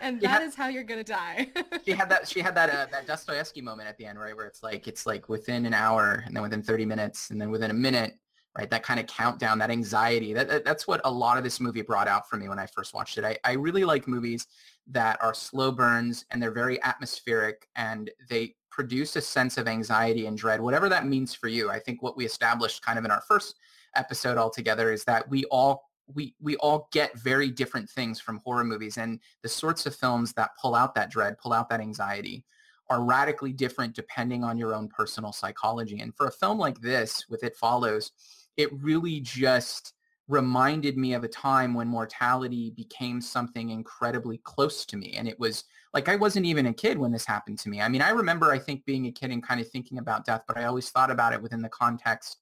and 0.00 0.20
that 0.20 0.42
is 0.42 0.54
how 0.54 0.68
you're 0.68 0.84
gonna 0.84 1.04
die. 1.04 1.48
she 1.84 1.92
had 1.92 2.08
that. 2.08 2.28
She 2.28 2.40
had 2.40 2.54
that 2.54 2.70
uh, 2.70 2.86
that 2.90 3.06
Dostoevsky 3.06 3.60
moment 3.60 3.88
at 3.88 3.98
the 3.98 4.06
end, 4.06 4.18
right, 4.18 4.36
where 4.36 4.46
it's 4.46 4.62
like 4.62 4.88
it's 4.88 5.06
like 5.06 5.28
within 5.28 5.66
an 5.66 5.74
hour, 5.74 6.22
and 6.26 6.34
then 6.34 6.42
within 6.42 6.62
30 6.62 6.86
minutes, 6.86 7.30
and 7.30 7.40
then 7.40 7.50
within 7.50 7.70
a 7.70 7.74
minute, 7.74 8.14
right? 8.56 8.70
That 8.70 8.82
kind 8.82 8.98
of 8.98 9.06
countdown, 9.06 9.58
that 9.58 9.70
anxiety. 9.70 10.32
That, 10.32 10.48
that 10.48 10.64
that's 10.64 10.86
what 10.86 11.00
a 11.04 11.10
lot 11.10 11.36
of 11.36 11.44
this 11.44 11.60
movie 11.60 11.82
brought 11.82 12.08
out 12.08 12.28
for 12.28 12.36
me 12.36 12.48
when 12.48 12.58
I 12.58 12.66
first 12.66 12.94
watched 12.94 13.18
it. 13.18 13.24
I, 13.24 13.36
I 13.44 13.52
really 13.52 13.84
like 13.84 14.08
movies 14.08 14.46
that 14.88 15.18
are 15.20 15.34
slow 15.34 15.72
burns 15.72 16.24
and 16.30 16.40
they're 16.40 16.52
very 16.52 16.82
atmospheric 16.82 17.68
and 17.74 18.10
they 18.28 18.54
produce 18.76 19.16
a 19.16 19.22
sense 19.22 19.56
of 19.56 19.66
anxiety 19.66 20.26
and 20.26 20.36
dread, 20.36 20.60
whatever 20.60 20.86
that 20.86 21.06
means 21.06 21.32
for 21.32 21.48
you. 21.48 21.70
I 21.70 21.78
think 21.78 22.02
what 22.02 22.14
we 22.14 22.26
established 22.26 22.84
kind 22.84 22.98
of 22.98 23.06
in 23.06 23.10
our 23.10 23.22
first 23.22 23.54
episode 23.94 24.36
altogether 24.36 24.92
is 24.92 25.02
that 25.04 25.26
we 25.30 25.44
all 25.46 25.88
we 26.14 26.34
we 26.42 26.56
all 26.56 26.86
get 26.92 27.18
very 27.18 27.50
different 27.50 27.88
things 27.88 28.20
from 28.20 28.42
horror 28.44 28.64
movies 28.64 28.98
and 28.98 29.18
the 29.42 29.48
sorts 29.48 29.86
of 29.86 29.96
films 29.96 30.34
that 30.34 30.50
pull 30.60 30.74
out 30.74 30.94
that 30.94 31.10
dread, 31.10 31.38
pull 31.38 31.54
out 31.54 31.70
that 31.70 31.80
anxiety 31.80 32.44
are 32.90 33.02
radically 33.02 33.54
different 33.54 33.96
depending 33.96 34.44
on 34.44 34.58
your 34.58 34.74
own 34.74 34.88
personal 34.88 35.32
psychology. 35.32 36.00
And 36.00 36.14
for 36.14 36.26
a 36.26 36.30
film 36.30 36.58
like 36.58 36.78
this 36.82 37.24
with 37.30 37.42
It 37.44 37.56
Follows, 37.56 38.12
it 38.58 38.70
really 38.74 39.20
just 39.20 39.94
reminded 40.28 40.96
me 40.96 41.14
of 41.14 41.22
a 41.22 41.28
time 41.28 41.72
when 41.72 41.86
mortality 41.86 42.72
became 42.76 43.20
something 43.20 43.70
incredibly 43.70 44.38
close 44.38 44.84
to 44.86 44.96
me. 44.96 45.14
And 45.16 45.28
it 45.28 45.38
was 45.38 45.64
like 45.94 46.08
I 46.08 46.16
wasn't 46.16 46.46
even 46.46 46.66
a 46.66 46.72
kid 46.72 46.98
when 46.98 47.12
this 47.12 47.24
happened 47.24 47.58
to 47.60 47.68
me. 47.68 47.80
I 47.80 47.88
mean, 47.88 48.02
I 48.02 48.10
remember 48.10 48.50
I 48.50 48.58
think 48.58 48.84
being 48.84 49.06
a 49.06 49.12
kid 49.12 49.30
and 49.30 49.42
kind 49.42 49.60
of 49.60 49.68
thinking 49.68 49.98
about 49.98 50.26
death, 50.26 50.42
but 50.48 50.56
I 50.56 50.64
always 50.64 50.90
thought 50.90 51.10
about 51.10 51.32
it 51.32 51.40
within 51.40 51.62
the 51.62 51.68
context 51.68 52.38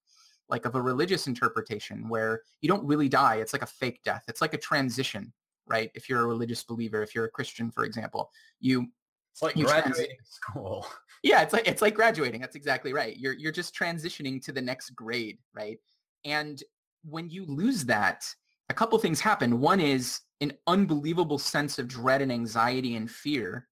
like 0.48 0.66
of 0.66 0.74
a 0.74 0.82
religious 0.82 1.26
interpretation 1.26 2.08
where 2.08 2.42
you 2.60 2.68
don't 2.68 2.84
really 2.84 3.08
die. 3.08 3.36
It's 3.36 3.52
like 3.52 3.62
a 3.62 3.66
fake 3.66 4.00
death. 4.04 4.24
It's 4.28 4.40
like 4.40 4.54
a 4.54 4.58
transition, 4.58 5.32
right? 5.66 5.90
If 5.94 6.08
you're 6.08 6.20
a 6.20 6.26
religious 6.26 6.62
believer, 6.62 7.02
if 7.02 7.14
you're 7.14 7.24
a 7.24 7.30
Christian, 7.30 7.70
for 7.70 7.84
example, 7.84 8.30
you 8.60 8.88
it's 9.32 9.42
like 9.42 9.56
you 9.56 9.64
graduating 9.64 10.16
trans- 10.16 10.18
school. 10.30 10.86
Yeah, 11.22 11.42
it's 11.42 11.52
like 11.52 11.66
it's 11.66 11.82
like 11.82 11.94
graduating. 11.94 12.40
That's 12.40 12.56
exactly 12.56 12.92
right. 12.92 13.16
You're 13.16 13.32
you're 13.32 13.52
just 13.52 13.74
transitioning 13.74 14.42
to 14.44 14.52
the 14.52 14.62
next 14.62 14.90
grade, 14.90 15.38
right? 15.54 15.78
And 16.24 16.62
when 17.08 17.30
you 17.30 17.44
lose 17.46 17.84
that, 17.86 18.24
a 18.70 18.74
couple 18.74 18.98
things 18.98 19.20
happen. 19.20 19.60
One 19.60 19.80
is 19.80 20.20
an 20.40 20.52
unbelievable 20.66 21.38
sense 21.38 21.78
of 21.78 21.88
dread 21.88 22.22
and 22.22 22.32
anxiety 22.32 22.96
and 22.96 23.10
fear. 23.10 23.68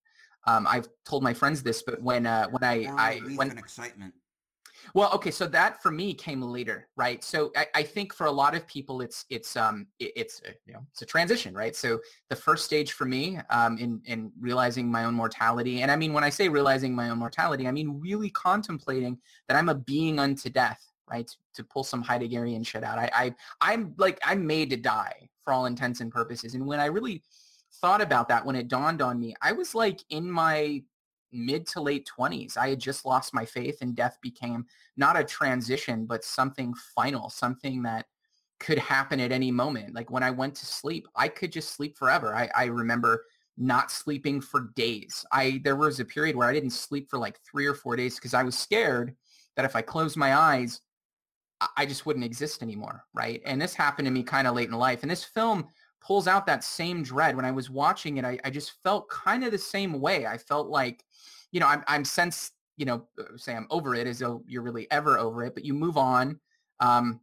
Um, 0.46 0.66
I've 0.68 0.88
told 1.06 1.22
my 1.22 1.34
friends 1.34 1.62
this, 1.62 1.82
but 1.82 2.02
when 2.02 2.26
uh, 2.26 2.48
when 2.48 2.64
I, 2.64 2.88
I 2.98 3.20
when 3.36 3.56
excitement. 3.58 4.14
Well, 4.94 5.12
okay, 5.14 5.30
so 5.30 5.46
that 5.46 5.80
for 5.80 5.90
me 5.90 6.12
came 6.12 6.42
later, 6.42 6.88
right? 6.96 7.22
So 7.22 7.52
I, 7.56 7.66
I 7.74 7.82
think 7.84 8.12
for 8.12 8.26
a 8.26 8.30
lot 8.30 8.54
of 8.54 8.66
people, 8.66 9.00
it's 9.00 9.24
it's 9.30 9.56
um 9.56 9.86
it, 10.00 10.12
it's 10.16 10.42
uh, 10.46 10.52
you 10.66 10.72
know 10.72 10.80
it's 10.90 11.02
a 11.02 11.06
transition, 11.06 11.54
right? 11.54 11.74
So 11.74 12.00
the 12.28 12.36
first 12.36 12.64
stage 12.64 12.92
for 12.92 13.04
me 13.04 13.38
um, 13.50 13.78
in 13.78 14.00
in 14.06 14.32
realizing 14.40 14.90
my 14.90 15.04
own 15.04 15.14
mortality, 15.14 15.82
and 15.82 15.90
I 15.90 15.96
mean 15.96 16.12
when 16.12 16.24
I 16.24 16.30
say 16.30 16.48
realizing 16.48 16.94
my 16.94 17.10
own 17.10 17.18
mortality, 17.18 17.68
I 17.68 17.72
mean 17.72 18.00
really 18.00 18.30
contemplating 18.30 19.18
that 19.48 19.56
I'm 19.56 19.68
a 19.68 19.74
being 19.74 20.18
unto 20.18 20.50
death, 20.50 20.84
right? 21.10 21.30
To 21.54 21.64
pull 21.64 21.84
some 21.84 22.02
Heideggerian 22.02 22.66
shit 22.66 22.84
out. 22.84 22.98
I, 22.98 23.10
I 23.12 23.34
I'm 23.60 23.94
like 23.98 24.18
I'm 24.24 24.46
made 24.46 24.70
to 24.70 24.76
die 24.76 25.28
for 25.44 25.52
all 25.52 25.66
intents 25.66 26.00
and 26.00 26.10
purposes. 26.10 26.54
And 26.54 26.66
when 26.66 26.80
I 26.80 26.86
really 26.86 27.22
thought 27.80 28.00
about 28.00 28.28
that, 28.28 28.44
when 28.44 28.56
it 28.56 28.68
dawned 28.68 29.02
on 29.02 29.18
me, 29.18 29.34
I 29.42 29.52
was 29.52 29.74
like 29.74 30.04
in 30.10 30.30
my 30.30 30.82
mid 31.32 31.66
to 31.66 31.80
late 31.80 32.08
20s. 32.18 32.56
I 32.56 32.68
had 32.68 32.78
just 32.78 33.04
lost 33.04 33.34
my 33.34 33.44
faith 33.44 33.78
and 33.80 33.96
death 33.96 34.18
became 34.20 34.66
not 34.96 35.18
a 35.18 35.24
transition, 35.24 36.04
but 36.06 36.24
something 36.24 36.74
final, 36.94 37.30
something 37.30 37.82
that 37.82 38.06
could 38.60 38.78
happen 38.78 39.18
at 39.18 39.32
any 39.32 39.50
moment. 39.50 39.94
Like 39.94 40.10
when 40.10 40.22
I 40.22 40.30
went 40.30 40.54
to 40.56 40.66
sleep, 40.66 41.08
I 41.16 41.28
could 41.28 41.50
just 41.50 41.74
sleep 41.74 41.96
forever. 41.96 42.34
I, 42.34 42.48
I 42.54 42.64
remember 42.66 43.24
not 43.58 43.90
sleeping 43.90 44.40
for 44.40 44.70
days. 44.76 45.24
I 45.32 45.60
there 45.64 45.76
was 45.76 46.00
a 46.00 46.04
period 46.04 46.36
where 46.36 46.48
I 46.48 46.52
didn't 46.52 46.70
sleep 46.70 47.10
for 47.10 47.18
like 47.18 47.38
three 47.40 47.66
or 47.66 47.74
four 47.74 47.96
days 47.96 48.14
because 48.14 48.34
I 48.34 48.42
was 48.42 48.56
scared 48.56 49.14
that 49.56 49.64
if 49.64 49.76
I 49.76 49.82
closed 49.82 50.16
my 50.16 50.34
eyes, 50.34 50.80
I 51.76 51.86
just 51.86 52.06
wouldn't 52.06 52.24
exist 52.24 52.62
anymore, 52.62 53.04
right? 53.14 53.42
And 53.44 53.60
this 53.60 53.74
happened 53.74 54.06
to 54.06 54.12
me 54.12 54.22
kind 54.22 54.46
of 54.46 54.54
late 54.54 54.68
in 54.68 54.74
life. 54.74 55.02
And 55.02 55.10
this 55.10 55.24
film 55.24 55.66
pulls 56.00 56.26
out 56.26 56.46
that 56.46 56.64
same 56.64 57.02
dread. 57.02 57.36
When 57.36 57.44
I 57.44 57.50
was 57.50 57.70
watching 57.70 58.16
it, 58.16 58.24
I, 58.24 58.38
I 58.44 58.50
just 58.50 58.82
felt 58.82 59.08
kind 59.08 59.44
of 59.44 59.52
the 59.52 59.58
same 59.58 60.00
way. 60.00 60.26
I 60.26 60.38
felt 60.38 60.68
like, 60.68 61.04
you 61.52 61.60
know, 61.60 61.66
I'm, 61.66 61.84
I'm 61.86 62.04
since, 62.04 62.52
you 62.76 62.86
know, 62.86 63.06
uh, 63.18 63.36
say 63.36 63.54
I'm 63.54 63.66
over 63.70 63.94
it 63.94 64.06
as 64.06 64.18
though 64.18 64.42
you're 64.46 64.62
really 64.62 64.90
ever 64.90 65.18
over 65.18 65.44
it, 65.44 65.54
but 65.54 65.64
you 65.64 65.74
move 65.74 65.96
on. 65.96 66.40
Um, 66.80 67.20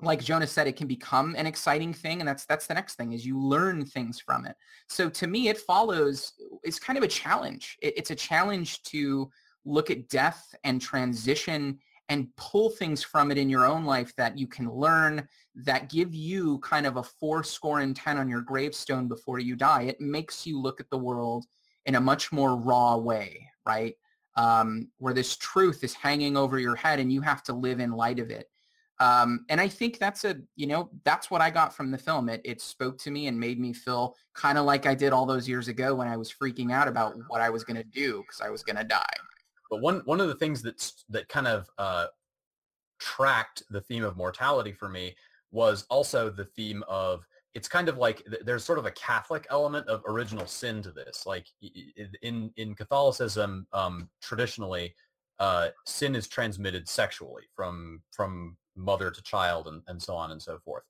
like 0.00 0.22
Jonas 0.22 0.50
said, 0.50 0.66
it 0.66 0.76
can 0.76 0.86
become 0.86 1.34
an 1.36 1.46
exciting 1.46 1.92
thing. 1.92 2.20
And 2.20 2.28
that's, 2.28 2.46
that's 2.46 2.66
the 2.66 2.74
next 2.74 2.96
thing 2.96 3.12
is 3.12 3.24
you 3.24 3.38
learn 3.38 3.84
things 3.84 4.20
from 4.20 4.44
it. 4.46 4.56
So 4.88 5.08
to 5.10 5.26
me, 5.26 5.48
it 5.48 5.58
follows, 5.58 6.32
it's 6.62 6.78
kind 6.78 6.96
of 6.96 7.04
a 7.04 7.08
challenge. 7.08 7.76
It, 7.80 7.94
it's 7.96 8.10
a 8.10 8.16
challenge 8.16 8.82
to 8.84 9.30
look 9.64 9.90
at 9.90 10.08
death 10.08 10.54
and 10.64 10.80
transition 10.80 11.78
and 12.08 12.28
pull 12.36 12.70
things 12.70 13.02
from 13.02 13.30
it 13.30 13.38
in 13.38 13.48
your 13.48 13.64
own 13.64 13.84
life 13.84 14.14
that 14.16 14.38
you 14.38 14.46
can 14.46 14.70
learn 14.70 15.26
that 15.54 15.88
give 15.88 16.14
you 16.14 16.58
kind 16.58 16.86
of 16.86 16.96
a 16.96 17.02
four 17.02 17.42
score 17.42 17.80
and 17.80 17.96
10 17.96 18.18
on 18.18 18.28
your 18.28 18.42
gravestone 18.42 19.08
before 19.08 19.38
you 19.38 19.56
die. 19.56 19.82
It 19.82 20.00
makes 20.00 20.46
you 20.46 20.60
look 20.60 20.80
at 20.80 20.90
the 20.90 20.98
world 20.98 21.46
in 21.86 21.94
a 21.94 22.00
much 22.00 22.32
more 22.32 22.56
raw 22.56 22.96
way, 22.96 23.48
right? 23.66 23.94
Um, 24.36 24.88
where 24.98 25.14
this 25.14 25.36
truth 25.36 25.84
is 25.84 25.94
hanging 25.94 26.36
over 26.36 26.58
your 26.58 26.74
head 26.74 26.98
and 26.98 27.12
you 27.12 27.20
have 27.20 27.42
to 27.44 27.52
live 27.52 27.80
in 27.80 27.92
light 27.92 28.18
of 28.18 28.30
it. 28.30 28.48
Um, 29.00 29.44
and 29.48 29.60
I 29.60 29.68
think 29.68 29.98
that's 29.98 30.24
a, 30.24 30.36
you 30.56 30.66
know, 30.66 30.90
that's 31.04 31.30
what 31.30 31.40
I 31.40 31.50
got 31.50 31.74
from 31.74 31.90
the 31.90 31.98
film. 31.98 32.28
It, 32.28 32.40
it 32.44 32.60
spoke 32.60 32.98
to 32.98 33.10
me 33.10 33.26
and 33.26 33.38
made 33.38 33.58
me 33.58 33.72
feel 33.72 34.16
kind 34.34 34.56
of 34.56 34.66
like 34.66 34.86
I 34.86 34.94
did 34.94 35.12
all 35.12 35.26
those 35.26 35.48
years 35.48 35.68
ago 35.68 35.94
when 35.94 36.06
I 36.06 36.16
was 36.16 36.32
freaking 36.32 36.72
out 36.72 36.86
about 36.86 37.14
what 37.28 37.40
I 37.40 37.50
was 37.50 37.64
going 37.64 37.76
to 37.76 37.84
do 37.84 38.22
because 38.22 38.40
I 38.40 38.50
was 38.50 38.62
going 38.62 38.76
to 38.76 38.84
die. 38.84 39.04
But 39.70 39.80
one 39.80 40.02
one 40.04 40.20
of 40.20 40.28
the 40.28 40.34
things 40.34 40.62
that's 40.62 41.04
that 41.08 41.28
kind 41.28 41.46
of 41.46 41.68
uh, 41.78 42.06
tracked 42.98 43.62
the 43.70 43.80
theme 43.80 44.04
of 44.04 44.16
mortality 44.16 44.72
for 44.72 44.88
me 44.88 45.14
was 45.50 45.84
also 45.88 46.30
the 46.30 46.44
theme 46.44 46.82
of 46.88 47.24
it's 47.54 47.68
kind 47.68 47.88
of 47.88 47.96
like 47.96 48.26
there's 48.44 48.64
sort 48.64 48.80
of 48.80 48.86
a 48.86 48.90
Catholic 48.90 49.46
element 49.48 49.88
of 49.88 50.02
original 50.06 50.46
sin 50.46 50.82
to 50.82 50.90
this. 50.90 51.24
Like 51.26 51.46
in 52.22 52.50
in 52.56 52.74
Catholicism, 52.74 53.66
um, 53.72 54.08
traditionally, 54.20 54.94
uh, 55.38 55.68
sin 55.86 56.16
is 56.16 56.26
transmitted 56.28 56.88
sexually 56.88 57.44
from 57.54 58.02
from 58.12 58.56
mother 58.76 59.10
to 59.10 59.22
child 59.22 59.68
and, 59.68 59.82
and 59.86 60.02
so 60.02 60.14
on 60.16 60.32
and 60.32 60.42
so 60.42 60.58
forth, 60.58 60.82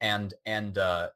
and 0.00 0.34
and 0.44 0.78
uh, 0.78 1.08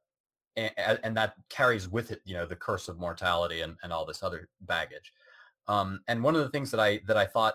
and, 0.57 1.01
and 1.03 1.17
that 1.17 1.35
carries 1.49 1.89
with 1.89 2.11
it, 2.11 2.21
you 2.25 2.35
know, 2.35 2.47
the 2.47 2.57
curse 2.57 2.89
of 2.89 2.99
mortality 2.99 3.63
and, 3.63 3.77
and 3.83 3.93
all 3.93 4.05
this 4.05 4.23
other 4.23 4.49
baggage. 4.63 5.13
Um, 5.69 6.01
and 6.09 6.23
one 6.23 6.35
of 6.35 6.43
the 6.43 6.51
things 6.51 6.71
that 6.71 6.81
I 6.81 7.01
that 7.07 7.17
I 7.17 7.27
thought 7.27 7.55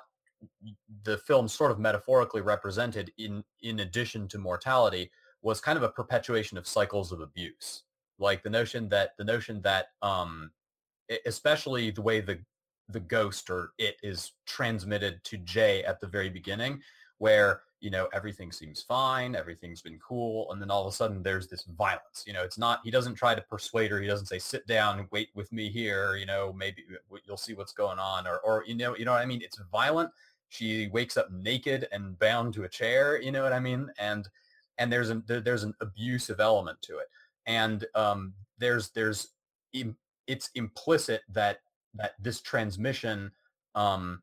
the 1.04 1.18
film 1.18 1.48
sort 1.48 1.72
of 1.72 1.80
metaphorically 1.80 2.42
represented 2.42 3.12
in 3.18 3.44
in 3.62 3.80
addition 3.80 4.28
to 4.30 4.38
mortality 4.38 5.12
was 5.42 5.62
kind 5.62 5.78
of 5.78 5.84
a 5.84 5.90
perpetuation 5.90 6.58
of 6.58 6.68
cycles 6.68 7.12
of 7.12 7.22
abuse. 7.22 7.84
Like 8.20 8.44
the 8.44 8.50
notion 8.50 8.90
that 8.90 9.12
the 9.18 9.24
notion 9.24 9.62
that 9.62 9.88
um 10.02 10.52
especially 11.26 11.92
the 11.92 12.02
way 12.02 12.20
the 12.20 12.40
the 12.90 13.00
ghost 13.00 13.50
or 13.50 13.72
it 13.78 13.98
is 14.02 14.32
transmitted 14.46 15.24
to 15.26 15.38
Jay 15.38 15.84
at 15.84 16.00
the 16.00 16.08
very 16.08 16.30
beginning 16.30 16.82
where 17.18 17.62
you 17.80 17.90
know 17.90 18.08
everything 18.14 18.52
seems 18.52 18.82
fine 18.82 19.36
everything's 19.36 19.82
been 19.82 20.00
cool 20.00 20.52
and 20.52 20.62
then 20.62 20.72
all 20.72 20.86
of 20.86 20.92
a 20.92 20.96
sudden 20.96 21.22
there's 21.22 21.48
this 21.48 21.64
violence 21.78 22.24
you 22.26 22.34
know 22.34 22.44
it's 22.44 22.58
not 22.58 22.80
he 22.84 22.90
doesn't 22.90 23.14
try 23.16 23.36
to 23.36 23.42
persuade 23.42 23.92
her 23.92 24.02
he 24.02 24.08
doesn't 24.08 24.26
say 24.26 24.40
sit 24.40 24.66
down 24.68 25.08
wait 25.12 25.30
with 25.36 25.52
me 25.52 25.70
here 25.70 26.16
you 26.16 26.26
know 26.26 26.52
maybe 26.54 26.84
you'll 27.26 27.38
see 27.38 27.54
what's 27.54 27.74
going 27.74 28.00
on 28.00 28.26
or 28.26 28.40
or 28.40 28.64
you 28.66 28.76
know 28.76 28.96
you 28.96 29.06
know 29.06 29.12
what 29.12 29.22
i 29.22 29.26
mean? 29.26 29.42
It's 29.42 29.60
violent 29.72 30.10
she 30.50 30.88
wakes 30.88 31.18
up 31.18 31.32
naked 31.32 31.88
and 31.92 32.18
bound 32.20 32.54
to 32.56 32.64
a 32.64 32.70
chair 32.70 33.22
you 33.22 33.32
know 33.32 33.44
what 33.44 33.54
i 33.54 33.60
mean? 33.60 33.90
And 34.00 34.28
and 34.78 34.92
there's 34.92 35.10
an 35.10 35.24
there's 35.28 35.64
an 35.64 35.74
abusive 35.82 36.40
element 36.40 36.82
to 36.84 36.98
it. 36.98 37.08
And 37.46 37.86
um 37.96 38.34
there's 38.58 38.90
there's 38.90 39.30
it's 40.28 40.50
implicit 40.56 41.22
that 41.30 41.60
that 41.96 42.14
this 42.20 42.42
transmission 42.42 43.32
um 43.76 44.22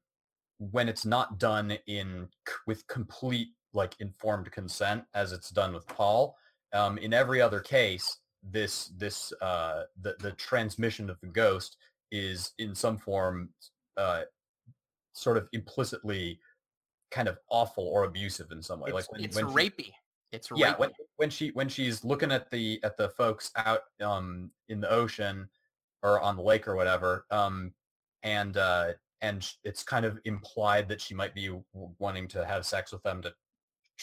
when 0.70 0.88
it's 0.88 1.04
not 1.04 1.38
done 1.38 1.76
in 1.86 2.28
with 2.66 2.86
complete 2.86 3.48
like 3.72 3.94
informed 4.00 4.50
consent 4.52 5.04
as 5.14 5.32
it's 5.32 5.50
done 5.50 5.72
with 5.74 5.86
Paul. 5.88 6.36
Um, 6.72 6.98
in 6.98 7.12
every 7.12 7.40
other 7.40 7.60
case, 7.60 8.18
this 8.42 8.92
this 8.96 9.32
uh, 9.40 9.84
the 10.00 10.16
the 10.20 10.32
transmission 10.32 11.10
of 11.10 11.20
the 11.20 11.28
ghost 11.28 11.76
is 12.10 12.52
in 12.58 12.74
some 12.74 12.96
form 12.96 13.50
uh, 13.96 14.22
sort 15.12 15.36
of 15.36 15.48
implicitly 15.52 16.38
kind 17.10 17.28
of 17.28 17.38
awful 17.48 17.86
or 17.86 18.04
abusive 18.04 18.50
in 18.50 18.62
some 18.62 18.80
way. 18.80 18.88
It's, 18.88 18.94
like 18.94 19.12
when, 19.12 19.24
it's 19.24 19.36
when 19.36 19.46
rapey. 19.46 19.86
She, 19.86 19.94
it's 20.32 20.48
yeah. 20.54 20.74
When, 20.76 20.90
when 21.16 21.30
she 21.30 21.50
when 21.50 21.68
she's 21.68 22.04
looking 22.04 22.32
at 22.32 22.50
the 22.50 22.80
at 22.82 22.96
the 22.96 23.08
folks 23.10 23.50
out 23.56 23.80
um, 24.00 24.50
in 24.68 24.80
the 24.80 24.90
ocean 24.90 25.48
or 26.02 26.20
on 26.20 26.36
the 26.36 26.42
lake 26.42 26.66
or 26.66 26.74
whatever, 26.76 27.24
um, 27.30 27.72
and 28.24 28.56
uh, 28.56 28.92
and 29.24 29.50
it's 29.64 29.82
kind 29.82 30.04
of 30.04 30.18
implied 30.26 30.88
that 30.88 31.00
she 31.00 31.14
might 31.14 31.34
be 31.34 31.50
wanting 31.98 32.28
to 32.28 32.44
have 32.44 32.66
sex 32.66 32.92
with 32.92 33.02
them 33.02 33.22
to 33.22 33.32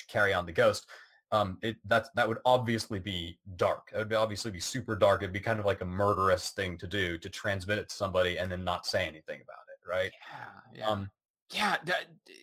carry 0.07 0.34
on 0.34 0.45
the 0.45 0.51
ghost. 0.51 0.88
Um, 1.32 1.59
it 1.61 1.78
that 1.86 2.07
that 2.15 2.28
would 2.28 2.39
obviously 2.43 2.99
be 2.99 3.38
dark. 3.55 3.91
It 3.93 3.99
would 3.99 4.13
obviously 4.13 4.51
be 4.51 4.59
super 4.59 4.95
dark. 4.95 5.22
It'd 5.22 5.32
be 5.32 5.39
kind 5.39 5.59
of 5.59 5.65
like 5.65 5.82
a 5.82 5.86
murderous 5.86 6.49
thing 6.49 6.78
to 6.80 6.88
do 6.88 7.17
to 7.19 7.30
transmit 7.30 7.78
it 7.78 7.88
to 7.89 7.95
somebody 7.95 8.38
and 8.38 8.51
then 8.51 8.63
not 8.65 8.86
say 8.86 9.03
anything 9.07 9.39
about 9.41 9.65
it, 9.72 9.89
right? 9.89 10.11
Yeah, 10.74 10.80
yeah. 10.80 10.89
Um, 10.89 11.11
yeah, 11.53 11.78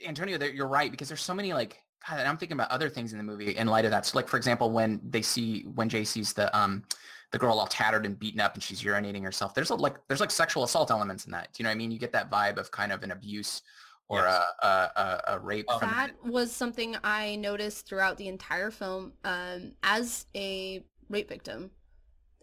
Antonio, 0.06 0.38
you're 0.44 0.68
right 0.68 0.90
because 0.90 1.08
there's 1.08 1.22
so 1.22 1.34
many 1.34 1.52
like 1.52 1.82
God, 2.08 2.20
I'm 2.20 2.36
thinking 2.36 2.56
about 2.56 2.70
other 2.70 2.88
things 2.88 3.12
in 3.12 3.18
the 3.18 3.24
movie 3.24 3.56
in 3.56 3.66
light 3.66 3.84
of 3.84 3.90
that. 3.90 4.06
So, 4.06 4.16
like 4.16 4.28
for 4.28 4.36
example, 4.36 4.70
when 4.70 5.00
they 5.02 5.22
see 5.22 5.62
when 5.74 5.88
Jay 5.88 6.04
sees 6.04 6.32
the 6.32 6.56
um 6.56 6.84
the 7.30 7.38
girl 7.38 7.58
all 7.58 7.66
tattered 7.66 8.06
and 8.06 8.18
beaten 8.18 8.40
up 8.40 8.54
and 8.54 8.62
she's 8.62 8.82
urinating 8.82 9.22
herself. 9.22 9.54
There's 9.54 9.70
a, 9.70 9.74
like 9.74 9.96
there's 10.08 10.20
like 10.20 10.30
sexual 10.30 10.64
assault 10.64 10.90
elements 10.90 11.26
in 11.26 11.32
that. 11.32 11.52
Do 11.52 11.62
you 11.62 11.64
know 11.64 11.70
what 11.70 11.74
I 11.74 11.78
mean? 11.78 11.90
You 11.90 11.98
get 11.98 12.12
that 12.12 12.30
vibe 12.30 12.58
of 12.58 12.70
kind 12.70 12.92
of 12.92 13.02
an 13.02 13.10
abuse 13.10 13.62
or 14.08 14.20
yes. 14.20 14.42
a, 14.62 14.66
a, 14.66 15.22
a, 15.28 15.38
rape. 15.38 15.66
That 15.80 16.12
was 16.24 16.50
something 16.50 16.96
I 17.04 17.36
noticed 17.36 17.86
throughout 17.86 18.16
the 18.16 18.28
entire 18.28 18.70
film. 18.70 19.12
Um, 19.22 19.72
as 19.82 20.24
a 20.34 20.82
rape 21.10 21.28
victim, 21.28 21.70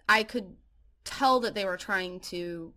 I 0.08 0.24
could 0.24 0.56
tell 1.04 1.40
that 1.40 1.56
they 1.56 1.66
were 1.66 1.78
trying 1.78 2.20
to 2.20 2.74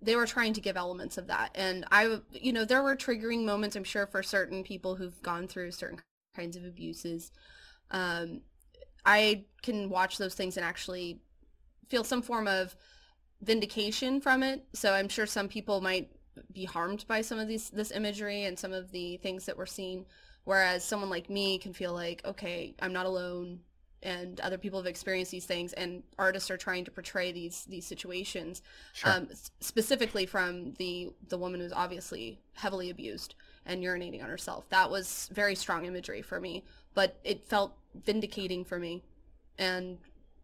they 0.00 0.14
were 0.14 0.26
trying 0.26 0.52
to 0.52 0.60
give 0.60 0.76
elements 0.76 1.18
of 1.18 1.26
that 1.26 1.50
and 1.56 1.84
i 1.90 2.18
you 2.30 2.52
know 2.52 2.64
there 2.64 2.84
were 2.84 2.94
triggering 2.94 3.44
moments 3.44 3.74
i'm 3.74 3.82
sure 3.82 4.06
for 4.06 4.22
certain 4.22 4.62
people 4.62 4.94
who've 4.94 5.20
gone 5.22 5.48
through 5.48 5.72
certain 5.72 5.98
kinds 6.36 6.56
of 6.56 6.64
abuses 6.64 7.32
um, 7.90 8.40
i 9.04 9.44
can 9.60 9.90
watch 9.90 10.16
those 10.16 10.34
things 10.34 10.56
and 10.56 10.64
actually 10.64 11.20
feel 11.88 12.04
some 12.04 12.22
form 12.22 12.46
of 12.46 12.76
vindication 13.42 14.20
from 14.20 14.42
it. 14.42 14.64
So 14.72 14.92
I'm 14.92 15.08
sure 15.08 15.26
some 15.26 15.48
people 15.48 15.80
might 15.80 16.10
be 16.52 16.64
harmed 16.64 17.04
by 17.06 17.20
some 17.20 17.38
of 17.38 17.48
these 17.48 17.70
this 17.70 17.90
imagery 17.90 18.44
and 18.44 18.58
some 18.58 18.72
of 18.72 18.90
the 18.92 19.16
things 19.18 19.46
that 19.46 19.56
we're 19.56 19.66
seeing 19.66 20.04
whereas 20.44 20.84
someone 20.84 21.10
like 21.10 21.28
me 21.28 21.58
can 21.58 21.72
feel 21.72 21.92
like 21.92 22.24
okay 22.24 22.74
i'm 22.80 22.92
not 22.92 23.06
alone 23.06 23.58
and 24.02 24.38
other 24.40 24.58
people 24.58 24.78
have 24.78 24.86
experienced 24.86 25.32
these 25.32 25.46
things 25.46 25.72
and 25.72 26.02
artists 26.18 26.50
are 26.50 26.56
trying 26.56 26.84
to 26.84 26.90
portray 26.90 27.32
these 27.32 27.64
these 27.64 27.86
situations 27.86 28.62
sure. 28.92 29.10
um, 29.10 29.28
specifically 29.60 30.26
from 30.26 30.72
the 30.74 31.10
the 31.28 31.38
woman 31.38 31.60
who's 31.60 31.72
obviously 31.72 32.40
heavily 32.52 32.90
abused 32.90 33.34
and 33.66 33.82
urinating 33.82 34.22
on 34.22 34.30
herself 34.30 34.68
that 34.68 34.90
was 34.90 35.28
very 35.32 35.54
strong 35.54 35.84
imagery 35.84 36.22
for 36.22 36.40
me 36.40 36.64
but 36.94 37.18
it 37.24 37.44
felt 37.46 37.76
vindicating 38.04 38.64
for 38.64 38.78
me 38.78 39.02
and 39.58 39.98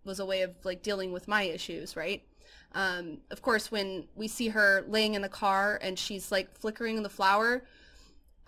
was 0.04 0.20
a 0.20 0.24
way 0.24 0.42
of 0.42 0.54
like 0.64 0.82
dealing 0.82 1.12
with 1.12 1.28
my 1.28 1.42
issues, 1.42 1.96
right? 1.96 2.22
Um, 2.74 3.18
of 3.30 3.40
course, 3.42 3.70
when 3.70 4.08
we 4.14 4.28
see 4.28 4.48
her 4.48 4.84
laying 4.88 5.14
in 5.14 5.22
the 5.22 5.28
car 5.28 5.78
and 5.80 5.98
she's 5.98 6.32
like 6.32 6.56
flickering 6.58 6.96
in 6.96 7.02
the 7.02 7.08
flower, 7.08 7.64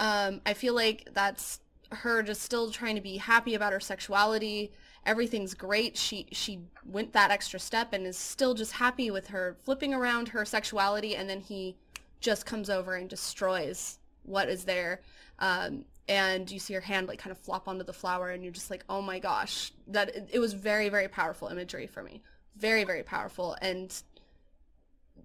um, 0.00 0.40
I 0.44 0.54
feel 0.54 0.74
like 0.74 1.08
that's 1.14 1.60
her 1.92 2.22
just 2.22 2.42
still 2.42 2.70
trying 2.70 2.96
to 2.96 3.00
be 3.00 3.16
happy 3.16 3.54
about 3.54 3.72
her 3.72 3.80
sexuality. 3.80 4.72
Everything's 5.04 5.54
great. 5.54 5.96
She 5.96 6.26
she 6.32 6.60
went 6.84 7.12
that 7.12 7.30
extra 7.30 7.60
step 7.60 7.92
and 7.92 8.06
is 8.06 8.18
still 8.18 8.54
just 8.54 8.72
happy 8.72 9.10
with 9.10 9.28
her 9.28 9.56
flipping 9.64 9.94
around 9.94 10.28
her 10.28 10.44
sexuality, 10.44 11.14
and 11.14 11.30
then 11.30 11.40
he 11.40 11.76
just 12.20 12.44
comes 12.44 12.68
over 12.68 12.94
and 12.96 13.08
destroys 13.08 13.98
what 14.24 14.48
is 14.48 14.64
there. 14.64 15.00
Um, 15.38 15.84
and 16.08 16.50
you 16.50 16.58
see 16.58 16.74
her 16.74 16.80
hand 16.80 17.08
like 17.08 17.18
kind 17.18 17.32
of 17.32 17.38
flop 17.38 17.68
onto 17.68 17.84
the 17.84 17.92
flower 17.92 18.30
and 18.30 18.42
you're 18.42 18.52
just 18.52 18.70
like 18.70 18.84
oh 18.88 19.02
my 19.02 19.18
gosh. 19.18 19.72
That 19.88 20.28
it, 20.32 20.38
was 20.38 20.52
very 20.52 20.88
very 20.88 21.08
powerful 21.08 21.48
imagery 21.48 21.86
for 21.86 22.02
me. 22.02 22.22
Very 22.56 22.84
very 22.84 23.02
powerful. 23.02 23.56
And 23.60 23.94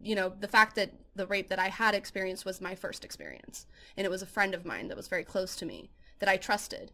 you 0.02 0.16
know 0.16 0.34
the 0.40 0.48
fact 0.48 0.76
that 0.76 0.92
the 1.16 1.28
rape 1.28 1.50
that 1.50 1.60
i 1.60 1.68
had 1.68 1.94
experienced 1.94 2.46
was 2.46 2.62
my 2.62 2.76
first 2.76 3.06
experience. 3.06 3.66
And 3.98 4.06
it 4.06 4.10
was 4.10 4.22
a 4.22 4.28
friend 4.28 4.54
of 4.54 4.66
mine 4.66 4.88
that 4.88 4.98
was 4.98 5.08
very 5.08 5.24
close 5.24 5.56
to 5.58 5.66
me 5.66 5.90
that 6.20 6.30
i 6.30 6.38
trusted. 6.38 6.92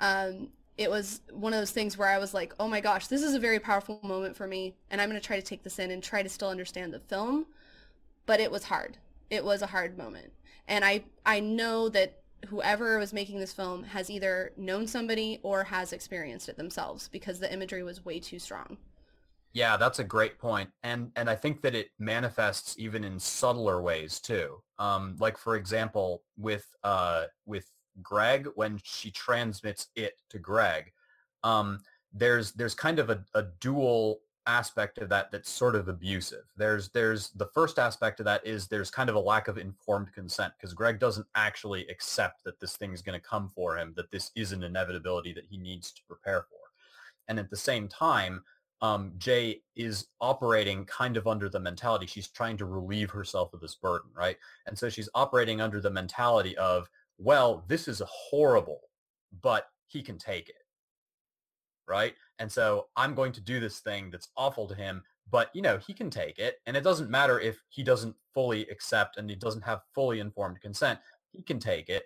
Um, 0.00 0.48
it 0.76 0.90
was 0.90 1.22
one 1.32 1.52
of 1.52 1.58
those 1.58 1.72
things 1.72 1.98
where 1.98 2.08
i 2.08 2.18
was 2.18 2.32
like 2.32 2.54
oh 2.60 2.68
my 2.68 2.80
gosh 2.80 3.08
this 3.08 3.22
is 3.22 3.34
a 3.34 3.40
very 3.40 3.58
powerful 3.58 3.98
moment 4.02 4.36
for 4.36 4.46
me 4.46 4.76
and 4.90 5.00
i'm 5.00 5.08
going 5.08 5.20
to 5.20 5.26
try 5.26 5.34
to 5.34 5.42
take 5.44 5.64
this 5.64 5.80
in 5.80 5.90
and 5.90 6.02
try 6.02 6.22
to 6.22 6.28
still 6.28 6.48
understand 6.48 6.92
the 6.92 7.00
film. 7.00 7.46
But 8.26 8.40
it 8.40 8.50
was 8.50 8.64
hard. 8.64 8.98
It 9.30 9.42
was 9.44 9.62
a 9.62 9.66
hard 9.68 9.96
moment. 9.96 10.32
And 10.66 10.84
i 10.84 11.04
i 11.24 11.40
know 11.40 11.88
that 11.90 12.17
whoever 12.46 12.98
was 12.98 13.12
making 13.12 13.38
this 13.38 13.52
film 13.52 13.84
has 13.84 14.10
either 14.10 14.52
known 14.56 14.86
somebody 14.86 15.40
or 15.42 15.64
has 15.64 15.92
experienced 15.92 16.48
it 16.48 16.56
themselves 16.56 17.08
because 17.08 17.40
the 17.40 17.52
imagery 17.52 17.82
was 17.82 18.04
way 18.04 18.20
too 18.20 18.38
strong. 18.38 18.76
Yeah, 19.52 19.76
that's 19.76 19.98
a 19.98 20.04
great 20.04 20.38
point. 20.38 20.70
And 20.82 21.10
and 21.16 21.28
I 21.28 21.34
think 21.34 21.62
that 21.62 21.74
it 21.74 21.88
manifests 21.98 22.78
even 22.78 23.02
in 23.02 23.18
subtler 23.18 23.80
ways 23.82 24.20
too. 24.20 24.62
Um, 24.78 25.16
like 25.18 25.38
for 25.38 25.56
example, 25.56 26.22
with 26.36 26.66
uh, 26.84 27.24
with 27.46 27.66
Greg 28.02 28.48
when 28.54 28.78
she 28.84 29.10
transmits 29.10 29.88
it 29.96 30.20
to 30.30 30.38
Greg, 30.38 30.92
um, 31.42 31.80
there's 32.12 32.52
there's 32.52 32.74
kind 32.74 32.98
of 32.98 33.10
a, 33.10 33.24
a 33.34 33.44
dual 33.60 34.20
aspect 34.48 34.98
of 34.98 35.08
that 35.10 35.30
that's 35.30 35.50
sort 35.50 35.76
of 35.76 35.88
abusive. 35.88 36.44
There's 36.56 36.88
there's 36.88 37.30
the 37.30 37.46
first 37.46 37.78
aspect 37.78 38.18
of 38.18 38.26
that 38.26 38.44
is 38.44 38.66
there's 38.66 38.90
kind 38.90 39.08
of 39.08 39.14
a 39.14 39.20
lack 39.20 39.46
of 39.46 39.58
informed 39.58 40.12
consent 40.12 40.54
because 40.58 40.74
Greg 40.74 40.98
doesn't 40.98 41.26
actually 41.36 41.86
accept 41.88 42.42
that 42.44 42.58
this 42.58 42.76
thing 42.76 42.92
is 42.92 43.02
going 43.02 43.18
to 43.18 43.26
come 43.26 43.48
for 43.48 43.76
him, 43.76 43.92
that 43.96 44.10
this 44.10 44.30
is 44.34 44.52
an 44.52 44.64
inevitability 44.64 45.32
that 45.34 45.44
he 45.48 45.58
needs 45.58 45.92
to 45.92 46.02
prepare 46.08 46.46
for. 46.48 46.58
And 47.28 47.38
at 47.38 47.50
the 47.50 47.56
same 47.56 47.86
time, 47.86 48.42
um, 48.80 49.12
Jay 49.18 49.60
is 49.76 50.06
operating 50.20 50.84
kind 50.86 51.16
of 51.16 51.26
under 51.26 51.48
the 51.48 51.60
mentality 51.60 52.06
she's 52.06 52.28
trying 52.28 52.56
to 52.56 52.64
relieve 52.64 53.10
herself 53.10 53.52
of 53.52 53.60
this 53.60 53.74
burden, 53.74 54.10
right? 54.16 54.36
And 54.66 54.78
so 54.78 54.88
she's 54.88 55.08
operating 55.14 55.60
under 55.60 55.80
the 55.80 55.90
mentality 55.90 56.56
of, 56.56 56.88
well, 57.18 57.64
this 57.68 57.86
is 57.86 58.00
horrible, 58.06 58.80
but 59.42 59.68
he 59.86 60.02
can 60.02 60.16
take 60.16 60.48
it 60.48 60.64
right? 61.88 62.14
And 62.38 62.50
so 62.50 62.86
I'm 62.96 63.14
going 63.14 63.32
to 63.32 63.40
do 63.40 63.60
this 63.60 63.80
thing 63.80 64.10
that's 64.10 64.28
awful 64.36 64.66
to 64.68 64.74
him, 64.74 65.02
but 65.30 65.50
you 65.54 65.62
know, 65.62 65.78
he 65.78 65.92
can 65.92 66.10
take 66.10 66.38
it. 66.38 66.56
And 66.66 66.76
it 66.76 66.84
doesn't 66.84 67.10
matter 67.10 67.40
if 67.40 67.62
he 67.68 67.82
doesn't 67.82 68.14
fully 68.34 68.62
accept 68.68 69.16
and 69.16 69.28
he 69.28 69.36
doesn't 69.36 69.64
have 69.64 69.80
fully 69.94 70.20
informed 70.20 70.60
consent. 70.60 70.98
He 71.32 71.42
can 71.42 71.58
take 71.58 71.88
it. 71.88 72.04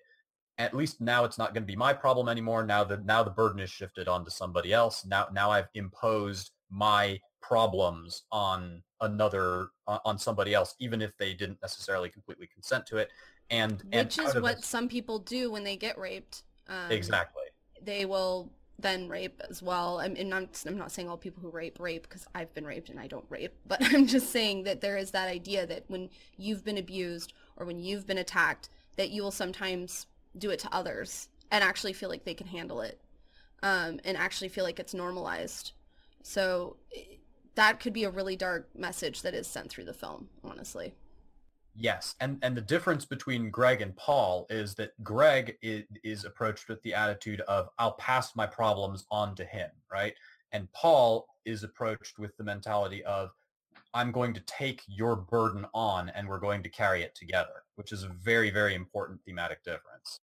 At 0.59 0.75
least 0.75 1.01
now 1.01 1.25
it's 1.25 1.39
not 1.39 1.55
going 1.55 1.63
to 1.63 1.73
be 1.73 1.77
my 1.77 1.93
problem 1.93 2.29
anymore. 2.29 2.65
Now 2.65 2.85
the 2.85 2.99
now 2.99 3.23
the 3.23 3.31
burden 3.31 3.61
is 3.61 3.71
shifted 3.71 4.07
onto 4.07 4.31
somebody 4.31 4.73
else. 4.73 5.05
Now 5.05 5.29
now 5.33 5.51
I've 5.51 5.69
imposed 5.75 6.51
my 6.71 7.19
problems 7.43 8.23
on 8.31 8.83
another 9.03 9.69
on 9.87 10.17
somebody 10.17 10.55
else 10.55 10.75
even 10.79 11.03
if 11.03 11.11
they 11.19 11.35
didn't 11.35 11.59
necessarily 11.61 12.09
completely 12.09 12.47
consent 12.47 12.87
to 12.87 12.97
it 12.97 13.11
and 13.51 13.83
which 13.93 14.19
and 14.19 14.29
is 14.29 14.41
what 14.41 14.65
some 14.65 14.89
people 14.89 15.19
do 15.19 15.51
when 15.51 15.65
they 15.65 15.77
get 15.77 15.99
raped 15.99 16.45
um, 16.69 16.91
exactly 16.91 17.43
they 17.83 18.07
will 18.07 18.51
then 18.79 19.09
rape 19.09 19.41
as 19.49 19.63
well. 19.63 20.01
I'm, 20.01 20.17
and 20.17 20.35
I'm, 20.35 20.49
I'm 20.67 20.77
not 20.77 20.93
saying 20.93 21.09
all 21.09 21.17
people 21.17 21.43
who 21.43 21.51
rape 21.51 21.79
rape 21.79 22.03
because 22.03 22.27
I've 22.35 22.53
been 22.55 22.67
raped 22.67 22.89
and 22.89 22.99
I 22.99 23.07
don't 23.07 23.25
rape, 23.29 23.55
but 23.67 23.83
I'm 23.93 24.07
just 24.07 24.31
saying 24.31 24.65
that 24.65 24.81
there 24.81 24.97
is 24.97 25.11
that 25.13 25.29
idea 25.29 25.67
that 25.67 25.85
when 25.89 26.11
you've 26.37 26.65
been 26.65 26.79
abused 26.79 27.33
or 27.57 27.67
when 27.67 27.79
you've 27.79 28.07
been 28.07 28.19
attacked, 28.19 28.69
that 28.97 29.11
you 29.11 29.23
will 29.23 29.31
sometimes 29.31 30.07
do 30.37 30.51
it 30.51 30.59
to 30.61 30.75
others 30.75 31.29
and 31.51 31.63
actually 31.63 31.93
feel 31.93 32.09
like 32.09 32.25
they 32.25 32.35
can 32.35 32.47
handle 32.47 32.81
it 32.81 33.01
um, 33.63 34.01
and 34.05 34.17
actually 34.17 34.49
feel 34.49 34.65
like 34.65 34.81
it's 34.81 34.95
normalized. 34.95 35.73
So 36.23 36.77
that 37.55 37.81
could 37.81 37.93
be 37.93 38.05
a 38.05 38.11
really 38.11 38.37
dark 38.37 38.69
message 38.77 39.23
that 39.23 39.35
is 39.35 39.47
sent 39.47 39.71
through 39.71 39.85
the 39.85 39.93
film, 39.93 40.29
honestly. 40.43 40.95
Yes, 41.75 42.15
and 42.21 42.39
and 42.43 42.55
the 42.57 42.61
difference 42.61 43.07
between 43.07 43.51
Greg 43.51 43.81
and 43.81 43.97
Paul 43.97 44.47
is 44.51 44.75
that 44.75 44.93
Greg 45.03 45.57
is, 45.63 45.85
is 46.05 46.25
approached 46.25 46.69
with 46.69 46.83
the 46.83 46.93
attitude 46.93 47.41
of 47.43 47.71
I'll 47.79 47.93
pass 47.95 48.37
my 48.37 48.47
problems 48.47 49.07
on 49.11 49.35
to 49.37 49.45
him, 49.45 49.71
right? 49.91 50.15
And 50.53 50.71
Paul 50.73 51.27
is 51.47 51.63
approached 51.63 52.19
with 52.19 52.37
the 52.37 52.45
mentality 52.45 53.03
of 53.05 53.31
I'm 53.95 54.13
going 54.13 54.35
to 54.35 54.41
take 54.41 54.83
your 54.87 55.17
burden 55.17 55.67
on 55.73 56.11
and 56.11 56.29
we're 56.29 56.39
going 56.39 56.63
to 56.63 56.69
carry 56.69 57.03
it 57.03 57.15
together, 57.15 57.65
which 57.77 57.91
is 57.91 58.03
a 58.03 58.09
very 58.09 58.51
very 58.51 58.75
important 58.75 59.21
thematic 59.25 59.65
difference. 59.65 60.21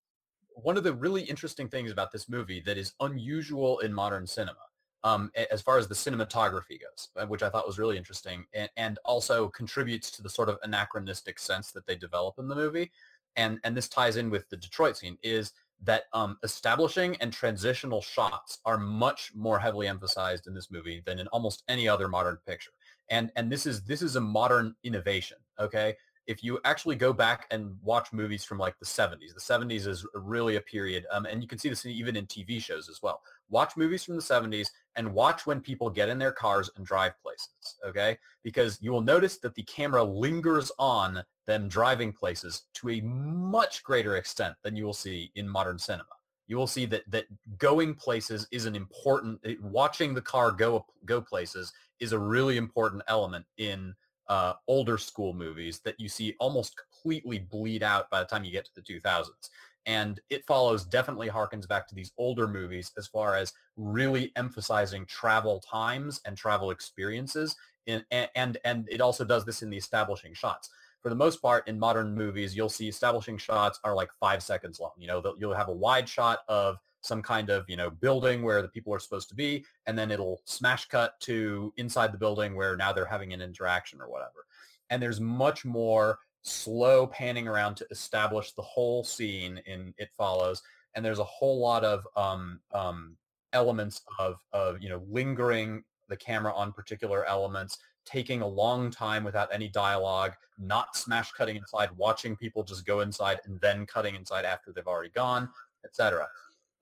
One 0.56 0.78
of 0.78 0.84
the 0.84 0.94
really 0.94 1.22
interesting 1.24 1.68
things 1.68 1.92
about 1.92 2.12
this 2.12 2.28
movie 2.28 2.62
that 2.66 2.78
is 2.78 2.94
unusual 3.02 3.80
in 3.80 3.94
modern 3.94 4.26
cinema 4.26 4.65
um, 5.06 5.32
as 5.52 5.62
far 5.62 5.78
as 5.78 5.88
the 5.88 5.94
cinematography 5.94 6.82
goes, 6.82 7.10
uh, 7.16 7.28
which 7.28 7.44
I 7.44 7.50
thought 7.50 7.68
was 7.68 7.78
really 7.78 7.96
interesting 7.96 8.44
and, 8.54 8.70
and 8.76 8.98
also 9.06 9.48
contributes 9.50 10.10
to 10.12 10.24
the 10.24 10.30
sort 10.30 10.50
of 10.50 10.58
anachronistic 10.64 11.38
sense 11.38 11.72
that 11.72 11.86
they 11.86 11.96
develop 11.96 12.40
in 12.40 12.48
the 12.48 12.56
movie. 12.56 12.92
And, 13.36 13.60
and 13.64 13.78
this 13.78 13.88
ties 13.88 14.18
in 14.18 14.32
with 14.32 14.50
the 14.50 14.58
Detroit 14.58 14.98
scene 14.98 15.20
is 15.22 15.54
that 15.84 16.06
um, 16.14 16.38
establishing 16.42 17.18
and 17.18 17.32
transitional 17.32 18.02
shots 18.02 18.60
are 18.66 18.80
much 18.80 19.32
more 19.36 19.60
heavily 19.60 19.88
emphasized 19.88 20.48
in 20.48 20.56
this 20.56 20.72
movie 20.72 21.04
than 21.06 21.20
in 21.20 21.28
almost 21.28 21.64
any 21.68 21.88
other 21.88 22.08
modern 22.08 22.40
picture. 22.48 22.72
And, 23.12 23.32
and 23.36 23.52
this 23.52 23.68
is 23.68 23.84
this 23.84 24.02
is 24.02 24.16
a 24.16 24.22
modern 24.22 24.76
innovation. 24.84 25.38
Okay, 25.60 25.96
if 26.28 26.44
you 26.44 26.60
actually 26.66 26.96
go 26.96 27.14
back 27.14 27.48
and 27.52 27.76
watch 27.84 28.12
movies 28.12 28.44
from 28.44 28.58
like 28.58 28.78
the 28.80 28.86
70s, 28.86 29.34
the 29.34 29.40
70s 29.40 29.88
is 29.88 30.06
really 30.14 30.56
a 30.56 30.62
period, 30.62 31.06
um, 31.12 31.26
and 31.26 31.42
you 31.42 31.48
can 31.48 31.58
see 31.58 31.70
this 31.70 31.86
even 31.86 32.16
in 32.16 32.26
TV 32.26 32.62
shows 32.62 32.90
as 32.90 33.02
well. 33.02 33.22
Watch 33.50 33.78
movies 33.78 34.04
from 34.04 34.16
the 34.16 34.22
70s 34.22 34.70
and 34.96 35.14
watch 35.14 35.46
when 35.46 35.62
people 35.62 35.90
get 35.90 36.10
in 36.10 36.18
their 36.18 36.32
cars 36.32 36.70
and 36.76 36.86
drive 36.86 37.14
places, 37.22 37.78
okay? 37.86 38.18
Because 38.44 38.80
you 38.82 38.92
will 38.92 39.02
notice 39.02 39.38
that 39.38 39.56
the 39.56 39.64
camera 39.64 40.04
lingers 40.04 40.72
on 40.80 41.24
them 41.46 41.68
driving 41.68 42.12
places 42.12 42.64
to 42.76 42.90
a 42.90 43.02
much 43.02 43.84
greater 43.84 44.18
extent 44.18 44.56
than 44.64 44.76
you 44.76 44.86
will 44.86 44.94
see 44.94 45.32
in 45.36 45.48
modern 45.48 45.78
cinema. 45.78 46.06
You 46.48 46.58
will 46.58 46.68
see 46.68 46.86
that 46.88 47.04
that 47.10 47.26
going 47.58 47.96
places 47.96 48.48
is 48.52 48.66
an 48.66 48.76
important 48.76 49.42
watching 49.62 50.14
the 50.14 50.22
car 50.22 50.52
go 50.52 50.86
go 51.06 51.20
places 51.20 51.74
is 52.00 52.12
a 52.12 52.20
really 52.20 52.58
important 52.58 53.02
element 53.08 53.46
in 53.58 53.96
uh, 54.28 54.54
older 54.68 54.98
school 54.98 55.34
movies 55.34 55.80
that 55.86 56.00
you 56.00 56.10
see 56.10 56.36
almost 56.40 56.76
completely 56.78 57.40
bleed 57.40 57.84
out 57.84 58.10
by 58.10 58.20
the 58.20 58.26
time 58.26 58.44
you 58.44 58.52
get 58.52 58.66
to 58.66 58.72
the 58.76 58.82
2000s. 58.82 59.50
And 59.86 60.20
It 60.30 60.46
Follows 60.46 60.84
definitely 60.84 61.30
harkens 61.30 61.68
back 61.68 61.88
to 61.88 61.96
these 61.96 62.12
older 62.18 62.48
movies 62.48 62.92
as 62.98 63.08
far 63.08 63.36
as 63.36 63.54
really 63.78 64.32
emphasizing 64.36 65.06
travel 65.06 65.60
times 65.60 66.22
and 66.26 66.36
travel 66.36 66.72
experiences. 66.72 67.56
In, 67.86 68.04
and, 68.10 68.30
and, 68.36 68.58
and 68.66 68.88
it 68.90 69.00
also 69.00 69.24
does 69.24 69.46
this 69.46 69.62
in 69.62 69.70
the 69.70 69.78
establishing 69.78 70.34
shots. 70.34 70.70
For 71.04 71.10
the 71.10 71.16
most 71.16 71.40
part, 71.40 71.68
in 71.68 71.78
modern 71.78 72.16
movies, 72.16 72.56
you'll 72.56 72.68
see 72.68 72.88
establishing 72.88 73.38
shots 73.38 73.80
are 73.84 73.94
like 73.94 74.10
five 74.20 74.42
seconds 74.42 74.80
long. 74.80 74.94
You 74.98 75.06
know, 75.06 75.36
you'll 75.38 75.54
have 75.54 75.70
a 75.70 75.74
wide 75.74 76.10
shot 76.10 76.40
of 76.48 76.78
some 77.06 77.22
kind 77.22 77.50
of 77.50 77.66
you 77.70 77.78
know 77.78 77.90
building 77.90 78.42
where 78.42 78.62
the 78.62 78.68
people 78.68 78.94
are 78.94 79.00
supposed 79.00 79.30
to 79.30 79.36
be 79.36 79.64
and 79.86 79.98
then 79.98 80.12
it'll 80.12 80.42
smash 80.46 80.88
cut 80.88 81.20
to 81.22 81.74
inside 81.78 82.12
the 82.12 82.18
building 82.18 82.56
where 82.56 82.76
now 82.76 82.92
they're 82.92 83.06
having 83.06 83.34
an 83.34 83.42
interaction 83.42 84.02
or 84.02 84.10
whatever. 84.10 84.46
And 84.90 85.02
there's 85.02 85.20
much 85.20 85.66
more 85.66 86.20
slow 86.42 87.08
panning 87.08 87.48
around 87.48 87.76
to 87.76 87.88
establish 87.90 88.52
the 88.52 88.62
whole 88.62 89.04
scene 89.04 89.60
in 89.66 89.94
it 89.98 90.10
follows 90.16 90.62
and 90.96 91.04
there's 91.04 91.20
a 91.20 91.24
whole 91.24 91.60
lot 91.60 91.84
of 91.84 92.08
um, 92.16 92.60
um, 92.74 93.18
elements 93.54 94.02
of, 94.20 94.38
of 94.54 94.82
you 94.82 94.90
know 94.90 95.04
lingering 95.10 95.84
the 96.08 96.16
camera 96.18 96.54
on 96.54 96.72
particular 96.72 97.26
elements 97.26 97.78
taking 98.06 98.42
a 98.42 98.48
long 98.48 98.92
time 98.92 99.24
without 99.24 99.50
any 99.52 99.68
dialogue 99.68 100.34
not 100.60 100.96
smash 100.96 101.32
cutting 101.32 101.56
inside 101.56 101.90
watching 101.98 102.36
people 102.36 102.64
just 102.64 102.86
go 102.86 103.00
inside 103.00 103.40
and 103.46 103.60
then 103.62 103.86
cutting 103.86 104.16
inside 104.16 104.46
after 104.46 104.72
they've 104.72 104.88
already 104.88 105.10
gone 105.10 105.50
etc 105.84 106.28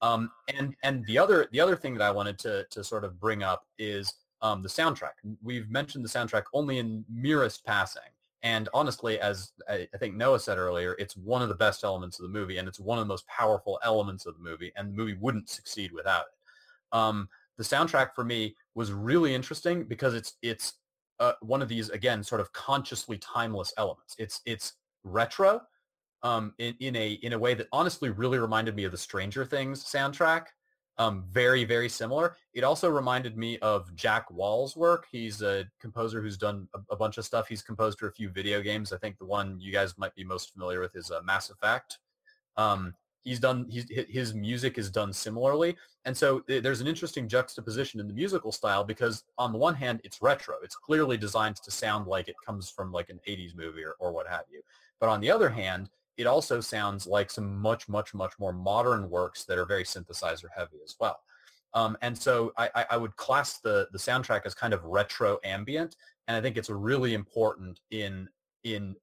um, 0.04 0.30
and 0.54 0.76
and 0.84 1.06
the 1.08 1.18
other 1.18 1.48
the 1.52 1.60
other 1.60 1.76
thing 1.76 1.96
that 1.96 2.04
I 2.04 2.12
wanted 2.12 2.38
to 2.40 2.66
to 2.70 2.84
sort 2.84 3.06
of 3.06 3.20
bring 3.20 3.42
up 3.42 3.66
is 3.80 4.14
um, 4.42 4.62
the 4.62 4.70
soundtrack. 4.70 5.14
We've 5.42 5.70
mentioned 5.70 6.04
the 6.04 6.10
soundtrack 6.10 6.44
only 6.54 6.78
in 6.78 7.06
merest 7.10 7.66
passing, 7.66 8.04
and 8.44 8.68
honestly, 8.74 9.20
as 9.22 9.54
I, 9.70 9.88
I 9.94 9.98
think 9.98 10.16
Noah 10.16 10.42
said 10.42 10.58
earlier, 10.58 10.96
it's 11.00 11.16
one 11.16 11.42
of 11.42 11.48
the 11.48 11.56
best 11.56 11.86
elements 11.86 12.20
of 12.20 12.24
the 12.24 12.30
movie, 12.30 12.58
and 12.58 12.68
it's 12.68 12.82
one 12.82 13.00
of 13.00 13.06
the 13.06 13.08
most 13.08 13.26
powerful 13.28 13.80
elements 13.84 14.26
of 14.26 14.36
the 14.36 14.44
movie, 14.44 14.74
and 14.76 14.90
the 14.90 14.98
movie 14.98 15.18
wouldn't 15.20 15.50
succeed 15.50 15.94
without 15.94 16.26
it. 16.26 16.96
Um, 16.98 17.30
the 17.58 17.64
soundtrack 17.64 18.14
for 18.14 18.26
me 18.26 18.56
was 18.76 18.92
really 18.92 19.34
interesting 19.34 19.86
because 19.86 20.14
it's 20.14 20.34
it's 20.42 20.74
uh, 21.22 21.34
one 21.42 21.62
of 21.62 21.70
these 21.70 21.90
again 21.90 22.22
sort 22.24 22.42
of 22.42 22.52
consciously 22.52 23.18
timeless 23.20 23.74
elements. 23.78 24.18
It's 24.20 24.42
it's 24.46 24.74
retro, 25.06 25.62
um, 26.24 26.54
in, 26.58 26.76
in 26.80 26.96
a 26.96 27.14
in 27.22 27.34
a 27.34 27.40
way 27.40 27.54
that 27.54 27.68
honestly 27.72 28.10
really 28.10 28.40
reminded 28.40 28.76
me 28.76 28.86
of 28.86 28.92
the 28.92 28.98
Stranger 28.98 29.46
Things 29.46 29.84
soundtrack. 29.84 30.48
Um, 31.00 31.24
very 31.28 31.64
very 31.64 31.90
similar. 31.90 32.38
It 32.54 32.64
also 32.64 32.90
reminded 32.90 33.38
me 33.38 33.58
of 33.60 33.94
Jack 33.96 34.30
Wall's 34.30 34.76
work. 34.76 35.08
He's 35.12 35.42
a 35.42 35.66
composer 35.82 36.22
who's 36.22 36.38
done 36.38 36.68
a, 36.76 36.80
a, 36.92 36.96
bunch 36.96 37.18
of 37.18 37.26
stuff. 37.26 37.48
He's 37.48 37.64
composed 37.64 37.98
for 37.98 38.08
a 38.08 38.12
few 38.12 38.30
video 38.30 38.62
games. 38.62 38.94
I 38.94 38.98
think 38.98 39.18
the 39.18 39.26
one 39.26 39.60
you 39.60 39.72
guys 39.72 39.98
might 39.98 40.14
be 40.14 40.24
most 40.24 40.54
familiar 40.54 40.80
with 40.80 40.96
is 40.96 41.10
uh, 41.10 41.22
Mass 41.24 41.50
Effect. 41.50 41.98
Um, 42.58 42.94
he's 43.24 43.40
done 43.40 43.66
he's, 43.70 43.86
his 44.10 44.34
music 44.34 44.78
is 44.78 44.90
done 44.90 45.14
similarly 45.14 45.76
and 46.06 46.16
so 46.16 46.44
there's 46.48 46.82
an 46.82 46.88
interesting 46.88 47.28
juxtaposition 47.28 48.00
in 48.00 48.08
the 48.08 48.14
musical 48.14 48.52
style 48.52 48.84
because 48.84 49.24
on 49.38 49.52
the 49.52 49.58
one 49.58 49.76
hand 49.76 50.02
it's 50.04 50.22
retro 50.22 50.56
it's 50.64 50.76
clearly 50.76 51.18
designed 51.18 51.56
to 51.56 51.72
sound 51.72 52.08
like 52.08 52.28
it 52.28 52.36
comes 52.46 52.70
from 52.70 52.92
like 52.92 53.10
an 53.10 53.20
80s 53.28 53.56
movie 53.56 53.84
or, 53.84 53.96
or 54.00 54.12
what 54.12 54.28
have 54.28 54.44
you 54.52 54.62
but 55.00 55.10
on 55.10 55.22
the 55.22 55.32
other 55.32 55.50
hand 55.50 55.90
it 56.18 56.28
also 56.28 56.60
sounds 56.60 57.08
like 57.08 57.32
some 57.32 57.58
much, 57.60 57.90
much, 57.90 58.14
much 58.14 58.34
more 58.40 58.54
modern 58.54 59.10
works 59.10 59.46
that 59.46 59.58
are 59.58 59.66
very 59.66 59.84
synthesizer 59.84 60.48
heavy 60.56 60.78
as 60.84 60.96
well. 61.00 61.20
Um, 61.74 61.98
and 62.02 62.16
so 62.18 62.54
I, 62.58 62.86
I, 62.92 62.98
would 62.98 63.16
class 63.16 63.58
the, 63.58 63.88
the 63.92 63.98
soundtrack 63.98 64.42
as 64.46 64.54
kind 64.54 64.74
of 64.74 64.84
retro 64.84 65.40
ambient, 65.44 65.96
and 66.28 66.38
I 66.38 66.42
think 66.42 66.56
it's 66.56 66.70
really 66.70 67.16
important 67.16 67.80
in 67.90 68.30
in 68.64 68.96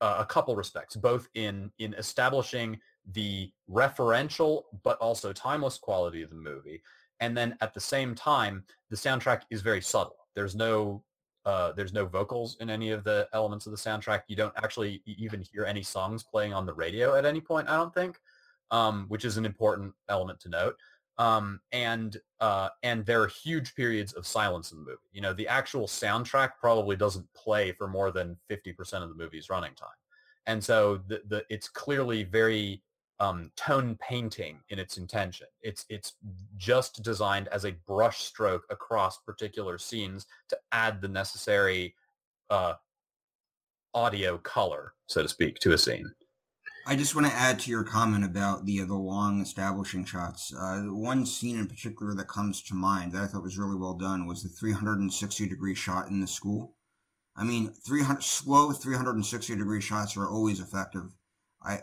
uh, 0.00 0.18
a 0.20 0.24
couple 0.24 0.54
respects, 0.54 0.94
both 0.94 1.28
in 1.34 1.72
in 1.80 1.94
establishing 1.94 2.78
the 3.12 3.50
referential 3.68 4.62
but 4.84 4.98
also 4.98 5.32
timeless 5.32 5.76
quality 5.76 6.22
of 6.22 6.30
the 6.30 6.36
movie, 6.36 6.80
and 7.18 7.36
then 7.36 7.56
at 7.60 7.74
the 7.74 7.80
same 7.80 8.14
time, 8.14 8.62
the 8.90 8.96
soundtrack 8.96 9.42
is 9.50 9.60
very 9.60 9.82
subtle. 9.82 10.28
There's 10.36 10.54
no 10.54 11.02
uh, 11.44 11.72
there's 11.72 11.92
no 11.92 12.06
vocals 12.06 12.56
in 12.60 12.70
any 12.70 12.90
of 12.90 13.04
the 13.04 13.28
elements 13.32 13.66
of 13.66 13.72
the 13.72 13.78
soundtrack. 13.78 14.22
You 14.28 14.36
don't 14.36 14.54
actually 14.56 15.02
even 15.04 15.42
hear 15.42 15.64
any 15.64 15.82
songs 15.82 16.22
playing 16.22 16.54
on 16.54 16.64
the 16.66 16.72
radio 16.72 17.16
at 17.16 17.26
any 17.26 17.40
point, 17.40 17.68
I 17.68 17.76
don't 17.76 17.92
think, 17.92 18.18
um, 18.70 19.06
which 19.08 19.24
is 19.24 19.36
an 19.36 19.44
important 19.44 19.92
element 20.08 20.40
to 20.40 20.48
note. 20.48 20.76
Um, 21.16 21.60
and 21.70 22.16
uh, 22.40 22.70
and 22.82 23.06
there 23.06 23.22
are 23.22 23.28
huge 23.28 23.74
periods 23.74 24.12
of 24.14 24.26
silence 24.26 24.72
in 24.72 24.78
the 24.78 24.84
movie. 24.84 24.98
You 25.12 25.20
know, 25.20 25.32
the 25.32 25.46
actual 25.46 25.86
soundtrack 25.86 26.52
probably 26.58 26.96
doesn't 26.96 27.26
play 27.34 27.72
for 27.72 27.86
more 27.86 28.10
than 28.10 28.36
50% 28.50 29.02
of 29.02 29.08
the 29.08 29.14
movie's 29.14 29.48
running 29.48 29.74
time. 29.74 29.88
And 30.46 30.62
so 30.62 31.00
the, 31.06 31.22
the 31.28 31.44
it's 31.50 31.68
clearly 31.68 32.24
very 32.24 32.82
um, 33.20 33.50
tone 33.56 33.96
painting 34.00 34.60
in 34.68 34.78
its 34.78 34.96
intention. 34.96 35.46
It's 35.62 35.84
it's 35.88 36.14
just 36.56 37.02
designed 37.02 37.48
as 37.48 37.64
a 37.64 37.72
brushstroke 37.88 38.62
across 38.70 39.18
particular 39.18 39.78
scenes 39.78 40.26
to 40.48 40.58
add 40.72 41.00
the 41.00 41.08
necessary 41.08 41.94
uh, 42.50 42.74
audio 43.94 44.38
color, 44.38 44.94
so 45.06 45.22
to 45.22 45.28
speak, 45.28 45.58
to 45.60 45.72
a 45.72 45.78
scene. 45.78 46.10
I 46.86 46.96
just 46.96 47.14
want 47.14 47.26
to 47.26 47.32
add 47.32 47.58
to 47.60 47.70
your 47.70 47.84
comment 47.84 48.24
about 48.24 48.66
the 48.66 48.80
the 48.80 48.94
long 48.94 49.40
establishing 49.40 50.04
shots. 50.04 50.52
Uh, 50.54 50.82
one 50.82 51.24
scene 51.24 51.58
in 51.58 51.66
particular 51.66 52.14
that 52.14 52.28
comes 52.28 52.62
to 52.62 52.74
mind 52.74 53.12
that 53.12 53.22
I 53.22 53.26
thought 53.26 53.42
was 53.42 53.58
really 53.58 53.76
well 53.76 53.94
done 53.94 54.26
was 54.26 54.42
the 54.42 54.48
360 54.50 55.48
degree 55.48 55.74
shot 55.74 56.08
in 56.08 56.20
the 56.20 56.26
school. 56.26 56.74
I 57.36 57.44
mean, 57.44 57.72
300 57.86 58.22
slow 58.22 58.72
360 58.72 59.56
degree 59.56 59.80
shots 59.80 60.16
are 60.16 60.28
always 60.28 60.60
effective. 60.60 61.10
I 61.62 61.80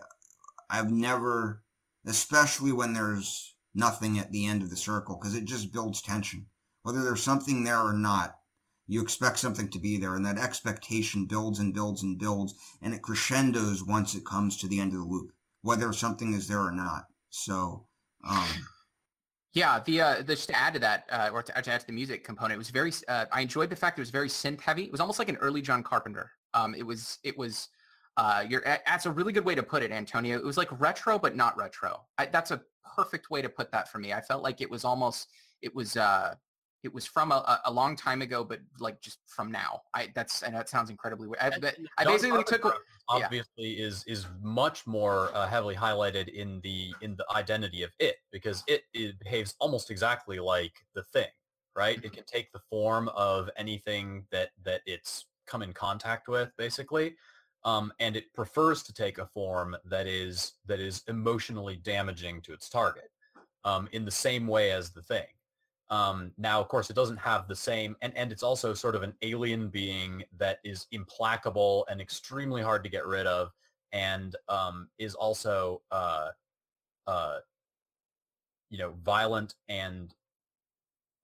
I've 0.71 0.91
never, 0.91 1.63
especially 2.05 2.71
when 2.71 2.93
there's 2.93 3.55
nothing 3.75 4.17
at 4.17 4.31
the 4.31 4.45
end 4.45 4.61
of 4.61 4.69
the 4.69 4.77
circle, 4.77 5.17
because 5.19 5.35
it 5.35 5.45
just 5.45 5.73
builds 5.73 6.01
tension. 6.01 6.47
Whether 6.83 7.03
there's 7.03 7.21
something 7.21 7.63
there 7.63 7.79
or 7.79 7.93
not, 7.93 8.35
you 8.87 9.01
expect 9.01 9.39
something 9.39 9.69
to 9.69 9.79
be 9.79 9.97
there, 9.97 10.15
and 10.15 10.25
that 10.25 10.37
expectation 10.37 11.25
builds 11.25 11.59
and 11.59 11.73
builds 11.73 12.03
and 12.03 12.17
builds, 12.17 12.55
and 12.81 12.93
it 12.93 13.01
crescendos 13.01 13.83
once 13.83 14.15
it 14.15 14.25
comes 14.25 14.57
to 14.57 14.67
the 14.67 14.79
end 14.79 14.93
of 14.93 14.99
the 14.99 15.05
loop, 15.05 15.31
whether 15.61 15.93
something 15.93 16.33
is 16.33 16.47
there 16.47 16.61
or 16.61 16.71
not. 16.71 17.05
So, 17.29 17.85
um, 18.27 18.47
yeah, 19.53 19.81
the 19.85 20.01
uh, 20.01 20.23
just 20.23 20.49
to 20.49 20.57
add 20.57 20.73
to 20.73 20.79
that, 20.79 21.05
uh, 21.11 21.29
or 21.31 21.43
to, 21.43 21.51
to, 21.51 21.71
add 21.71 21.81
to 21.81 21.87
the 21.87 21.93
music 21.93 22.23
component, 22.23 22.55
it 22.55 22.57
was 22.57 22.69
very. 22.69 22.91
Uh, 23.07 23.25
I 23.31 23.41
enjoyed 23.41 23.69
the 23.69 23.75
fact 23.75 23.99
it 23.99 24.01
was 24.01 24.09
very 24.09 24.29
synth 24.29 24.61
heavy. 24.61 24.83
It 24.83 24.91
was 24.91 25.01
almost 25.01 25.19
like 25.19 25.29
an 25.29 25.37
early 25.37 25.61
John 25.61 25.83
Carpenter. 25.83 26.31
Um, 26.53 26.73
it 26.75 26.85
was 26.85 27.19
it 27.23 27.37
was 27.37 27.69
Uh, 28.17 28.43
you're 28.47 28.61
that's 28.61 29.05
a 29.05 29.11
really 29.11 29.33
good 29.33 29.45
way 29.45 29.55
to 29.55 29.63
put 29.63 29.83
it, 29.83 29.91
Antonio. 29.91 30.37
It 30.37 30.43
was 30.43 30.57
like 30.57 30.69
retro, 30.79 31.17
but 31.17 31.35
not 31.35 31.57
retro. 31.57 32.01
I, 32.17 32.25
that's 32.25 32.51
a 32.51 32.61
perfect 32.95 33.29
way 33.29 33.41
to 33.41 33.49
put 33.49 33.71
that 33.71 33.89
for 33.89 33.99
me. 33.99 34.13
I 34.13 34.21
felt 34.21 34.43
like 34.43 34.61
it 34.61 34.69
was 34.69 34.83
almost 34.83 35.29
it 35.61 35.73
was 35.73 35.95
uh, 35.95 36.35
it 36.83 36.93
was 36.93 37.05
from 37.05 37.31
a, 37.31 37.61
a 37.65 37.71
long 37.71 37.95
time 37.95 38.21
ago, 38.21 38.43
but 38.43 38.59
like 38.79 39.01
just 39.01 39.19
from 39.27 39.51
now. 39.51 39.81
I 39.93 40.09
that's 40.13 40.43
and 40.43 40.55
that 40.55 40.67
sounds 40.67 40.89
incredibly 40.89 41.27
weird. 41.27 41.41
I, 41.41 41.51
I 41.97 42.03
basically 42.03 42.43
took 42.43 42.61
Carpenter 42.63 42.83
yeah. 43.17 43.25
obviously 43.25 43.73
is 43.73 44.03
is 44.07 44.25
much 44.41 44.87
more 44.87 45.29
uh, 45.33 45.47
heavily 45.47 45.75
highlighted 45.75 46.29
in 46.29 46.59
the 46.61 46.93
in 47.01 47.15
the 47.15 47.25
identity 47.35 47.83
of 47.83 47.91
it 47.99 48.17
because 48.31 48.63
it, 48.67 48.83
it 48.93 49.19
behaves 49.19 49.55
almost 49.59 49.91
exactly 49.91 50.39
like 50.39 50.73
the 50.95 51.03
thing, 51.03 51.29
right? 51.75 52.03
It 52.03 52.13
can 52.13 52.23
take 52.25 52.51
the 52.51 52.61
form 52.69 53.09
of 53.09 53.49
anything 53.57 54.25
that 54.31 54.49
that 54.65 54.81
it's 54.85 55.25
come 55.45 55.61
in 55.61 55.73
contact 55.73 56.27
with, 56.27 56.51
basically. 56.57 57.15
Um, 57.63 57.93
and 57.99 58.15
it 58.15 58.33
prefers 58.33 58.81
to 58.83 58.93
take 58.93 59.19
a 59.19 59.25
form 59.25 59.75
that 59.85 60.07
is 60.07 60.53
that 60.65 60.79
is 60.79 61.03
emotionally 61.07 61.75
damaging 61.75 62.41
to 62.41 62.53
its 62.53 62.69
target, 62.69 63.11
um, 63.63 63.87
in 63.91 64.03
the 64.03 64.11
same 64.11 64.47
way 64.47 64.71
as 64.71 64.91
the 64.91 65.01
thing. 65.01 65.27
Um, 65.91 66.31
now, 66.37 66.61
of 66.61 66.69
course, 66.69 66.89
it 66.89 66.95
doesn't 66.95 67.17
have 67.17 67.47
the 67.47 67.55
same, 67.55 67.97
and, 68.01 68.15
and 68.15 68.31
it's 68.31 68.43
also 68.43 68.73
sort 68.73 68.95
of 68.95 69.03
an 69.03 69.13
alien 69.21 69.67
being 69.67 70.23
that 70.37 70.59
is 70.63 70.87
implacable 70.91 71.85
and 71.89 71.99
extremely 71.99 72.61
hard 72.61 72.81
to 72.83 72.89
get 72.89 73.05
rid 73.05 73.27
of, 73.27 73.51
and 73.91 74.37
um, 74.47 74.87
is 74.97 75.15
also, 75.15 75.81
uh, 75.91 76.29
uh, 77.07 77.39
you 78.69 78.77
know, 78.77 78.93
violent 79.03 79.55
and 79.67 80.15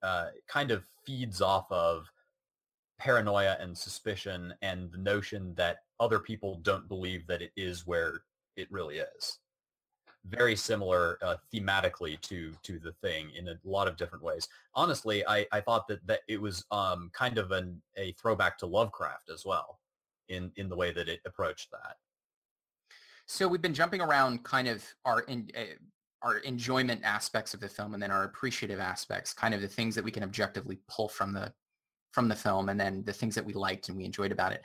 uh, 0.04 0.28
kind 0.48 0.70
of 0.70 0.84
feeds 1.06 1.42
off 1.42 1.72
of 1.72 2.12
paranoia 3.00 3.58
and 3.60 3.78
suspicion 3.78 4.54
and 4.62 4.92
the 4.92 4.98
notion 4.98 5.54
that 5.56 5.78
other 6.00 6.20
people 6.20 6.60
don't 6.64 6.88
believe 6.88 7.28
that 7.28 7.42
it 7.42 7.52
is 7.56 7.86
where 7.86 8.24
it 8.56 8.68
really 8.72 8.98
is 8.98 9.40
very 10.30 10.56
similar 10.56 11.18
uh, 11.22 11.36
thematically 11.54 12.20
to 12.22 12.54
to 12.64 12.80
the 12.80 12.92
thing 13.02 13.32
in 13.38 13.48
a 13.48 13.56
lot 13.64 13.88
of 13.88 13.98
different 13.98 14.24
ways. 14.24 14.48
Honestly, 14.74 15.26
I, 15.28 15.46
I 15.52 15.62
thought 15.62 15.88
that, 15.88 16.06
that 16.08 16.22
it 16.28 16.42
was 16.42 16.66
um, 16.72 17.10
kind 17.14 17.38
of 17.38 17.52
an, 17.52 17.82
a 17.98 18.12
throwback 18.14 18.58
to 18.60 18.66
Lovecraft 18.66 19.30
as 19.34 19.46
well 19.46 19.80
in, 20.30 20.52
in 20.58 20.70
the 20.70 20.76
way 20.76 20.92
that 20.92 21.08
it 21.08 21.22
approached 21.26 21.72
that. 21.72 21.96
So 23.26 23.48
we've 23.48 23.62
been 23.62 23.74
jumping 23.74 24.02
around 24.02 24.44
kind 24.44 24.68
of 24.68 24.84
our 25.06 25.22
in, 25.22 25.50
uh, 25.58 25.64
our 26.24 26.38
enjoyment 26.40 27.02
aspects 27.04 27.54
of 27.54 27.60
the 27.60 27.70
film 27.70 27.94
and 27.94 28.02
then 28.02 28.12
our 28.12 28.24
appreciative 28.24 28.80
aspects, 28.80 29.34
kind 29.34 29.54
of 29.54 29.62
the 29.62 29.68
things 29.68 29.94
that 29.96 30.04
we 30.04 30.12
can 30.12 30.24
objectively 30.24 30.80
pull 30.90 31.08
from 31.08 31.32
the 31.32 31.54
from 32.12 32.28
the 32.28 32.36
film 32.36 32.70
and 32.70 32.80
then 32.80 33.04
the 33.06 33.14
things 33.14 33.36
that 33.36 33.46
we 33.46 33.54
liked 33.54 33.90
and 33.90 33.98
we 33.98 34.06
enjoyed 34.06 34.32
about 34.32 34.52
it. 34.52 34.62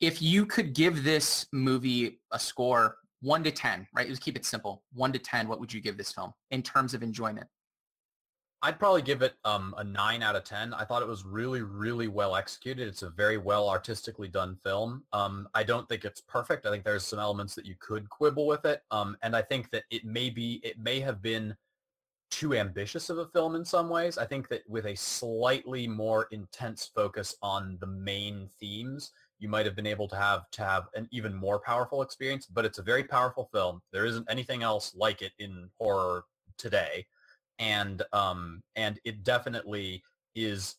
If 0.00 0.20
you 0.20 0.46
could 0.46 0.74
give 0.74 1.04
this 1.04 1.46
movie 1.52 2.20
a 2.32 2.38
score 2.38 2.96
one 3.24 3.42
to 3.42 3.50
10, 3.50 3.86
right? 3.94 4.06
Let's 4.06 4.20
keep 4.20 4.36
it 4.36 4.44
simple. 4.44 4.82
One 4.92 5.12
to 5.12 5.18
10, 5.18 5.48
what 5.48 5.58
would 5.58 5.72
you 5.72 5.80
give 5.80 5.96
this 5.96 6.12
film 6.12 6.34
in 6.50 6.62
terms 6.62 6.92
of 6.92 7.02
enjoyment? 7.02 7.46
I'd 8.60 8.78
probably 8.78 9.02
give 9.02 9.22
it 9.22 9.34
um, 9.44 9.74
a 9.76 9.84
9 9.84 10.22
out 10.22 10.36
of 10.36 10.44
10. 10.44 10.72
I 10.72 10.84
thought 10.84 11.02
it 11.02 11.08
was 11.08 11.24
really, 11.24 11.62
really 11.62 12.08
well 12.08 12.34
executed. 12.34 12.88
It's 12.88 13.02
a 13.02 13.10
very 13.10 13.36
well 13.36 13.68
artistically 13.68 14.28
done 14.28 14.56
film. 14.62 15.04
Um, 15.12 15.48
I 15.54 15.64
don't 15.64 15.86
think 15.88 16.04
it's 16.04 16.22
perfect. 16.22 16.64
I 16.64 16.70
think 16.70 16.84
there's 16.84 17.06
some 17.06 17.18
elements 17.18 17.54
that 17.56 17.66
you 17.66 17.74
could 17.78 18.08
quibble 18.08 18.46
with 18.46 18.64
it. 18.64 18.82
Um, 18.90 19.16
and 19.22 19.36
I 19.36 19.42
think 19.42 19.70
that 19.72 19.84
it 19.90 20.04
may 20.06 20.30
be, 20.30 20.60
it 20.64 20.78
may 20.78 21.00
have 21.00 21.20
been 21.20 21.54
too 22.34 22.54
ambitious 22.54 23.10
of 23.10 23.18
a 23.18 23.28
film 23.28 23.54
in 23.54 23.64
some 23.64 23.88
ways. 23.88 24.18
I 24.18 24.26
think 24.26 24.48
that 24.48 24.68
with 24.68 24.86
a 24.86 24.96
slightly 24.96 25.86
more 25.86 26.26
intense 26.32 26.90
focus 26.92 27.36
on 27.42 27.78
the 27.80 27.86
main 27.86 28.48
themes, 28.58 29.12
you 29.38 29.48
might 29.48 29.66
have 29.66 29.76
been 29.76 29.86
able 29.86 30.08
to 30.08 30.16
have 30.16 30.50
to 30.50 30.64
have 30.64 30.88
an 30.96 31.06
even 31.12 31.32
more 31.32 31.60
powerful 31.60 32.02
experience. 32.02 32.46
But 32.46 32.64
it's 32.64 32.80
a 32.80 32.82
very 32.82 33.04
powerful 33.04 33.48
film. 33.52 33.82
There 33.92 34.04
isn't 34.04 34.26
anything 34.28 34.64
else 34.64 34.96
like 34.96 35.22
it 35.22 35.30
in 35.38 35.70
horror 35.78 36.24
today, 36.58 37.06
and 37.60 38.02
um, 38.12 38.64
and 38.74 38.98
it 39.04 39.22
definitely 39.22 40.02
is. 40.34 40.74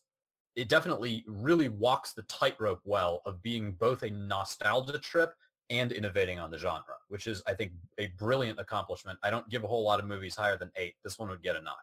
It 0.56 0.68
definitely 0.68 1.24
really 1.26 1.70
walks 1.70 2.12
the 2.12 2.22
tightrope 2.24 2.80
well 2.84 3.22
of 3.24 3.42
being 3.42 3.72
both 3.72 4.02
a 4.02 4.10
nostalgia 4.10 4.98
trip 4.98 5.32
and 5.70 5.92
innovating 5.92 6.38
on 6.38 6.50
the 6.50 6.58
genre, 6.58 6.94
which 7.08 7.26
is, 7.26 7.42
I 7.46 7.54
think, 7.54 7.72
a 7.98 8.08
brilliant 8.18 8.58
accomplishment. 8.60 9.18
I 9.22 9.30
don't 9.30 9.48
give 9.48 9.64
a 9.64 9.66
whole 9.66 9.82
lot 9.82 9.98
of 9.98 10.06
movies 10.06 10.36
higher 10.36 10.56
than 10.56 10.70
eight. 10.76 10.94
This 11.02 11.18
one 11.18 11.28
would 11.28 11.42
get 11.42 11.56
a 11.56 11.60
nine. 11.60 11.74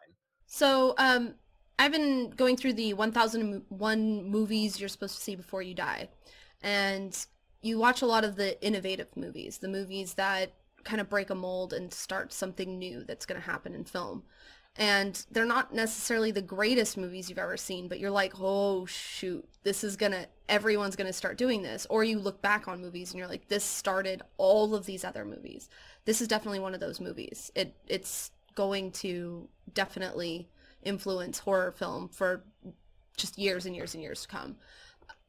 So, 0.46 0.94
um, 0.98 1.34
I've 1.78 1.92
been 1.92 2.30
going 2.30 2.56
through 2.56 2.74
the 2.74 2.94
1001 2.94 4.24
movies 4.24 4.78
you're 4.78 4.88
supposed 4.88 5.16
to 5.16 5.20
see 5.20 5.34
before 5.34 5.60
you 5.60 5.74
die 5.74 6.08
and 6.62 7.26
you 7.62 7.78
watch 7.78 8.02
a 8.02 8.06
lot 8.06 8.24
of 8.24 8.36
the 8.36 8.62
innovative 8.64 9.08
movies, 9.16 9.58
the 9.58 9.68
movies 9.68 10.14
that 10.14 10.52
kind 10.84 11.00
of 11.00 11.08
break 11.08 11.30
a 11.30 11.34
mold 11.34 11.72
and 11.72 11.92
start 11.92 12.32
something 12.32 12.78
new 12.78 13.02
that's 13.04 13.26
going 13.26 13.40
to 13.40 13.46
happen 13.46 13.74
in 13.74 13.84
film. 13.84 14.22
And 14.76 15.24
they're 15.30 15.44
not 15.44 15.72
necessarily 15.72 16.32
the 16.32 16.42
greatest 16.42 16.96
movies 16.96 17.28
you've 17.28 17.38
ever 17.38 17.56
seen, 17.56 17.86
but 17.86 18.00
you're 18.00 18.10
like, 18.10 18.32
oh 18.40 18.86
shoot, 18.86 19.48
this 19.62 19.84
is 19.84 19.96
to, 20.12 20.26
everyone's 20.48 20.96
to 21.06 21.12
start 21.12 21.38
doing 21.38 21.62
this. 21.62 21.86
Or 21.90 22.02
you 22.02 22.18
look 22.18 22.42
back 22.42 22.66
on 22.66 22.80
movies 22.80 23.12
and 23.12 23.18
you're 23.18 23.28
like, 23.28 23.46
this 23.46 23.64
started 23.64 24.22
all 24.36 24.74
of 24.74 24.84
these 24.84 25.04
other 25.04 25.24
movies. 25.24 25.68
This 26.06 26.20
is 26.20 26.26
definitely 26.26 26.58
one 26.58 26.74
of 26.74 26.80
those 26.80 27.00
movies. 27.00 27.52
It 27.54 27.76
It's 27.86 28.32
going 28.56 28.90
to 28.92 29.48
definitely 29.74 30.48
influence 30.82 31.38
horror 31.38 31.72
film 31.72 32.08
for 32.08 32.42
just 33.16 33.38
years 33.38 33.66
and 33.66 33.76
years 33.76 33.94
and 33.94 34.02
years 34.02 34.22
to 34.22 34.28
come 34.28 34.56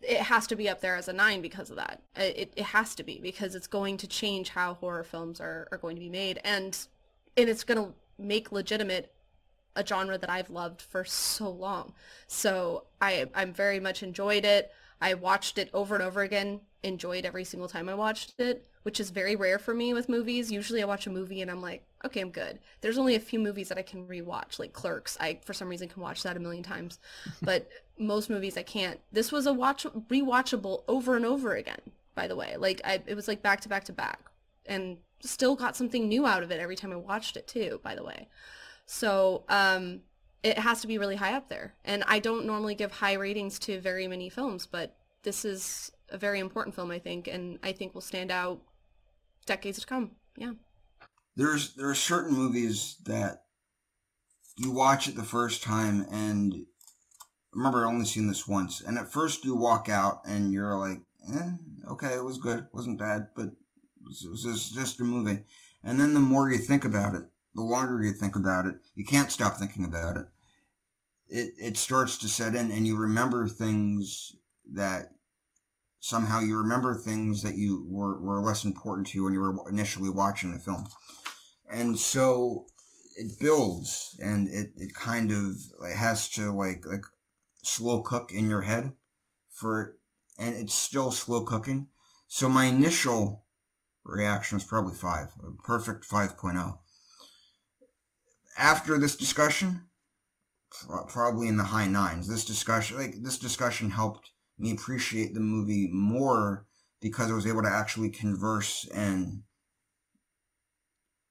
it 0.02 0.20
has 0.20 0.48
to 0.48 0.56
be 0.56 0.70
up 0.70 0.82
there 0.82 0.96
as 0.96 1.08
a 1.08 1.14
nine 1.14 1.42
because 1.42 1.70
of 1.70 1.78
that. 1.78 2.02
It, 2.16 2.54
it 2.56 2.66
has 2.66 2.96
to 2.96 3.04
be 3.04 3.20
because 3.22 3.56
it's 3.56 3.68
going 3.68 3.98
to 3.98 4.08
change 4.08 4.50
how 4.50 4.76
horror 4.76 5.04
films 5.04 5.40
are, 5.40 5.68
are 5.72 5.78
going 5.78 5.96
to 5.96 6.00
be 6.00 6.10
made 6.10 6.40
and 6.44 6.78
and 7.38 7.50
it's 7.50 7.66
going 7.66 7.84
to 7.84 7.94
make 8.18 8.52
legitimate 8.52 9.12
a 9.76 9.86
genre 9.86 10.18
that 10.18 10.30
I've 10.30 10.50
loved 10.50 10.82
for 10.82 11.04
so 11.04 11.50
long. 11.50 11.94
So 12.28 12.86
I 13.02 13.28
I'm 13.34 13.54
very 13.54 13.80
much 13.80 14.04
enjoyed 14.04 14.46
it. 14.46 14.72
I 15.02 15.14
watched 15.14 15.58
it 15.58 15.70
over 15.74 15.96
and 15.96 16.04
over 16.04 16.22
again, 16.22 16.62
enjoyed 16.84 17.26
every 17.26 17.44
single 17.44 17.68
time 17.68 17.90
I 17.90 17.96
watched 17.96 18.40
it, 18.40 18.66
which 18.84 19.00
is 19.00 19.10
very 19.10 19.36
rare 19.36 19.60
for 19.60 19.74
me 19.74 19.94
with 19.94 20.08
movies. 20.08 20.52
Usually 20.52 20.82
I 20.82 20.86
watch 20.86 21.06
a 21.06 21.12
movie 21.12 21.42
and 21.42 21.52
I'm 21.52 21.62
like, 21.62 21.84
okay, 22.06 22.22
I'm 22.22 22.30
good. 22.30 22.60
There's 22.82 22.98
only 22.98 23.16
a 23.16 23.20
few 23.20 23.40
movies 23.40 23.70
that 23.70 23.78
I 23.78 23.82
can 23.82 24.08
rewatch, 24.08 24.58
like 24.58 24.74
Clerks. 24.74 25.18
I 25.20 25.40
for 25.44 25.54
some 25.54 25.68
reason 25.68 25.90
can 25.90 26.02
watch 26.02 26.24
that 26.24 26.38
a 26.38 26.40
million 26.40 26.64
times. 26.64 27.00
but 27.42 27.68
most 27.98 28.30
movies 28.30 28.58
I 28.58 28.64
can't. 28.64 29.00
This 29.12 29.32
was 29.32 29.46
a 29.46 29.54
watch 29.54 29.86
rewatchable 30.10 30.84
over 30.88 31.16
and 31.16 31.26
over 31.26 31.56
again, 31.56 31.82
by 32.14 32.28
the 32.28 32.36
way. 32.36 32.56
Like 32.58 32.82
I 32.86 33.02
it 33.06 33.16
was 33.16 33.28
like 33.28 33.42
back 33.42 33.62
to 33.62 33.70
back 33.70 33.84
to 33.86 33.94
back 33.94 34.20
and 34.66 34.98
still 35.22 35.56
got 35.56 35.76
something 35.76 36.08
new 36.08 36.26
out 36.26 36.44
of 36.44 36.52
it 36.52 36.60
every 36.60 36.76
time 36.76 36.92
I 36.92 36.98
watched 36.98 37.38
it 37.38 37.48
too, 37.48 37.80
by 37.84 37.96
the 37.96 38.04
way. 38.04 38.28
So, 38.86 39.44
um 39.50 40.02
it 40.44 40.60
has 40.60 40.80
to 40.82 40.88
be 40.88 41.00
really 41.00 41.16
high 41.16 41.34
up 41.34 41.50
there. 41.50 41.74
And 41.84 42.04
I 42.08 42.20
don't 42.20 42.46
normally 42.46 42.76
give 42.76 42.92
high 42.92 43.14
ratings 43.14 43.58
to 43.60 43.80
very 43.80 44.08
many 44.08 44.30
films, 44.30 44.68
but 44.68 44.96
this 45.24 45.44
is 45.44 45.92
a 46.10 46.20
very 46.20 46.40
important 46.40 46.76
film, 46.76 46.92
I 46.92 47.00
think, 47.00 47.28
and 47.28 47.58
I 47.64 47.72
think 47.72 47.96
will 47.96 48.02
stand 48.02 48.30
out 48.30 48.62
decades 49.48 49.80
to 49.80 49.88
come. 49.88 50.12
Yeah. 50.38 50.52
There's 51.36 51.74
there 51.74 51.90
are 51.90 51.96
certain 51.96 52.36
movies 52.36 52.98
that 53.06 53.46
you 54.58 54.72
watch 54.72 55.08
it 55.08 55.16
the 55.16 55.24
first 55.24 55.64
time 55.64 56.06
and 56.12 56.66
remember 57.52 57.84
I 57.84 57.90
only 57.90 58.06
seen 58.06 58.28
this 58.28 58.48
once, 58.48 58.82
and 58.82 59.00
at 59.00 59.12
first 59.12 59.46
you 59.46 59.56
walk 59.56 59.90
out 59.90 60.22
and 60.28 60.54
you're 60.54 60.78
like, 60.78 61.00
eh, 61.34 61.52
okay, 61.90 62.14
it 62.14 62.24
was 62.24 62.38
good, 62.38 62.60
it 62.60 62.74
wasn't 62.74 63.00
bad, 63.00 63.30
but 63.36 63.48
it 63.48 63.54
was, 64.04 64.44
just, 64.44 64.76
just 64.76 65.00
a 65.00 65.04
movie. 65.04 65.40
And 65.84 66.00
then 66.00 66.14
the 66.14 66.20
more 66.20 66.52
you 66.52 66.58
think 66.58 66.86
about 66.86 67.16
it, 67.16 67.24
the 67.56 67.62
longer 67.62 68.04
you 68.04 68.12
think 68.12 68.36
about 68.36 68.66
it, 68.66 68.76
you 68.96 69.06
can't 69.06 69.32
stop 69.32 69.58
thinking 69.58 69.86
about 69.86 70.18
it 70.18 70.26
it, 71.28 71.54
it 71.58 71.78
starts 71.78 72.18
to 72.20 72.28
set 72.28 72.56
in 72.56 72.72
and 72.72 72.86
you 72.86 72.96
remember 72.96 73.48
things 73.48 74.36
that 74.74 75.12
somehow 76.00 76.40
you 76.40 76.58
remember 76.58 76.94
things 76.94 77.42
that 77.44 77.58
you 77.58 77.86
were, 77.90 78.20
were 78.20 78.42
less 78.42 78.64
important 78.64 79.08
to 79.08 79.18
you 79.18 79.24
when 79.24 79.34
you 79.34 79.40
were 79.40 79.70
initially 79.70 80.10
watching 80.10 80.52
the 80.52 80.60
film. 80.60 80.86
And 81.70 81.98
so 81.98 82.68
it 83.18 83.40
builds 83.40 84.16
and 84.22 84.48
it, 84.50 84.72
it 84.78 84.94
kind 84.94 85.32
of 85.32 85.56
it 85.82 85.96
has 85.96 86.30
to 86.32 86.52
like 86.52 86.86
like 86.86 87.06
slow 87.64 88.02
cook 88.02 88.32
in 88.32 88.50
your 88.50 88.62
head 88.62 88.94
for 89.50 89.98
and 90.38 90.54
it's 90.56 90.76
still 90.76 91.12
slow 91.12 91.44
cooking. 91.44 91.88
So 92.28 92.50
my 92.50 92.66
initial 92.66 93.46
reaction 94.04 94.58
was 94.58 94.64
probably 94.64 94.94
five, 94.94 95.30
perfect 95.64 96.08
5.0. 96.08 96.78
After 98.58 98.98
this 98.98 99.16
discussion, 99.16 99.86
probably 101.08 101.48
in 101.48 101.58
the 101.58 101.64
high 101.64 101.88
nines. 101.88 102.28
This 102.28 102.46
discussion, 102.46 102.98
like 102.98 103.16
this 103.22 103.38
discussion, 103.38 103.90
helped 103.90 104.32
me 104.58 104.72
appreciate 104.72 105.34
the 105.34 105.40
movie 105.40 105.90
more 105.92 106.66
because 107.02 107.30
I 107.30 107.36
was 107.36 107.46
able 107.46 107.62
to 107.64 107.70
actually 107.70 108.10
converse 108.10 108.88
and 108.94 109.44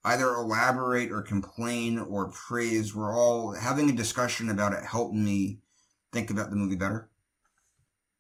either 0.05 0.34
elaborate 0.34 1.10
or 1.10 1.22
complain 1.22 1.98
or 1.98 2.30
praise. 2.30 2.94
We're 2.94 3.16
all 3.16 3.55
having 3.55 3.88
a 3.88 3.94
discussion 3.94 4.51
about 4.51 4.74
it 4.74 4.84
helped 4.84 5.14
me 5.14 5.60
think 6.12 6.30
about 6.30 6.51
the 6.51 6.56
movie 6.56 6.76
better. 6.76 7.10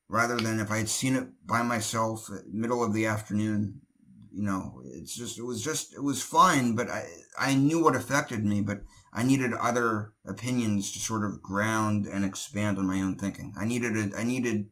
Rather 0.08 0.36
than 0.36 0.60
if 0.60 0.70
I 0.70 0.78
had 0.78 0.88
seen 0.88 1.16
it 1.16 1.28
by 1.44 1.62
myself, 1.62 2.28
middle 2.46 2.82
of 2.82 2.92
the 2.92 3.06
afternoon, 3.06 3.82
you 4.34 4.42
know, 4.42 4.82
it's 4.84 5.14
just, 5.14 5.38
it 5.38 5.44
was 5.44 5.62
just, 5.62 5.94
it 5.94 6.02
was 6.02 6.22
fun, 6.22 6.74
but 6.74 6.90
I, 6.90 7.06
I 7.38 7.54
knew 7.54 7.82
what 7.82 7.94
affected 7.94 8.44
me, 8.44 8.60
but 8.62 8.80
I 9.12 9.22
needed 9.22 9.52
other 9.54 10.12
opinions 10.26 10.92
to 10.92 10.98
sort 10.98 11.24
of 11.24 11.42
ground 11.42 12.06
and 12.06 12.24
expand 12.24 12.78
on 12.78 12.86
my 12.86 13.00
own 13.00 13.16
thinking. 13.16 13.54
I 13.56 13.64
needed, 13.64 13.96
a, 13.96 14.18
I 14.18 14.24
needed 14.24 14.66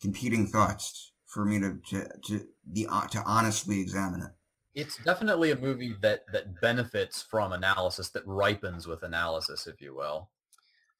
competing 0.00 0.46
thoughts 0.46 1.12
for 1.26 1.44
me 1.44 1.60
to, 1.60 1.78
to, 1.90 2.08
to 2.26 2.46
be, 2.70 2.84
to 2.84 3.22
honestly 3.24 3.80
examine 3.80 4.22
it. 4.22 4.30
It's 4.74 4.98
definitely 4.98 5.50
a 5.50 5.56
movie 5.56 5.96
that, 6.02 6.24
that 6.32 6.60
benefits 6.60 7.22
from 7.22 7.52
analysis, 7.52 8.10
that 8.10 8.26
ripens 8.26 8.86
with 8.86 9.02
analysis, 9.02 9.66
if 9.66 9.80
you 9.80 9.94
will 9.94 10.28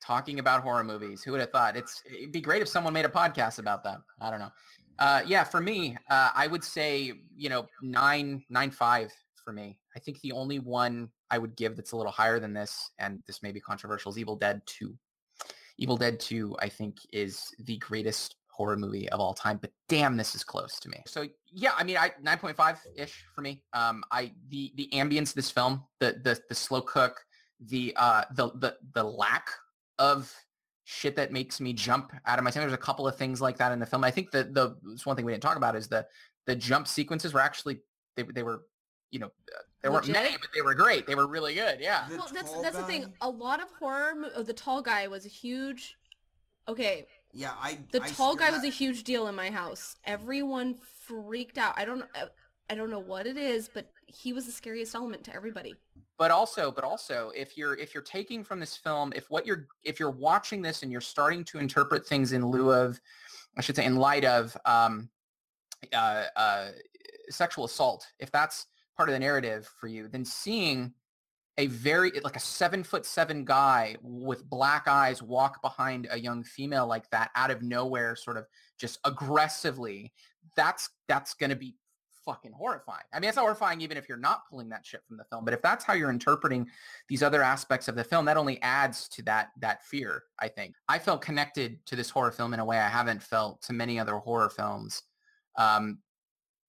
talking 0.01 0.39
about 0.39 0.63
horror 0.63 0.85
movies. 0.85 1.23
Who 1.23 1.33
would 1.33 1.41
have 1.41 1.51
thought? 1.51 1.77
It's 1.77 2.03
it'd 2.07 2.33
be 2.33 2.41
great 2.41 2.63
if 2.63 2.69
someone 2.69 2.93
made 2.93 3.05
a 3.05 3.09
podcast 3.09 3.59
about 3.59 3.85
that. 3.85 3.99
I 4.21 4.31
don't 4.31 4.41
know. 4.41 4.53
Uh, 4.99 5.23
yeah, 5.27 5.45
for 5.45 5.61
me, 5.61 5.97
uh, 6.11 6.31
I 6.35 6.47
would 6.47 6.65
say 6.65 7.13
you 7.37 7.49
know 7.49 7.67
nine 7.83 8.45
nine 8.49 8.71
five 8.71 9.13
for 9.45 9.53
me. 9.53 9.79
I 9.97 9.99
think 9.99 10.21
the 10.21 10.33
only 10.33 10.59
one 10.59 11.11
I 11.31 11.39
would 11.39 11.57
give 11.57 11.77
that's 11.77 11.93
a 11.93 11.97
little 11.97 12.13
higher 12.13 12.39
than 12.39 12.53
this, 12.53 12.91
and 12.99 13.23
this 13.27 13.43
may 13.43 13.53
be 13.53 13.61
controversial, 13.61 14.11
is 14.11 14.19
Evil 14.19 14.37
Dead 14.37 14.63
Two. 14.67 14.97
Evil 15.79 15.97
Dead 15.97 16.21
Two, 16.21 16.57
I 16.61 16.69
think, 16.69 16.99
is 17.13 17.55
the 17.61 17.79
greatest 17.79 18.37
horror 18.49 18.77
movie 18.77 19.09
of 19.09 19.21
all 19.21 19.33
time. 19.33 19.57
But 19.57 19.71
damn, 19.89 20.17
this 20.17 20.35
is 20.35 20.45
close 20.45 20.79
to 20.81 20.89
me. 20.91 21.03
So 21.07 21.27
yeah, 21.51 21.73
I 21.77 21.85
mean, 21.85 21.97
I 21.97 22.13
nine 22.21 22.39
point 22.39 22.57
five 22.57 22.79
ish 22.95 23.25
for 23.35 23.41
me. 23.41 23.63
Um, 23.73 24.05
I 24.11 24.33
the 24.49 24.73
the 24.77 24.89
ambience 24.93 25.31
of 25.31 25.35
this 25.35 25.51
film, 25.51 25.83
the 25.99 26.21
the 26.23 26.39
the 26.49 26.55
slow 26.55 26.83
cook, 26.83 27.25
the 27.61 27.95
uh 27.97 28.25
the 28.35 28.51
the 28.57 28.77
the 28.95 29.03
lack 29.03 29.49
of 30.01 30.35
shit 30.85 31.15
that 31.15 31.31
makes 31.31 31.61
me 31.61 31.73
jump 31.73 32.13
out 32.27 32.39
of 32.39 32.45
my 32.45 32.51
skin. 32.51 32.63
There's 32.63 32.73
a 32.73 32.77
couple 32.77 33.07
of 33.07 33.15
things 33.15 33.41
like 33.41 33.59
that 33.59 33.71
in 33.71 33.79
the 33.79 33.87
film. 33.87 34.03
I 34.03 34.11
think 34.11 34.33
that 34.33 34.55
the 34.55 34.75
one 35.05 35.15
thing 35.15 35.25
we 35.25 35.31
didn't 35.31 35.43
talk 35.43 35.57
about 35.57 35.77
is 35.77 35.87
the 35.87 36.07
the 36.47 36.57
jump 36.57 36.89
sequences 36.89 37.33
were 37.33 37.41
actually 37.41 37.79
they 38.17 38.25
they 38.25 38.43
were 38.43 38.63
you 39.13 39.21
know 39.21 39.27
uh, 39.27 39.63
there 39.83 39.93
weren't 39.93 40.09
many, 40.09 40.31
but 40.33 40.49
they 40.55 40.63
were 40.63 40.75
great. 40.75 41.07
They 41.07 41.15
were 41.15 41.29
really 41.29 41.55
good. 41.55 41.79
Yeah. 41.81 42.07
The 42.09 42.17
well, 42.17 42.29
that's 42.33 42.53
that's 42.61 42.77
guy? 42.77 42.81
the 42.81 42.87
thing. 42.89 43.15
A 43.21 43.29
lot 43.29 43.63
of 43.63 43.71
horror. 43.79 44.15
Oh, 44.35 44.43
the 44.43 44.53
tall 44.53 44.83
guy 44.83 45.07
was 45.07 45.27
a 45.27 45.29
huge. 45.29 45.97
Okay. 46.67 47.07
Yeah, 47.33 47.53
I. 47.61 47.79
The 47.93 48.03
I 48.03 48.09
tall 48.09 48.35
guy 48.35 48.51
was 48.51 48.65
a 48.65 48.71
huge 48.71 49.05
deal 49.05 49.29
in 49.29 49.35
my 49.35 49.51
house. 49.51 49.97
Everyone 50.05 50.75
freaked 51.07 51.59
out. 51.59 51.75
I 51.77 51.85
don't. 51.85 52.05
I 52.69 52.75
don't 52.75 52.91
know 52.91 53.01
what 53.01 53.27
it 53.27 53.37
is, 53.37 53.69
but 53.73 53.91
he 54.07 54.33
was 54.33 54.47
the 54.47 54.53
scariest 54.53 54.95
element 54.95 55.25
to 55.25 55.35
everybody 55.35 55.75
but 56.21 56.31
also 56.31 56.71
but 56.71 56.85
also 56.85 57.33
if 57.35 57.57
you're 57.57 57.75
if 57.79 57.95
you're 57.95 58.03
taking 58.03 58.45
from 58.45 58.61
this 58.61 58.77
film 58.77 59.11
if 59.17 59.31
what 59.31 59.47
you're 59.47 59.67
if 59.85 59.99
you're 59.99 60.11
watching 60.11 60.61
this 60.61 60.83
and 60.83 60.93
you're 60.93 61.01
starting 61.01 61.43
to 61.43 61.59
interpret 61.59 62.07
things 62.07 62.33
in 62.33 62.47
lieu 62.47 62.71
of 62.71 63.01
i 63.57 63.63
should 63.63 63.75
say 63.75 63.87
in 63.87 63.97
light 63.97 64.25
of 64.27 64.55
um, 64.67 65.09
uh, 65.95 66.25
uh, 66.37 66.69
sexual 67.31 67.65
assault 67.65 68.07
if 68.19 68.31
that's 68.31 68.67
part 68.99 69.09
of 69.09 69.15
the 69.15 69.19
narrative 69.19 69.67
for 69.81 69.89
you 69.89 70.09
then 70.09 70.23
seeing 70.23 70.93
a 71.57 71.67
very 71.69 72.13
like 72.23 72.37
a 72.37 72.41
seven 72.41 72.85
foot 72.85 73.07
seven 73.07 73.43
guy 73.43 73.97
with 74.03 74.49
black 74.49 74.87
eyes 74.87 75.23
walk 75.23 75.63
behind 75.63 76.07
a 76.11 76.21
young 76.21 76.45
female 76.45 76.87
like 76.87 77.09
that 77.09 77.31
out 77.35 77.51
of 77.51 77.63
nowhere 77.63 78.15
sort 78.15 78.37
of 78.37 78.45
just 78.79 78.99
aggressively 79.07 80.13
that's 80.55 80.91
that's 81.09 81.33
going 81.33 81.51
to 81.51 81.57
be 81.57 81.75
fucking 82.31 82.53
horrifying. 82.53 83.03
I 83.13 83.19
mean, 83.19 83.29
it's 83.29 83.39
horrifying 83.39 83.81
even 83.81 83.97
if 83.97 84.09
you're 84.09 84.17
not 84.17 84.49
pulling 84.49 84.69
that 84.69 84.87
shit 84.87 85.03
from 85.07 85.17
the 85.17 85.25
film. 85.25 85.45
But 85.45 85.53
if 85.53 85.63
that's 85.63 85.85
how 85.85 85.95
you're 85.95 86.11
interpreting 86.11 86.69
these 87.09 87.25
other 87.25 87.43
aspects 87.43 87.89
of 87.89 87.97
the 87.97 88.05
film, 88.05 88.25
that 88.27 88.37
only 88.37 88.63
adds 88.63 89.09
to 89.09 89.23
that 89.23 89.49
that 89.59 89.85
fear. 89.85 90.23
I 90.39 90.47
think 90.47 90.77
I 90.89 91.01
felt 91.01 91.23
connected 91.23 91.85
to 91.87 91.97
this 91.97 92.09
horror 92.09 92.31
film 92.31 92.55
in 92.55 92.61
a 92.61 92.65
way 92.65 92.79
I 92.79 92.89
haven't 92.89 93.23
felt 93.23 93.63
to 93.63 93.73
many 93.73 93.99
other 93.99 94.15
horror 94.15 94.49
films, 94.49 95.03
um, 95.59 95.99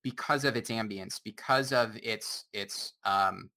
because 0.01 0.45
of 0.45 0.55
its 0.55 0.71
ambience, 0.71 1.19
because 1.23 1.71
of 1.71 1.95
its 2.01 2.45
its 2.53 2.93
um, 3.05 3.51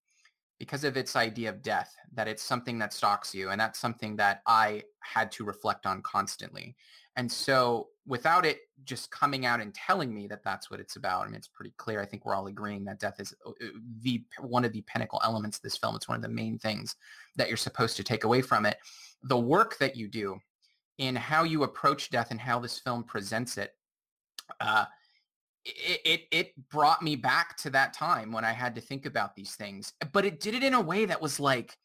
because 0.58 0.84
of 0.84 0.98
its 0.98 1.16
idea 1.16 1.48
of 1.48 1.62
death. 1.62 1.94
That 2.12 2.28
it's 2.28 2.42
something 2.42 2.78
that 2.80 2.92
stalks 2.92 3.34
you, 3.34 3.48
and 3.48 3.58
that's 3.58 3.78
something 3.78 4.16
that 4.16 4.42
I 4.46 4.82
had 5.00 5.32
to 5.32 5.44
reflect 5.44 5.86
on 5.86 6.02
constantly. 6.02 6.76
And 7.16 7.30
so 7.30 7.88
without 8.06 8.44
it 8.44 8.60
just 8.84 9.10
coming 9.10 9.46
out 9.46 9.60
and 9.60 9.74
telling 9.74 10.12
me 10.12 10.26
that 10.26 10.44
that's 10.44 10.70
what 10.70 10.80
it's 10.80 10.96
about, 10.96 11.22
I 11.22 11.26
mean, 11.26 11.36
it's 11.36 11.48
pretty 11.48 11.72
clear. 11.76 12.00
I 12.00 12.06
think 12.06 12.24
we're 12.24 12.34
all 12.34 12.48
agreeing 12.48 12.84
that 12.84 13.00
death 13.00 13.18
is 13.18 13.34
uh, 13.46 13.50
uh, 13.50 13.66
the 14.02 14.22
one 14.40 14.64
of 14.64 14.72
the 14.72 14.82
pinnacle 14.82 15.20
elements 15.24 15.58
of 15.58 15.62
this 15.62 15.76
film. 15.76 15.96
It's 15.96 16.08
one 16.08 16.16
of 16.16 16.22
the 16.22 16.28
main 16.28 16.58
things 16.58 16.96
that 17.36 17.48
you're 17.48 17.56
supposed 17.56 17.96
to 17.96 18.04
take 18.04 18.24
away 18.24 18.42
from 18.42 18.66
it. 18.66 18.78
The 19.22 19.38
work 19.38 19.78
that 19.78 19.96
you 19.96 20.08
do 20.08 20.38
in 20.98 21.16
how 21.16 21.44
you 21.44 21.62
approach 21.62 22.10
death 22.10 22.30
and 22.30 22.40
how 22.40 22.58
this 22.58 22.78
film 22.78 23.04
presents 23.04 23.58
it, 23.58 23.74
uh, 24.60 24.84
it, 25.64 26.00
it, 26.04 26.20
it 26.30 26.68
brought 26.70 27.02
me 27.02 27.16
back 27.16 27.56
to 27.58 27.70
that 27.70 27.94
time 27.94 28.30
when 28.32 28.44
I 28.44 28.52
had 28.52 28.74
to 28.74 28.80
think 28.80 29.06
about 29.06 29.34
these 29.34 29.54
things. 29.54 29.92
But 30.12 30.24
it 30.24 30.40
did 30.40 30.54
it 30.54 30.62
in 30.62 30.74
a 30.74 30.80
way 30.80 31.06
that 31.06 31.22
was 31.22 31.40
like, 31.40 31.76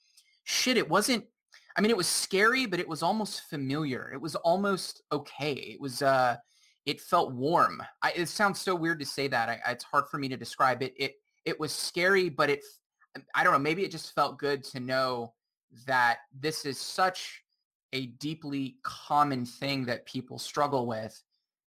shit, 0.44 0.78
it 0.78 0.90
wasn't 0.90 1.26
I 1.78 1.82
mean, 1.82 1.92
it 1.92 1.98
was 1.98 2.08
scary, 2.08 2.66
but 2.66 2.80
it 2.80 2.88
was 2.88 3.04
almost 3.04 3.44
familiar. 3.44 4.12
It 4.14 4.22
was 4.22 4.36
almost 4.36 5.04
okay. 5.12 5.54
It 5.54 5.80
was, 5.80 6.02
uh, 6.02 6.38
it 6.86 7.00
felt 7.00 7.34
warm. 7.34 7.82
I, 8.02 8.12
it 8.16 8.28
sounds 8.28 8.60
so 8.60 8.76
weird 8.76 9.00
to 9.00 9.06
say 9.06 9.28
that. 9.28 9.50
I, 9.50 9.72
it's 9.72 9.84
hard 9.84 10.06
for 10.10 10.18
me 10.18 10.28
to 10.30 10.38
describe 10.38 10.82
it. 10.82 10.94
It, 10.98 11.16
it 11.46 11.60
was 11.60 11.72
scary, 11.72 12.30
but 12.30 12.50
it, 12.50 12.64
I 13.36 13.44
don't 13.44 13.54
know, 13.54 13.60
maybe 13.60 13.84
it 13.84 13.92
just 13.92 14.14
felt 14.14 14.40
good 14.40 14.64
to 14.66 14.80
know 14.80 15.34
that 15.86 16.20
this 16.38 16.66
is 16.66 16.80
such 16.80 17.44
a 17.94 18.08
deeply 18.08 18.78
common 18.84 19.46
thing 19.46 19.86
that 19.86 20.06
people 20.06 20.38
struggle 20.38 20.86
with 20.86 21.22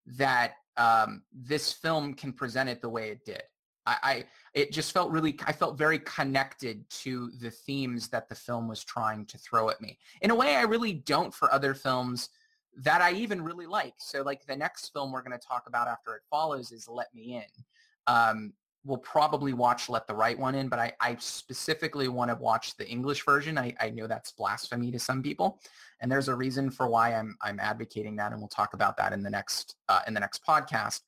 that 0.06 0.54
um, 0.78 1.24
this 1.34 1.74
film 1.74 2.14
can 2.14 2.34
present 2.34 2.70
it 2.70 2.82
the 2.82 2.90
way 2.90 3.10
it 3.10 3.26
did. 3.26 3.44
I, 3.86 3.98
I, 4.04 4.26
it 4.54 4.72
just 4.72 4.92
felt 4.92 5.12
really 5.12 5.38
I 5.46 5.52
felt 5.52 5.78
very 5.78 6.00
connected 6.00 6.88
to 6.90 7.32
the 7.40 7.52
themes 7.52 8.10
that 8.10 8.30
the 8.30 8.36
film 8.36 8.68
was 8.68 8.84
trying 8.84 9.26
to 9.28 9.38
throw 9.38 9.70
at 9.70 9.82
me. 9.82 9.98
In 10.22 10.32
a 10.32 10.36
way 10.36 10.56
I 10.56 10.64
really 10.64 10.94
don't 10.94 11.34
for 11.34 11.52
other 11.54 11.74
films 11.74 12.30
that 12.78 13.02
I 13.02 13.14
even 13.14 13.42
really 13.42 13.66
like. 13.66 13.96
So 13.98 14.22
like 14.22 14.46
the 14.46 14.56
next 14.56 14.90
film 14.90 15.12
we're 15.12 15.24
going 15.24 15.38
to 15.38 15.46
talk 15.46 15.64
about 15.68 15.88
after 15.88 16.16
it 16.16 16.22
follows 16.30 16.72
is 16.72 16.88
Let 16.88 17.14
Me 17.14 17.36
In. 17.36 17.64
Um, 18.08 18.54
we'll 18.84 18.98
probably 18.98 19.54
watch 19.54 19.90
Let 19.90 20.08
the 20.08 20.16
Right 20.16 20.38
One 20.38 20.56
In, 20.56 20.68
but 20.68 20.80
I, 20.80 20.94
I 21.00 21.16
specifically 21.20 22.08
want 22.08 22.32
to 22.32 22.36
watch 22.36 22.78
the 22.78 22.88
English 22.88 23.24
version. 23.26 23.58
I, 23.58 23.76
I 23.80 23.90
know 23.90 24.08
that's 24.08 24.32
blasphemy 24.32 24.92
to 24.92 25.00
some 25.00 25.22
people, 25.22 25.60
and 26.00 26.12
there's 26.12 26.30
a 26.30 26.36
reason 26.36 26.72
for 26.72 26.88
why 26.88 27.14
I'm 27.14 27.38
I'm 27.42 27.60
advocating 27.60 28.16
that, 28.18 28.32
and 28.32 28.42
we'll 28.42 28.48
talk 28.48 28.74
about 28.74 28.98
that 28.98 29.14
in 29.14 29.22
the 29.22 29.30
next 29.30 29.76
uh, 29.90 30.02
in 30.08 30.14
the 30.14 30.20
next 30.20 30.46
podcast. 30.46 31.02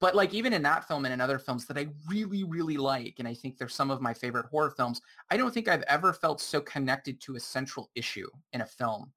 But 0.00 0.14
like 0.14 0.32
even 0.32 0.52
in 0.52 0.62
that 0.62 0.86
film 0.86 1.04
and 1.04 1.12
in 1.12 1.20
other 1.20 1.38
films 1.38 1.66
that 1.66 1.76
I 1.76 1.88
really, 2.08 2.44
really 2.44 2.76
like, 2.76 3.16
and 3.18 3.26
I 3.26 3.34
think 3.34 3.58
they're 3.58 3.68
some 3.68 3.90
of 3.90 4.00
my 4.00 4.14
favorite 4.14 4.46
horror 4.46 4.70
films, 4.70 5.00
I 5.30 5.36
don't 5.36 5.52
think 5.52 5.68
I've 5.68 5.82
ever 5.82 6.12
felt 6.12 6.40
so 6.40 6.60
connected 6.60 7.20
to 7.22 7.36
a 7.36 7.40
central 7.40 7.90
issue 7.94 8.28
in 8.52 8.60
a 8.60 8.66
film 8.66 9.12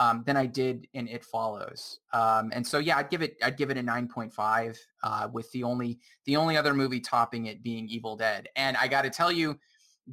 um, 0.00 0.22
than 0.24 0.36
I 0.36 0.46
did 0.46 0.88
in 0.94 1.06
It 1.06 1.24
Follows. 1.24 2.00
Um, 2.12 2.50
and 2.54 2.66
so 2.66 2.78
yeah, 2.78 2.96
I'd 2.96 3.10
give 3.10 3.22
it 3.22 3.36
I'd 3.42 3.56
give 3.56 3.70
it 3.70 3.76
a 3.76 3.82
9.5 3.82 4.78
uh, 5.02 5.28
with 5.32 5.50
the 5.52 5.62
only 5.62 5.98
the 6.24 6.36
only 6.36 6.56
other 6.56 6.74
movie 6.74 7.00
topping 7.00 7.46
it 7.46 7.62
being 7.62 7.86
Evil 7.88 8.16
Dead. 8.16 8.48
And 8.56 8.76
I 8.76 8.88
got 8.88 9.02
to 9.02 9.10
tell 9.10 9.30
you, 9.30 9.58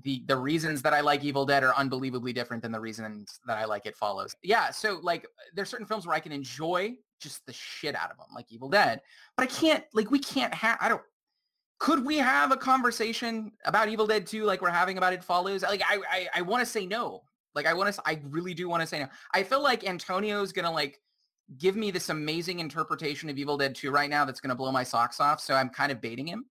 the 0.03 0.23
the 0.27 0.35
reasons 0.35 0.81
that 0.81 0.93
I 0.93 0.99
like 0.99 1.23
Evil 1.23 1.45
Dead 1.45 1.63
are 1.63 1.73
unbelievably 1.75 2.33
different 2.33 2.61
than 2.61 2.71
the 2.71 2.79
reasons 2.79 3.39
that 3.47 3.57
I 3.57 3.65
like 3.65 3.85
It 3.85 3.95
Follows. 3.95 4.35
Yeah, 4.43 4.71
so 4.71 4.99
like 5.01 5.25
there's 5.53 5.69
certain 5.69 5.87
films 5.87 6.05
where 6.05 6.15
I 6.15 6.19
can 6.19 6.33
enjoy 6.33 6.95
just 7.19 7.45
the 7.45 7.53
shit 7.53 7.95
out 7.95 8.11
of 8.11 8.17
them, 8.17 8.27
like 8.33 8.51
Evil 8.51 8.69
Dead. 8.69 9.01
But 9.35 9.43
I 9.43 9.47
can't, 9.47 9.83
like, 9.93 10.11
we 10.11 10.19
can't 10.19 10.53
have, 10.53 10.77
I 10.79 10.89
don't, 10.89 11.01
could 11.79 12.05
we 12.05 12.17
have 12.17 12.51
a 12.51 12.57
conversation 12.57 13.51
about 13.65 13.89
Evil 13.89 14.07
Dead 14.07 14.25
2 14.25 14.43
like 14.43 14.61
we're 14.61 14.69
having 14.69 14.97
about 14.97 15.13
It 15.13 15.23
Follows? 15.23 15.63
Like, 15.63 15.83
I, 15.87 15.99
I, 16.09 16.27
I 16.35 16.41
want 16.41 16.61
to 16.61 16.65
say 16.65 16.85
no. 16.85 17.23
Like, 17.55 17.65
I 17.65 17.73
want 17.73 17.93
to, 17.93 18.01
I 18.05 18.19
really 18.29 18.53
do 18.53 18.67
want 18.67 18.81
to 18.81 18.87
say 18.87 18.99
no. 18.99 19.07
I 19.33 19.43
feel 19.43 19.61
like 19.61 19.87
Antonio's 19.87 20.51
going 20.51 20.65
to, 20.65 20.71
like, 20.71 20.99
give 21.57 21.75
me 21.75 21.91
this 21.91 22.09
amazing 22.09 22.59
interpretation 22.59 23.29
of 23.29 23.37
Evil 23.37 23.57
Dead 23.57 23.73
2 23.73 23.91
right 23.91 24.09
now 24.09 24.25
that's 24.25 24.39
going 24.39 24.49
to 24.49 24.55
blow 24.55 24.71
my 24.71 24.83
socks 24.83 25.19
off. 25.19 25.39
So 25.39 25.53
I'm 25.53 25.69
kind 25.69 25.91
of 25.91 26.01
baiting 26.01 26.27
him. 26.27 26.45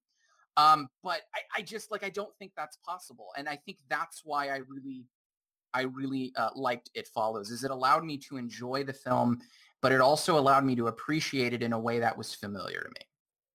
Um, 0.57 0.89
but 1.03 1.23
I, 1.35 1.61
I 1.61 1.63
just, 1.63 1.91
like, 1.91 2.03
I 2.03 2.09
don't 2.09 2.35
think 2.39 2.53
that's 2.57 2.79
possible. 2.79 3.29
And 3.37 3.49
I 3.49 3.57
think 3.57 3.79
that's 3.91 4.23
why 4.25 4.49
I 4.49 4.59
really, 4.69 5.07
I 5.75 5.83
really 5.83 6.33
uh, 6.37 6.51
liked 6.55 6.91
It 6.95 7.09
Follows, 7.09 7.51
is 7.51 7.63
it 7.63 7.71
allowed 7.71 8.05
me 8.05 8.17
to 8.19 8.37
enjoy 8.37 8.85
the 8.85 8.95
film 8.95 9.41
but 9.87 9.93
it 9.93 10.01
also 10.01 10.37
allowed 10.37 10.65
me 10.65 10.75
to 10.75 10.89
appreciate 10.89 11.55
it 11.55 11.63
in 11.63 11.73
a 11.73 11.79
way 11.79 12.01
that 12.01 12.19
was 12.19 12.35
familiar 12.35 12.81
to 12.83 12.89
me. 12.89 13.07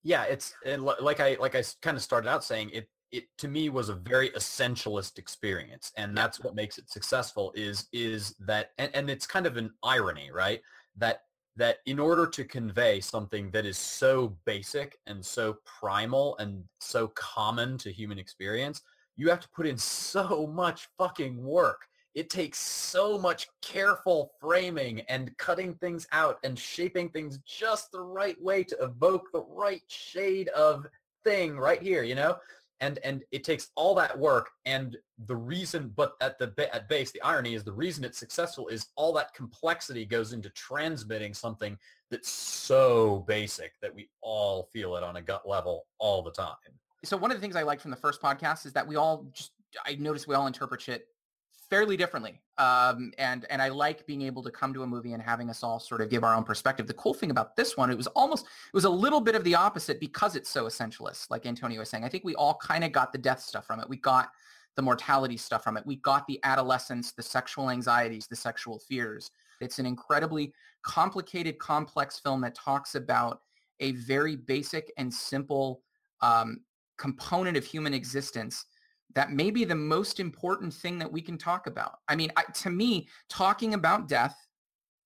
Yeah, 0.01 0.23
it's 0.23 0.53
like 0.77 1.19
I 1.19 1.35
like 1.41 1.55
I 1.55 1.63
kind 1.81 1.97
of 1.97 2.01
started 2.01 2.29
out 2.29 2.41
saying 2.41 2.69
it 2.69 2.87
it 3.11 3.25
to 3.39 3.49
me 3.49 3.67
was 3.67 3.89
a 3.89 3.95
very 3.95 4.29
essentialist 4.29 5.19
experience 5.19 5.91
and 5.97 6.17
that's 6.17 6.39
what 6.39 6.55
makes 6.55 6.77
it 6.77 6.89
successful 6.89 7.51
is 7.53 7.89
is 7.91 8.33
that 8.39 8.71
and, 8.77 8.89
and 8.95 9.09
it's 9.09 9.27
kind 9.27 9.45
of 9.45 9.57
an 9.57 9.71
irony 9.83 10.31
right 10.31 10.61
that 10.95 11.23
that 11.57 11.79
in 11.85 11.99
order 11.99 12.25
to 12.25 12.45
convey 12.45 13.01
something 13.01 13.51
that 13.51 13.65
is 13.65 13.77
so 13.77 14.37
basic 14.45 14.99
and 15.07 15.25
so 15.25 15.57
primal 15.65 16.37
and 16.37 16.63
so 16.79 17.09
common 17.09 17.77
to 17.77 17.91
human 17.91 18.17
experience 18.17 18.83
you 19.17 19.27
have 19.27 19.41
to 19.41 19.49
put 19.49 19.67
in 19.67 19.77
so 19.77 20.47
much 20.55 20.87
fucking 20.97 21.43
work 21.43 21.81
it 22.13 22.29
takes 22.29 22.59
so 22.59 23.17
much 23.17 23.47
careful 23.61 24.31
framing 24.39 25.01
and 25.01 25.35
cutting 25.37 25.73
things 25.75 26.07
out 26.11 26.37
and 26.43 26.57
shaping 26.57 27.09
things 27.09 27.39
just 27.45 27.91
the 27.91 28.01
right 28.01 28.41
way 28.41 28.63
to 28.63 28.77
evoke 28.81 29.31
the 29.31 29.43
right 29.49 29.83
shade 29.87 30.49
of 30.49 30.85
thing 31.23 31.57
right 31.57 31.81
here, 31.81 32.03
you 32.03 32.15
know? 32.15 32.37
and 32.81 32.99
and 33.03 33.23
it 33.31 33.43
takes 33.43 33.69
all 33.75 33.95
that 33.95 34.17
work 34.17 34.49
and 34.65 34.97
the 35.27 35.35
reason 35.35 35.91
but 35.95 36.13
at 36.19 36.37
the 36.37 36.75
at 36.75 36.89
base 36.89 37.11
the 37.11 37.21
irony 37.21 37.53
is 37.53 37.63
the 37.63 37.71
reason 37.71 38.03
it's 38.03 38.17
successful 38.17 38.67
is 38.67 38.87
all 38.95 39.13
that 39.13 39.33
complexity 39.33 40.03
goes 40.03 40.33
into 40.33 40.49
transmitting 40.49 41.33
something 41.33 41.77
that's 42.09 42.29
so 42.29 43.23
basic 43.27 43.73
that 43.81 43.93
we 43.93 44.09
all 44.21 44.67
feel 44.73 44.95
it 44.95 45.03
on 45.03 45.15
a 45.15 45.21
gut 45.21 45.47
level 45.47 45.85
all 45.99 46.21
the 46.21 46.31
time 46.31 46.55
so 47.05 47.15
one 47.15 47.31
of 47.31 47.37
the 47.37 47.41
things 47.41 47.55
i 47.55 47.61
like 47.61 47.79
from 47.79 47.91
the 47.91 47.97
first 47.97 48.21
podcast 48.21 48.65
is 48.65 48.73
that 48.73 48.85
we 48.85 48.95
all 48.95 49.25
just 49.31 49.51
i 49.85 49.95
noticed 49.95 50.27
we 50.27 50.35
all 50.35 50.47
interpret 50.47 50.81
shit 50.81 51.05
fairly 51.71 51.95
differently. 51.95 52.41
Um, 52.57 53.13
and 53.17 53.45
and 53.49 53.61
I 53.61 53.69
like 53.69 54.05
being 54.05 54.21
able 54.23 54.43
to 54.43 54.51
come 54.51 54.73
to 54.73 54.83
a 54.83 54.87
movie 54.87 55.13
and 55.13 55.23
having 55.23 55.49
us 55.49 55.63
all 55.63 55.79
sort 55.79 56.01
of 56.01 56.09
give 56.09 56.23
our 56.23 56.35
own 56.35 56.43
perspective. 56.43 56.85
The 56.85 56.93
cool 56.95 57.13
thing 57.13 57.31
about 57.31 57.55
this 57.55 57.77
one, 57.77 57.89
it 57.89 57.97
was 57.97 58.07
almost 58.07 58.45
it 58.45 58.73
was 58.73 58.83
a 58.83 58.89
little 58.89 59.21
bit 59.21 59.35
of 59.35 59.43
the 59.45 59.55
opposite 59.55 59.99
because 59.99 60.35
it's 60.35 60.49
so 60.49 60.65
essentialist, 60.65 61.31
like 61.31 61.45
Antonio 61.45 61.79
was 61.79 61.89
saying. 61.89 62.03
I 62.03 62.09
think 62.09 62.25
we 62.25 62.35
all 62.35 62.55
kind 62.61 62.83
of 62.83 62.91
got 62.91 63.13
the 63.13 63.17
death 63.17 63.39
stuff 63.39 63.65
from 63.65 63.79
it. 63.79 63.89
We 63.89 63.95
got 63.97 64.29
the 64.75 64.81
mortality 64.81 65.37
stuff 65.37 65.63
from 65.63 65.77
it. 65.77 65.85
We 65.85 65.95
got 65.95 66.27
the 66.27 66.39
adolescence, 66.43 67.13
the 67.13 67.23
sexual 67.23 67.69
anxieties, 67.69 68.27
the 68.27 68.35
sexual 68.35 68.77
fears. 68.77 69.31
It's 69.61 69.79
an 69.79 69.85
incredibly 69.85 70.53
complicated, 70.83 71.57
complex 71.57 72.19
film 72.19 72.41
that 72.41 72.53
talks 72.53 72.95
about 72.95 73.41
a 73.79 73.93
very 73.93 74.35
basic 74.35 74.91
and 74.97 75.13
simple 75.13 75.81
um, 76.21 76.61
component 76.97 77.57
of 77.57 77.65
human 77.65 77.93
existence 77.93 78.65
that 79.15 79.31
may 79.31 79.51
be 79.51 79.65
the 79.65 79.75
most 79.75 80.19
important 80.19 80.73
thing 80.73 80.97
that 80.99 81.11
we 81.11 81.21
can 81.21 81.37
talk 81.37 81.67
about. 81.67 81.99
I 82.07 82.15
mean, 82.15 82.31
I, 82.37 82.43
to 82.43 82.69
me, 82.69 83.07
talking 83.29 83.73
about 83.73 84.07
death 84.07 84.35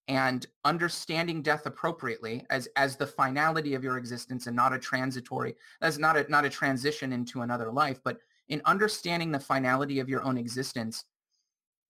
and 0.07 0.45
understanding 0.65 1.41
death 1.41 1.65
appropriately 1.65 2.45
as 2.49 2.68
as 2.76 2.95
the 2.95 3.07
finality 3.07 3.73
of 3.73 3.84
your 3.84 3.98
existence 3.98 4.45
and 4.45 4.56
not 4.56 4.73
a 4.73 4.80
transitory 4.80 5.56
as 5.82 5.98
not 5.98 6.15
a 6.15 6.30
not 6.30 6.45
a 6.45 6.49
transition 6.49 7.11
into 7.11 7.41
another 7.41 7.72
life, 7.72 7.99
but 8.03 8.18
in 8.49 8.61
understanding 8.65 9.32
the 9.32 9.40
finality 9.40 9.99
of 9.99 10.07
your 10.07 10.23
own 10.23 10.38
existence, 10.38 11.06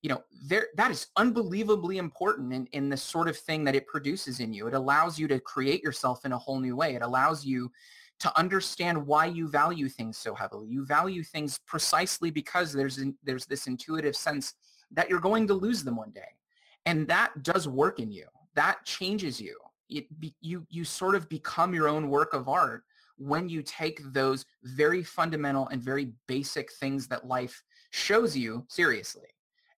you 0.02 0.10
know, 0.10 0.24
there 0.48 0.68
that 0.78 0.92
is 0.92 1.08
unbelievably 1.18 1.98
important 1.98 2.54
in, 2.54 2.66
in 2.68 2.90
the 2.90 2.96
sort 2.96 3.28
of 3.28 3.38
thing 3.38 3.66
that 3.66 3.76
it 3.76 3.88
produces 3.88 4.40
in 4.40 4.54
you. 4.54 4.68
It 4.68 4.74
allows 4.74 5.20
you 5.20 5.28
to 5.28 5.40
create 5.40 5.84
yourself 5.84 6.24
in 6.26 6.32
a 6.32 6.38
whole 6.38 6.60
new 6.60 6.76
way. 6.76 6.96
It 6.96 7.02
allows 7.02 7.44
you 7.44 7.70
to 8.20 8.40
understand 8.40 9.06
why 9.06 9.26
you 9.26 9.48
value 9.48 9.90
things 9.90 10.18
so 10.18 10.34
heavily. 10.34 10.68
You 10.68 10.86
value 10.86 11.24
things 11.24 11.60
precisely 11.66 12.32
because 12.32 12.72
there's 12.72 13.00
there's 13.24 13.46
this 13.46 13.68
intuitive 13.68 14.16
sense 14.16 14.54
that 14.92 15.10
you're 15.10 15.20
going 15.20 15.48
to 15.48 15.54
lose 15.54 15.84
them 15.84 15.98
one 15.98 16.12
day. 16.12 16.22
And 16.86 17.08
that 17.08 17.44
does 17.44 17.68
work 17.68 18.00
in 18.00 18.12
you. 18.12 18.28
That 18.56 18.86
changes 18.86 19.42
you. 19.42 19.58
It 19.90 20.20
be, 20.20 20.34
you 20.42 20.66
you 20.70 20.84
sort 20.84 21.16
of 21.16 21.28
become 21.30 21.74
your 21.74 21.88
own 21.88 22.10
work 22.10 22.34
of 22.34 22.48
art 22.48 22.84
when 23.18 23.48
you 23.50 23.62
take 23.62 24.02
those 24.12 24.46
very 24.64 25.04
fundamental 25.04 25.68
and 25.70 25.82
very 25.82 26.12
basic 26.28 26.72
things 26.74 27.08
that 27.08 27.28
life 27.28 27.64
shows 27.92 28.36
you 28.36 28.66
seriously. 28.68 29.28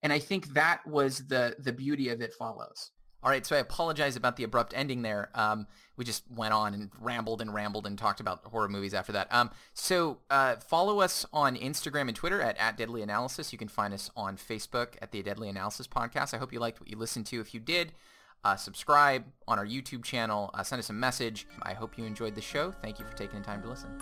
And 0.04 0.14
I 0.14 0.20
think 0.20 0.54
that 0.54 0.86
was 0.88 1.28
the 1.28 1.56
the 1.60 1.74
beauty 1.74 2.10
of 2.10 2.22
it 2.22 2.34
follows. 2.34 2.92
All 3.24 3.32
right, 3.32 3.46
so 3.46 3.56
I 3.56 3.60
apologize 3.60 4.16
about 4.16 4.36
the 4.36 4.44
abrupt 4.44 4.74
ending 4.76 5.02
there. 5.02 5.30
Um, 5.34 5.68
we 5.98 6.06
just 6.06 6.24
went 6.30 6.54
on 6.54 6.74
and 6.74 6.92
rambled 7.00 7.42
and 7.42 7.52
rambled 7.54 7.88
and 7.88 7.98
talked 7.98 8.20
about 8.20 8.46
horror 8.46 8.70
movies 8.70 8.94
after 8.94 9.12
that. 9.14 9.28
Um, 9.34 9.50
so 9.74 10.20
uh, 10.30 10.58
follow 10.58 11.00
us 11.00 11.26
on 11.34 11.56
Instagram 11.56 12.08
and 12.08 12.16
Twitter 12.16 12.42
at, 12.42 12.58
at 12.58 12.78
Deadly 12.78 13.02
Analysis. 13.02 13.52
You 13.52 13.58
can 13.58 13.68
find 13.68 13.94
us 13.94 14.12
on 14.16 14.38
Facebook 14.38 14.90
at 15.02 15.12
the 15.12 15.24
Deadly 15.24 15.50
Analysis 15.50 15.88
Podcast. 15.88 16.34
I 16.34 16.38
hope 16.38 16.54
you 16.54 16.60
liked 16.60 16.80
what 16.80 16.90
you 16.90 16.98
listened 16.98 17.26
to. 17.28 17.42
If 17.42 17.54
you 17.56 17.60
did, 17.60 17.94
uh, 18.44 18.56
subscribe 18.56 19.26
on 19.48 19.58
our 19.58 19.66
YouTube 19.66 20.04
channel. 20.04 20.52
Uh, 20.54 20.62
send 20.62 20.80
us 20.80 20.92
a 20.92 20.94
message. 20.94 21.48
I 21.64 21.74
hope 21.74 21.98
you 21.98 22.06
enjoyed 22.06 22.36
the 22.36 22.42
show. 22.42 22.72
Thank 22.72 23.00
you 23.00 23.06
for 23.06 23.18
taking 23.18 23.40
the 23.40 23.46
time 23.46 23.64
to 23.64 23.68
listen. 23.68 24.00